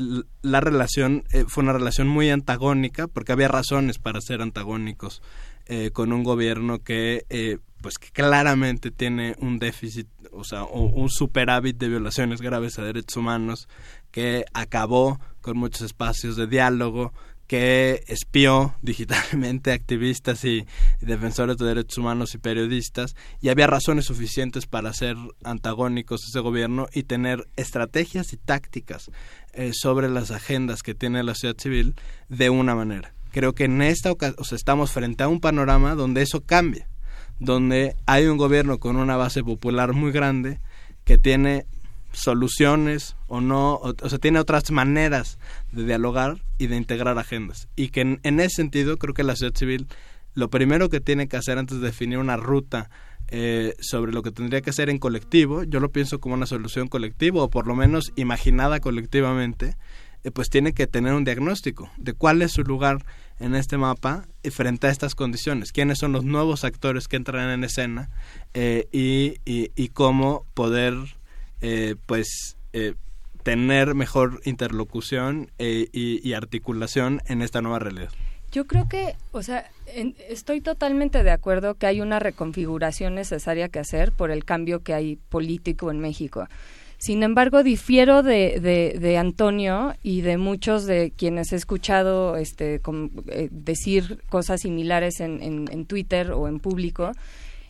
la 0.43 0.61
relación 0.61 1.25
fue 1.47 1.63
una 1.63 1.73
relación 1.73 2.07
muy 2.07 2.29
antagónica, 2.29 3.07
porque 3.07 3.33
había 3.33 3.49
razones 3.49 3.99
para 3.99 4.21
ser 4.21 4.43
antagónicos 4.43 5.23
eh, 5.69 5.91
con 5.93 6.13
un 6.13 6.25
gobierno 6.25 6.81
que 6.81 7.25
eh, 7.31 7.59
pues 7.81 7.99
que 7.99 8.11
claramente 8.11 8.91
tiene 8.91 9.37
un 9.39 9.59
déficit, 9.59 10.09
o 10.33 10.43
sea, 10.43 10.65
un 10.65 11.09
superávit 11.11 11.77
de 11.79 11.89
violaciones 11.89 12.41
graves 12.41 12.79
a 12.79 12.83
derechos 12.83 13.17
humanos, 13.17 13.69
que 14.11 14.45
acabó 14.53 15.21
con 15.41 15.59
muchos 15.59 15.83
espacios 15.83 16.35
de 16.37 16.49
diálogo, 16.49 17.13
que 17.49 18.05
espió 18.07 18.75
digitalmente 18.83 19.73
activistas 19.73 20.45
y, 20.45 20.67
defensores 21.01 21.57
de 21.57 21.67
derechos 21.67 21.99
humanos 21.99 22.35
y 22.35 22.39
periodistas 22.39 23.17
y 23.41 23.49
había 23.49 23.67
razones 23.67 24.05
suficientes 24.05 24.67
para 24.67 24.93
ser 24.93 25.17
antagónicos 25.43 26.23
a 26.23 26.29
ese 26.29 26.41
gobierno 26.41 26.89
y 26.93 27.05
tener 27.05 27.49
estrategias 27.57 28.33
y 28.33 28.37
tácticas 28.37 29.11
eh, 29.55 29.71
sobre 29.73 30.09
las 30.09 30.31
agendas 30.31 30.83
que 30.83 30.95
tiene 30.95 31.23
la 31.23 31.35
sociedad 31.35 31.57
civil 31.59 31.95
de 32.29 32.51
una 32.51 32.75
manera. 32.75 33.15
Creo 33.31 33.55
que 33.55 33.65
en 33.65 33.83
esta 33.83 34.11
ocasión 34.11 34.45
estamos 34.53 34.93
frente 34.93 35.23
a 35.23 35.29
un 35.29 35.41
panorama 35.41 35.95
donde 35.95 36.23
eso 36.23 36.43
cambia, 36.43 36.89
donde 37.39 37.95
hay 38.07 38.27
un 38.27 38.37
gobierno 38.37 38.79
con 38.79 38.97
una 38.97 39.17
base 39.17 39.43
popular 39.43 39.93
muy 39.93 40.13
grande 40.13 40.61
que 41.05 41.19
tiene 41.19 41.67
soluciones 42.13 43.17
o 43.27 43.41
no, 43.41 43.75
o, 43.75 44.09
sea, 44.09 44.19
tiene 44.19 44.39
otras 44.39 44.71
maneras 44.71 45.39
de 45.73 45.85
dialogar 45.85 46.43
y 46.59 46.67
de 46.67 46.77
integrar 46.77 47.19
agendas. 47.19 47.69
Y 47.77 47.89
que 47.89 48.19
en, 48.23 48.41
ese 48.41 48.57
sentido 48.57 48.97
creo 48.97 49.15
que 49.15 49.23
la 49.23 49.33
sociedad 49.33 49.57
civil 49.57 49.87
lo 50.35 50.51
primero 50.51 50.89
que 50.89 51.01
tiene 51.01 51.29
que 51.29 51.37
hacer 51.37 51.59
antes 51.59 51.81
de 51.81 51.87
definir 51.87 52.19
una 52.19 52.37
ruta 52.37 52.91
eh, 53.29 53.75
sobre 53.81 54.13
lo 54.13 54.23
que 54.23 54.31
tendría 54.31 54.61
que 54.61 54.71
hacer 54.71 54.89
en 54.89 54.99
colectivo, 54.99 55.65
yo 55.65 55.81
lo 55.81 55.91
pienso 55.91 56.21
como 56.21 56.35
una 56.35 56.47
solución 56.47 56.89
colectiva 56.89 57.43
o 57.43 57.51
por 57.51 57.67
lo 57.67 57.75
menos 57.75 58.13
imaginada 58.17 58.81
colectivamente, 58.81 59.77
pues 60.31 60.49
tiene 60.49 60.73
que 60.73 60.87
tener 60.87 61.15
un 61.15 61.25
diagnóstico 61.25 61.91
de 61.97 62.13
cuál 62.13 62.43
es 62.43 62.53
su 62.53 62.63
lugar 62.63 63.05
en 63.41 63.55
este 63.55 63.77
mapa 63.77 64.27
y 64.43 64.51
frente 64.51 64.87
a 64.87 64.91
estas 64.91 65.15
condiciones, 65.15 65.73
quiénes 65.73 65.99
son 65.99 66.13
los 66.13 66.25
nuevos 66.25 66.65
actores 66.65 67.09
que 67.09 67.17
entran 67.17 67.51
en 67.51 67.65
escena 67.65 68.11
eh, 68.55 68.89
y, 68.93 69.37
y, 69.45 69.89
cómo 69.89 70.45
poder 70.55 70.95
eh, 71.61 71.95
pues 72.07 72.57
eh, 72.73 72.95
tener 73.43 73.95
mejor 73.95 74.41
interlocución 74.45 75.51
eh, 75.59 75.89
y, 75.93 76.33
articulación 76.35 77.23
en 77.27 77.41
esta 77.41 77.63
nueva 77.63 77.79
realidad. 77.79 78.11
Yo 78.53 78.67
creo 78.67 78.89
que, 78.89 79.15
o 79.33 79.43
sea, 79.43 79.71
estoy 80.29 80.61
totalmente 80.61 81.23
de 81.23 81.31
acuerdo 81.31 81.75
que 81.75 81.87
hay 81.87 82.01
una 82.01 82.19
reconfiguración 82.19 83.15
necesaria 83.15 83.69
que 83.69 83.79
hacer 83.79 84.13
por 84.13 84.31
el 84.31 84.45
cambio 84.45 84.83
que 84.83 84.93
hay 84.93 85.17
político 85.17 85.91
en 85.91 85.99
México. 85.99 86.47
Sin 86.99 87.23
embargo, 87.23 87.63
difiero 87.63 88.25
de, 88.25 88.59
de, 89.01 89.19
Antonio 89.19 89.95
y 90.03 90.21
de 90.23 90.37
muchos 90.37 90.85
de 90.85 91.13
quienes 91.17 91.53
he 91.53 91.57
escuchado 91.57 92.37
este, 92.37 92.81
decir 93.51 94.21
cosas 94.29 94.63
similares 94.63 95.21
en, 95.21 95.41
en 95.43 95.87
Twitter 95.87 96.33
o 96.33 96.49
en 96.49 96.59
público, 96.59 97.13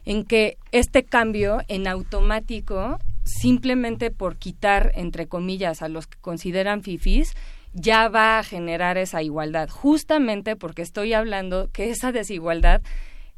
en 0.07 0.25
que 0.25 0.57
este 0.73 1.05
cambio 1.05 1.61
en 1.69 1.87
automático 1.87 2.99
simplemente 3.29 4.11
por 4.11 4.37
quitar, 4.37 4.93
entre 4.95 5.27
comillas, 5.27 5.83
a 5.83 5.89
los 5.89 6.07
que 6.07 6.19
consideran 6.21 6.83
fifís, 6.83 7.35
ya 7.75 8.09
va 8.09 8.39
a 8.39 8.43
generar 8.43 8.97
esa 8.97 9.23
igualdad, 9.23 9.69
justamente 9.69 10.57
porque 10.57 10.83
estoy 10.83 11.13
hablando 11.13 11.69
que 11.73 11.91
esa 11.91 12.13
desigualdad 12.13 12.81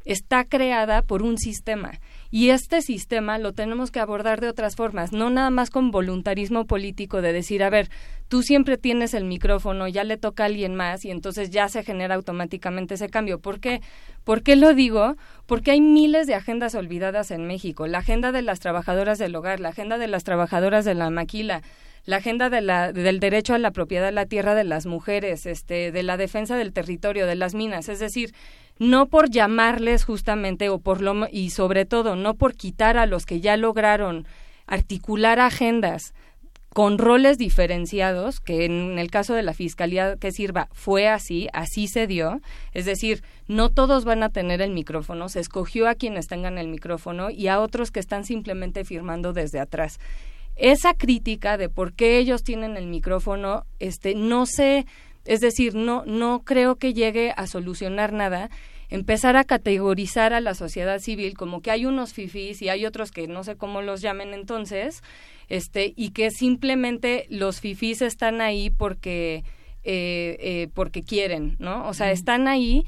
está 0.05 0.45
creada 0.45 1.01
por 1.01 1.21
un 1.21 1.37
sistema 1.37 1.99
y 2.31 2.49
este 2.49 2.81
sistema 2.81 3.37
lo 3.37 3.53
tenemos 3.53 3.91
que 3.91 3.99
abordar 3.99 4.39
de 4.39 4.47
otras 4.47 4.77
formas, 4.77 5.11
no 5.11 5.29
nada 5.29 5.49
más 5.49 5.69
con 5.69 5.91
voluntarismo 5.91 6.65
político 6.65 7.21
de 7.21 7.33
decir, 7.33 7.61
a 7.61 7.69
ver, 7.69 7.89
tú 8.29 8.41
siempre 8.41 8.77
tienes 8.77 9.13
el 9.13 9.25
micrófono, 9.25 9.89
ya 9.89 10.05
le 10.05 10.15
toca 10.15 10.43
a 10.43 10.45
alguien 10.45 10.73
más 10.73 11.03
y 11.03 11.11
entonces 11.11 11.49
ya 11.49 11.67
se 11.67 11.83
genera 11.83 12.15
automáticamente 12.15 12.93
ese 12.93 13.09
cambio. 13.09 13.41
¿Por 13.41 13.59
qué? 13.59 13.81
¿Por 14.23 14.43
qué 14.43 14.55
lo 14.55 14.73
digo? 14.73 15.17
Porque 15.45 15.71
hay 15.71 15.81
miles 15.81 16.25
de 16.25 16.35
agendas 16.35 16.73
olvidadas 16.73 17.31
en 17.31 17.45
México. 17.45 17.85
La 17.85 17.97
agenda 17.97 18.31
de 18.31 18.41
las 18.41 18.61
trabajadoras 18.61 19.19
del 19.19 19.35
hogar, 19.35 19.59
la 19.59 19.69
agenda 19.69 19.97
de 19.97 20.07
las 20.07 20.23
trabajadoras 20.23 20.85
de 20.85 20.95
la 20.95 21.09
maquila, 21.09 21.61
la 22.05 22.17
agenda 22.17 22.49
de 22.49 22.61
la, 22.61 22.91
del 22.91 23.19
derecho 23.19 23.53
a 23.53 23.59
la 23.59 23.71
propiedad 23.71 24.07
de 24.07 24.11
la 24.11 24.25
tierra 24.25 24.55
de 24.55 24.63
las 24.63 24.85
mujeres, 24.85 25.45
este, 25.45 25.91
de 25.91 26.03
la 26.03 26.17
defensa 26.17 26.55
del 26.57 26.73
territorio, 26.73 27.27
de 27.27 27.35
las 27.35 27.53
minas. 27.53 27.89
Es 27.89 27.99
decir, 27.99 28.33
no 28.79 29.07
por 29.07 29.29
llamarles 29.29 30.03
justamente 30.03 30.69
o 30.69 30.79
por 30.79 31.01
lo 31.01 31.27
y 31.31 31.51
sobre 31.51 31.85
todo 31.85 32.15
no 32.15 32.33
por 32.33 32.55
quitar 32.55 32.97
a 32.97 33.05
los 33.05 33.25
que 33.25 33.39
ya 33.39 33.55
lograron 33.57 34.25
articular 34.65 35.39
agendas 35.39 36.13
con 36.73 36.97
roles 36.97 37.37
diferenciados, 37.37 38.39
que 38.39 38.63
en 38.63 38.97
el 38.97 39.11
caso 39.11 39.33
de 39.33 39.43
la 39.43 39.53
fiscalía 39.53 40.15
que 40.15 40.31
sirva 40.31 40.69
fue 40.71 41.09
así, 41.09 41.49
así 41.51 41.87
se 41.87 42.07
dio, 42.07 42.39
es 42.71 42.85
decir, 42.85 43.23
no 43.47 43.69
todos 43.69 44.05
van 44.05 44.23
a 44.23 44.29
tener 44.29 44.61
el 44.61 44.71
micrófono, 44.71 45.27
se 45.27 45.41
escogió 45.41 45.89
a 45.89 45.95
quienes 45.95 46.27
tengan 46.27 46.57
el 46.57 46.69
micrófono 46.69 47.29
y 47.29 47.49
a 47.49 47.59
otros 47.59 47.91
que 47.91 47.99
están 47.99 48.23
simplemente 48.23 48.85
firmando 48.85 49.33
desde 49.33 49.59
atrás. 49.59 49.99
Esa 50.61 50.93
crítica 50.93 51.57
de 51.57 51.69
por 51.69 51.93
qué 51.93 52.19
ellos 52.19 52.43
tienen 52.43 52.77
el 52.77 52.85
micrófono, 52.85 53.65
este, 53.79 54.13
no 54.13 54.45
sé, 54.45 54.85
es 55.25 55.39
decir, 55.39 55.73
no, 55.73 56.03
no 56.05 56.43
creo 56.43 56.75
que 56.75 56.93
llegue 56.93 57.33
a 57.35 57.47
solucionar 57.47 58.13
nada 58.13 58.51
empezar 58.91 59.37
a 59.37 59.45
categorizar 59.45 60.33
a 60.33 60.41
la 60.41 60.53
sociedad 60.53 60.99
civil 60.99 61.35
como 61.35 61.61
que 61.61 61.71
hay 61.71 61.85
unos 61.85 62.13
fifís 62.13 62.61
y 62.61 62.69
hay 62.69 62.85
otros 62.85 63.11
que 63.11 63.27
no 63.27 63.43
sé 63.43 63.55
cómo 63.55 63.81
los 63.81 64.01
llamen 64.01 64.33
entonces, 64.33 65.01
este, 65.47 65.93
y 65.95 66.11
que 66.11 66.29
simplemente 66.29 67.25
los 67.29 67.59
fifís 67.59 68.01
están 68.01 68.41
ahí 68.41 68.69
porque, 68.69 69.43
eh, 69.83 70.37
eh, 70.39 70.67
porque 70.73 71.01
quieren, 71.03 71.55
¿no? 71.57 71.87
O 71.87 71.93
sea, 71.93 72.11
están 72.11 72.47
ahí 72.47 72.85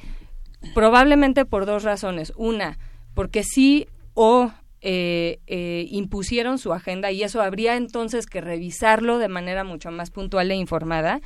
probablemente 0.76 1.46
por 1.46 1.66
dos 1.66 1.84
razones. 1.84 2.34
Una, 2.36 2.78
porque 3.16 3.44
sí 3.44 3.88
o 4.14 4.52
eh, 4.86 5.88
impusieron 5.90 6.58
su 6.58 6.74
agenda 6.74 7.12
y 7.12 7.24
eso 7.24 7.42
habría 7.42 7.76
entonces 7.78 8.26
que 8.26 8.42
revisarlo 8.42 9.18
de 9.18 9.30
manera 9.30 9.64
mucho 9.64 9.92
más 9.92 10.12
puntual 10.12 10.52
e 10.52 10.56
informada 10.56 11.22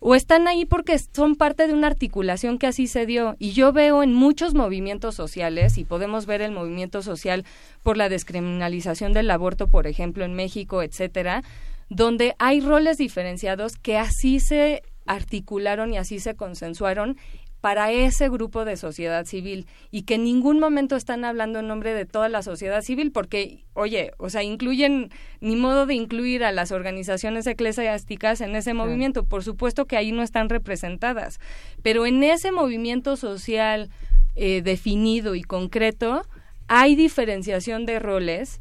o 0.00 0.14
están 0.14 0.46
ahí 0.46 0.64
porque 0.64 0.98
son 0.98 1.34
parte 1.34 1.66
de 1.66 1.72
una 1.72 1.88
articulación 1.88 2.58
que 2.58 2.68
así 2.68 2.86
se 2.86 3.06
dio. 3.06 3.34
Y 3.38 3.52
yo 3.52 3.72
veo 3.72 4.02
en 4.02 4.14
muchos 4.14 4.54
movimientos 4.54 5.14
sociales, 5.14 5.76
y 5.78 5.84
podemos 5.84 6.26
ver 6.26 6.40
el 6.40 6.52
movimiento 6.52 7.02
social 7.02 7.44
por 7.82 7.96
la 7.96 8.08
descriminalización 8.08 9.12
del 9.12 9.30
aborto, 9.30 9.66
por 9.66 9.86
ejemplo, 9.86 10.24
en 10.24 10.34
México, 10.34 10.82
etcétera, 10.82 11.42
donde 11.88 12.34
hay 12.38 12.60
roles 12.60 12.98
diferenciados 12.98 13.76
que 13.76 13.96
así 13.96 14.40
se 14.40 14.82
articularon 15.06 15.92
y 15.94 15.98
así 15.98 16.20
se 16.20 16.36
consensuaron 16.36 17.16
para 17.60 17.90
ese 17.90 18.28
grupo 18.28 18.64
de 18.64 18.76
sociedad 18.76 19.24
civil 19.24 19.66
y 19.90 20.02
que 20.02 20.14
en 20.14 20.24
ningún 20.24 20.60
momento 20.60 20.94
están 20.94 21.24
hablando 21.24 21.58
en 21.58 21.66
nombre 21.66 21.92
de 21.92 22.06
toda 22.06 22.28
la 22.28 22.42
sociedad 22.42 22.82
civil 22.82 23.10
porque, 23.10 23.64
oye, 23.74 24.12
o 24.18 24.30
sea, 24.30 24.42
incluyen, 24.42 25.10
ni 25.40 25.56
modo 25.56 25.86
de 25.86 25.94
incluir 25.94 26.44
a 26.44 26.52
las 26.52 26.70
organizaciones 26.70 27.46
eclesiásticas 27.46 28.40
en 28.40 28.54
ese 28.54 28.74
movimiento, 28.74 29.24
por 29.24 29.42
supuesto 29.42 29.86
que 29.86 29.96
ahí 29.96 30.12
no 30.12 30.22
están 30.22 30.48
representadas, 30.48 31.40
pero 31.82 32.06
en 32.06 32.22
ese 32.22 32.52
movimiento 32.52 33.16
social 33.16 33.90
eh, 34.36 34.62
definido 34.62 35.34
y 35.34 35.42
concreto 35.42 36.24
hay 36.68 36.94
diferenciación 36.94 37.86
de 37.86 37.98
roles 37.98 38.60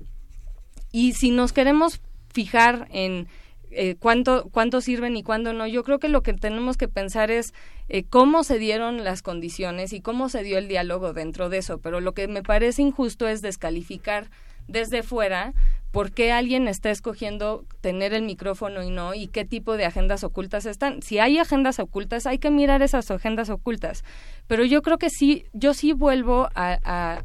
y 0.91 1.13
si 1.13 1.29
nos 1.29 1.53
queremos 1.53 2.01
fijar 2.33 2.87
en 2.91 3.27
eh, 3.71 3.95
cuánto, 3.99 4.49
cuánto 4.51 4.81
sirven 4.81 5.17
y 5.17 5.23
cuándo 5.23 5.53
no. 5.53 5.67
Yo 5.67 5.83
creo 5.83 5.99
que 5.99 6.09
lo 6.09 6.23
que 6.23 6.33
tenemos 6.33 6.77
que 6.77 6.87
pensar 6.87 7.31
es 7.31 7.53
eh, 7.89 8.03
cómo 8.03 8.43
se 8.43 8.59
dieron 8.59 9.03
las 9.03 9.21
condiciones 9.21 9.93
y 9.93 10.01
cómo 10.01 10.29
se 10.29 10.43
dio 10.43 10.57
el 10.57 10.67
diálogo 10.67 11.13
dentro 11.13 11.49
de 11.49 11.57
eso. 11.59 11.79
Pero 11.79 11.99
lo 11.99 12.13
que 12.13 12.27
me 12.27 12.43
parece 12.43 12.81
injusto 12.81 13.27
es 13.27 13.41
descalificar 13.41 14.29
desde 14.67 15.03
fuera 15.03 15.53
por 15.91 16.11
qué 16.11 16.31
alguien 16.31 16.67
está 16.67 16.91
escogiendo 16.91 17.65
tener 17.81 18.13
el 18.13 18.23
micrófono 18.23 18.83
y 18.83 18.89
no 18.89 19.13
y 19.13 19.27
qué 19.27 19.45
tipo 19.45 19.77
de 19.77 19.85
agendas 19.85 20.23
ocultas 20.23 20.65
están. 20.65 21.01
Si 21.01 21.19
hay 21.19 21.37
agendas 21.37 21.79
ocultas, 21.79 22.25
hay 22.25 22.39
que 22.39 22.51
mirar 22.51 22.81
esas 22.81 23.09
agendas 23.09 23.49
ocultas. 23.49 24.03
Pero 24.47 24.65
yo 24.65 24.81
creo 24.81 24.97
que 24.97 25.09
sí, 25.09 25.45
yo 25.53 25.73
sí 25.73 25.93
vuelvo 25.93 26.49
a, 26.55 27.23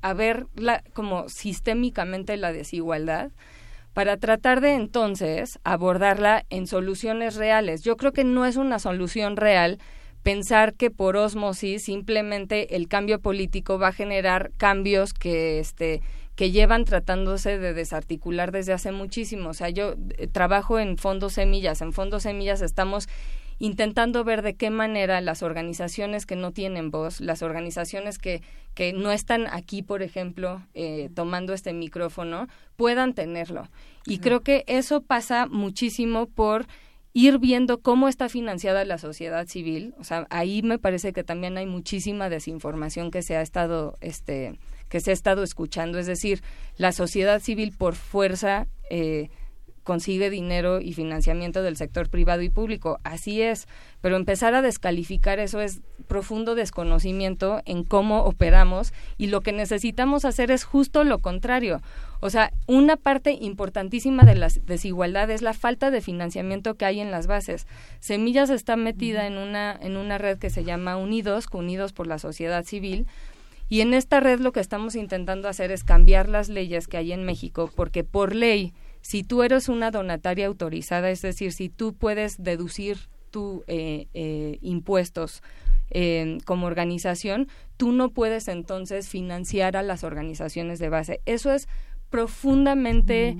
a, 0.00 0.14
ver 0.14 0.46
la, 0.54 0.82
como 0.92 1.28
sistémicamente 1.28 2.36
la 2.36 2.52
desigualdad 2.52 3.32
para 3.94 4.16
tratar 4.18 4.60
de 4.60 4.74
entonces 4.74 5.58
abordarla 5.64 6.44
en 6.50 6.66
soluciones 6.66 7.36
reales. 7.36 7.82
Yo 7.82 7.96
creo 7.96 8.12
que 8.12 8.24
no 8.24 8.44
es 8.44 8.56
una 8.56 8.78
solución 8.78 9.36
real 9.36 9.78
pensar 10.22 10.74
que 10.74 10.90
por 10.90 11.16
osmosis 11.16 11.84
simplemente 11.84 12.76
el 12.76 12.88
cambio 12.88 13.20
político 13.20 13.78
va 13.78 13.88
a 13.88 13.92
generar 13.92 14.50
cambios 14.56 15.14
que 15.14 15.60
este 15.60 16.02
que 16.34 16.50
llevan 16.50 16.84
tratándose 16.84 17.58
de 17.58 17.74
desarticular 17.74 18.50
desde 18.50 18.72
hace 18.72 18.90
muchísimo. 18.90 19.50
O 19.50 19.54
sea, 19.54 19.70
yo 19.70 19.94
eh, 20.18 20.26
trabajo 20.26 20.80
en 20.80 20.98
fondos 20.98 21.34
semillas. 21.34 21.80
En 21.80 21.92
fondos 21.92 22.24
semillas 22.24 22.60
estamos 22.60 23.08
intentando 23.64 24.24
ver 24.24 24.42
de 24.42 24.56
qué 24.56 24.68
manera 24.68 25.22
las 25.22 25.42
organizaciones 25.42 26.26
que 26.26 26.36
no 26.36 26.52
tienen 26.52 26.90
voz, 26.90 27.22
las 27.22 27.42
organizaciones 27.42 28.18
que, 28.18 28.42
que 28.74 28.92
no 28.92 29.10
están 29.10 29.46
aquí, 29.46 29.82
por 29.82 30.02
ejemplo, 30.02 30.60
eh, 30.74 31.08
tomando 31.14 31.54
este 31.54 31.72
micrófono, 31.72 32.46
puedan 32.76 33.14
tenerlo. 33.14 33.70
Y 34.04 34.18
creo 34.18 34.42
que 34.42 34.64
eso 34.66 35.00
pasa 35.00 35.46
muchísimo 35.46 36.26
por 36.26 36.66
ir 37.14 37.38
viendo 37.38 37.80
cómo 37.80 38.08
está 38.08 38.28
financiada 38.28 38.84
la 38.84 38.98
sociedad 38.98 39.46
civil. 39.46 39.94
O 39.98 40.04
sea, 40.04 40.26
ahí 40.28 40.60
me 40.60 40.78
parece 40.78 41.14
que 41.14 41.24
también 41.24 41.56
hay 41.56 41.64
muchísima 41.64 42.28
desinformación 42.28 43.10
que 43.10 43.22
se 43.22 43.34
ha 43.34 43.40
estado 43.40 43.96
este, 44.02 44.58
que 44.90 45.00
se 45.00 45.10
ha 45.10 45.14
estado 45.14 45.42
escuchando, 45.42 45.98
es 45.98 46.06
decir, 46.06 46.42
la 46.76 46.92
sociedad 46.92 47.40
civil 47.40 47.72
por 47.74 47.94
fuerza 47.94 48.66
eh, 48.90 49.30
consigue 49.84 50.30
dinero 50.30 50.80
y 50.80 50.94
financiamiento 50.94 51.62
del 51.62 51.76
sector 51.76 52.08
privado 52.08 52.42
y 52.42 52.48
público. 52.48 52.98
Así 53.04 53.42
es, 53.42 53.68
pero 54.00 54.16
empezar 54.16 54.54
a 54.54 54.62
descalificar 54.62 55.38
eso 55.38 55.60
es 55.60 55.80
profundo 56.08 56.54
desconocimiento 56.54 57.60
en 57.64 57.84
cómo 57.84 58.24
operamos 58.24 58.92
y 59.16 59.28
lo 59.28 59.42
que 59.42 59.52
necesitamos 59.52 60.24
hacer 60.24 60.50
es 60.50 60.64
justo 60.64 61.04
lo 61.04 61.20
contrario. 61.20 61.80
O 62.20 62.30
sea, 62.30 62.52
una 62.66 62.96
parte 62.96 63.32
importantísima 63.32 64.24
de 64.24 64.34
la 64.34 64.48
desigualdad 64.64 65.30
es 65.30 65.42
la 65.42 65.52
falta 65.52 65.90
de 65.90 66.00
financiamiento 66.00 66.74
que 66.74 66.86
hay 66.86 67.00
en 67.00 67.10
las 67.10 67.26
bases. 67.26 67.66
Semillas 68.00 68.50
está 68.50 68.76
metida 68.76 69.26
en 69.26 69.36
una 69.36 69.78
en 69.80 69.96
una 69.96 70.18
red 70.18 70.38
que 70.38 70.50
se 70.50 70.64
llama 70.64 70.96
Unidos, 70.96 71.46
Unidos 71.52 71.92
por 71.92 72.06
la 72.06 72.18
Sociedad 72.18 72.64
Civil, 72.64 73.06
y 73.68 73.80
en 73.80 73.94
esta 73.94 74.20
red 74.20 74.40
lo 74.40 74.52
que 74.52 74.60
estamos 74.60 74.94
intentando 74.94 75.48
hacer 75.48 75.70
es 75.70 75.84
cambiar 75.84 76.28
las 76.28 76.48
leyes 76.48 76.86
que 76.86 76.96
hay 76.96 77.12
en 77.12 77.24
México, 77.24 77.70
porque 77.74 78.04
por 78.04 78.34
ley, 78.34 78.74
si 79.04 79.22
tú 79.22 79.42
eres 79.42 79.68
una 79.68 79.90
donataria 79.90 80.46
autorizada, 80.46 81.10
es 81.10 81.20
decir, 81.20 81.52
si 81.52 81.68
tú 81.68 81.92
puedes 81.92 82.42
deducir 82.42 82.96
tus 83.30 83.60
eh, 83.66 84.08
eh, 84.14 84.56
impuestos 84.62 85.42
eh, 85.90 86.38
como 86.46 86.66
organización, 86.66 87.48
tú 87.76 87.92
no 87.92 88.08
puedes 88.08 88.48
entonces 88.48 89.10
financiar 89.10 89.76
a 89.76 89.82
las 89.82 90.04
organizaciones 90.04 90.78
de 90.78 90.88
base. 90.88 91.20
Eso 91.26 91.52
es 91.52 91.68
profundamente 92.08 93.36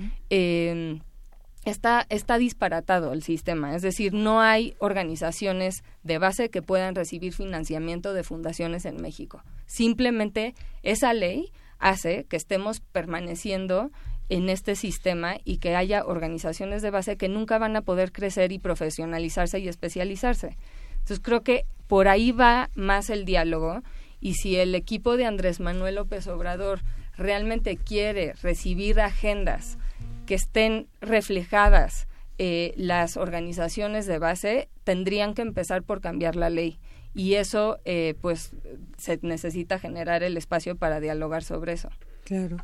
está, 1.65 2.05
está 2.09 2.37
disparatado 2.37 3.11
el 3.11 3.23
sistema, 3.23 3.75
es 3.75 3.81
decir, 3.81 4.13
no 4.13 4.41
hay 4.41 4.75
organizaciones 4.77 5.83
de 6.03 6.19
base 6.19 6.51
que 6.51 6.61
puedan 6.61 6.93
recibir 6.93 7.33
financiamiento 7.33 8.13
de 8.13 8.23
fundaciones 8.23 8.85
en 8.85 9.01
México. 9.01 9.43
Simplemente 9.65 10.53
esa 10.83 11.13
ley 11.13 11.51
hace 11.79 12.25
que 12.25 12.37
estemos 12.37 12.81
permaneciendo 12.81 13.91
en 14.29 14.49
este 14.49 14.75
sistema 14.75 15.37
y 15.43 15.57
que 15.57 15.75
haya 15.75 16.05
organizaciones 16.05 16.81
de 16.81 16.89
base 16.89 17.17
que 17.17 17.29
nunca 17.29 17.57
van 17.57 17.75
a 17.75 17.81
poder 17.81 18.11
crecer 18.11 18.51
y 18.51 18.59
profesionalizarse 18.59 19.59
y 19.59 19.67
especializarse. 19.67 20.57
Entonces 20.93 21.19
creo 21.21 21.43
que 21.43 21.65
por 21.87 22.07
ahí 22.07 22.31
va 22.31 22.69
más 22.75 23.09
el 23.09 23.25
diálogo 23.25 23.83
y 24.19 24.33
si 24.33 24.55
el 24.55 24.73
equipo 24.73 25.17
de 25.17 25.25
Andrés 25.25 25.59
Manuel 25.59 25.95
López 25.95 26.27
Obrador 26.27 26.81
realmente 27.15 27.77
quiere 27.77 28.33
recibir 28.41 28.99
agendas 28.99 29.77
que 30.25 30.35
estén 30.35 30.87
reflejadas 31.01 32.07
eh, 32.37 32.73
las 32.75 33.17
organizaciones 33.17 34.07
de 34.07 34.19
base, 34.19 34.67
tendrían 34.83 35.33
que 35.33 35.41
empezar 35.41 35.83
por 35.83 36.01
cambiar 36.01 36.35
la 36.35 36.49
ley. 36.49 36.79
Y 37.13 37.35
eso, 37.35 37.79
eh, 37.85 38.15
pues, 38.21 38.51
se 38.97 39.19
necesita 39.21 39.79
generar 39.79 40.21
el 40.23 40.35
espacio 40.35 40.75
para 40.75 40.99
dialogar 40.99 41.43
sobre 41.43 41.73
eso. 41.73 41.89
Claro. 42.25 42.57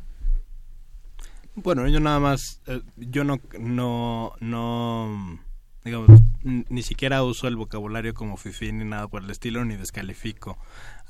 Bueno, 1.54 1.86
yo 1.88 2.00
nada 2.00 2.18
más, 2.18 2.60
eh, 2.66 2.80
yo 2.96 3.24
no, 3.24 3.38
no, 3.60 4.32
no, 4.40 5.38
digamos, 5.84 6.08
ni 6.42 6.82
siquiera 6.82 7.22
uso 7.22 7.46
el 7.46 7.56
vocabulario 7.56 8.14
como 8.14 8.36
FIFI 8.36 8.72
ni 8.72 8.84
nada 8.84 9.06
por 9.08 9.22
el 9.22 9.30
estilo, 9.30 9.64
ni 9.64 9.76
descalifico 9.76 10.56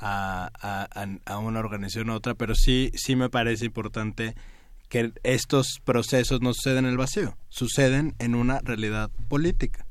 a, 0.01 0.51
una 1.40 1.60
organización 1.60 2.10
u 2.10 2.14
otra, 2.14 2.35
pero 2.35 2.55
sí, 2.55 2.90
sí 2.94 3.14
me 3.16 3.31
parece 3.31 3.66
importante 3.66 4.35
que 4.89 5.12
estos 5.23 5.81
procesos 5.85 6.40
no 6.40 6.52
suceden 6.52 6.86
en 6.86 6.90
el 6.90 6.98
vacío, 6.98 7.36
suceden 7.48 8.14
en 8.19 8.35
una 8.35 8.59
realidad 8.60 9.10
política, 9.28 9.86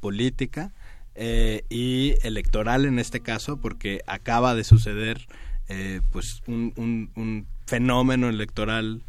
política 0.00 0.72
eh, 1.14 1.62
y 1.70 2.14
electoral 2.22 2.86
en 2.86 2.98
este 2.98 3.20
caso, 3.20 3.56
porque 3.56 4.00
acaba 4.06 4.54
de 4.54 4.64
suceder 4.64 5.26
eh, 5.68 6.00
pues 6.10 6.42
un, 6.46 7.46
fenómeno 7.66 8.28
electoral 8.28 9.02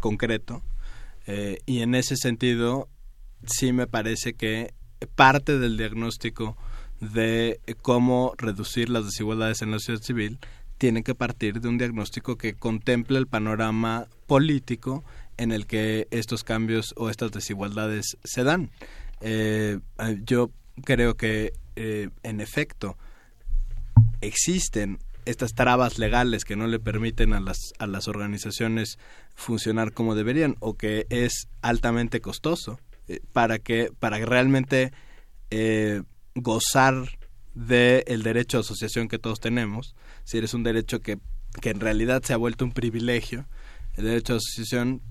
concreto 0.00 0.62
eh, 1.26 1.58
y 1.66 1.80
en 1.80 1.94
ese 1.94 2.16
sentido 2.16 2.88
sí 3.46 3.72
me 3.72 3.86
parece 3.86 4.34
que 4.34 4.74
parte 5.14 5.58
del 5.58 5.76
diagnóstico 5.76 6.56
de 7.00 7.60
cómo 7.82 8.34
reducir 8.38 8.88
las 8.88 9.04
desigualdades 9.04 9.62
en 9.62 9.70
la 9.70 9.78
sociedad 9.78 10.02
civil 10.02 10.38
tiene 10.78 11.02
que 11.02 11.14
partir 11.14 11.60
de 11.60 11.68
un 11.68 11.78
diagnóstico 11.78 12.36
que 12.36 12.54
contemple 12.54 13.18
el 13.18 13.28
panorama 13.28 14.08
político 14.26 15.04
en 15.36 15.52
el 15.52 15.66
que 15.66 16.08
estos 16.10 16.44
cambios 16.44 16.92
o 16.96 17.08
estas 17.08 17.30
desigualdades 17.30 18.16
se 18.24 18.42
dan. 18.42 18.70
Eh, 19.20 19.78
yo 20.24 20.50
creo 20.84 21.16
que, 21.16 21.52
eh, 21.76 22.10
en 22.22 22.40
efecto, 22.40 22.96
existen 24.20 24.98
estas 25.24 25.54
trabas 25.54 25.98
legales 25.98 26.44
que 26.44 26.56
no 26.56 26.66
le 26.66 26.78
permiten 26.78 27.32
a 27.32 27.40
las, 27.40 27.58
a 27.78 27.86
las 27.86 28.08
organizaciones 28.08 28.98
funcionar 29.34 29.92
como 29.92 30.14
deberían 30.14 30.56
o 30.60 30.74
que 30.74 31.06
es 31.10 31.48
altamente 31.60 32.20
costoso 32.20 32.80
eh, 33.08 33.20
para 33.32 33.58
que 33.58 33.92
para 33.98 34.18
realmente 34.18 34.92
gozar 36.34 36.94
del 37.54 38.22
derecho 38.22 38.56
a 38.56 38.60
asociación 38.60 39.08
que 39.08 39.18
todos 39.18 39.40
tenemos, 39.40 39.94
si 40.24 40.38
eres 40.38 40.54
un 40.54 40.62
derecho 40.62 41.00
que, 41.00 41.18
que 41.60 41.70
en 41.70 41.80
realidad 41.80 42.22
se 42.22 42.32
ha 42.32 42.38
vuelto 42.38 42.64
un 42.64 42.72
privilegio, 42.72 43.46
el 43.94 44.04
derecho 44.04 44.34
a 44.34 44.36
asociación, 44.36 45.02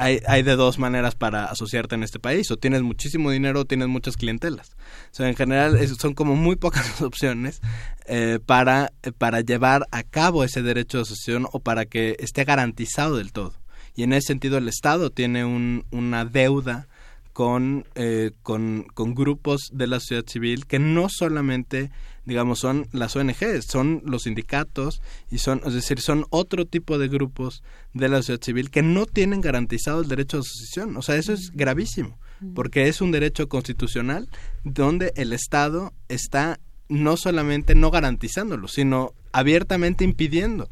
hay, 0.00 0.42
de 0.42 0.56
dos 0.56 0.78
maneras 0.78 1.14
para 1.14 1.44
asociarte 1.44 1.94
en 1.94 2.02
este 2.02 2.18
país, 2.18 2.50
o 2.50 2.56
tienes 2.56 2.82
muchísimo 2.82 3.30
dinero 3.30 3.60
o 3.60 3.64
tienes 3.64 3.88
muchas 3.88 4.16
clientelas. 4.16 4.70
O 5.12 5.14
sea, 5.14 5.28
en 5.28 5.36
general 5.36 5.78
son 5.98 6.14
como 6.14 6.36
muy 6.36 6.56
pocas 6.56 7.00
opciones 7.02 7.60
eh, 8.06 8.38
para, 8.44 8.92
para 9.18 9.40
llevar 9.42 9.86
a 9.90 10.02
cabo 10.02 10.44
ese 10.44 10.62
derecho 10.62 10.98
de 10.98 11.02
asociación 11.02 11.46
o 11.52 11.60
para 11.60 11.84
que 11.84 12.16
esté 12.18 12.44
garantizado 12.44 13.16
del 13.16 13.32
todo. 13.32 13.54
Y 13.94 14.04
en 14.04 14.12
ese 14.12 14.28
sentido 14.28 14.58
el 14.58 14.68
Estado 14.68 15.10
tiene 15.10 15.44
un, 15.44 15.84
una 15.90 16.24
deuda 16.24 16.88
con, 17.32 17.86
eh, 17.94 18.32
con, 18.42 18.86
con, 18.94 19.14
grupos 19.14 19.70
de 19.72 19.86
la 19.86 20.00
sociedad 20.00 20.24
civil 20.26 20.66
que 20.66 20.78
no 20.78 21.08
solamente, 21.08 21.90
digamos, 22.24 22.58
son 22.58 22.86
las 22.92 23.16
ONGs, 23.16 23.66
son 23.66 24.02
los 24.04 24.22
sindicatos 24.22 25.02
y 25.30 25.38
son, 25.38 25.62
es 25.64 25.74
decir, 25.74 26.00
son 26.00 26.26
otro 26.30 26.66
tipo 26.66 26.98
de 26.98 27.08
grupos 27.08 27.62
de 27.94 28.08
la 28.08 28.18
sociedad 28.18 28.42
civil 28.42 28.70
que 28.70 28.82
no 28.82 29.06
tienen 29.06 29.40
garantizado 29.40 30.02
el 30.02 30.08
derecho 30.08 30.38
a 30.38 30.40
asociación. 30.40 30.96
O 30.96 31.02
sea, 31.02 31.16
eso 31.16 31.32
es 31.32 31.50
gravísimo, 31.52 32.18
porque 32.54 32.88
es 32.88 33.00
un 33.00 33.12
derecho 33.12 33.48
constitucional 33.48 34.28
donde 34.64 35.12
el 35.16 35.32
Estado 35.32 35.92
está 36.08 36.60
no 36.88 37.16
solamente 37.16 37.74
no 37.74 37.90
garantizándolo, 37.90 38.68
sino 38.68 39.14
abiertamente 39.32 40.04
impidiendo 40.04 40.68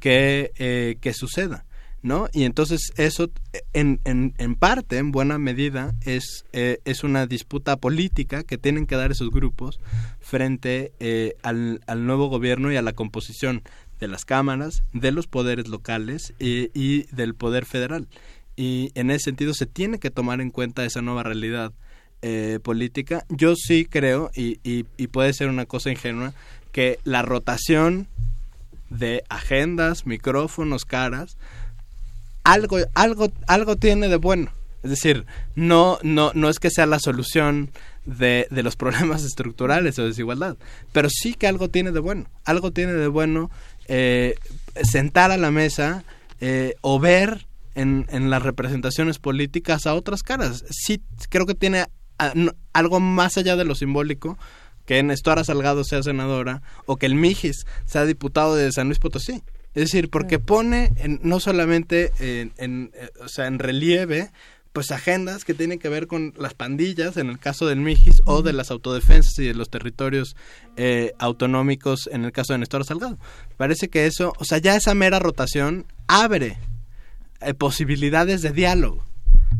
que, 0.00 0.52
eh, 0.56 0.96
que 1.00 1.12
suceda. 1.12 1.64
¿No? 2.02 2.28
Y 2.32 2.44
entonces 2.44 2.92
eso, 2.96 3.30
en, 3.72 4.00
en, 4.04 4.34
en 4.38 4.54
parte, 4.54 4.98
en 4.98 5.10
buena 5.10 5.38
medida, 5.38 5.94
es, 6.04 6.44
eh, 6.52 6.78
es 6.84 7.02
una 7.04 7.26
disputa 7.26 7.76
política 7.76 8.44
que 8.44 8.58
tienen 8.58 8.86
que 8.86 8.96
dar 8.96 9.10
esos 9.10 9.30
grupos 9.30 9.80
frente 10.20 10.92
eh, 11.00 11.34
al, 11.42 11.80
al, 11.86 12.06
nuevo 12.06 12.28
gobierno 12.28 12.70
y 12.72 12.76
a 12.76 12.82
la 12.82 12.92
composición 12.92 13.62
de 13.98 14.08
las 14.08 14.24
cámaras, 14.24 14.84
de 14.92 15.10
los 15.10 15.26
poderes 15.26 15.68
locales 15.68 16.34
y, 16.38 17.02
del 17.14 17.34
poder 17.34 17.64
federal. 17.64 18.06
Y 18.56 18.90
en 18.94 19.10
ese 19.10 19.24
sentido 19.24 19.54
se 19.54 19.66
tiene 19.66 19.98
que 19.98 20.10
tomar 20.10 20.40
en 20.40 20.50
cuenta 20.50 20.84
esa 20.84 21.02
nueva 21.02 21.24
realidad 21.24 21.72
eh, 22.22 22.58
política. 22.62 23.24
Yo 23.28 23.54
sí 23.56 23.84
creo, 23.84 24.30
y, 24.34 24.58
y, 24.62 24.86
y 24.96 25.08
puede 25.08 25.32
ser 25.32 25.48
una 25.48 25.66
cosa 25.66 25.90
ingenua, 25.90 26.32
que 26.70 26.98
la 27.02 27.22
rotación 27.22 28.06
de 28.90 29.24
agendas, 29.28 30.06
micrófonos, 30.06 30.84
caras, 30.84 31.36
algo, 32.52 32.78
algo, 32.94 33.28
algo 33.46 33.76
tiene 33.76 34.08
de 34.08 34.16
bueno. 34.16 34.50
Es 34.82 34.90
decir, 34.90 35.26
no, 35.54 35.98
no, 36.02 36.30
no 36.34 36.48
es 36.48 36.58
que 36.58 36.70
sea 36.70 36.86
la 36.86 36.98
solución 36.98 37.70
de, 38.06 38.46
de, 38.50 38.62
los 38.62 38.76
problemas 38.82 39.24
estructurales 39.24 39.98
o 39.98 40.06
desigualdad, 40.06 40.56
pero 40.92 41.08
sí 41.10 41.34
que 41.34 41.46
algo 41.46 41.68
tiene 41.68 41.92
de 41.92 42.00
bueno. 42.00 42.26
Algo 42.44 42.70
tiene 42.72 42.92
de 42.92 43.08
bueno 43.08 43.50
eh, 43.86 44.34
sentar 44.82 45.30
a 45.30 45.36
la 45.36 45.50
mesa 45.50 46.04
eh, 46.40 46.76
o 46.80 46.98
ver 46.98 47.46
en, 47.74 48.06
en, 48.10 48.30
las 48.30 48.42
representaciones 48.42 49.18
políticas 49.18 49.86
a 49.86 49.94
otras 49.94 50.22
caras. 50.22 50.64
Sí, 50.70 51.02
creo 51.28 51.46
que 51.46 51.54
tiene 51.54 51.86
algo 52.72 52.98
más 52.98 53.36
allá 53.36 53.54
de 53.54 53.64
lo 53.64 53.76
simbólico 53.76 54.38
que 54.84 55.02
Nestora 55.02 55.44
Salgado 55.44 55.84
sea 55.84 56.02
senadora 56.02 56.62
o 56.86 56.96
que 56.96 57.06
el 57.06 57.14
Mijis 57.14 57.66
sea 57.84 58.06
diputado 58.06 58.56
de 58.56 58.72
San 58.72 58.86
Luis 58.86 58.98
Potosí. 58.98 59.42
Es 59.78 59.92
decir, 59.92 60.10
porque 60.10 60.40
pone 60.40 60.90
no 61.22 61.38
solamente 61.38 62.10
en, 62.18 62.90
eh, 62.94 63.10
o 63.20 63.28
sea, 63.28 63.46
en 63.46 63.60
relieve 63.60 64.32
pues 64.72 64.90
agendas 64.90 65.44
que 65.44 65.54
tienen 65.54 65.78
que 65.78 65.88
ver 65.88 66.08
con 66.08 66.34
las 66.36 66.54
pandillas, 66.54 67.16
en 67.16 67.28
el 67.28 67.38
caso 67.38 67.64
del 67.64 67.78
Mijis, 67.78 68.20
o 68.24 68.42
de 68.42 68.52
las 68.52 68.72
autodefensas 68.72 69.38
y 69.38 69.46
de 69.46 69.54
los 69.54 69.70
territorios 69.70 70.34
eh, 70.76 71.12
autonómicos, 71.20 72.08
en 72.10 72.24
el 72.24 72.32
caso 72.32 72.54
de 72.54 72.58
Néstor 72.58 72.84
Salgado. 72.84 73.18
Parece 73.56 73.88
que 73.88 74.06
eso, 74.06 74.32
o 74.40 74.44
sea, 74.44 74.58
ya 74.58 74.74
esa 74.74 74.96
mera 74.96 75.20
rotación 75.20 75.86
abre 76.08 76.58
eh, 77.40 77.54
posibilidades 77.54 78.42
de 78.42 78.50
diálogo, 78.50 79.04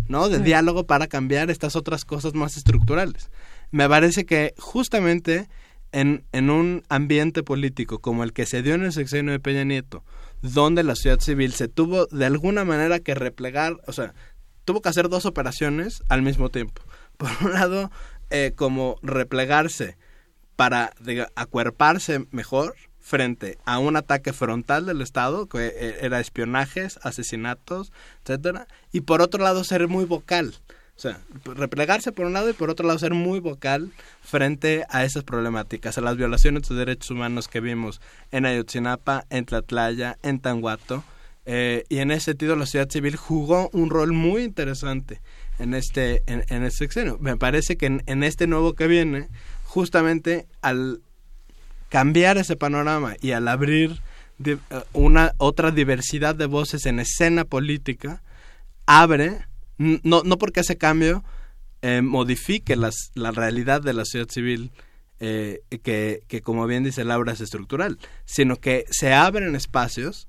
¿no? 0.08 0.28
De 0.28 0.40
diálogo 0.40 0.84
para 0.84 1.06
cambiar 1.06 1.48
estas 1.48 1.76
otras 1.76 2.04
cosas 2.04 2.34
más 2.34 2.56
estructurales. 2.56 3.30
Me 3.70 3.88
parece 3.88 4.26
que 4.26 4.52
justamente 4.58 5.48
en, 5.92 6.24
en 6.32 6.50
un 6.50 6.82
ambiente 6.88 7.42
político 7.42 8.00
como 8.00 8.24
el 8.24 8.32
que 8.32 8.46
se 8.46 8.62
dio 8.62 8.74
en 8.74 8.84
el 8.84 8.92
sexenio 8.92 9.32
de 9.32 9.40
Peña 9.40 9.64
Nieto, 9.64 10.04
donde 10.42 10.82
la 10.84 10.94
sociedad 10.94 11.20
civil 11.20 11.52
se 11.52 11.68
tuvo 11.68 12.06
de 12.06 12.26
alguna 12.26 12.64
manera 12.64 13.00
que 13.00 13.14
replegar, 13.14 13.76
o 13.86 13.92
sea, 13.92 14.14
tuvo 14.64 14.82
que 14.82 14.88
hacer 14.88 15.08
dos 15.08 15.26
operaciones 15.26 16.02
al 16.08 16.22
mismo 16.22 16.50
tiempo. 16.50 16.82
Por 17.16 17.30
un 17.42 17.52
lado, 17.52 17.90
eh, 18.30 18.52
como 18.54 18.96
replegarse 19.02 19.96
para 20.56 20.92
acuerparse 21.34 22.26
mejor 22.30 22.74
frente 23.00 23.56
a 23.64 23.78
un 23.78 23.96
ataque 23.96 24.32
frontal 24.32 24.84
del 24.84 25.00
Estado, 25.00 25.48
que 25.48 25.68
eh, 25.68 25.98
era 26.02 26.20
espionajes, 26.20 26.98
asesinatos, 27.02 27.92
etcétera, 28.22 28.66
y 28.92 29.00
por 29.00 29.22
otro 29.22 29.42
lado 29.42 29.64
ser 29.64 29.88
muy 29.88 30.04
vocal. 30.04 30.54
O 30.98 31.00
sea, 31.00 31.20
replegarse 31.44 32.10
por 32.10 32.26
un 32.26 32.32
lado 32.32 32.50
y 32.50 32.54
por 32.54 32.70
otro 32.70 32.84
lado 32.84 32.98
ser 32.98 33.14
muy 33.14 33.38
vocal 33.38 33.92
frente 34.20 34.84
a 34.90 35.04
esas 35.04 35.22
problemáticas, 35.22 35.96
a 35.96 36.00
las 36.00 36.16
violaciones 36.16 36.68
de 36.68 36.74
derechos 36.74 37.12
humanos 37.12 37.46
que 37.46 37.60
vimos 37.60 38.00
en 38.32 38.46
Ayotzinapa, 38.46 39.24
en 39.30 39.46
Tlatlaya, 39.46 40.18
en 40.24 40.40
Tanguato, 40.40 41.04
eh, 41.46 41.84
y 41.88 41.98
en 41.98 42.10
ese 42.10 42.26
sentido 42.26 42.56
la 42.56 42.66
sociedad 42.66 42.90
civil 42.90 43.14
jugó 43.14 43.70
un 43.72 43.90
rol 43.90 44.12
muy 44.12 44.42
interesante 44.42 45.20
en 45.60 45.72
este, 45.72 46.24
en, 46.26 46.44
en 46.48 46.64
este. 46.64 46.88
Me 47.20 47.36
parece 47.36 47.76
que 47.76 47.86
en, 47.86 48.22
este 48.24 48.48
nuevo 48.48 48.74
que 48.74 48.88
viene, 48.88 49.28
justamente 49.62 50.48
al 50.62 51.00
cambiar 51.90 52.38
ese 52.38 52.56
panorama 52.56 53.14
y 53.20 53.30
al 53.30 53.46
abrir 53.46 54.02
eh, 54.44 54.58
una 54.92 55.32
otra 55.38 55.70
diversidad 55.70 56.34
de 56.34 56.46
voces 56.46 56.86
en 56.86 56.98
escena 56.98 57.44
política, 57.44 58.20
abre, 58.84 59.46
no, 59.78 60.22
no 60.24 60.38
porque 60.38 60.60
ese 60.60 60.76
cambio 60.76 61.24
eh, 61.82 62.02
modifique 62.02 62.76
las, 62.76 63.10
la 63.14 63.30
realidad 63.30 63.80
de 63.80 63.92
la 63.92 64.04
sociedad 64.04 64.28
civil, 64.28 64.70
que, 65.20 66.22
que 66.28 66.42
como 66.42 66.64
bien 66.68 66.84
dice 66.84 67.04
Laura 67.04 67.32
es 67.32 67.40
estructural, 67.40 67.98
sino 68.24 68.54
que 68.54 68.84
se 68.88 69.12
abren 69.12 69.56
espacios 69.56 70.28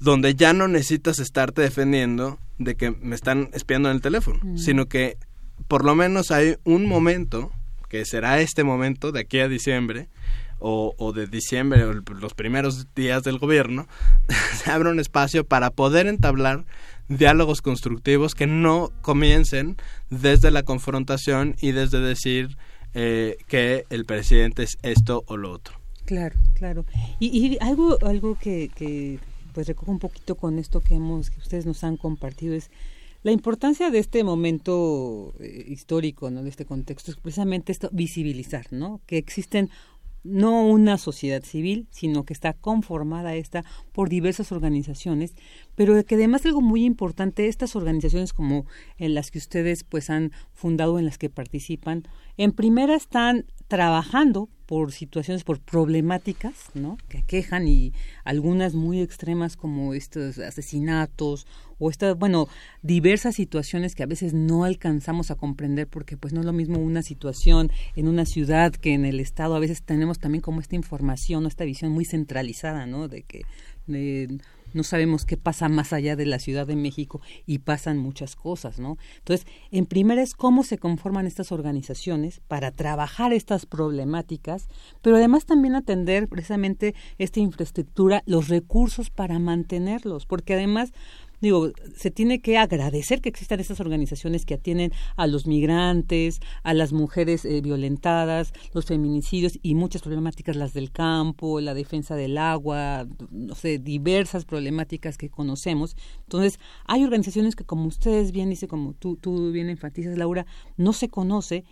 donde 0.00 0.34
ya 0.34 0.52
no 0.52 0.68
necesitas 0.68 1.18
estarte 1.18 1.62
defendiendo 1.62 2.38
de 2.58 2.76
que 2.76 2.90
me 2.90 3.14
están 3.14 3.50
espiando 3.52 3.90
en 3.90 3.96
el 3.96 4.02
teléfono, 4.02 4.38
mm. 4.42 4.58
sino 4.58 4.86
que 4.86 5.16
por 5.68 5.84
lo 5.84 5.94
menos 5.94 6.30
hay 6.30 6.56
un 6.64 6.86
momento, 6.86 7.52
que 7.88 8.04
será 8.04 8.40
este 8.40 8.64
momento 8.64 9.12
de 9.12 9.20
aquí 9.20 9.40
a 9.40 9.48
diciembre, 9.48 10.08
o, 10.58 10.94
o 10.98 11.12
de 11.12 11.26
diciembre, 11.26 11.84
o 11.84 11.92
los 11.92 12.34
primeros 12.34 12.86
días 12.94 13.22
del 13.22 13.38
gobierno, 13.38 13.86
se 14.62 14.70
abre 14.70 14.90
un 14.90 15.00
espacio 15.00 15.44
para 15.44 15.70
poder 15.70 16.06
entablar 16.06 16.64
diálogos 17.08 17.62
constructivos 17.62 18.34
que 18.34 18.46
no 18.46 18.90
comiencen 19.02 19.76
desde 20.10 20.50
la 20.50 20.62
confrontación 20.62 21.56
y 21.60 21.72
desde 21.72 22.00
decir 22.00 22.56
eh, 22.94 23.36
que 23.48 23.84
el 23.90 24.04
presidente 24.04 24.62
es 24.62 24.78
esto 24.82 25.22
o 25.26 25.36
lo 25.36 25.52
otro. 25.52 25.80
Claro, 26.04 26.36
claro. 26.54 26.84
Y, 27.18 27.28
y 27.28 27.58
algo, 27.60 27.98
algo 28.02 28.36
que, 28.36 28.70
que 28.74 29.18
pues 29.52 29.66
recojo 29.66 29.90
un 29.90 29.98
poquito 29.98 30.34
con 30.34 30.58
esto 30.58 30.80
que 30.80 30.94
hemos 30.94 31.30
que 31.30 31.38
ustedes 31.38 31.64
nos 31.64 31.82
han 31.84 31.96
compartido 31.96 32.54
es 32.54 32.70
la 33.22 33.32
importancia 33.32 33.90
de 33.90 33.98
este 34.00 34.22
momento 34.22 35.32
eh, 35.40 35.64
histórico, 35.68 36.30
¿no? 36.30 36.42
De 36.42 36.50
este 36.50 36.66
contexto 36.66 37.10
es 37.10 37.16
precisamente 37.16 37.72
esto 37.72 37.88
visibilizar, 37.90 38.66
¿no? 38.70 39.00
Que 39.06 39.16
existen 39.16 39.70
no 40.24 40.66
una 40.66 40.98
sociedad 40.98 41.42
civil, 41.42 41.86
sino 41.90 42.24
que 42.24 42.32
está 42.32 42.54
conformada 42.54 43.34
esta 43.34 43.64
por 43.92 44.08
diversas 44.08 44.50
organizaciones, 44.50 45.34
pero 45.74 46.02
que 46.04 46.14
además 46.16 46.44
algo 46.46 46.62
muy 46.62 46.84
importante, 46.84 47.46
estas 47.46 47.76
organizaciones 47.76 48.32
como 48.32 48.66
en 48.96 49.14
las 49.14 49.30
que 49.30 49.38
ustedes 49.38 49.84
pues 49.84 50.10
han 50.10 50.32
fundado, 50.52 50.98
en 50.98 51.04
las 51.04 51.18
que 51.18 51.30
participan, 51.30 52.04
en 52.36 52.52
primera 52.52 52.96
están 52.96 53.46
trabajando 53.68 54.48
por 54.66 54.92
situaciones, 54.92 55.44
por 55.44 55.60
problemáticas, 55.60 56.70
¿no? 56.74 56.96
Que 57.08 57.18
aquejan 57.18 57.68
y 57.68 57.92
algunas 58.24 58.74
muy 58.74 59.00
extremas 59.00 59.56
como 59.56 59.94
estos 59.94 60.38
asesinatos 60.38 61.46
o 61.78 61.90
estas, 61.90 62.16
bueno, 62.16 62.48
diversas 62.82 63.34
situaciones 63.34 63.94
que 63.94 64.02
a 64.02 64.06
veces 64.06 64.32
no 64.32 64.64
alcanzamos 64.64 65.30
a 65.30 65.34
comprender 65.34 65.86
porque 65.86 66.16
pues 66.16 66.32
no 66.32 66.40
es 66.40 66.46
lo 66.46 66.52
mismo 66.52 66.78
una 66.78 67.02
situación 67.02 67.70
en 67.96 68.08
una 68.08 68.24
ciudad 68.24 68.72
que 68.72 68.94
en 68.94 69.04
el 69.04 69.20
estado. 69.20 69.54
A 69.54 69.60
veces 69.60 69.82
tenemos 69.82 70.18
también 70.18 70.42
como 70.42 70.60
esta 70.60 70.76
información, 70.76 71.46
esta 71.46 71.64
visión 71.64 71.92
muy 71.92 72.04
centralizada, 72.04 72.86
¿no? 72.86 73.08
De 73.08 73.22
que 73.22 73.42
no 74.74 74.82
sabemos 74.82 75.24
qué 75.24 75.36
pasa 75.36 75.68
más 75.68 75.92
allá 75.92 76.16
de 76.16 76.26
la 76.26 76.38
Ciudad 76.38 76.66
de 76.66 76.76
México 76.76 77.20
y 77.46 77.58
pasan 77.58 77.98
muchas 77.98 78.36
cosas, 78.36 78.78
¿no? 78.78 78.98
Entonces, 79.18 79.46
en 79.70 79.86
primera 79.86 80.22
es 80.22 80.34
cómo 80.34 80.62
se 80.62 80.78
conforman 80.78 81.26
estas 81.26 81.52
organizaciones 81.52 82.40
para 82.46 82.70
trabajar 82.70 83.32
estas 83.32 83.66
problemáticas, 83.66 84.68
pero 85.00 85.16
además 85.16 85.46
también 85.46 85.74
atender 85.74 86.28
precisamente 86.28 86.94
esta 87.18 87.40
infraestructura, 87.40 88.22
los 88.26 88.48
recursos 88.48 89.10
para 89.10 89.38
mantenerlos, 89.38 90.26
porque 90.26 90.54
además 90.54 90.92
digo, 91.44 91.70
se 91.96 92.10
tiene 92.10 92.40
que 92.40 92.58
agradecer 92.58 93.20
que 93.20 93.28
existan 93.28 93.60
estas 93.60 93.80
organizaciones 93.80 94.44
que 94.44 94.54
atienden 94.54 94.92
a 95.16 95.26
los 95.26 95.46
migrantes, 95.46 96.40
a 96.62 96.74
las 96.74 96.92
mujeres 96.92 97.44
eh, 97.44 97.60
violentadas, 97.60 98.52
los 98.72 98.86
feminicidios 98.86 99.58
y 99.62 99.74
muchas 99.74 100.02
problemáticas, 100.02 100.56
las 100.56 100.74
del 100.74 100.90
campo, 100.90 101.60
la 101.60 101.74
defensa 101.74 102.16
del 102.16 102.38
agua, 102.38 103.06
no 103.30 103.54
sé, 103.54 103.78
diversas 103.78 104.44
problemáticas 104.44 105.18
que 105.18 105.30
conocemos. 105.30 105.96
Entonces, 106.20 106.58
hay 106.86 107.04
organizaciones 107.04 107.54
que, 107.56 107.64
como 107.64 107.86
ustedes 107.86 108.32
bien 108.32 108.50
dice, 108.50 108.66
como 108.66 108.94
tú, 108.94 109.16
tú 109.16 109.52
bien 109.52 109.68
enfatizas, 109.68 110.16
Laura, 110.16 110.46
no 110.76 110.92
se 110.92 111.08
conoce 111.08 111.64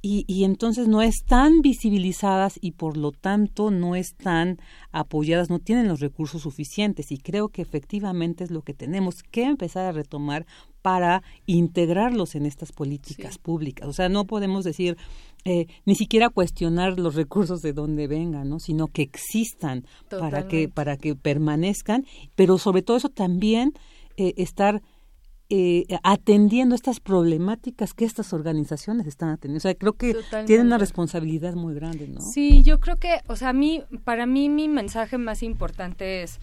y, 0.00 0.24
y, 0.28 0.44
entonces 0.44 0.86
no 0.86 1.02
están 1.02 1.60
visibilizadas 1.60 2.58
y 2.60 2.72
por 2.72 2.96
lo 2.96 3.10
tanto 3.10 3.70
no 3.70 3.96
están 3.96 4.58
apoyadas, 4.92 5.50
no 5.50 5.58
tienen 5.58 5.88
los 5.88 6.00
recursos 6.00 6.42
suficientes 6.42 7.10
y 7.10 7.18
creo 7.18 7.48
que 7.48 7.62
efectivamente 7.62 8.44
es 8.44 8.50
lo 8.50 8.62
que 8.62 8.74
tenemos 8.74 9.22
que 9.22 9.42
empezar 9.42 9.86
a 9.86 9.92
retomar 9.92 10.46
para 10.82 11.22
integrarlos 11.46 12.34
en 12.34 12.46
estas 12.46 12.72
políticas 12.72 13.38
públicas. 13.38 13.88
O 13.88 13.92
sea, 13.92 14.08
no 14.08 14.24
podemos 14.24 14.64
decir 14.64 14.96
eh, 15.44 15.66
ni 15.84 15.94
siquiera 15.94 16.30
cuestionar 16.30 16.98
los 16.98 17.14
recursos 17.14 17.62
de 17.62 17.72
donde 17.72 18.06
vengan, 18.06 18.48
¿no? 18.48 18.60
sino 18.60 18.88
que 18.88 19.02
existan 19.02 19.84
para 20.08 20.48
que, 20.48 20.68
para 20.68 20.96
que 20.96 21.14
permanezcan, 21.14 22.06
pero 22.34 22.58
sobre 22.58 22.82
todo 22.82 22.96
eso 22.96 23.08
también 23.08 23.72
eh, 24.16 24.34
estar 24.36 24.82
eh, 25.50 25.86
atendiendo 26.02 26.74
estas 26.74 27.00
problemáticas 27.00 27.94
que 27.94 28.04
estas 28.04 28.32
organizaciones 28.32 29.06
están 29.06 29.30
atendiendo. 29.30 29.58
O 29.58 29.60
sea, 29.60 29.74
creo 29.74 29.94
que 29.94 30.14
tienen 30.46 30.66
una 30.66 30.78
responsabilidad 30.78 31.54
muy 31.54 31.74
grande, 31.74 32.06
¿no? 32.06 32.20
Sí, 32.20 32.62
yo 32.62 32.80
creo 32.80 32.96
que, 32.96 33.20
o 33.28 33.36
sea, 33.36 33.50
a 33.50 33.52
mí, 33.54 33.82
para 34.04 34.26
mí 34.26 34.48
mi 34.48 34.68
mensaje 34.68 35.16
más 35.16 35.42
importante 35.42 36.22
es, 36.22 36.38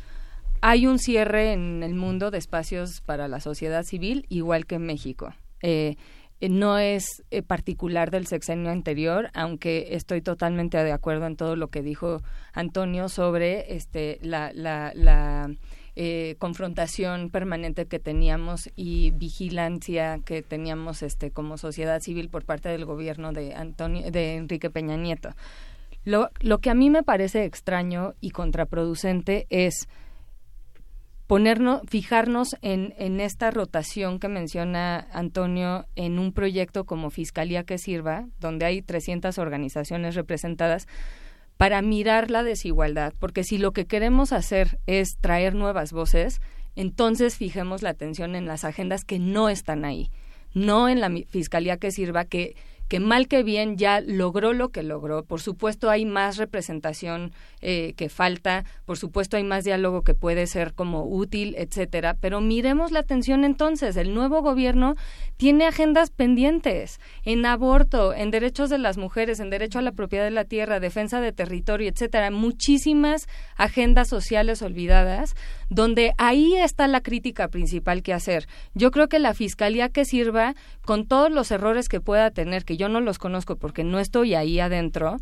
hay 0.62 0.88
un 0.88 0.98
cierre 0.98 1.54
en 1.54 1.84
el 1.84 1.94
mundo 1.94 2.32
de 2.32 2.40
espacios 2.40 3.02
para 3.02 3.28
la 3.28 3.40
sociedad 3.40 3.84
civil, 3.84 4.26
igual 4.30 4.66
que 4.66 4.76
en 4.76 4.86
México. 4.88 5.34
Eh, 5.62 5.98
no 6.50 6.78
es 6.80 7.24
eh, 7.32 7.42
particular 7.42 8.12
del 8.12 8.28
sexenio 8.28 8.72
anterior, 8.72 9.30
aunque 9.34 9.90
estoy 9.92 10.22
totalmente 10.22 10.84
de 10.84 10.92
acuerdo 10.92 11.28
en 11.28 11.38
todo 11.38 11.56
lo 11.56 11.68
que 11.70 11.82
dijo 11.82 12.22
Antonio 12.54 13.10
sobre 13.10 13.76
este 13.76 14.20
la, 14.22 14.52
la, 14.54 14.92
la 14.96 15.50
eh, 15.96 16.36
confrontación 16.40 17.30
permanente 17.30 17.86
que 17.86 18.00
teníamos 18.00 18.70
y 18.76 19.12
vigilancia 19.12 20.20
que 20.26 20.42
teníamos 20.42 21.02
este 21.02 21.32
como 21.32 21.58
sociedad 21.58 22.02
civil 22.02 22.30
por 22.30 22.44
parte 22.44 22.70
del 22.70 22.84
gobierno 22.84 23.32
de 23.32 23.54
Antonio 23.54 24.12
de 24.12 24.36
Enrique 24.36 24.70
Peña 24.70 24.98
Nieto. 24.98 25.30
Lo, 26.04 26.30
lo 26.42 26.60
que 26.60 26.70
a 26.70 26.76
mí 26.76 26.90
me 26.90 27.02
parece 27.02 27.46
extraño 27.46 28.14
y 28.20 28.32
contraproducente 28.32 29.48
es 29.50 29.88
ponernos, 31.28 31.82
fijarnos 31.88 32.56
en, 32.62 32.94
en 32.98 33.20
esta 33.20 33.50
rotación 33.50 34.20
que 34.20 34.28
menciona 34.28 35.08
Antonio 35.12 35.86
en 35.96 36.20
un 36.20 36.34
proyecto 36.34 36.86
como 36.86 37.10
Fiscalía 37.10 37.64
que 37.64 37.78
Sirva, 37.78 38.28
donde 38.40 38.66
hay 38.66 38.82
300 38.82 39.38
organizaciones 39.38 40.16
representadas, 40.16 40.88
para 41.58 41.82
mirar 41.82 42.32
la 42.32 42.44
desigualdad, 42.44 43.14
porque 43.20 43.44
si 43.44 43.58
lo 43.58 43.72
que 43.72 43.86
queremos 43.86 44.34
hacer 44.34 44.80
es 44.88 45.18
traer 45.18 45.56
nuevas 45.56 45.92
voces, 45.92 46.42
entonces 46.76 47.38
fijemos 47.38 47.82
la 47.82 47.92
atención 47.92 48.36
en 48.36 48.46
las 48.46 48.66
agendas 48.66 49.06
que 49.06 49.20
no 49.20 49.50
están 49.50 49.86
ahí, 49.86 50.12
no 50.54 50.90
en 50.90 51.00
la 51.00 51.10
Fiscalía 51.30 51.78
que 51.78 51.92
Sirva, 51.92 52.26
que 52.26 52.56
que 52.88 53.00
mal 53.00 53.28
que 53.28 53.44
bien 53.44 53.78
ya 53.78 54.02
logró 54.02 54.54
lo 54.54 54.70
que 54.70 54.84
logró. 54.84 55.24
Por 55.24 55.42
supuesto 55.42 55.90
hay 55.90 56.06
más 56.06 56.38
representación 56.38 57.32
eh, 57.62 57.94
que 57.98 58.10
falta, 58.10 58.66
por 58.86 58.98
supuesto 58.98 59.38
hay 59.38 59.44
más 59.44 59.64
diálogo 59.64 60.04
que 60.04 60.14
puede 60.14 60.48
ser 60.48 60.74
como 60.74 61.06
útil, 61.06 61.56
etcétera. 61.58 62.16
Pero 62.20 62.42
miremos 62.42 62.92
la 62.92 63.00
atención 63.00 63.44
entonces. 63.44 63.96
El 63.96 64.14
nuevo 64.14 64.42
gobierno 64.42 64.96
tiene 65.38 65.66
agendas 65.66 66.12
pendientes 66.12 67.00
en 67.24 67.46
aborto, 67.46 68.14
en 68.14 68.32
derechos 68.32 68.70
de 68.70 68.78
las 68.78 68.98
mujeres, 68.98 69.40
en 69.40 69.50
derecho 69.50 69.80
a 69.80 69.82
la 69.82 69.92
propiedad 69.92 70.26
de 70.26 70.32
la 70.32 70.46
tierra, 70.46 70.80
defensa 70.80 71.22
de 71.22 71.32
territorio, 71.32 71.90
etcétera. 71.90 72.32
Muchísimas 72.32 73.28
agendas 73.56 74.08
sociales 74.08 74.62
olvidadas, 74.62 75.36
donde 75.70 76.14
ahí 76.18 76.56
está 76.56 76.88
la 76.88 77.02
crítica 77.02 77.48
principal 77.48 78.04
que 78.04 78.14
hacer. 78.14 78.48
Yo 78.74 78.92
creo 78.92 79.08
que 79.08 79.20
la 79.20 79.34
fiscalía 79.34 79.90
que 79.90 80.06
sirva 80.06 80.56
con 80.84 81.08
todos 81.08 81.32
los 81.32 81.52
errores 81.52 81.90
que 81.90 82.02
pueda 82.02 82.32
tener, 82.32 82.66
que 82.66 82.78
yo 82.78 82.90
no 82.90 83.02
los 83.02 83.18
conozco 83.18 83.56
porque 83.56 83.84
no 83.84 84.00
estoy 84.00 84.36
ahí 84.36 84.60
adentro, 84.60 85.18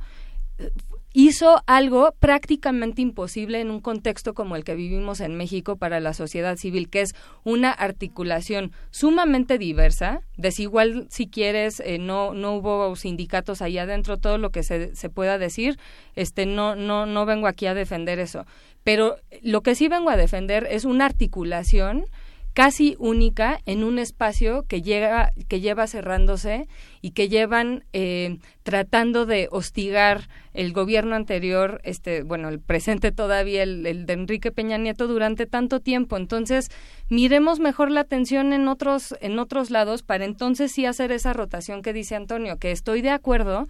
hizo 1.13 1.61
algo 1.67 2.13
prácticamente 2.19 3.01
imposible 3.01 3.61
en 3.61 3.69
un 3.69 3.79
contexto 3.79 4.33
como 4.33 4.55
el 4.55 4.63
que 4.63 4.75
vivimos 4.75 5.19
en 5.21 5.35
México 5.35 5.77
para 5.77 5.99
la 5.99 6.13
sociedad 6.13 6.57
civil, 6.57 6.89
que 6.89 7.01
es 7.01 7.15
una 7.43 7.71
articulación 7.71 8.71
sumamente 8.89 9.59
diversa, 9.59 10.21
desigual 10.37 11.07
si 11.09 11.27
quieres, 11.27 11.79
eh, 11.79 11.99
no, 11.99 12.33
no 12.33 12.55
hubo 12.55 12.95
sindicatos 12.95 13.61
ahí 13.61 13.77
adentro, 13.77 14.17
todo 14.17 14.39
lo 14.39 14.49
que 14.49 14.63
se, 14.63 14.95
se 14.95 15.09
pueda 15.09 15.37
decir, 15.37 15.77
este, 16.15 16.47
no, 16.47 16.75
no, 16.75 17.05
no 17.05 17.25
vengo 17.25 17.47
aquí 17.47 17.67
a 17.67 17.75
defender 17.75 18.17
eso. 18.17 18.45
Pero 18.83 19.17
lo 19.41 19.61
que 19.61 19.75
sí 19.75 19.87
vengo 19.87 20.09
a 20.09 20.17
defender 20.17 20.67
es 20.69 20.83
una 20.83 21.05
articulación 21.05 22.05
casi 22.53 22.95
única 22.99 23.59
en 23.65 23.83
un 23.83 23.99
espacio 23.99 24.63
que 24.67 24.81
llega 24.81 25.33
que 25.47 25.59
lleva 25.59 25.87
cerrándose 25.87 26.67
y 27.01 27.11
que 27.11 27.27
llevan 27.27 27.83
eh, 27.93 28.37
tratando 28.61 29.25
de 29.25 29.47
hostigar 29.51 30.29
el 30.53 30.71
gobierno 30.71 31.15
anterior 31.15 31.81
este 31.83 32.21
bueno 32.21 32.49
el 32.49 32.59
presente 32.59 33.11
todavía 33.11 33.63
el, 33.63 33.85
el, 33.87 34.05
de 34.05 34.13
Enrique 34.13 34.51
Peña 34.51 34.77
Nieto 34.77 35.07
durante 35.07 35.47
tanto 35.47 35.79
tiempo. 35.79 36.15
Entonces 36.15 36.69
miremos 37.09 37.59
mejor 37.59 37.89
la 37.89 38.01
atención 38.01 38.53
en 38.53 38.67
otros 38.67 39.15
en 39.21 39.39
otros 39.39 39.71
lados 39.71 40.03
para 40.03 40.25
entonces 40.25 40.71
sí 40.71 40.85
hacer 40.85 41.11
esa 41.11 41.33
rotación 41.33 41.81
que 41.81 41.91
dice 41.91 42.15
Antonio 42.15 42.57
que 42.57 42.71
estoy 42.71 43.01
de 43.01 43.09
acuerdo 43.09 43.67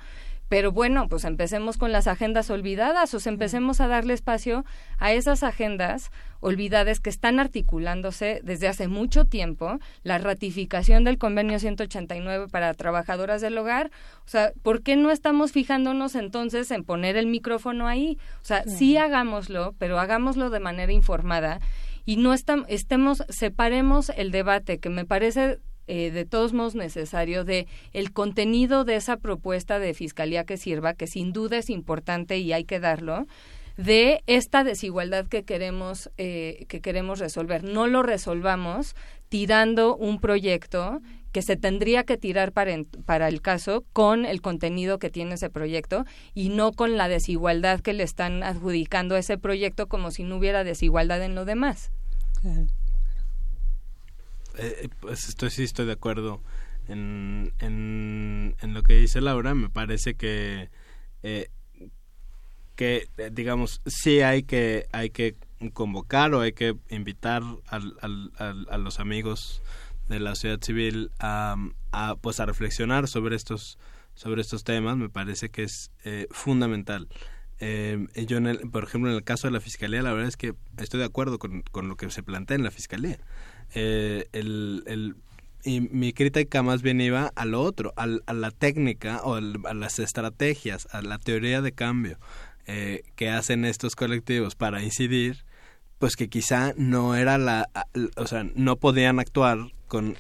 pero 0.54 0.72
bueno, 0.72 1.10
pues 1.10 1.24
empecemos 1.26 1.78
con 1.78 1.92
las 1.92 2.06
agendas 2.06 2.52
olvidadas, 2.52 3.12
o 3.16 3.20
sea, 3.20 3.32
empecemos 3.32 3.82
a 3.82 3.88
darle 3.88 4.14
espacio 4.14 4.66
a 5.00 5.12
esas 5.12 5.42
agendas 5.42 6.12
olvidadas 6.42 7.00
que 7.00 7.10
están 7.10 7.40
articulándose 7.40 8.40
desde 8.44 8.68
hace 8.68 8.88
mucho 8.88 9.26
tiempo, 9.26 9.80
la 10.04 10.20
ratificación 10.20 11.06
del 11.06 11.18
convenio 11.18 11.58
189 11.58 12.50
para 12.52 12.72
trabajadoras 12.76 13.42
del 13.42 13.58
hogar, 13.58 13.90
o 14.28 14.30
sea, 14.30 14.54
¿por 14.62 14.84
qué 14.84 14.96
no 14.96 15.10
estamos 15.10 15.52
fijándonos 15.52 16.14
entonces 16.14 16.70
en 16.70 16.84
poner 16.84 17.18
el 17.18 17.26
micrófono 17.26 17.88
ahí? 17.88 18.20
O 18.44 18.46
sea, 18.46 18.64
sí 18.66 18.96
hagámoslo, 18.96 19.74
pero 19.80 20.00
hagámoslo 20.00 20.52
de 20.52 20.60
manera 20.60 20.94
informada 20.94 21.62
y 22.06 22.18
no 22.18 22.32
estemos, 22.32 23.24
separemos 23.28 24.12
el 24.16 24.30
debate, 24.30 24.78
que 24.78 24.90
me 24.90 25.06
parece 25.06 25.58
eh, 25.88 26.12
de 26.12 26.26
todos 26.26 26.54
modos 26.54 26.76
necesario 26.76 27.44
de 27.44 27.68
el 27.92 28.12
contenido 28.12 28.86
de 28.86 28.96
esa 28.96 29.18
propuesta 29.18 29.80
de 29.80 29.94
fiscalía 29.94 30.44
que 30.44 30.58
sirva, 30.58 30.94
que 30.94 31.08
sin 31.08 31.34
duda 31.34 31.58
es 31.58 31.70
importante 31.70 32.38
y 32.38 32.54
hay 32.54 32.64
que 32.64 32.80
darlo, 32.80 33.26
de 33.78 34.22
esta 34.28 34.64
desigualdad 34.64 35.28
que 35.28 35.44
queremos 35.44 36.12
eh, 36.18 36.66
que 36.68 36.80
queremos 36.80 37.20
resolver. 37.20 37.64
No 37.64 37.88
lo 37.88 38.04
resolvamos 38.04 38.96
tirando 39.30 39.96
un 39.96 40.20
proyecto 40.20 41.02
que 41.32 41.42
se 41.42 41.58
tendría 41.58 42.04
que 42.04 42.16
tirar 42.16 42.52
para, 42.52 42.76
para 43.06 43.28
el 43.28 43.42
caso 43.42 43.84
con 43.92 44.26
el 44.26 44.42
contenido 44.42 45.00
que 45.00 45.10
tiene 45.10 45.34
ese 45.34 45.50
proyecto 45.50 46.06
y 46.36 46.50
no 46.50 46.72
con 46.72 46.96
la 46.96 47.08
desigualdad 47.08 47.82
que 47.82 47.94
le 47.94 48.04
están 48.04 48.44
adjudicando 48.44 49.16
a 49.16 49.20
ese 49.20 49.40
proyecto 49.40 49.88
como 49.88 50.12
si 50.12 50.24
no 50.24 50.38
hubiera 50.38 50.64
desigualdad 50.64 51.24
en 51.24 51.34
lo 51.34 51.44
demás. 51.44 51.92
Eh, 54.58 54.90
pues 55.00 55.30
estoy 55.30 55.50
sí 55.50 55.64
estoy 55.64 55.86
de 55.86 55.94
acuerdo 55.94 56.42
en, 56.88 57.54
en, 57.60 58.74
lo 58.74 58.84
que 58.84 58.96
dice 58.98 59.22
Laura. 59.22 59.54
Me 59.56 59.70
parece 59.70 60.16
que 60.16 60.70
eh, 61.24 61.50
que 62.76 63.08
eh, 63.18 63.30
digamos 63.32 63.82
sí 63.86 64.22
hay 64.22 64.44
que 64.44 64.88
hay 64.92 65.10
que 65.10 65.36
convocar 65.74 66.34
o 66.34 66.42
hay 66.42 66.54
que 66.54 66.76
invitar 66.90 67.42
al, 67.68 67.96
al, 68.02 68.68
a 68.70 68.78
los 68.78 69.00
amigos 69.00 69.62
de 70.10 70.20
la 70.20 70.36
sociedad 70.36 70.60
civil 70.62 71.12
a, 71.20 71.56
a, 71.92 72.16
pues 72.16 72.40
a 72.40 72.46
reflexionar 72.46 73.08
sobre 73.08 73.36
estos 73.36 73.80
sobre 74.14 74.42
estos 74.42 74.64
temas. 74.64 74.98
Me 74.98 75.10
parece 75.10 75.50
que 75.50 75.64
es 75.64 75.92
fundamental. 76.32 77.08
Yo 77.60 78.38
en 78.38 78.48
el, 78.48 78.70
por 78.70 78.84
ejemplo 78.84 79.10
en 79.10 79.16
el 79.16 79.24
caso 79.24 79.48
de 79.48 79.54
la 79.54 79.62
fiscalía 79.62 80.02
la 80.02 80.12
verdad 80.12 80.28
es 80.28 80.36
que 80.36 80.54
estoy 80.78 81.00
de 81.00 81.06
acuerdo 81.06 81.40
con, 81.40 81.62
con 81.62 81.88
lo 81.88 81.96
que 81.96 82.10
se 82.12 82.22
plantea 82.22 82.56
en 82.56 82.64
la 82.64 82.72
fiscalía 82.72 83.20
eh, 83.74 84.28
el, 84.34 84.84
el, 84.88 85.16
y 85.64 85.82
mi 85.82 86.14
crítica 86.14 86.62
más 86.62 86.82
bien 86.82 87.02
iba 87.02 87.32
a 87.36 87.46
lo 87.46 87.62
otro, 87.62 87.94
a, 87.96 88.08
la 88.08 88.52
técnica 88.52 89.22
o 89.24 89.36
a 89.36 89.74
las 89.74 90.00
estrategias, 90.00 90.88
a 90.92 91.02
la 91.02 91.18
teoría 91.18 91.62
de 91.62 91.72
cambio 91.72 92.18
eh, 92.68 93.04
que 93.16 93.30
hacen 93.30 93.66
estos 93.66 93.96
colectivos 93.96 94.56
para 94.56 94.84
incidir, 94.84 95.46
pues 96.00 96.16
que 96.16 96.28
quizá 96.28 96.74
no 96.76 97.16
era 97.16 97.38
la, 97.38 97.70
o 98.18 98.28
sea, 98.28 98.46
no 98.56 98.76
podían 98.76 99.20
actuar 99.20 99.72
con 99.88 100.18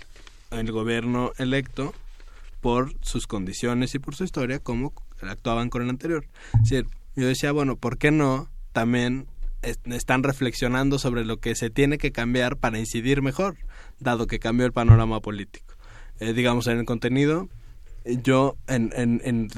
el 0.51 0.71
gobierno 0.71 1.31
electo 1.37 1.93
por 2.61 2.93
sus 3.01 3.27
condiciones 3.27 3.93
y 3.95 3.99
por 3.99 4.15
su 4.15 4.23
historia 4.23 4.59
como 4.59 4.93
actuaban 5.21 5.69
con 5.69 5.81
el 5.81 5.89
anterior. 5.89 6.25
Es 6.63 6.85
yo 7.15 7.27
decía, 7.27 7.51
bueno, 7.51 7.75
¿por 7.75 7.97
qué 7.97 8.11
no 8.11 8.49
también 8.71 9.27
están 9.63 10.23
reflexionando 10.23 10.99
sobre 10.99 11.25
lo 11.25 11.37
que 11.37 11.55
se 11.55 11.69
tiene 11.69 11.97
que 11.97 12.11
cambiar 12.11 12.57
para 12.57 12.79
incidir 12.79 13.21
mejor, 13.21 13.57
dado 13.99 14.27
que 14.27 14.39
cambió 14.39 14.65
el 14.65 14.73
panorama 14.73 15.19
político. 15.19 15.75
Eh, 16.19 16.33
digamos, 16.33 16.67
en 16.67 16.79
el 16.79 16.85
contenido, 16.85 17.49
yo 18.05 18.57
en, 18.67 18.91
en, 18.95 19.21
en, 19.23 19.49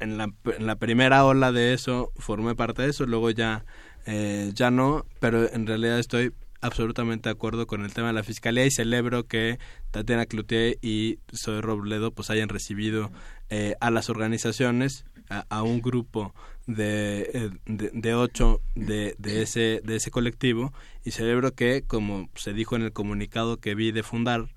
en, 0.00 0.18
la, 0.18 0.32
en 0.56 0.66
la 0.66 0.76
primera 0.76 1.24
ola 1.24 1.52
de 1.52 1.74
eso 1.74 2.12
formé 2.16 2.54
parte 2.54 2.82
de 2.82 2.90
eso, 2.90 3.06
luego 3.06 3.30
ya, 3.30 3.64
eh, 4.06 4.50
ya 4.54 4.70
no, 4.70 5.04
pero 5.20 5.52
en 5.52 5.66
realidad 5.66 5.98
estoy 5.98 6.32
absolutamente 6.60 7.28
de 7.28 7.32
acuerdo 7.32 7.66
con 7.66 7.84
el 7.84 7.92
tema 7.92 8.08
de 8.08 8.14
la 8.14 8.22
fiscalía 8.22 8.66
y 8.66 8.70
celebro 8.70 9.26
que 9.26 9.58
Tatiana 9.90 10.26
Cloutier 10.26 10.78
y 10.82 11.18
Zoe 11.34 11.60
Robledo 11.60 12.12
pues 12.12 12.30
hayan 12.30 12.48
recibido 12.48 13.10
eh, 13.48 13.76
a 13.80 13.90
las 13.90 14.10
organizaciones 14.10 15.04
a, 15.30 15.62
un 15.62 15.80
grupo 15.80 16.34
de, 16.74 17.50
de, 17.66 17.90
de 17.92 18.14
ocho 18.14 18.60
de, 18.74 19.14
de, 19.18 19.42
ese, 19.42 19.80
de 19.84 19.96
ese 19.96 20.10
colectivo 20.10 20.72
y 21.04 21.10
celebro 21.10 21.52
que, 21.52 21.82
como 21.82 22.28
se 22.34 22.52
dijo 22.52 22.76
en 22.76 22.82
el 22.82 22.92
comunicado 22.92 23.58
que 23.58 23.74
vi 23.74 23.92
de 23.92 24.02
fundar, 24.02 24.54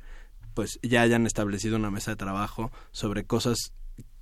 pues 0.53 0.79
ya 0.81 1.01
hayan 1.01 1.25
establecido 1.25 1.77
una 1.77 1.91
mesa 1.91 2.11
de 2.11 2.17
trabajo 2.17 2.71
sobre 2.91 3.23
cosas 3.23 3.73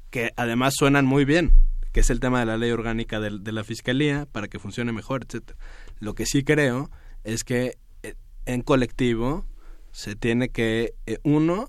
que 0.09 0.31
además 0.35 0.73
suenan 0.77 1.05
muy 1.05 1.25
bien, 1.25 1.53
que 1.91 2.01
es 2.01 2.09
el 2.09 2.19
tema 2.19 2.39
de 2.39 2.45
la 2.45 2.57
ley 2.57 2.71
orgánica 2.71 3.19
de, 3.19 3.39
de 3.39 3.51
la 3.51 3.63
fiscalía 3.63 4.25
para 4.31 4.47
que 4.47 4.59
funcione 4.59 4.91
mejor, 4.91 5.23
etcétera. 5.25 5.57
Lo 5.99 6.13
que 6.13 6.25
sí 6.25 6.43
creo 6.43 6.89
es 7.23 7.43
que 7.43 7.77
eh, 8.03 8.15
en 8.45 8.61
colectivo 8.61 9.45
se 9.91 10.15
tiene 10.15 10.49
que 10.49 10.93
eh, 11.05 11.17
uno 11.23 11.67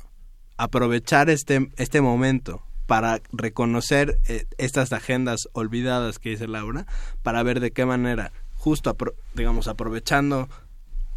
aprovechar 0.56 1.28
este 1.28 1.70
este 1.76 2.00
momento 2.00 2.62
para 2.92 3.22
reconocer 3.32 4.18
eh, 4.28 4.44
estas 4.58 4.92
agendas 4.92 5.48
olvidadas 5.54 6.18
que 6.18 6.28
dice 6.28 6.46
Laura, 6.46 6.84
para 7.22 7.42
ver 7.42 7.60
de 7.60 7.70
qué 7.70 7.86
manera, 7.86 8.32
justo, 8.58 8.94
digamos, 9.32 9.66
aprovechando 9.66 10.50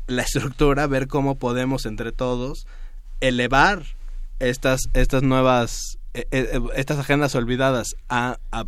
la 0.07 0.21
estructura, 0.21 0.87
ver 0.87 1.09
cómo 1.09 1.35
podemos 1.35 1.85
entre 1.85 2.13
todos 2.13 2.65
elevar 3.19 3.83
estas, 4.39 4.83
estas 4.93 5.21
nuevas 5.23 5.97
estas 6.75 6.99
agendas 6.99 7.35
olvidadas 7.35 7.95
a, 8.09 8.37
a, 8.51 8.65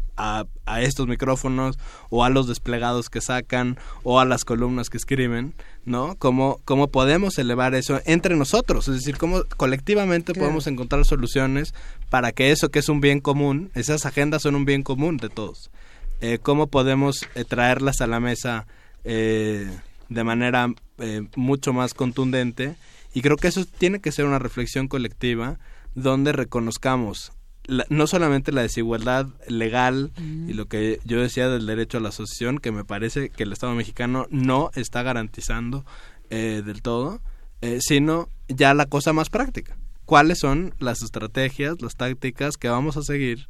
a, 0.66 0.82
estos 0.82 1.08
micrófonos 1.08 1.78
o 2.10 2.24
a 2.24 2.30
los 2.30 2.48
desplegados 2.48 3.10
que 3.10 3.22
sacan 3.22 3.78
o 4.04 4.20
a 4.20 4.26
las 4.26 4.44
columnas 4.44 4.90
que 4.90 4.98
escriben, 4.98 5.54
¿no? 5.86 6.16
¿Cómo, 6.18 6.60
cómo 6.66 6.90
podemos 6.90 7.38
elevar 7.38 7.74
eso 7.76 8.02
entre 8.06 8.36
nosotros? 8.36 8.88
Es 8.88 8.96
decir, 8.96 9.18
cómo 9.18 9.44
colectivamente 9.56 10.34
podemos 10.34 10.68
encontrar 10.68 11.06
soluciones 11.06 11.74
para 12.10 12.32
que 12.32 12.52
eso 12.52 12.70
que 12.70 12.80
es 12.80 12.90
un 12.90 13.02
bien 13.02 13.22
común, 13.22 13.72
esas 13.76 14.06
agendas 14.06 14.42
son 14.42 14.56
un 14.56 14.66
bien 14.66 14.84
común 14.84 15.18
de 15.18 15.30
todos. 15.30 15.72
Eh, 16.20 16.40
¿Cómo 16.42 16.68
podemos 16.68 17.28
traerlas 17.48 18.02
a 18.02 18.08
la 18.08 18.20
mesa 18.20 18.66
de 20.10 20.24
manera 20.24 20.70
eh, 20.98 21.28
mucho 21.36 21.74
más 21.74 21.94
contundente 21.94 22.76
y 23.14 23.22
creo 23.22 23.38
que 23.38 23.48
eso 23.48 23.66
tiene 23.66 24.00
que 24.00 24.12
ser 24.12 24.26
una 24.26 24.40
reflexión 24.40 24.88
colectiva 24.88 25.60
donde 25.96 26.32
reconozcamos 26.32 27.32
no 27.90 28.08
solamente 28.08 28.52
la 28.52 28.62
desigualdad 28.62 29.28
legal 29.48 30.12
y 30.18 30.54
lo 30.54 30.68
que 30.68 31.00
yo 31.04 31.22
decía 31.22 31.50
del 31.50 31.66
derecho 31.66 31.98
a 31.98 32.02
la 32.02 32.10
asociación, 32.10 32.60
que 32.60 32.72
me 32.72 32.86
parece 32.86 33.30
que 33.30 33.44
el 33.44 33.52
Estado 33.52 33.74
mexicano 33.74 34.26
no 34.30 34.72
está 34.76 35.04
garantizando 35.04 35.86
eh, 36.30 36.62
del 36.66 36.82
todo, 36.82 37.20
eh, 37.62 37.80
sino 37.82 38.30
ya 38.48 38.74
la 38.74 38.86
cosa 38.86 39.12
más 39.14 39.30
práctica. 39.30 39.78
¿Cuáles 40.06 40.40
son 40.40 40.74
las 40.80 41.02
estrategias, 41.02 41.82
las 41.82 41.98
tácticas 41.98 42.56
que 42.56 42.70
vamos 42.70 42.96
a 42.96 43.04
seguir 43.04 43.50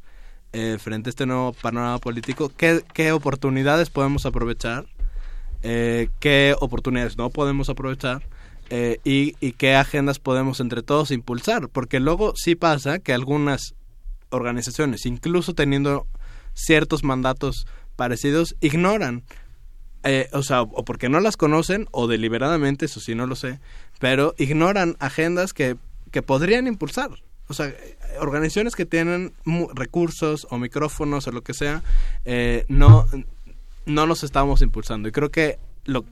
eh, 0.52 0.78
frente 0.80 1.08
a 1.08 1.10
este 1.10 1.26
nuevo 1.26 1.52
panorama 1.52 1.98
político? 1.98 2.50
¿Qué, 2.56 2.82
qué 2.92 3.12
oportunidades 3.12 3.90
podemos 3.90 4.26
aprovechar? 4.26 4.86
¿Qué 5.60 6.54
oportunidades 6.60 7.18
no 7.18 7.30
podemos 7.30 7.68
aprovechar? 7.68 8.22
y, 8.70 9.34
y, 9.40 9.52
qué 9.52 9.76
agendas 9.76 10.18
podemos 10.18 10.60
entre 10.60 10.82
todos 10.82 11.10
impulsar, 11.10 11.70
porque 11.70 12.00
luego 12.00 12.34
sí 12.36 12.54
pasa 12.54 12.98
que 12.98 13.14
algunas 13.14 13.74
organizaciones, 14.30 15.06
incluso 15.06 15.54
teniendo 15.54 16.06
ciertos 16.54 17.04
mandatos 17.04 17.66
parecidos, 17.96 18.56
ignoran, 18.60 19.24
eh, 20.04 20.28
o 20.32 20.42
sea, 20.42 20.62
o 20.62 20.84
porque 20.84 21.08
no 21.08 21.20
las 21.20 21.36
conocen, 21.36 21.88
o 21.90 22.06
deliberadamente, 22.06 22.86
eso 22.86 23.00
sí 23.00 23.14
no 23.14 23.26
lo 23.26 23.36
sé, 23.36 23.60
pero 23.98 24.34
ignoran 24.38 24.96
agendas 25.00 25.52
que, 25.52 25.76
que 26.10 26.22
podrían 26.22 26.66
impulsar. 26.66 27.10
O 27.48 27.54
sea, 27.54 27.74
organizaciones 28.20 28.76
que 28.76 28.84
tienen 28.84 29.32
recursos 29.74 30.46
o 30.50 30.58
micrófonos 30.58 31.26
o 31.26 31.32
lo 31.32 31.42
que 31.42 31.54
sea, 31.54 31.82
eh, 32.26 32.66
no, 32.68 33.06
no 33.86 34.06
nos 34.06 34.22
estamos 34.22 34.60
impulsando. 34.60 35.08
Y 35.08 35.12
creo 35.12 35.30
que 35.30 35.58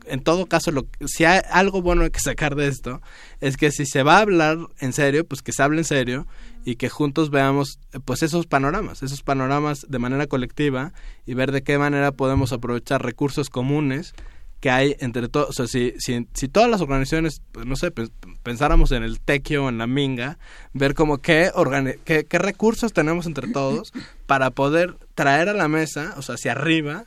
en 0.06 0.20
todo 0.22 0.46
caso, 0.46 0.70
lo, 0.70 0.86
si 1.04 1.24
hay 1.24 1.40
algo 1.50 1.82
bueno 1.82 2.08
que 2.10 2.20
sacar 2.20 2.54
de 2.54 2.68
esto, 2.68 3.00
es 3.40 3.56
que 3.56 3.70
si 3.70 3.86
se 3.86 4.02
va 4.02 4.16
a 4.16 4.20
hablar 4.20 4.58
en 4.78 4.92
serio, 4.92 5.26
pues 5.26 5.42
que 5.42 5.52
se 5.52 5.62
hable 5.62 5.78
en 5.78 5.84
serio 5.84 6.26
y 6.64 6.76
que 6.76 6.88
juntos 6.88 7.30
veamos 7.30 7.78
pues 8.04 8.22
esos 8.22 8.46
panoramas, 8.46 9.02
esos 9.02 9.22
panoramas 9.22 9.86
de 9.88 9.98
manera 9.98 10.26
colectiva 10.26 10.92
y 11.26 11.34
ver 11.34 11.52
de 11.52 11.62
qué 11.62 11.78
manera 11.78 12.12
podemos 12.12 12.52
aprovechar 12.52 13.04
recursos 13.04 13.50
comunes 13.50 14.14
que 14.60 14.70
hay 14.70 14.96
entre 15.00 15.28
todos, 15.28 15.50
o 15.50 15.52
sea, 15.52 15.66
si, 15.66 15.92
si, 15.98 16.26
si, 16.32 16.48
todas 16.48 16.70
las 16.70 16.80
organizaciones, 16.80 17.42
pues, 17.52 17.66
no 17.66 17.76
sé, 17.76 17.92
pensáramos 18.42 18.90
en 18.90 19.02
el 19.02 19.20
tequio 19.20 19.68
en 19.68 19.76
la 19.76 19.86
minga, 19.86 20.38
ver 20.72 20.94
como 20.94 21.18
qué, 21.18 21.50
qué, 22.04 22.24
qué 22.24 22.38
recursos 22.38 22.94
tenemos 22.94 23.26
entre 23.26 23.48
todos 23.48 23.92
para 24.26 24.50
poder 24.50 24.96
traer 25.14 25.50
a 25.50 25.52
la 25.52 25.68
mesa, 25.68 26.14
o 26.16 26.22
sea, 26.22 26.36
hacia 26.36 26.52
arriba, 26.52 27.04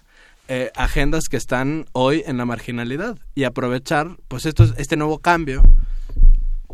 eh, 0.51 0.71
agendas 0.75 1.29
que 1.29 1.37
están 1.37 1.85
hoy 1.91 2.23
en 2.25 2.37
la 2.37 2.45
marginalidad 2.45 3.19
y 3.35 3.43
aprovechar 3.43 4.17
pues 4.27 4.47
esto, 4.47 4.63
este 4.77 4.97
nuevo 4.97 5.19
cambio 5.19 5.61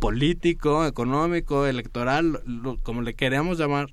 político, 0.00 0.86
económico, 0.86 1.66
electoral, 1.66 2.42
como 2.82 3.02
le 3.02 3.12
queremos 3.12 3.58
llamar, 3.58 3.88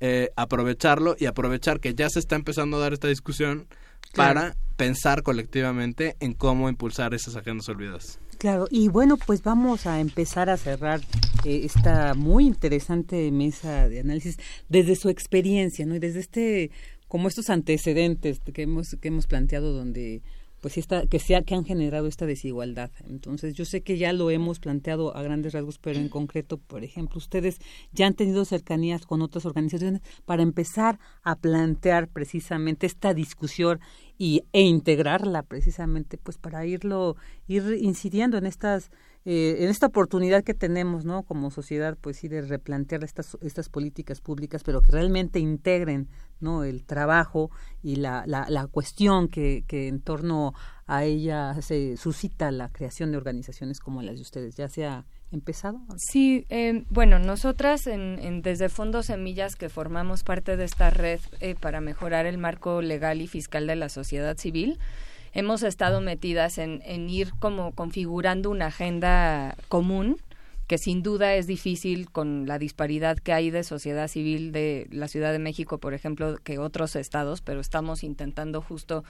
eh, 0.00 0.30
aprovecharlo 0.34 1.14
y 1.18 1.26
aprovechar 1.26 1.78
que 1.78 1.94
ya 1.94 2.08
se 2.08 2.20
está 2.20 2.36
empezando 2.36 2.78
a 2.78 2.80
dar 2.80 2.94
esta 2.94 3.08
discusión 3.08 3.66
para 4.14 4.56
pensar 4.76 5.22
colectivamente 5.22 6.16
en 6.20 6.32
cómo 6.32 6.70
impulsar 6.70 7.12
esas 7.12 7.36
agendas 7.36 7.68
olvidadas. 7.68 8.18
Claro, 8.38 8.66
y 8.70 8.88
bueno, 8.88 9.18
pues 9.18 9.42
vamos 9.42 9.86
a 9.86 10.00
empezar 10.00 10.48
a 10.48 10.56
cerrar 10.56 11.00
eh, 11.44 11.62
esta 11.64 12.14
muy 12.14 12.46
interesante 12.46 13.30
mesa 13.30 13.90
de 13.90 14.00
análisis 14.00 14.38
desde 14.70 14.96
su 14.96 15.10
experiencia, 15.10 15.84
¿no? 15.84 15.96
Y 15.96 15.98
desde 15.98 16.20
este 16.20 16.70
como 17.08 17.28
estos 17.28 17.50
antecedentes 17.50 18.40
que 18.40 18.62
hemos 18.62 18.96
que 19.00 19.08
hemos 19.08 19.26
planteado 19.26 19.72
donde 19.72 20.22
pues 20.60 20.76
está 20.76 21.06
que 21.06 21.18
sea 21.18 21.42
que 21.42 21.54
han 21.54 21.64
generado 21.64 22.06
esta 22.06 22.26
desigualdad. 22.26 22.90
Entonces, 23.08 23.54
yo 23.54 23.64
sé 23.64 23.82
que 23.82 23.96
ya 23.96 24.12
lo 24.12 24.30
hemos 24.30 24.58
planteado 24.58 25.16
a 25.16 25.22
grandes 25.22 25.52
rasgos, 25.52 25.78
pero 25.78 25.98
en 25.98 26.08
concreto, 26.08 26.58
por 26.58 26.82
ejemplo, 26.84 27.18
ustedes 27.18 27.58
ya 27.92 28.06
han 28.06 28.14
tenido 28.14 28.44
cercanías 28.44 29.06
con 29.06 29.22
otras 29.22 29.46
organizaciones 29.46 30.02
para 30.24 30.42
empezar 30.42 30.98
a 31.22 31.36
plantear 31.36 32.08
precisamente 32.08 32.86
esta 32.86 33.14
discusión 33.14 33.80
y 34.18 34.42
e 34.52 34.62
integrarla 34.62 35.44
precisamente 35.44 36.18
pues 36.18 36.38
para 36.38 36.66
irlo 36.66 37.16
ir 37.46 37.78
incidiendo 37.80 38.36
en 38.36 38.46
estas 38.46 38.90
eh, 39.30 39.62
en 39.62 39.68
esta 39.68 39.88
oportunidad 39.88 40.42
que 40.42 40.54
tenemos, 40.54 41.04
¿no? 41.04 41.22
Como 41.22 41.50
sociedad, 41.50 41.98
pues 42.00 42.16
sí, 42.16 42.28
de 42.28 42.40
replantear 42.40 43.04
estas, 43.04 43.36
estas 43.42 43.68
políticas 43.68 44.22
públicas, 44.22 44.62
pero 44.64 44.80
que 44.80 44.90
realmente 44.90 45.38
integren, 45.38 46.08
¿no? 46.40 46.64
El 46.64 46.86
trabajo 46.86 47.50
y 47.82 47.96
la, 47.96 48.24
la, 48.26 48.46
la 48.48 48.66
cuestión 48.68 49.28
que, 49.28 49.64
que 49.66 49.88
en 49.88 50.00
torno 50.00 50.54
a 50.86 51.04
ella 51.04 51.60
se 51.60 51.98
suscita 51.98 52.50
la 52.50 52.70
creación 52.70 53.10
de 53.10 53.18
organizaciones 53.18 53.80
como 53.80 54.00
las 54.00 54.16
de 54.16 54.22
ustedes. 54.22 54.56
¿Ya 54.56 54.70
se 54.70 54.86
ha 54.86 55.04
empezado? 55.30 55.78
Sí, 55.98 56.46
eh, 56.48 56.86
bueno, 56.88 57.18
nosotras 57.18 57.86
en, 57.86 58.18
en, 58.20 58.40
desde 58.40 58.70
Fondo 58.70 59.02
Semillas, 59.02 59.56
que 59.56 59.68
formamos 59.68 60.22
parte 60.22 60.56
de 60.56 60.64
esta 60.64 60.88
red 60.88 61.20
eh, 61.40 61.54
para 61.54 61.82
mejorar 61.82 62.24
el 62.24 62.38
marco 62.38 62.80
legal 62.80 63.20
y 63.20 63.26
fiscal 63.26 63.66
de 63.66 63.76
la 63.76 63.90
sociedad 63.90 64.38
civil, 64.38 64.78
hemos 65.32 65.62
estado 65.62 66.00
metidas 66.00 66.58
en, 66.58 66.80
ir 67.08 67.32
como 67.38 67.72
configurando 67.72 68.50
una 68.50 68.66
agenda 68.66 69.56
común 69.68 70.18
que 70.66 70.76
sin 70.76 71.02
duda 71.02 71.34
es 71.34 71.46
difícil 71.46 72.10
con 72.10 72.46
la 72.46 72.58
disparidad 72.58 73.16
que 73.16 73.32
hay 73.32 73.50
de 73.50 73.64
sociedad 73.64 74.06
civil 74.06 74.52
de 74.52 74.86
la 74.90 75.08
Ciudad 75.08 75.32
de 75.32 75.38
México, 75.38 75.78
por 75.78 75.94
ejemplo, 75.94 76.36
que 76.44 76.58
otros 76.58 76.94
estados, 76.94 77.40
pero 77.40 77.60
estamos 77.60 78.04
intentando 78.04 78.60
justo 78.60 79.02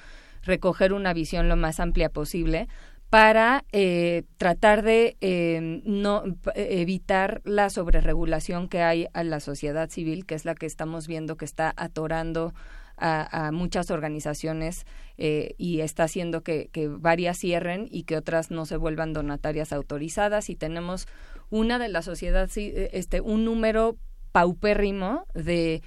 recoger 0.44 0.92
una 0.92 1.12
visión 1.12 1.48
lo 1.48 1.56
más 1.56 1.80
amplia 1.80 2.10
posible 2.10 2.68
para 3.10 3.64
eh, 3.72 4.24
tratar 4.36 4.82
de 4.82 5.16
eh, 5.20 5.82
no 5.84 6.24
evitar 6.54 7.40
la 7.44 7.70
sobreregulación 7.70 8.68
que 8.68 8.82
hay 8.82 9.06
a 9.14 9.24
la 9.24 9.40
sociedad 9.40 9.88
civil, 9.88 10.26
que 10.26 10.34
es 10.34 10.44
la 10.44 10.54
que 10.54 10.66
estamos 10.66 11.08
viendo 11.08 11.36
que 11.36 11.46
está 11.46 11.72
atorando 11.76 12.52
a, 13.00 13.50
muchas 13.52 13.90
organizaciones 13.90 14.86
eh, 15.16 15.54
y 15.58 15.80
está 15.80 16.04
haciendo 16.04 16.42
que, 16.42 16.70
varias 16.98 17.38
cierren 17.38 17.88
y 17.90 18.04
que 18.04 18.16
otras 18.16 18.50
no 18.50 18.66
se 18.66 18.76
vuelvan 18.76 19.12
donatarias 19.12 19.72
autorizadas 19.72 20.50
y 20.50 20.56
tenemos 20.56 21.06
una 21.50 21.78
de 21.78 21.88
la 21.88 22.02
sociedad 22.02 22.48
eh, 22.56 22.90
este 22.92 23.20
un 23.20 23.44
número 23.44 23.96
paupérrimo 24.32 25.26
de 25.34 25.82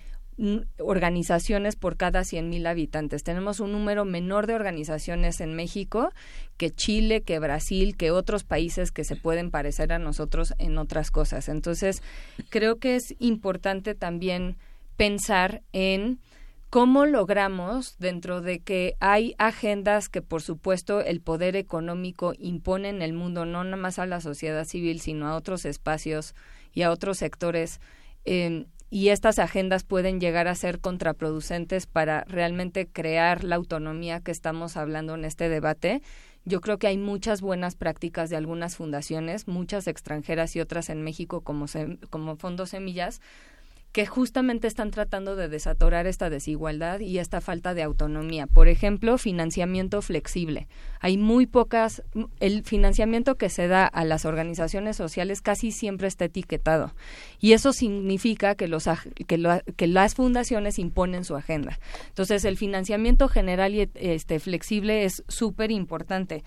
organizaciones 0.79 1.75
por 1.75 1.97
cada 1.97 2.21
100.000 2.21 2.67
habitantes. 2.67 3.23
Tenemos 3.23 3.59
un 3.59 3.71
número 3.71 4.05
menor 4.05 4.47
de 4.47 4.55
organizaciones 4.55 5.39
en 5.39 5.53
México 5.53 6.11
que 6.57 6.71
Chile, 6.71 7.21
que 7.21 7.38
Brasil, 7.39 7.95
que 7.95 8.11
otros 8.11 8.43
países 8.43 8.91
que 8.91 9.03
se 9.03 9.15
pueden 9.15 9.51
parecer 9.51 9.93
a 9.93 9.99
nosotros 9.99 10.53
en 10.57 10.77
otras 10.77 11.11
cosas. 11.11 11.47
Entonces, 11.47 12.01
creo 12.49 12.77
que 12.77 12.95
es 12.95 13.15
importante 13.19 13.93
también 13.93 14.57
pensar 14.97 15.61
en 15.73 16.19
¿Cómo 16.72 17.06
logramos, 17.06 17.98
dentro 17.99 18.39
de 18.39 18.61
que 18.61 18.95
hay 19.02 19.35
agendas 19.38 20.07
que, 20.07 20.22
por 20.22 20.41
supuesto, 20.41 21.02
el 21.02 21.19
poder 21.19 21.57
económico 21.57 22.34
impone 22.39 22.88
en 22.88 23.02
el 23.02 23.11
mundo, 23.11 23.45
no 23.45 23.65
nada 23.65 23.76
más 23.76 23.99
a 23.99 24.06
la 24.06 24.22
sociedad 24.22 24.64
civil, 24.64 25.02
sino 25.02 25.27
a 25.27 25.35
otros 25.35 25.65
espacios 25.65 26.34
y 26.72 26.84
a 26.84 26.91
otros 26.91 27.18
sectores, 27.18 27.81
em, 28.23 28.68
y 28.89 29.10
estas 29.10 29.38
agendas 29.38 29.84
pueden 29.84 30.22
llegar 30.22 30.48
a 30.48 30.56
ser 30.56 30.80
contraproducentes 30.80 31.88
para 31.88 32.23
realmente 32.23 32.88
crear 32.88 33.43
la 33.43 33.57
autonomía 33.57 34.22
que 34.22 34.31
estamos 34.31 34.77
hablando 34.77 35.15
en 35.15 35.26
este 35.26 35.49
debate? 35.49 36.02
Yo 36.45 36.61
creo 36.61 36.77
que 36.77 36.88
hay 36.88 36.98
muchas 36.98 37.41
buenas 37.41 37.76
prácticas 37.76 38.30
de 38.30 38.38
algunas 38.38 38.77
fundaciones, 38.77 39.45
muchas 39.45 39.88
extranjeras 39.88 40.56
y 40.56 40.61
otras 40.61 40.89
en 40.89 41.02
México 41.02 41.41
como, 41.41 41.65
como 42.10 42.38
Fondo 42.38 42.65
Semillas, 42.65 43.19
que 43.91 44.05
justamente 44.05 44.68
están 44.68 44.91
tratando 44.91 45.35
de 45.35 45.49
desatorar 45.49 46.07
esta 46.07 46.30
desigualdad 46.30 47.01
y 47.01 47.19
esta 47.19 47.41
falta 47.41 47.73
de 47.73 47.84
autonomía. 47.84 48.47
Por 48.47 48.69
ejemplo, 48.69 49.18
financiamiento 49.18 50.01
flexible. 50.01 50.68
Hay 51.01 51.18
muy 51.18 51.45
pocas, 51.45 52.01
el 52.39 52.63
financiamiento 52.63 53.35
que 53.35 53.49
se 53.49 53.68
da 53.68 53.85
a 53.85 54.05
las 54.05 54.23
organizaciones 54.26 54.95
sociales 54.95 55.41
casi 55.41 55.72
siempre 55.72 56.07
está 56.07 56.26
etiquetado 56.26 56.93
y 57.39 57.53
eso 57.53 57.73
significa 57.73 58.55
que, 58.55 58.68
los, 58.68 58.88
que, 59.27 59.61
que 59.76 59.88
las 59.88 60.15
fundaciones 60.15 60.80
imponen 60.80 61.26
su 61.26 61.35
agenda. 61.35 61.80
Entonces, 62.07 62.45
el 62.45 62.57
financiamiento 62.57 63.27
general 63.27 63.76
y 63.76 63.89
este, 63.95 64.39
flexible 64.39 65.03
es 65.03 65.23
súper 65.27 65.72
importante. 65.72 66.43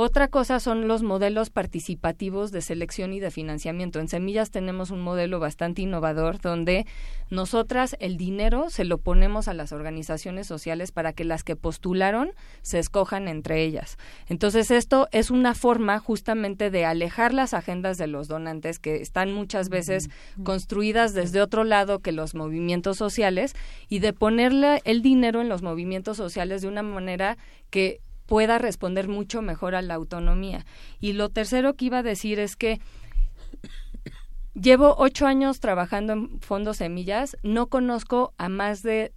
Otra 0.00 0.28
cosa 0.28 0.60
son 0.60 0.86
los 0.86 1.02
modelos 1.02 1.50
participativos 1.50 2.52
de 2.52 2.60
selección 2.60 3.12
y 3.12 3.18
de 3.18 3.32
financiamiento. 3.32 3.98
En 3.98 4.06
Semillas 4.06 4.52
tenemos 4.52 4.92
un 4.92 5.00
modelo 5.00 5.40
bastante 5.40 5.82
innovador 5.82 6.40
donde 6.40 6.86
nosotras 7.30 7.96
el 7.98 8.16
dinero 8.16 8.70
se 8.70 8.84
lo 8.84 8.98
ponemos 8.98 9.48
a 9.48 9.54
las 9.54 9.72
organizaciones 9.72 10.46
sociales 10.46 10.92
para 10.92 11.12
que 11.12 11.24
las 11.24 11.42
que 11.42 11.56
postularon 11.56 12.30
se 12.62 12.78
escojan 12.78 13.26
entre 13.26 13.64
ellas. 13.64 13.98
Entonces 14.28 14.70
esto 14.70 15.08
es 15.10 15.32
una 15.32 15.56
forma 15.56 15.98
justamente 15.98 16.70
de 16.70 16.84
alejar 16.84 17.34
las 17.34 17.52
agendas 17.52 17.98
de 17.98 18.06
los 18.06 18.28
donantes 18.28 18.78
que 18.78 19.02
están 19.02 19.32
muchas 19.32 19.68
veces 19.68 20.10
construidas 20.44 21.12
desde 21.12 21.40
otro 21.40 21.64
lado 21.64 21.98
que 21.98 22.12
los 22.12 22.36
movimientos 22.36 22.98
sociales 22.98 23.56
y 23.88 23.98
de 23.98 24.12
ponerle 24.12 24.80
el 24.84 25.02
dinero 25.02 25.40
en 25.40 25.48
los 25.48 25.62
movimientos 25.62 26.16
sociales 26.16 26.62
de 26.62 26.68
una 26.68 26.84
manera 26.84 27.36
que 27.70 28.00
pueda 28.28 28.58
responder 28.58 29.08
mucho 29.08 29.40
mejor 29.40 29.74
a 29.74 29.80
la 29.80 29.94
autonomía. 29.94 30.66
Y 31.00 31.14
lo 31.14 31.30
tercero 31.30 31.74
que 31.74 31.86
iba 31.86 31.98
a 31.98 32.02
decir 32.02 32.38
es 32.38 32.56
que 32.56 32.78
llevo 34.52 34.94
ocho 34.98 35.26
años 35.26 35.60
trabajando 35.60 36.12
en 36.12 36.40
Fondos 36.40 36.76
Semillas, 36.76 37.38
no 37.42 37.68
conozco 37.68 38.34
a 38.36 38.50
más 38.50 38.82
de 38.82 39.12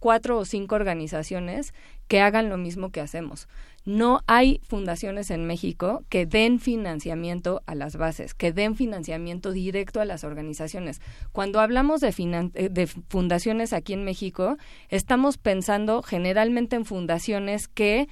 cuatro 0.00 0.38
o 0.38 0.44
cinco 0.44 0.74
organizaciones 0.74 1.72
que 2.08 2.20
hagan 2.20 2.48
lo 2.48 2.58
mismo 2.58 2.90
que 2.90 3.00
hacemos. 3.00 3.48
No 3.84 4.20
hay 4.26 4.60
fundaciones 4.64 5.30
en 5.30 5.46
México 5.46 6.04
que 6.08 6.26
den 6.26 6.58
financiamiento 6.58 7.62
a 7.66 7.76
las 7.76 7.96
bases, 7.96 8.34
que 8.34 8.52
den 8.52 8.74
financiamiento 8.74 9.52
directo 9.52 10.00
a 10.00 10.04
las 10.04 10.24
organizaciones. 10.24 11.00
Cuando 11.30 11.60
hablamos 11.60 12.00
de, 12.00 12.08
eh, 12.54 12.68
de 12.68 12.86
fundaciones 12.86 13.72
aquí 13.72 13.92
en 13.92 14.04
México, 14.04 14.56
estamos 14.88 15.38
pensando 15.38 16.02
generalmente 16.02 16.74
en 16.76 16.84
fundaciones 16.84 17.68
que 17.68 18.08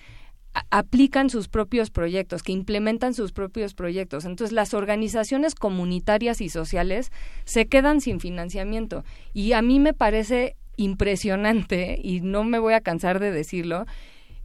aplican 0.70 1.30
sus 1.30 1.48
propios 1.48 1.90
proyectos, 1.90 2.42
que 2.42 2.52
implementan 2.52 3.14
sus 3.14 3.32
propios 3.32 3.74
proyectos. 3.74 4.24
Entonces, 4.24 4.52
las 4.52 4.74
organizaciones 4.74 5.54
comunitarias 5.54 6.40
y 6.40 6.48
sociales 6.48 7.12
se 7.44 7.66
quedan 7.66 8.00
sin 8.00 8.20
financiamiento. 8.20 9.04
Y 9.32 9.52
a 9.52 9.62
mí 9.62 9.80
me 9.80 9.94
parece 9.94 10.56
impresionante, 10.76 11.98
y 12.02 12.20
no 12.20 12.44
me 12.44 12.58
voy 12.58 12.74
a 12.74 12.80
cansar 12.80 13.18
de 13.18 13.30
decirlo, 13.30 13.86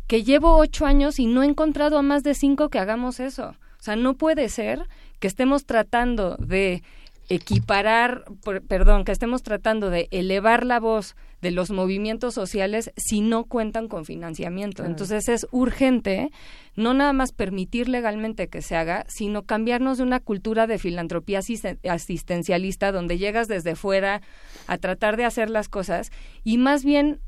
que 0.08 0.24
llevo 0.24 0.58
ocho 0.58 0.86
años 0.86 1.20
y 1.20 1.26
no 1.26 1.44
he 1.44 1.46
encontrado 1.46 1.98
a 1.98 2.02
más 2.02 2.24
de 2.24 2.34
cinco 2.34 2.70
que 2.70 2.80
hagamos 2.80 3.20
eso. 3.20 3.56
O 3.80 3.84
sea, 3.84 3.96
no 3.96 4.16
puede 4.16 4.50
ser 4.50 4.88
que 5.20 5.28
estemos 5.28 5.66
tratando 5.66 6.36
de 6.38 6.84
equiparar, 7.30 8.26
perdón, 8.68 9.06
que 9.06 9.12
estemos 9.12 9.42
tratando 9.42 9.90
de 9.90 10.08
elevar 10.12 10.66
la 10.66 10.80
voz 10.80 11.16
de 11.42 11.52
los 11.52 11.72
movimientos 11.72 12.34
sociales 12.34 12.92
si 12.96 13.22
no 13.22 13.46
cuentan 13.46 13.88
con 13.88 14.06
financiamiento. 14.06 14.86
Entonces 14.86 15.28
es 15.30 15.48
urgente 15.52 16.32
no 16.76 16.94
nada 16.94 17.14
más 17.14 17.32
permitir 17.34 17.90
legalmente 17.90 18.48
que 18.48 18.62
se 18.62 18.76
haga, 18.76 19.06
sino 19.10 19.44
cambiarnos 19.44 19.98
de 19.98 20.04
una 20.04 20.20
cultura 20.20 20.68
de 20.68 20.78
filantropía 20.78 21.42
asistencialista 21.90 22.92
donde 22.92 23.18
llegas 23.18 23.48
desde 23.48 23.76
fuera 23.76 24.22
a 24.68 24.78
tratar 24.78 25.18
de 25.18 25.26
hacer 25.26 25.50
las 25.50 25.68
cosas 25.68 26.12
y 26.44 26.58
más 26.58 26.86
bien 26.86 27.20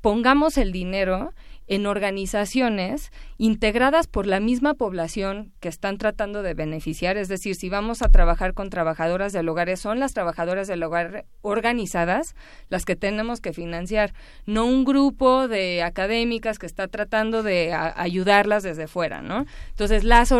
pongamos 0.00 0.58
el 0.58 0.72
dinero 0.72 1.32
en 1.66 1.86
organizaciones 1.86 3.12
integradas 3.42 4.06
por 4.06 4.28
la 4.28 4.38
misma 4.38 4.74
población 4.74 5.50
que 5.58 5.68
están 5.68 5.98
tratando 5.98 6.44
de 6.44 6.54
beneficiar, 6.54 7.16
es 7.16 7.26
decir, 7.26 7.56
si 7.56 7.68
vamos 7.68 8.00
a 8.00 8.08
trabajar 8.08 8.54
con 8.54 8.70
trabajadoras 8.70 9.32
del 9.32 9.48
hogar, 9.48 9.76
son 9.76 9.98
las 9.98 10.14
trabajadoras 10.14 10.68
del 10.68 10.80
hogar 10.84 11.24
organizadas 11.40 12.36
las 12.68 12.84
que 12.84 12.94
tenemos 12.94 13.40
que 13.40 13.52
financiar, 13.52 14.14
no 14.46 14.64
un 14.64 14.84
grupo 14.84 15.48
de 15.48 15.82
académicas 15.82 16.60
que 16.60 16.66
está 16.66 16.86
tratando 16.86 17.42
de 17.42 17.74
ayudarlas 17.74 18.62
desde 18.62 18.86
fuera, 18.86 19.22
¿no? 19.22 19.44
Entonces, 19.70 20.04
las 20.04 20.32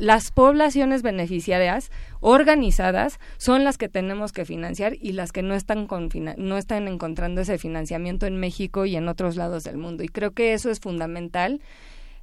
las 0.00 0.32
poblaciones 0.32 1.02
beneficiarias 1.02 1.92
organizadas 2.18 3.20
son 3.36 3.62
las 3.62 3.78
que 3.78 3.88
tenemos 3.88 4.32
que 4.32 4.44
financiar 4.44 4.96
y 5.00 5.12
las 5.12 5.30
que 5.30 5.42
no 5.42 5.54
están 5.54 5.86
con 5.86 6.08
no 6.36 6.58
están 6.58 6.88
encontrando 6.88 7.40
ese 7.40 7.56
financiamiento 7.56 8.26
en 8.26 8.36
México 8.36 8.84
y 8.84 8.96
en 8.96 9.06
otros 9.06 9.36
lados 9.36 9.62
del 9.62 9.76
mundo. 9.76 10.02
Y 10.02 10.08
creo 10.08 10.32
que 10.32 10.54
eso 10.54 10.72
es 10.72 10.80
fundamental 10.80 11.60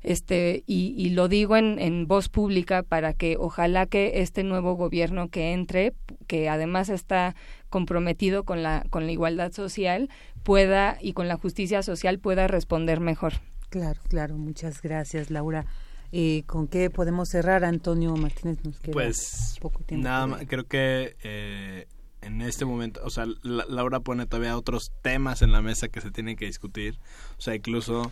este 0.05 0.63
y, 0.67 1.09
lo 1.09 1.27
digo 1.27 1.57
en, 1.57 1.79
en, 1.79 2.07
voz 2.07 2.29
pública 2.29 2.83
para 2.83 3.13
que 3.13 3.37
ojalá 3.39 3.85
que 3.85 4.21
este 4.21 4.43
nuevo 4.43 4.75
gobierno 4.75 5.29
que 5.29 5.53
entre 5.53 5.93
que 6.27 6.49
además 6.49 6.89
está 6.89 7.35
comprometido 7.69 8.43
con 8.43 8.63
la 8.63 8.85
con 8.89 9.05
la 9.05 9.11
igualdad 9.11 9.51
social 9.51 10.09
pueda 10.43 10.97
y 11.01 11.13
con 11.13 11.27
la 11.27 11.37
justicia 11.37 11.81
social 11.83 12.19
pueda 12.19 12.47
responder 12.47 12.99
mejor 12.99 13.33
claro 13.69 13.99
claro 14.07 14.37
muchas 14.37 14.81
gracias 14.81 15.29
Laura 15.31 15.65
eh, 16.11 16.43
¿Con 16.45 16.69
qué 16.69 16.89
podemos 16.89 17.27
cerrar, 17.27 17.65
Antonio 17.65 18.15
Martínez? 18.15 18.63
Nos 18.63 18.79
queda 18.79 18.93
pues 18.93 19.57
poco 19.59 19.83
tiempo. 19.83 20.07
nada 20.07 20.27
más, 20.27 20.43
creo 20.47 20.65
que 20.65 21.17
eh, 21.23 21.87
en 22.21 22.41
este 22.41 22.63
momento, 22.63 23.01
o 23.03 23.09
sea, 23.09 23.25
Laura 23.43 23.99
pone 23.99 24.25
todavía 24.25 24.57
otros 24.57 24.93
temas 25.01 25.41
en 25.41 25.51
la 25.51 25.61
mesa 25.61 25.89
que 25.89 25.99
se 25.99 26.11
tienen 26.11 26.37
que 26.37 26.45
discutir, 26.45 26.97
o 27.37 27.41
sea, 27.41 27.55
incluso 27.55 28.11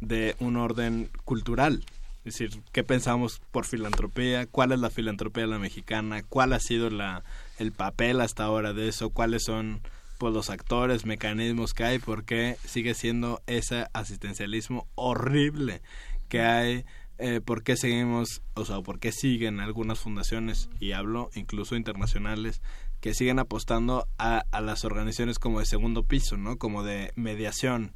de 0.00 0.36
un 0.40 0.56
orden 0.56 1.10
cultural. 1.24 1.84
Es 2.24 2.34
decir, 2.34 2.62
¿qué 2.72 2.84
pensamos 2.84 3.40
por 3.50 3.64
filantropía? 3.64 4.46
¿Cuál 4.46 4.72
es 4.72 4.80
la 4.80 4.90
filantropía 4.90 5.46
la 5.46 5.58
mexicana? 5.58 6.22
¿Cuál 6.22 6.52
ha 6.52 6.60
sido 6.60 6.90
la, 6.90 7.22
el 7.58 7.72
papel 7.72 8.20
hasta 8.20 8.44
ahora 8.44 8.74
de 8.74 8.88
eso? 8.88 9.10
¿Cuáles 9.10 9.44
son 9.44 9.80
pues, 10.18 10.34
los 10.34 10.50
actores, 10.50 11.06
mecanismos 11.06 11.72
que 11.72 11.84
hay? 11.84 11.98
¿Por 11.98 12.24
qué 12.24 12.58
sigue 12.66 12.94
siendo 12.94 13.40
ese 13.46 13.86
asistencialismo 13.94 14.86
horrible 14.96 15.80
que 16.28 16.42
hay? 16.42 16.84
Eh, 17.16 17.40
¿Por 17.40 17.62
qué 17.62 17.76
seguimos, 17.76 18.42
o 18.54 18.64
sea, 18.64 18.80
por 18.80 18.98
qué 18.98 19.12
siguen 19.12 19.60
algunas 19.60 19.98
fundaciones, 19.98 20.70
y 20.78 20.92
hablo 20.92 21.30
incluso 21.34 21.76
internacionales, 21.76 22.62
que 23.00 23.14
siguen 23.14 23.38
apostando 23.38 24.08
a, 24.18 24.44
a 24.50 24.60
las 24.60 24.84
organizaciones 24.84 25.38
como 25.38 25.60
de 25.60 25.66
segundo 25.66 26.02
piso, 26.02 26.36
¿no? 26.36 26.56
Como 26.56 26.82
de 26.82 27.12
mediación, 27.16 27.92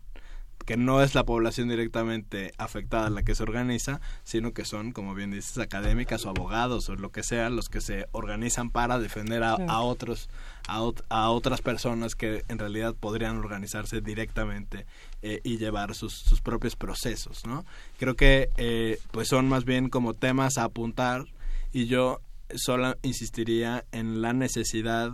que 0.65 0.77
no 0.77 1.03
es 1.03 1.15
la 1.15 1.25
población 1.25 1.69
directamente 1.69 2.53
afectada 2.57 3.11
la 3.11 3.23
que 3.23 3.35
se 3.35 3.43
organiza, 3.43 4.01
sino 4.23 4.53
que 4.53 4.65
son, 4.65 4.93
como 4.93 5.15
bien 5.15 5.31
dices, 5.31 5.59
académicas 5.59 6.25
o 6.25 6.31
abogados 6.31 6.89
o 6.89 6.97
lo 6.97 7.11
que 7.13 7.23
sea, 7.23 7.51
los 7.51 7.69
que 7.69 7.81
se 7.81 8.07
organizan 8.13 8.71
para 8.71 8.99
defender 8.99 9.43
a, 9.43 9.81
otros, 9.81 10.31
a, 10.67 11.31
otras 11.31 11.61
personas 11.61 12.15
que 12.15 12.45
en 12.49 12.59
realidad 12.59 12.95
podrían 12.99 13.37
organizarse 13.37 14.01
directamente 14.01 14.87
eh, 15.23 15.41
y 15.45 15.59
llevar 15.59 15.95
sus, 15.95 16.15
sus, 16.15 16.41
propios 16.41 16.77
procesos, 16.77 17.47
¿no? 17.47 17.65
Creo 17.99 18.17
que 18.17 18.49
eh, 18.57 18.99
pues 19.11 19.29
son 19.29 19.49
más 19.49 19.65
bien 19.65 19.91
como 19.91 20.15
temas 20.15 20.57
a 20.57 20.65
apuntar 20.65 21.27
y 21.73 21.87
yo 21.87 22.21
solo 22.55 22.97
insistiría 23.03 23.85
en 23.93 24.23
la 24.23 24.33
necesidad 24.33 25.11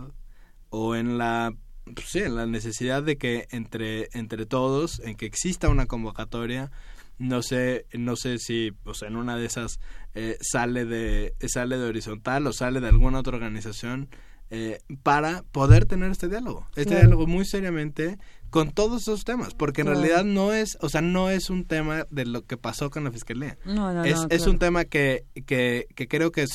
o 0.69 0.95
en 0.95 1.17
la 1.17 1.53
pues 1.85 2.07
sí, 2.09 2.21
la 2.27 2.45
necesidad 2.45 3.03
de 3.03 3.17
que 3.17 3.47
entre, 3.51 4.09
entre 4.13 4.45
todos, 4.45 4.99
en 4.99 5.15
que 5.15 5.25
exista 5.25 5.69
una 5.69 5.85
convocatoria, 5.85 6.71
no 7.17 7.43
sé, 7.43 7.85
no 7.93 8.15
sé 8.15 8.39
si, 8.39 8.71
o 8.83 8.93
sea, 8.93 9.07
en 9.07 9.15
una 9.15 9.37
de 9.37 9.45
esas 9.45 9.79
eh, 10.15 10.37
sale 10.41 10.85
de, 10.85 11.35
sale 11.47 11.77
de 11.77 11.85
horizontal 11.85 12.47
o 12.47 12.53
sale 12.53 12.81
de 12.81 12.87
alguna 12.87 13.19
otra 13.19 13.35
organización 13.35 14.09
eh, 14.49 14.79
para 15.03 15.43
poder 15.51 15.85
tener 15.85 16.11
este 16.11 16.27
diálogo, 16.27 16.67
este 16.75 16.95
diálogo 16.95 17.27
muy 17.27 17.45
seriamente 17.45 18.17
con 18.49 18.71
todos 18.71 19.03
esos 19.03 19.23
temas, 19.23 19.53
porque 19.53 19.79
en 19.79 19.87
realidad 19.87 20.25
no 20.25 20.51
es, 20.53 20.77
o 20.81 20.89
sea, 20.89 20.99
no 21.01 21.29
es 21.29 21.49
un 21.49 21.63
tema 21.63 22.05
de 22.09 22.25
lo 22.25 22.43
que 22.43 22.57
pasó 22.57 22.89
con 22.89 23.05
la 23.05 23.11
fiscalía. 23.11 23.57
es, 24.03 24.25
es 24.29 24.47
un 24.47 24.59
tema 24.59 24.83
que, 24.83 25.25
que, 25.45 25.87
que 25.95 26.07
creo 26.09 26.33
que 26.33 26.47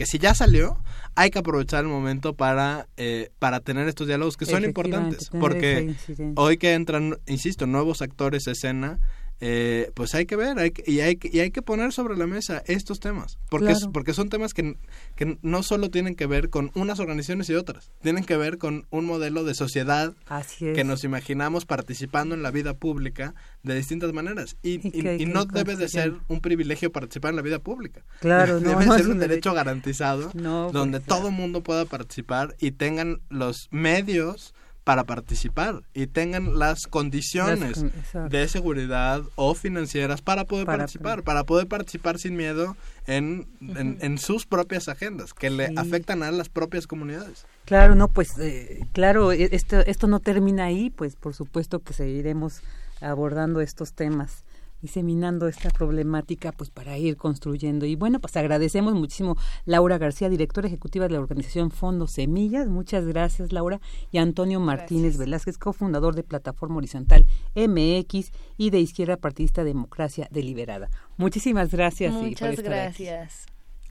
que 0.00 0.06
si 0.06 0.18
ya 0.18 0.34
salió, 0.34 0.78
hay 1.14 1.28
que 1.28 1.40
aprovechar 1.40 1.84
el 1.84 1.90
momento 1.90 2.32
para, 2.32 2.88
eh, 2.96 3.28
para 3.38 3.60
tener 3.60 3.86
estos 3.86 4.06
diálogos 4.06 4.38
que 4.38 4.46
son 4.46 4.64
importantes, 4.64 5.28
porque 5.28 5.94
hoy 6.36 6.56
que 6.56 6.72
entran, 6.72 7.18
insisto, 7.26 7.66
nuevos 7.66 8.00
actores 8.00 8.48
a 8.48 8.52
escena, 8.52 8.98
eh, 9.40 9.90
pues 9.94 10.14
hay 10.14 10.26
que 10.26 10.36
ver 10.36 10.58
hay 10.58 10.72
y, 10.86 11.00
hay, 11.00 11.18
y 11.22 11.40
hay 11.40 11.50
que 11.50 11.62
poner 11.62 11.92
sobre 11.92 12.16
la 12.16 12.26
mesa 12.26 12.62
estos 12.66 13.00
temas, 13.00 13.38
porque, 13.48 13.74
porque 13.92 14.12
son 14.12 14.28
temas 14.28 14.54
que, 14.54 14.76
que 15.16 15.38
no 15.42 15.62
solo 15.62 15.90
tienen 15.90 16.14
que 16.14 16.26
ver 16.26 16.50
con 16.50 16.70
unas 16.74 17.00
organizaciones 17.00 17.48
y 17.48 17.54
otras, 17.54 17.90
tienen 18.02 18.24
que 18.24 18.36
ver 18.36 18.58
con 18.58 18.86
un 18.90 19.06
modelo 19.06 19.44
de 19.44 19.54
sociedad 19.54 20.14
que 20.58 20.84
nos 20.84 21.04
imaginamos 21.04 21.66
participando 21.66 22.34
en 22.34 22.42
la 22.42 22.50
vida 22.50 22.74
pública 22.74 23.34
de 23.62 23.74
distintas 23.74 24.12
maneras. 24.12 24.56
Y, 24.62 24.80
y, 24.96 25.26
no 25.26 25.44
debe 25.44 25.76
de 25.76 25.88
ser 25.88 26.14
un 26.28 26.40
privilegio 26.40 26.92
participar 26.92 27.30
en 27.30 27.36
la 27.36 27.42
vida 27.42 27.58
pública. 27.58 28.04
Claro, 28.20 28.60
debe 28.60 28.84
ser 28.84 29.08
un 29.08 29.18
derecho, 29.18 29.54
garantizado 29.54 30.30
donde 30.34 31.00
todo 31.00 31.28
el 31.28 31.34
mundo 31.34 31.62
pueda 31.62 31.84
participar 31.84 32.56
y 32.58 32.72
tengan 32.72 33.20
los 33.28 33.68
medios 33.70 34.54
para 34.90 35.04
participar 35.04 35.84
y 35.94 36.08
tengan 36.08 36.58
las 36.58 36.88
condiciones 36.88 37.84
de 38.28 38.48
seguridad 38.48 39.22
o 39.36 39.54
financieras 39.54 40.20
para 40.20 40.46
poder 40.46 40.66
participar, 40.66 41.22
para 41.22 41.44
poder 41.44 41.68
participar 41.68 42.18
sin 42.18 42.34
miedo 42.34 42.76
en, 43.06 43.46
en, 43.60 44.18
sus 44.18 44.46
propias 44.46 44.88
agendas 44.88 45.32
que 45.32 45.48
le 45.48 45.72
afectan 45.76 46.24
a 46.24 46.32
las 46.32 46.48
propias 46.48 46.88
comunidades. 46.88 47.46
Claro, 47.66 47.94
no, 47.94 48.08
pues 48.08 48.36
eh, 48.40 48.84
claro, 48.92 49.30
e, 49.30 49.50
esto, 49.52 49.78
esto 49.78 50.08
no 50.08 50.18
termina 50.18 50.64
ahí, 50.64 50.90
pues 50.90 51.14
por 51.14 51.34
supuesto 51.34 51.78
que 51.78 51.92
seguiremos 51.92 52.60
abordando 53.00 53.60
estos 53.60 53.92
temas 53.92 54.42
diseminando 54.82 55.48
esta 55.48 55.70
problemática 55.70 56.52
pues 56.52 56.70
para 56.70 56.96
ir 56.98 57.16
construyendo. 57.16 57.86
Y 57.86 57.96
bueno, 57.96 58.20
pues 58.20 58.36
agradecemos 58.36 58.94
muchísimo 58.94 59.36
Laura 59.64 59.98
García, 59.98 60.28
directora 60.28 60.68
ejecutiva 60.68 61.06
de 61.06 61.14
la 61.14 61.20
organización 61.20 61.70
Fondo 61.70 62.06
Semillas. 62.06 62.68
Muchas 62.68 63.06
gracias, 63.06 63.52
Laura. 63.52 63.80
Y 64.10 64.18
Antonio 64.18 64.60
Martínez 64.60 65.16
Velázquez, 65.16 65.58
cofundador 65.58 66.14
de 66.14 66.22
Plataforma 66.22 66.76
Horizontal 66.76 67.26
MX 67.54 68.32
y 68.56 68.70
de 68.70 68.80
Izquierda 68.80 69.16
Partidista 69.16 69.64
Democracia 69.64 70.28
Deliberada. 70.30 70.88
Muchísimas 71.16 71.70
gracias. 71.70 72.12
Muchas 72.12 72.60
gracias. 72.60 73.46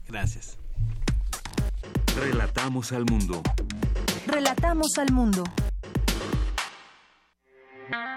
Gracias. 0.08 0.58
Relatamos 2.16 2.92
al 2.92 3.04
mundo. 3.04 3.42
Relatamos 4.26 4.98
al 4.98 5.12
mundo. 5.12 5.44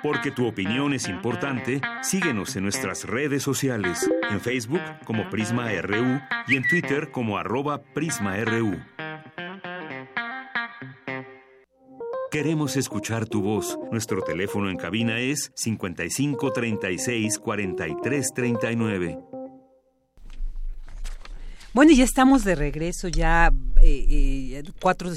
Porque 0.02 0.32
tu 0.32 0.46
opinión 0.48 0.94
es 0.94 1.08
importante, 1.08 1.82
síguenos 2.02 2.56
en 2.56 2.64
nuestras 2.64 3.06
redes 3.06 3.44
sociales, 3.44 4.10
en 4.30 4.42
Facebook 4.42 4.82
como 5.06 5.30
Prisma 5.30 5.70
RU 5.82 6.20
y 6.48 6.56
en 6.56 6.68
Twitter 6.68 7.12
como 7.12 7.38
arroba 7.38 7.82
PrismaRU. 7.94 8.78
Queremos 12.34 12.78
escuchar 12.78 13.28
tu 13.28 13.44
voz. 13.44 13.78
Nuestro 13.92 14.24
teléfono 14.24 14.72
en 14.72 14.76
cabina 14.76 15.20
es 15.20 15.52
55 15.54 16.52
36 16.52 17.38
43 17.38 18.34
39. 18.34 19.20
Bueno, 21.74 21.92
ya 21.92 22.04
estamos 22.04 22.44
de 22.44 22.56
regreso, 22.56 23.08
ya 23.08 23.54
eh, 23.82 24.06
eh, 24.10 24.64
cuatro 24.82 25.12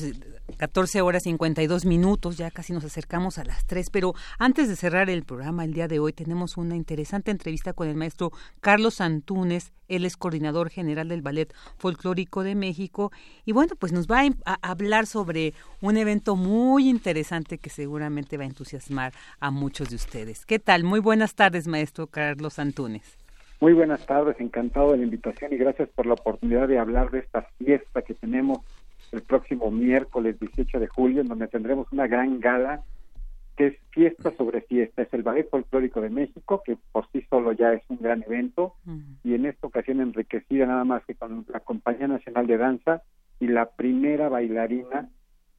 14 0.56 1.00
horas 1.02 1.24
52 1.24 1.84
minutos, 1.84 2.36
ya 2.36 2.50
casi 2.50 2.72
nos 2.72 2.84
acercamos 2.84 3.38
a 3.38 3.44
las 3.44 3.66
3, 3.66 3.90
pero 3.90 4.14
antes 4.38 4.68
de 4.68 4.76
cerrar 4.76 5.10
el 5.10 5.24
programa 5.24 5.64
el 5.64 5.74
día 5.74 5.88
de 5.88 5.98
hoy 5.98 6.12
tenemos 6.12 6.56
una 6.56 6.76
interesante 6.76 7.30
entrevista 7.30 7.72
con 7.72 7.88
el 7.88 7.96
maestro 7.96 8.32
Carlos 8.60 9.00
Antúnez, 9.00 9.72
él 9.88 10.04
es 10.04 10.16
coordinador 10.16 10.70
general 10.70 11.08
del 11.08 11.22
Ballet 11.22 11.52
Folclórico 11.78 12.42
de 12.42 12.54
México 12.54 13.12
y 13.44 13.52
bueno, 13.52 13.74
pues 13.78 13.92
nos 13.92 14.06
va 14.06 14.22
a 14.44 14.58
hablar 14.62 15.06
sobre 15.06 15.54
un 15.80 15.96
evento 15.96 16.36
muy 16.36 16.88
interesante 16.88 17.58
que 17.58 17.70
seguramente 17.70 18.36
va 18.36 18.44
a 18.44 18.48
entusiasmar 18.48 19.12
a 19.40 19.50
muchos 19.50 19.90
de 19.90 19.96
ustedes. 19.96 20.46
¿Qué 20.46 20.58
tal? 20.58 20.84
Muy 20.84 21.00
buenas 21.00 21.34
tardes, 21.34 21.68
maestro 21.68 22.06
Carlos 22.06 22.58
Antúnez. 22.58 23.18
Muy 23.58 23.72
buenas 23.72 24.04
tardes, 24.04 24.38
encantado 24.38 24.92
de 24.92 24.98
la 24.98 25.04
invitación 25.04 25.52
y 25.52 25.56
gracias 25.56 25.88
por 25.88 26.04
la 26.04 26.12
oportunidad 26.12 26.68
de 26.68 26.78
hablar 26.78 27.10
de 27.10 27.20
esta 27.20 27.42
fiesta 27.58 28.02
que 28.02 28.12
tenemos 28.12 28.58
el 29.12 29.22
próximo 29.22 29.70
miércoles 29.70 30.38
18 30.40 30.80
de 30.80 30.86
julio, 30.86 31.20
en 31.22 31.28
donde 31.28 31.48
tendremos 31.48 31.86
una 31.92 32.06
gran 32.06 32.40
gala 32.40 32.82
que 33.56 33.68
es 33.68 33.76
fiesta 33.90 34.32
sobre 34.36 34.60
fiesta. 34.60 35.02
Es 35.02 35.12
el 35.14 35.22
Ballet 35.22 35.48
Folclórico 35.48 36.00
de 36.00 36.10
México, 36.10 36.62
que 36.64 36.76
por 36.92 37.08
sí 37.10 37.24
solo 37.30 37.52
ya 37.52 37.72
es 37.72 37.82
un 37.88 37.98
gran 38.00 38.22
evento, 38.22 38.74
y 39.24 39.34
en 39.34 39.46
esta 39.46 39.66
ocasión 39.66 40.00
enriquecida 40.00 40.66
nada 40.66 40.84
más 40.84 41.04
que 41.06 41.14
con 41.14 41.46
la 41.48 41.60
Compañía 41.60 42.08
Nacional 42.08 42.46
de 42.46 42.58
Danza 42.58 43.02
y 43.40 43.48
la 43.48 43.70
primera 43.70 44.28
bailarina, 44.28 45.08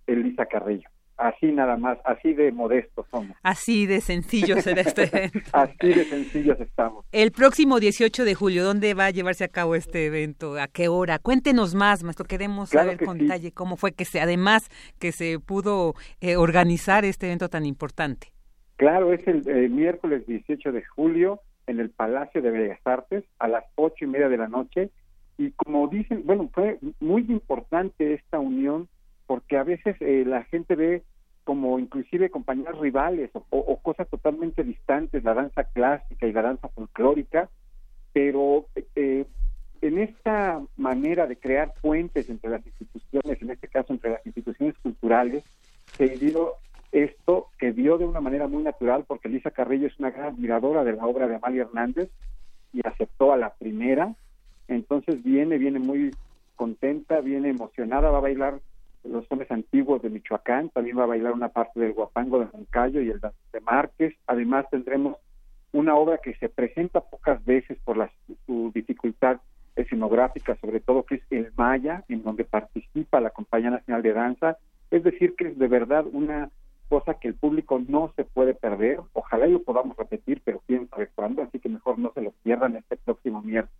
Elisa 0.05 0.45
Carrillo 0.45 0.89
así 1.17 1.51
nada 1.51 1.77
más, 1.77 1.97
así 2.05 2.33
de 2.33 2.51
modestos 2.51 3.05
somos. 3.11 3.35
Así 3.43 3.85
de 3.85 4.01
sencillos 4.01 4.63
será 4.63 4.81
este 4.81 5.03
evento. 5.11 5.39
así 5.53 5.87
de 5.87 6.03
sencillos 6.05 6.59
estamos. 6.59 7.05
El 7.11 7.31
próximo 7.31 7.79
18 7.79 8.23
de 8.23 8.35
julio, 8.35 8.63
¿dónde 8.63 8.93
va 8.93 9.05
a 9.05 9.11
llevarse 9.11 9.43
a 9.43 9.47
cabo 9.47 9.75
este 9.75 10.05
evento? 10.05 10.59
¿A 10.59 10.67
qué 10.67 10.87
hora? 10.87 11.19
Cuéntenos 11.19 11.75
más, 11.75 12.03
maestro, 12.03 12.25
queremos 12.25 12.69
saber 12.69 13.03
con 13.03 13.17
detalle 13.17 13.51
cómo 13.51 13.77
fue 13.77 13.91
que 13.91 14.05
se, 14.05 14.21
además 14.21 14.69
que 14.99 15.11
se 15.11 15.39
pudo 15.39 15.93
eh, 16.21 16.37
organizar 16.37 17.05
este 17.05 17.27
evento 17.27 17.49
tan 17.49 17.65
importante. 17.65 18.31
Claro, 18.77 19.11
es 19.11 19.27
el 19.27 19.47
eh, 19.47 19.69
miércoles 19.69 20.25
18 20.27 20.71
de 20.71 20.83
julio 20.83 21.41
en 21.65 21.79
el 21.79 21.89
Palacio 21.89 22.41
de 22.41 22.51
Bellas 22.51 22.79
Artes 22.85 23.23
a 23.39 23.47
las 23.47 23.65
ocho 23.75 24.05
y 24.05 24.07
media 24.07 24.29
de 24.29 24.37
la 24.37 24.47
noche 24.47 24.91
y 25.37 25.51
como 25.51 25.87
dicen, 25.87 26.23
bueno, 26.25 26.49
fue 26.53 26.79
muy 26.99 27.21
importante 27.29 28.13
esta 28.13 28.39
unión 28.39 28.87
porque 29.27 29.57
a 29.57 29.63
veces 29.63 29.95
eh, 29.99 30.23
la 30.25 30.43
gente 30.45 30.75
ve 30.75 31.03
como 31.43 31.79
inclusive 31.79 32.29
compañías 32.29 32.77
rivales 32.77 33.29
o, 33.33 33.79
cosas 33.81 34.09
totalmente 34.09 34.63
distantes, 34.63 35.23
la 35.23 35.33
danza 35.33 35.63
clásica 35.63 36.27
y 36.27 36.33
la 36.33 36.41
danza 36.41 36.67
folclórica, 36.69 37.49
pero 38.11 38.65
eh, 38.95 39.25
en 39.81 39.97
esta 39.99 40.61
manera 40.75 41.25
de 41.25 41.37
crear 41.37 41.73
puentes 41.81 42.29
entre 42.29 42.49
las 42.49 42.65
instituciones, 42.65 43.41
en 43.41 43.51
este 43.51 43.67
caso 43.69 43.93
entre 43.93 44.11
las 44.11 44.25
instituciones 44.25 44.77
culturales, 44.79 45.43
se 45.97 46.07
dio 46.17 46.55
esto 46.91 47.47
que 47.57 47.71
dio 47.71 47.97
de 47.97 48.05
una 48.05 48.19
manera 48.19 48.47
muy 48.47 48.63
natural, 48.63 49.05
porque 49.07 49.29
Lisa 49.29 49.51
Carrillo 49.51 49.87
es 49.87 49.97
una 49.99 50.11
gran 50.11 50.33
admiradora 50.33 50.83
de 50.83 50.93
la 50.93 51.05
obra 51.05 51.27
de 51.27 51.35
Amalia 51.35 51.63
Hernández 51.63 52.09
y 52.73 52.85
aceptó 52.85 53.31
a 53.31 53.37
la 53.37 53.53
primera, 53.53 54.15
entonces 54.67 55.23
viene, 55.23 55.57
viene 55.57 55.79
muy 55.79 56.11
contenta, 56.55 57.21
viene 57.21 57.49
emocionada, 57.49 58.11
va 58.11 58.17
a 58.17 58.21
bailar 58.21 58.59
los 59.03 59.25
sones 59.27 59.49
antiguos 59.51 60.01
de 60.01 60.09
Michoacán, 60.09 60.69
también 60.69 60.97
va 60.97 61.03
a 61.03 61.07
bailar 61.07 61.33
una 61.33 61.49
parte 61.49 61.79
del 61.79 61.93
guapango 61.93 62.39
de 62.39 62.47
Moncayo 62.53 63.01
y 63.01 63.09
el 63.09 63.19
de 63.19 63.59
Márquez, 63.61 64.15
además 64.27 64.65
tendremos 64.69 65.17
una 65.71 65.95
obra 65.95 66.17
que 66.17 66.35
se 66.35 66.49
presenta 66.49 67.01
pocas 67.01 67.43
veces 67.45 67.77
por 67.83 67.97
la, 67.97 68.11
su 68.45 68.71
dificultad 68.73 69.37
escenográfica, 69.75 70.55
sobre 70.59 70.79
todo 70.79 71.03
que 71.03 71.15
es 71.15 71.21
el 71.29 71.51
Maya, 71.55 72.03
en 72.09 72.23
donde 72.23 72.45
participa 72.45 73.21
la 73.21 73.29
Compañía 73.29 73.69
Nacional 73.69 74.01
de 74.01 74.13
Danza, 74.13 74.57
es 74.89 75.03
decir, 75.03 75.35
que 75.35 75.49
es 75.49 75.57
de 75.57 75.67
verdad 75.67 76.05
una 76.11 76.49
cosa 76.89 77.15
que 77.15 77.27
el 77.27 77.35
público 77.35 77.81
no 77.87 78.13
se 78.15 78.23
puede 78.23 78.53
perder, 78.53 78.99
ojalá 79.13 79.45
lo 79.47 79.61
podamos 79.61 79.97
repetir, 79.97 80.41
pero 80.43 80.61
quién 80.65 80.87
sabe 80.89 81.09
cuándo, 81.13 81.43
así 81.43 81.59
que 81.59 81.69
mejor 81.69 81.99
no 81.99 82.11
se 82.13 82.21
lo 82.21 82.31
pierdan 82.43 82.75
este 82.77 82.95
próximo 82.97 83.41
miércoles. 83.41 83.77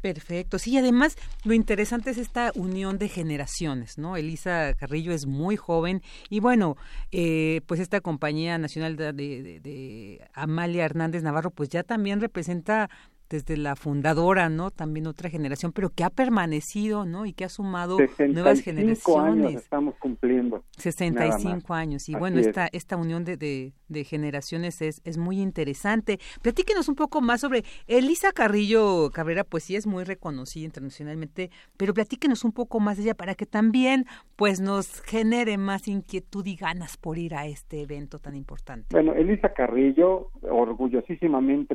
Perfecto. 0.00 0.58
Sí, 0.58 0.76
además 0.76 1.16
lo 1.44 1.54
interesante 1.54 2.10
es 2.10 2.18
esta 2.18 2.52
unión 2.54 2.98
de 2.98 3.08
generaciones, 3.08 3.98
¿no? 3.98 4.16
Elisa 4.16 4.74
Carrillo 4.74 5.12
es 5.12 5.26
muy 5.26 5.56
joven 5.56 6.02
y 6.28 6.40
bueno, 6.40 6.76
eh, 7.12 7.60
pues 7.66 7.80
esta 7.80 8.00
compañía 8.00 8.58
nacional 8.58 8.96
de, 8.96 9.12
de, 9.12 10.28
Amalia 10.34 10.84
Hernández 10.84 11.22
Navarro, 11.22 11.50
pues 11.50 11.68
ya 11.70 11.82
también 11.82 12.20
representa 12.20 12.90
desde 13.28 13.56
la 13.56 13.76
fundadora, 13.76 14.48
¿no? 14.48 14.70
También 14.70 15.06
otra 15.06 15.30
generación, 15.30 15.72
pero 15.72 15.90
que 15.90 16.04
ha 16.04 16.10
permanecido, 16.10 17.04
¿no? 17.04 17.26
Y 17.26 17.32
que 17.32 17.44
ha 17.44 17.48
sumado 17.48 17.98
nuevas 18.28 18.60
generaciones. 18.60 19.06
Años 19.16 19.62
estamos 19.62 19.94
cumpliendo. 19.96 20.64
65 20.76 21.74
años. 21.74 22.08
Y 22.08 22.14
bueno, 22.14 22.38
esta, 22.38 22.68
esta 22.72 22.96
unión 22.96 23.24
de, 23.24 23.36
de, 23.36 24.04
generaciones 24.04 24.80
es, 24.82 25.00
es 25.04 25.18
muy 25.18 25.40
interesante. 25.40 26.18
Platíquenos 26.42 26.88
un 26.88 26.94
poco 26.94 27.20
más 27.20 27.40
sobre 27.40 27.64
Elisa 27.86 28.32
Carrillo 28.32 29.10
Cabrera, 29.10 29.44
pues 29.44 29.64
sí 29.64 29.76
es 29.76 29.86
muy 29.86 30.04
reconocida 30.04 30.64
internacionalmente, 30.64 31.50
pero 31.76 31.94
platíquenos 31.94 32.44
un 32.44 32.52
poco 32.52 32.80
más 32.80 32.96
de 32.96 33.04
ella 33.04 33.14
para 33.14 33.34
que 33.34 33.46
también 33.46 34.06
pues 34.36 34.60
nos 34.60 35.00
genere 35.02 35.58
más 35.58 35.88
inquietud 35.88 36.44
y 36.46 36.56
ganas 36.56 36.96
por 36.96 37.18
ir 37.18 37.34
a 37.34 37.46
este 37.46 37.82
evento 37.82 38.18
tan 38.18 38.36
importante. 38.36 38.88
Bueno, 38.90 39.14
Elisa 39.14 39.52
Carrillo, 39.52 40.30
orgullosísimamente 40.42 41.74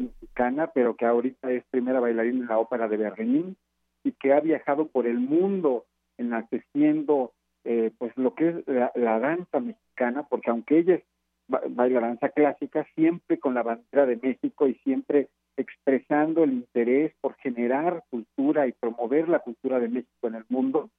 pero 0.74 0.96
que 0.96 1.06
ahorita 1.06 1.52
es 1.52 1.64
primera 1.70 2.00
bailarina 2.00 2.40
en 2.40 2.48
la 2.48 2.58
ópera 2.58 2.88
de 2.88 2.98
Berlín 2.98 3.58
y 4.04 4.12
que 4.14 4.34
ha 4.34 4.40
viajado 4.40 4.88
por 4.88 5.06
el 5.06 5.20
mundo 5.20 5.86
enalteciendo 6.18 7.34
eh, 7.64 7.92
pues 7.98 8.16
lo 8.18 8.34
que 8.34 8.50
es 8.50 8.56
la, 8.68 9.20
danza 9.20 9.60
mexicana, 9.60 10.24
porque 10.28 10.50
aunque 10.50 10.80
ella 10.80 10.96
es, 10.96 11.04
baila 11.48 12.00
danza 12.00 12.30
clásica, 12.30 12.88
siempre 12.96 13.40
con 13.40 13.54
la 13.54 13.62
bandera 13.62 14.06
de 14.06 14.18
México 14.18 14.68
y 14.68 14.74
siempre 14.76 15.30
expresando 15.58 16.44
el 16.44 16.54
interés 16.54 17.14
por 17.22 17.36
generar 17.36 18.04
cultura 18.10 18.66
y 18.68 18.72
promover 18.72 19.30
la 19.30 19.40
cultura 19.40 19.80
de 19.80 19.90
México 19.90 20.28
en 20.28 20.36
el 20.36 20.46
mundo. 20.50 20.90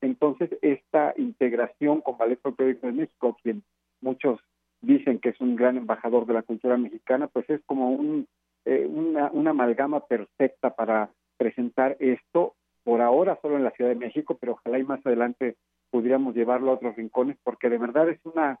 Entonces, 0.00 0.50
esta 0.62 1.12
integración 1.16 2.00
con 2.00 2.16
Ballet 2.16 2.40
Folclórico 2.40 2.86
de 2.86 2.92
México, 2.92 3.36
quien 3.42 3.64
muchos 4.00 4.40
dicen 4.80 5.18
que 5.18 5.30
es 5.30 5.40
un 5.40 5.56
gran 5.56 5.76
embajador 5.76 6.24
de 6.26 6.34
la 6.34 6.42
cultura 6.42 6.76
mexicana, 6.76 7.26
pues 7.26 7.50
es 7.50 7.60
como 7.66 7.90
un 7.90 8.28
eh, 8.64 8.86
una, 8.86 9.30
una 9.32 9.50
amalgama 9.50 10.00
perfecta 10.06 10.74
para 10.74 11.10
presentar 11.36 11.96
esto, 12.00 12.54
por 12.84 13.00
ahora 13.00 13.38
solo 13.42 13.56
en 13.56 13.64
la 13.64 13.70
Ciudad 13.70 13.90
de 13.90 13.96
México, 13.96 14.36
pero 14.40 14.52
ojalá 14.52 14.78
y 14.78 14.84
más 14.84 15.04
adelante 15.04 15.56
pudiéramos 15.90 16.34
llevarlo 16.34 16.70
a 16.70 16.74
otros 16.74 16.96
rincones, 16.96 17.36
porque 17.42 17.68
de 17.68 17.78
verdad 17.78 18.08
es 18.08 18.20
una 18.24 18.58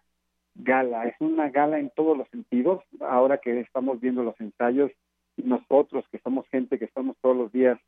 gala, 0.54 1.06
es 1.06 1.14
una 1.20 1.50
gala 1.50 1.78
en 1.78 1.90
todos 1.90 2.16
los 2.16 2.28
sentidos, 2.28 2.82
ahora 3.00 3.38
que 3.38 3.60
estamos 3.60 4.00
viendo 4.00 4.22
los 4.22 4.38
ensayos, 4.40 4.90
nosotros 5.36 6.04
que 6.10 6.18
somos 6.18 6.46
gente 6.48 6.78
que 6.78 6.84
estamos 6.84 7.16
todos 7.20 7.36
los 7.36 7.52
días 7.52 7.78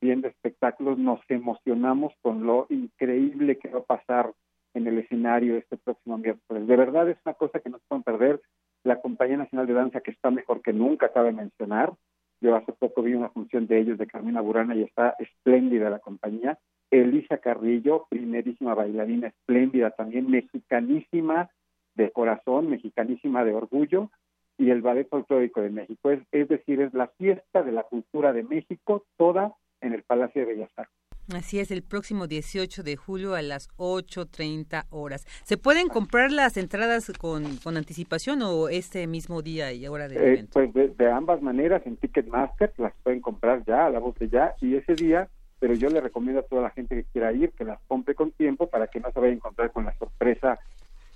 viendo 0.00 0.28
espectáculos, 0.28 0.98
nos 0.98 1.20
emocionamos 1.28 2.12
con 2.20 2.44
lo 2.46 2.66
increíble 2.68 3.58
que 3.58 3.68
va 3.68 3.80
a 3.80 3.84
pasar 3.84 4.32
en 4.74 4.86
el 4.86 4.98
escenario 4.98 5.56
este 5.56 5.76
próximo 5.78 6.18
miércoles. 6.18 6.66
De 6.66 6.76
verdad 6.76 7.08
es 7.08 7.16
una 7.24 7.34
cosa 7.34 7.60
que 7.60 7.70
no 7.70 7.78
se 7.78 7.84
pueden 7.88 8.02
perder 8.02 8.40
la 8.84 9.00
Compañía 9.00 9.36
Nacional 9.36 9.66
de 9.66 9.74
Danza 9.74 10.00
que 10.00 10.10
está 10.10 10.30
mejor 10.30 10.62
que 10.62 10.72
nunca, 10.72 11.12
cabe 11.12 11.32
mencionar. 11.32 11.92
Yo 12.40 12.54
hace 12.54 12.72
poco 12.72 13.02
vi 13.02 13.14
una 13.14 13.30
función 13.30 13.66
de 13.66 13.78
ellos 13.78 13.98
de 13.98 14.06
Carmina 14.06 14.40
Burana 14.40 14.74
y 14.74 14.82
está 14.82 15.14
espléndida 15.18 15.90
la 15.90 15.98
compañía. 15.98 16.58
Elisa 16.90 17.38
Carrillo, 17.38 18.06
primerísima 18.08 18.74
bailarina, 18.74 19.28
espléndida 19.28 19.90
también, 19.90 20.30
mexicanísima 20.30 21.50
de 21.94 22.10
corazón, 22.12 22.68
mexicanísima 22.68 23.44
de 23.44 23.54
orgullo, 23.54 24.10
y 24.58 24.70
el 24.70 24.82
Ballet 24.82 25.08
Folclórico 25.08 25.60
de 25.60 25.70
México. 25.70 26.10
Es, 26.10 26.20
es 26.30 26.48
decir, 26.48 26.80
es 26.80 26.94
la 26.94 27.08
fiesta 27.08 27.62
de 27.62 27.72
la 27.72 27.82
cultura 27.82 28.32
de 28.32 28.42
México, 28.42 29.04
toda 29.16 29.54
en 29.80 29.92
el 29.92 30.02
Palacio 30.02 30.42
de 30.42 30.54
Bellas 30.54 30.70
Artes. 30.76 31.05
Así 31.34 31.58
es, 31.58 31.72
el 31.72 31.82
próximo 31.82 32.28
18 32.28 32.84
de 32.84 32.94
julio 32.94 33.34
a 33.34 33.42
las 33.42 33.68
8.30 33.78 34.84
horas. 34.90 35.26
¿Se 35.42 35.56
pueden 35.56 35.88
comprar 35.88 36.30
las 36.30 36.56
entradas 36.56 37.10
con, 37.18 37.56
con 37.56 37.76
anticipación 37.76 38.42
o 38.42 38.68
este 38.68 39.08
mismo 39.08 39.42
día 39.42 39.72
y 39.72 39.88
hora 39.88 40.06
del 40.06 40.18
eh, 40.18 40.32
evento? 40.32 40.52
Pues 40.52 40.96
de, 40.96 41.10
ambas 41.10 41.42
maneras, 41.42 41.82
en 41.84 41.96
Ticketmaster 41.96 42.72
las 42.76 42.92
pueden 43.02 43.20
comprar 43.20 43.64
ya 43.66 43.86
a 43.86 43.90
la 43.90 43.98
voz 43.98 44.16
de 44.20 44.28
ya 44.28 44.54
y 44.60 44.76
ese 44.76 44.94
día, 44.94 45.28
pero 45.58 45.74
yo 45.74 45.88
le 45.88 46.00
recomiendo 46.00 46.40
a 46.40 46.44
toda 46.44 46.62
la 46.62 46.70
gente 46.70 46.94
que 46.94 47.04
quiera 47.04 47.32
ir 47.32 47.50
que 47.52 47.64
las 47.64 47.80
compre 47.88 48.14
con 48.14 48.30
tiempo 48.30 48.68
para 48.68 48.86
que 48.86 49.00
no 49.00 49.10
se 49.10 49.18
vaya 49.18 49.32
a 49.32 49.36
encontrar 49.36 49.72
con 49.72 49.84
la 49.84 49.98
sorpresa 49.98 50.60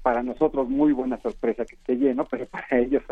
para 0.03 0.23
nosotros 0.23 0.69
muy 0.69 0.93
buena 0.93 1.20
sorpresa 1.20 1.65
que 1.65 1.77
esté 1.77 1.95
lleno, 1.95 2.24
pero 2.24 2.47
para 2.51 2.66
ellos 2.78 3.05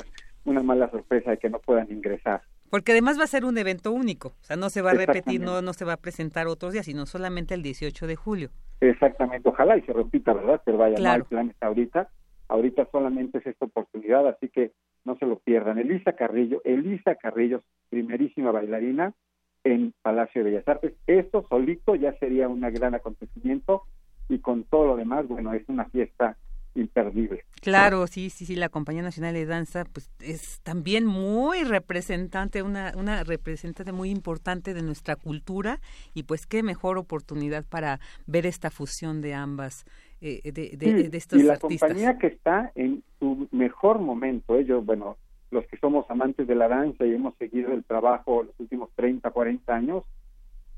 una 0.45 0.63
mala 0.63 0.91
sorpresa 0.91 1.31
de 1.33 1.39
que 1.39 1.51
no 1.51 1.59
puedan 1.61 1.91
ingresar. 1.91 2.43
Porque 2.71 2.93
además 2.93 3.19
va 3.19 3.25
a 3.25 3.29
ser 3.29 3.45
un 3.45 3.57
evento 3.57 3.93
único, 3.93 4.29
o 4.29 4.45
sea, 4.45 4.57
no 4.57 4.69
se 4.71 4.83
va 4.83 4.91
a 4.91 4.95
repetir, 4.95 5.41
no, 5.41 5.63
no 5.63 5.73
se 5.73 5.85
va 5.87 5.95
a 5.95 5.97
presentar 5.97 6.47
otros 6.49 6.73
días, 6.75 6.85
sino 6.87 7.07
solamente 7.07 7.55
el 7.55 7.63
18 7.63 8.07
de 8.07 8.17
julio. 8.17 8.51
Exactamente, 8.81 9.49
ojalá 9.49 9.77
y 9.79 9.83
se 9.83 9.93
repita, 9.93 10.33
¿verdad? 10.35 10.61
Pero 10.65 10.77
vaya, 10.79 10.95
no 10.97 11.01
Claro. 11.01 11.25
hay 11.25 11.29
planes 11.29 11.57
ahorita. 11.61 12.09
Ahorita 12.49 12.87
solamente 12.91 13.39
es 13.39 13.47
esta 13.47 13.67
oportunidad, 13.67 14.27
así 14.27 14.49
que 14.49 14.73
no 15.05 15.17
se 15.17 15.27
lo 15.27 15.39
pierdan. 15.39 15.79
Elisa 15.79 16.13
Carrillo, 16.13 16.63
Elisa 16.65 17.15
Carrillo, 17.17 17.63
primerísima 17.91 18.53
bailarina 18.53 19.13
en 19.65 19.93
Palacio 20.03 20.43
de 20.45 20.51
Bellas 20.51 20.69
Artes. 20.69 20.95
Esto 21.07 21.47
solito 21.51 21.95
ya 21.95 22.13
sería 22.19 22.49
un 22.49 22.61
gran 22.61 22.95
acontecimiento 22.95 23.83
y 24.31 24.39
con 24.39 24.65
todo 24.65 24.87
lo 24.87 24.97
demás, 24.97 25.27
bueno, 25.29 25.53
es 25.53 25.69
una 25.69 25.87
fiesta 25.87 26.37
imperdible. 26.75 27.45
Claro, 27.61 28.07
sí, 28.07 28.31
sí, 28.31 28.47
sí, 28.47 28.55
la 28.55 28.69
Compañía 28.69 29.03
Nacional 29.03 29.35
de 29.35 29.45
Danza 29.47 29.85
pues 29.85 30.11
es 30.21 30.61
también 30.63 31.05
muy 31.07 31.65
representante, 31.65 32.63
una, 32.63 32.93
una 32.97 33.25
representante 33.25 33.91
muy 33.93 34.11
importante 34.11 34.75
de 34.75 34.83
nuestra 34.83 35.17
cultura 35.17 35.81
y 36.15 36.23
pues 36.23 36.47
qué 36.47 36.63
mejor 36.63 36.99
oportunidad 36.99 37.65
para 37.65 37.99
ver 38.27 38.47
esta 38.47 38.71
fusión 38.71 39.21
de 39.21 39.35
ambas, 39.35 39.85
eh, 40.21 40.41
de, 40.45 40.77
de, 40.77 41.03
Sí, 41.03 41.09
de 41.09 41.19
estos 41.19 41.41
y 41.41 41.43
la 41.43 41.55
artistas. 41.55 41.81
compañía 41.89 42.19
que 42.19 42.29
está 42.29 42.71
en 42.77 43.03
su 43.19 43.49
mejor 43.51 43.99
momento, 43.99 44.57
ellos, 44.57 44.85
bueno, 44.87 45.17
los 45.51 45.67
que 45.67 45.79
somos 45.79 46.09
amantes 46.11 46.47
de 46.47 46.55
la 46.55 46.69
danza 46.69 47.07
y 47.07 47.13
hemos 47.15 47.35
seguido 47.39 47.73
el 47.73 47.83
trabajo 47.85 48.45
los 48.45 48.55
últimos 48.61 48.91
30, 48.95 49.31
40 49.31 49.75
años, 49.75 50.05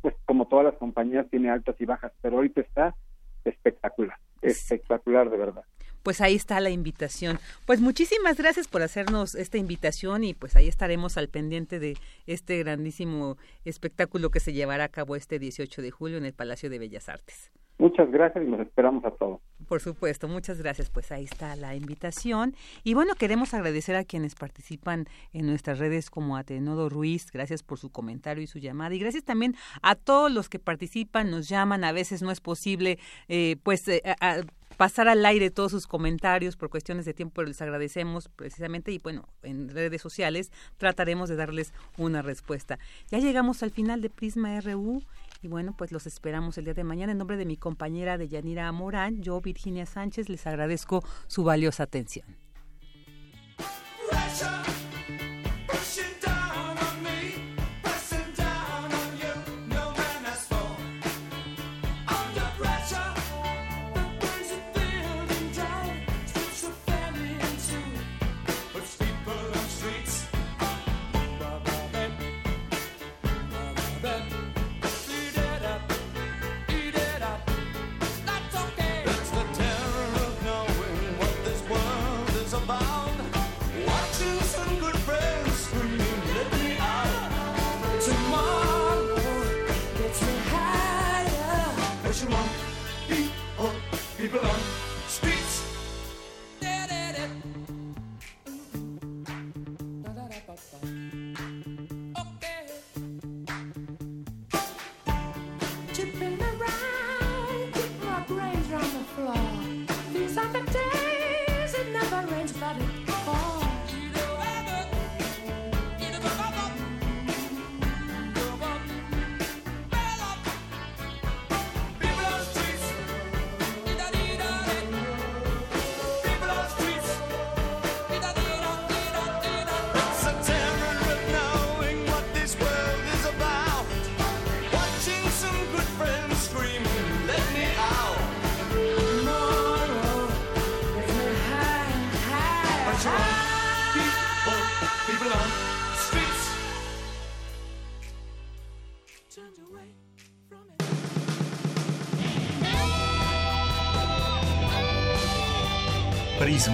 pues 0.00 0.14
como 0.24 0.46
todas 0.48 0.64
las 0.64 0.74
compañías 0.76 1.28
tiene 1.28 1.50
altas 1.50 1.76
y 1.78 1.84
bajas, 1.84 2.12
pero 2.22 2.36
ahorita 2.36 2.62
está 2.62 2.94
espectacular, 3.44 4.16
espectacular 4.40 5.28
de 5.28 5.36
verdad. 5.36 5.64
Pues 6.02 6.20
ahí 6.20 6.34
está 6.34 6.60
la 6.60 6.70
invitación. 6.70 7.38
Pues 7.66 7.80
muchísimas 7.80 8.36
gracias 8.38 8.68
por 8.68 8.82
hacernos 8.82 9.34
esta 9.34 9.58
invitación 9.58 10.24
y 10.24 10.34
pues 10.34 10.56
ahí 10.56 10.66
estaremos 10.68 11.16
al 11.16 11.28
pendiente 11.28 11.78
de 11.78 11.96
este 12.26 12.58
grandísimo 12.58 13.36
espectáculo 13.64 14.30
que 14.30 14.40
se 14.40 14.52
llevará 14.52 14.84
a 14.84 14.88
cabo 14.88 15.16
este 15.16 15.38
18 15.38 15.82
de 15.82 15.90
julio 15.90 16.18
en 16.18 16.24
el 16.24 16.32
Palacio 16.32 16.70
de 16.70 16.78
Bellas 16.78 17.08
Artes. 17.08 17.50
Muchas 17.78 18.10
gracias 18.10 18.44
y 18.44 18.46
nos 18.46 18.60
esperamos 18.60 19.02
a 19.06 19.10
todos. 19.12 19.40
Por 19.66 19.80
supuesto, 19.80 20.28
muchas 20.28 20.58
gracias. 20.58 20.90
Pues 20.90 21.10
ahí 21.12 21.24
está 21.24 21.56
la 21.56 21.74
invitación. 21.74 22.54
Y 22.84 22.92
bueno, 22.92 23.14
queremos 23.14 23.54
agradecer 23.54 23.96
a 23.96 24.04
quienes 24.04 24.34
participan 24.34 25.06
en 25.32 25.46
nuestras 25.46 25.78
redes 25.78 26.10
como 26.10 26.36
Atenodo 26.36 26.90
Ruiz, 26.90 27.30
gracias 27.32 27.62
por 27.62 27.78
su 27.78 27.90
comentario 27.90 28.42
y 28.44 28.46
su 28.46 28.58
llamada. 28.58 28.94
Y 28.94 28.98
gracias 28.98 29.24
también 29.24 29.54
a 29.80 29.94
todos 29.94 30.30
los 30.30 30.50
que 30.50 30.58
participan, 30.58 31.30
nos 31.30 31.48
llaman, 31.48 31.84
a 31.84 31.92
veces 31.92 32.20
no 32.20 32.30
es 32.30 32.42
posible 32.42 32.98
eh, 33.28 33.56
pues 33.62 33.88
eh, 33.88 34.02
a- 34.20 34.42
pasar 34.80 35.08
al 35.08 35.26
aire 35.26 35.50
todos 35.50 35.72
sus 35.72 35.86
comentarios 35.86 36.56
por 36.56 36.70
cuestiones 36.70 37.04
de 37.04 37.12
tiempo, 37.12 37.42
les 37.42 37.60
agradecemos 37.60 38.30
precisamente 38.30 38.90
y 38.92 38.98
bueno, 38.98 39.28
en 39.42 39.68
redes 39.68 40.00
sociales 40.00 40.50
trataremos 40.78 41.28
de 41.28 41.36
darles 41.36 41.74
una 41.98 42.22
respuesta. 42.22 42.78
Ya 43.10 43.18
llegamos 43.18 43.62
al 43.62 43.72
final 43.72 44.00
de 44.00 44.08
Prisma 44.08 44.58
RU 44.62 45.02
y 45.42 45.48
bueno, 45.48 45.74
pues 45.76 45.92
los 45.92 46.06
esperamos 46.06 46.56
el 46.56 46.64
día 46.64 46.72
de 46.72 46.84
mañana. 46.84 47.12
En 47.12 47.18
nombre 47.18 47.36
de 47.36 47.44
mi 47.44 47.58
compañera 47.58 48.16
de 48.16 48.30
Yanira 48.30 48.72
Morán, 48.72 49.20
yo, 49.20 49.38
Virginia 49.42 49.84
Sánchez, 49.84 50.30
les 50.30 50.46
agradezco 50.46 51.04
su 51.26 51.44
valiosa 51.44 51.82
atención. 51.82 52.24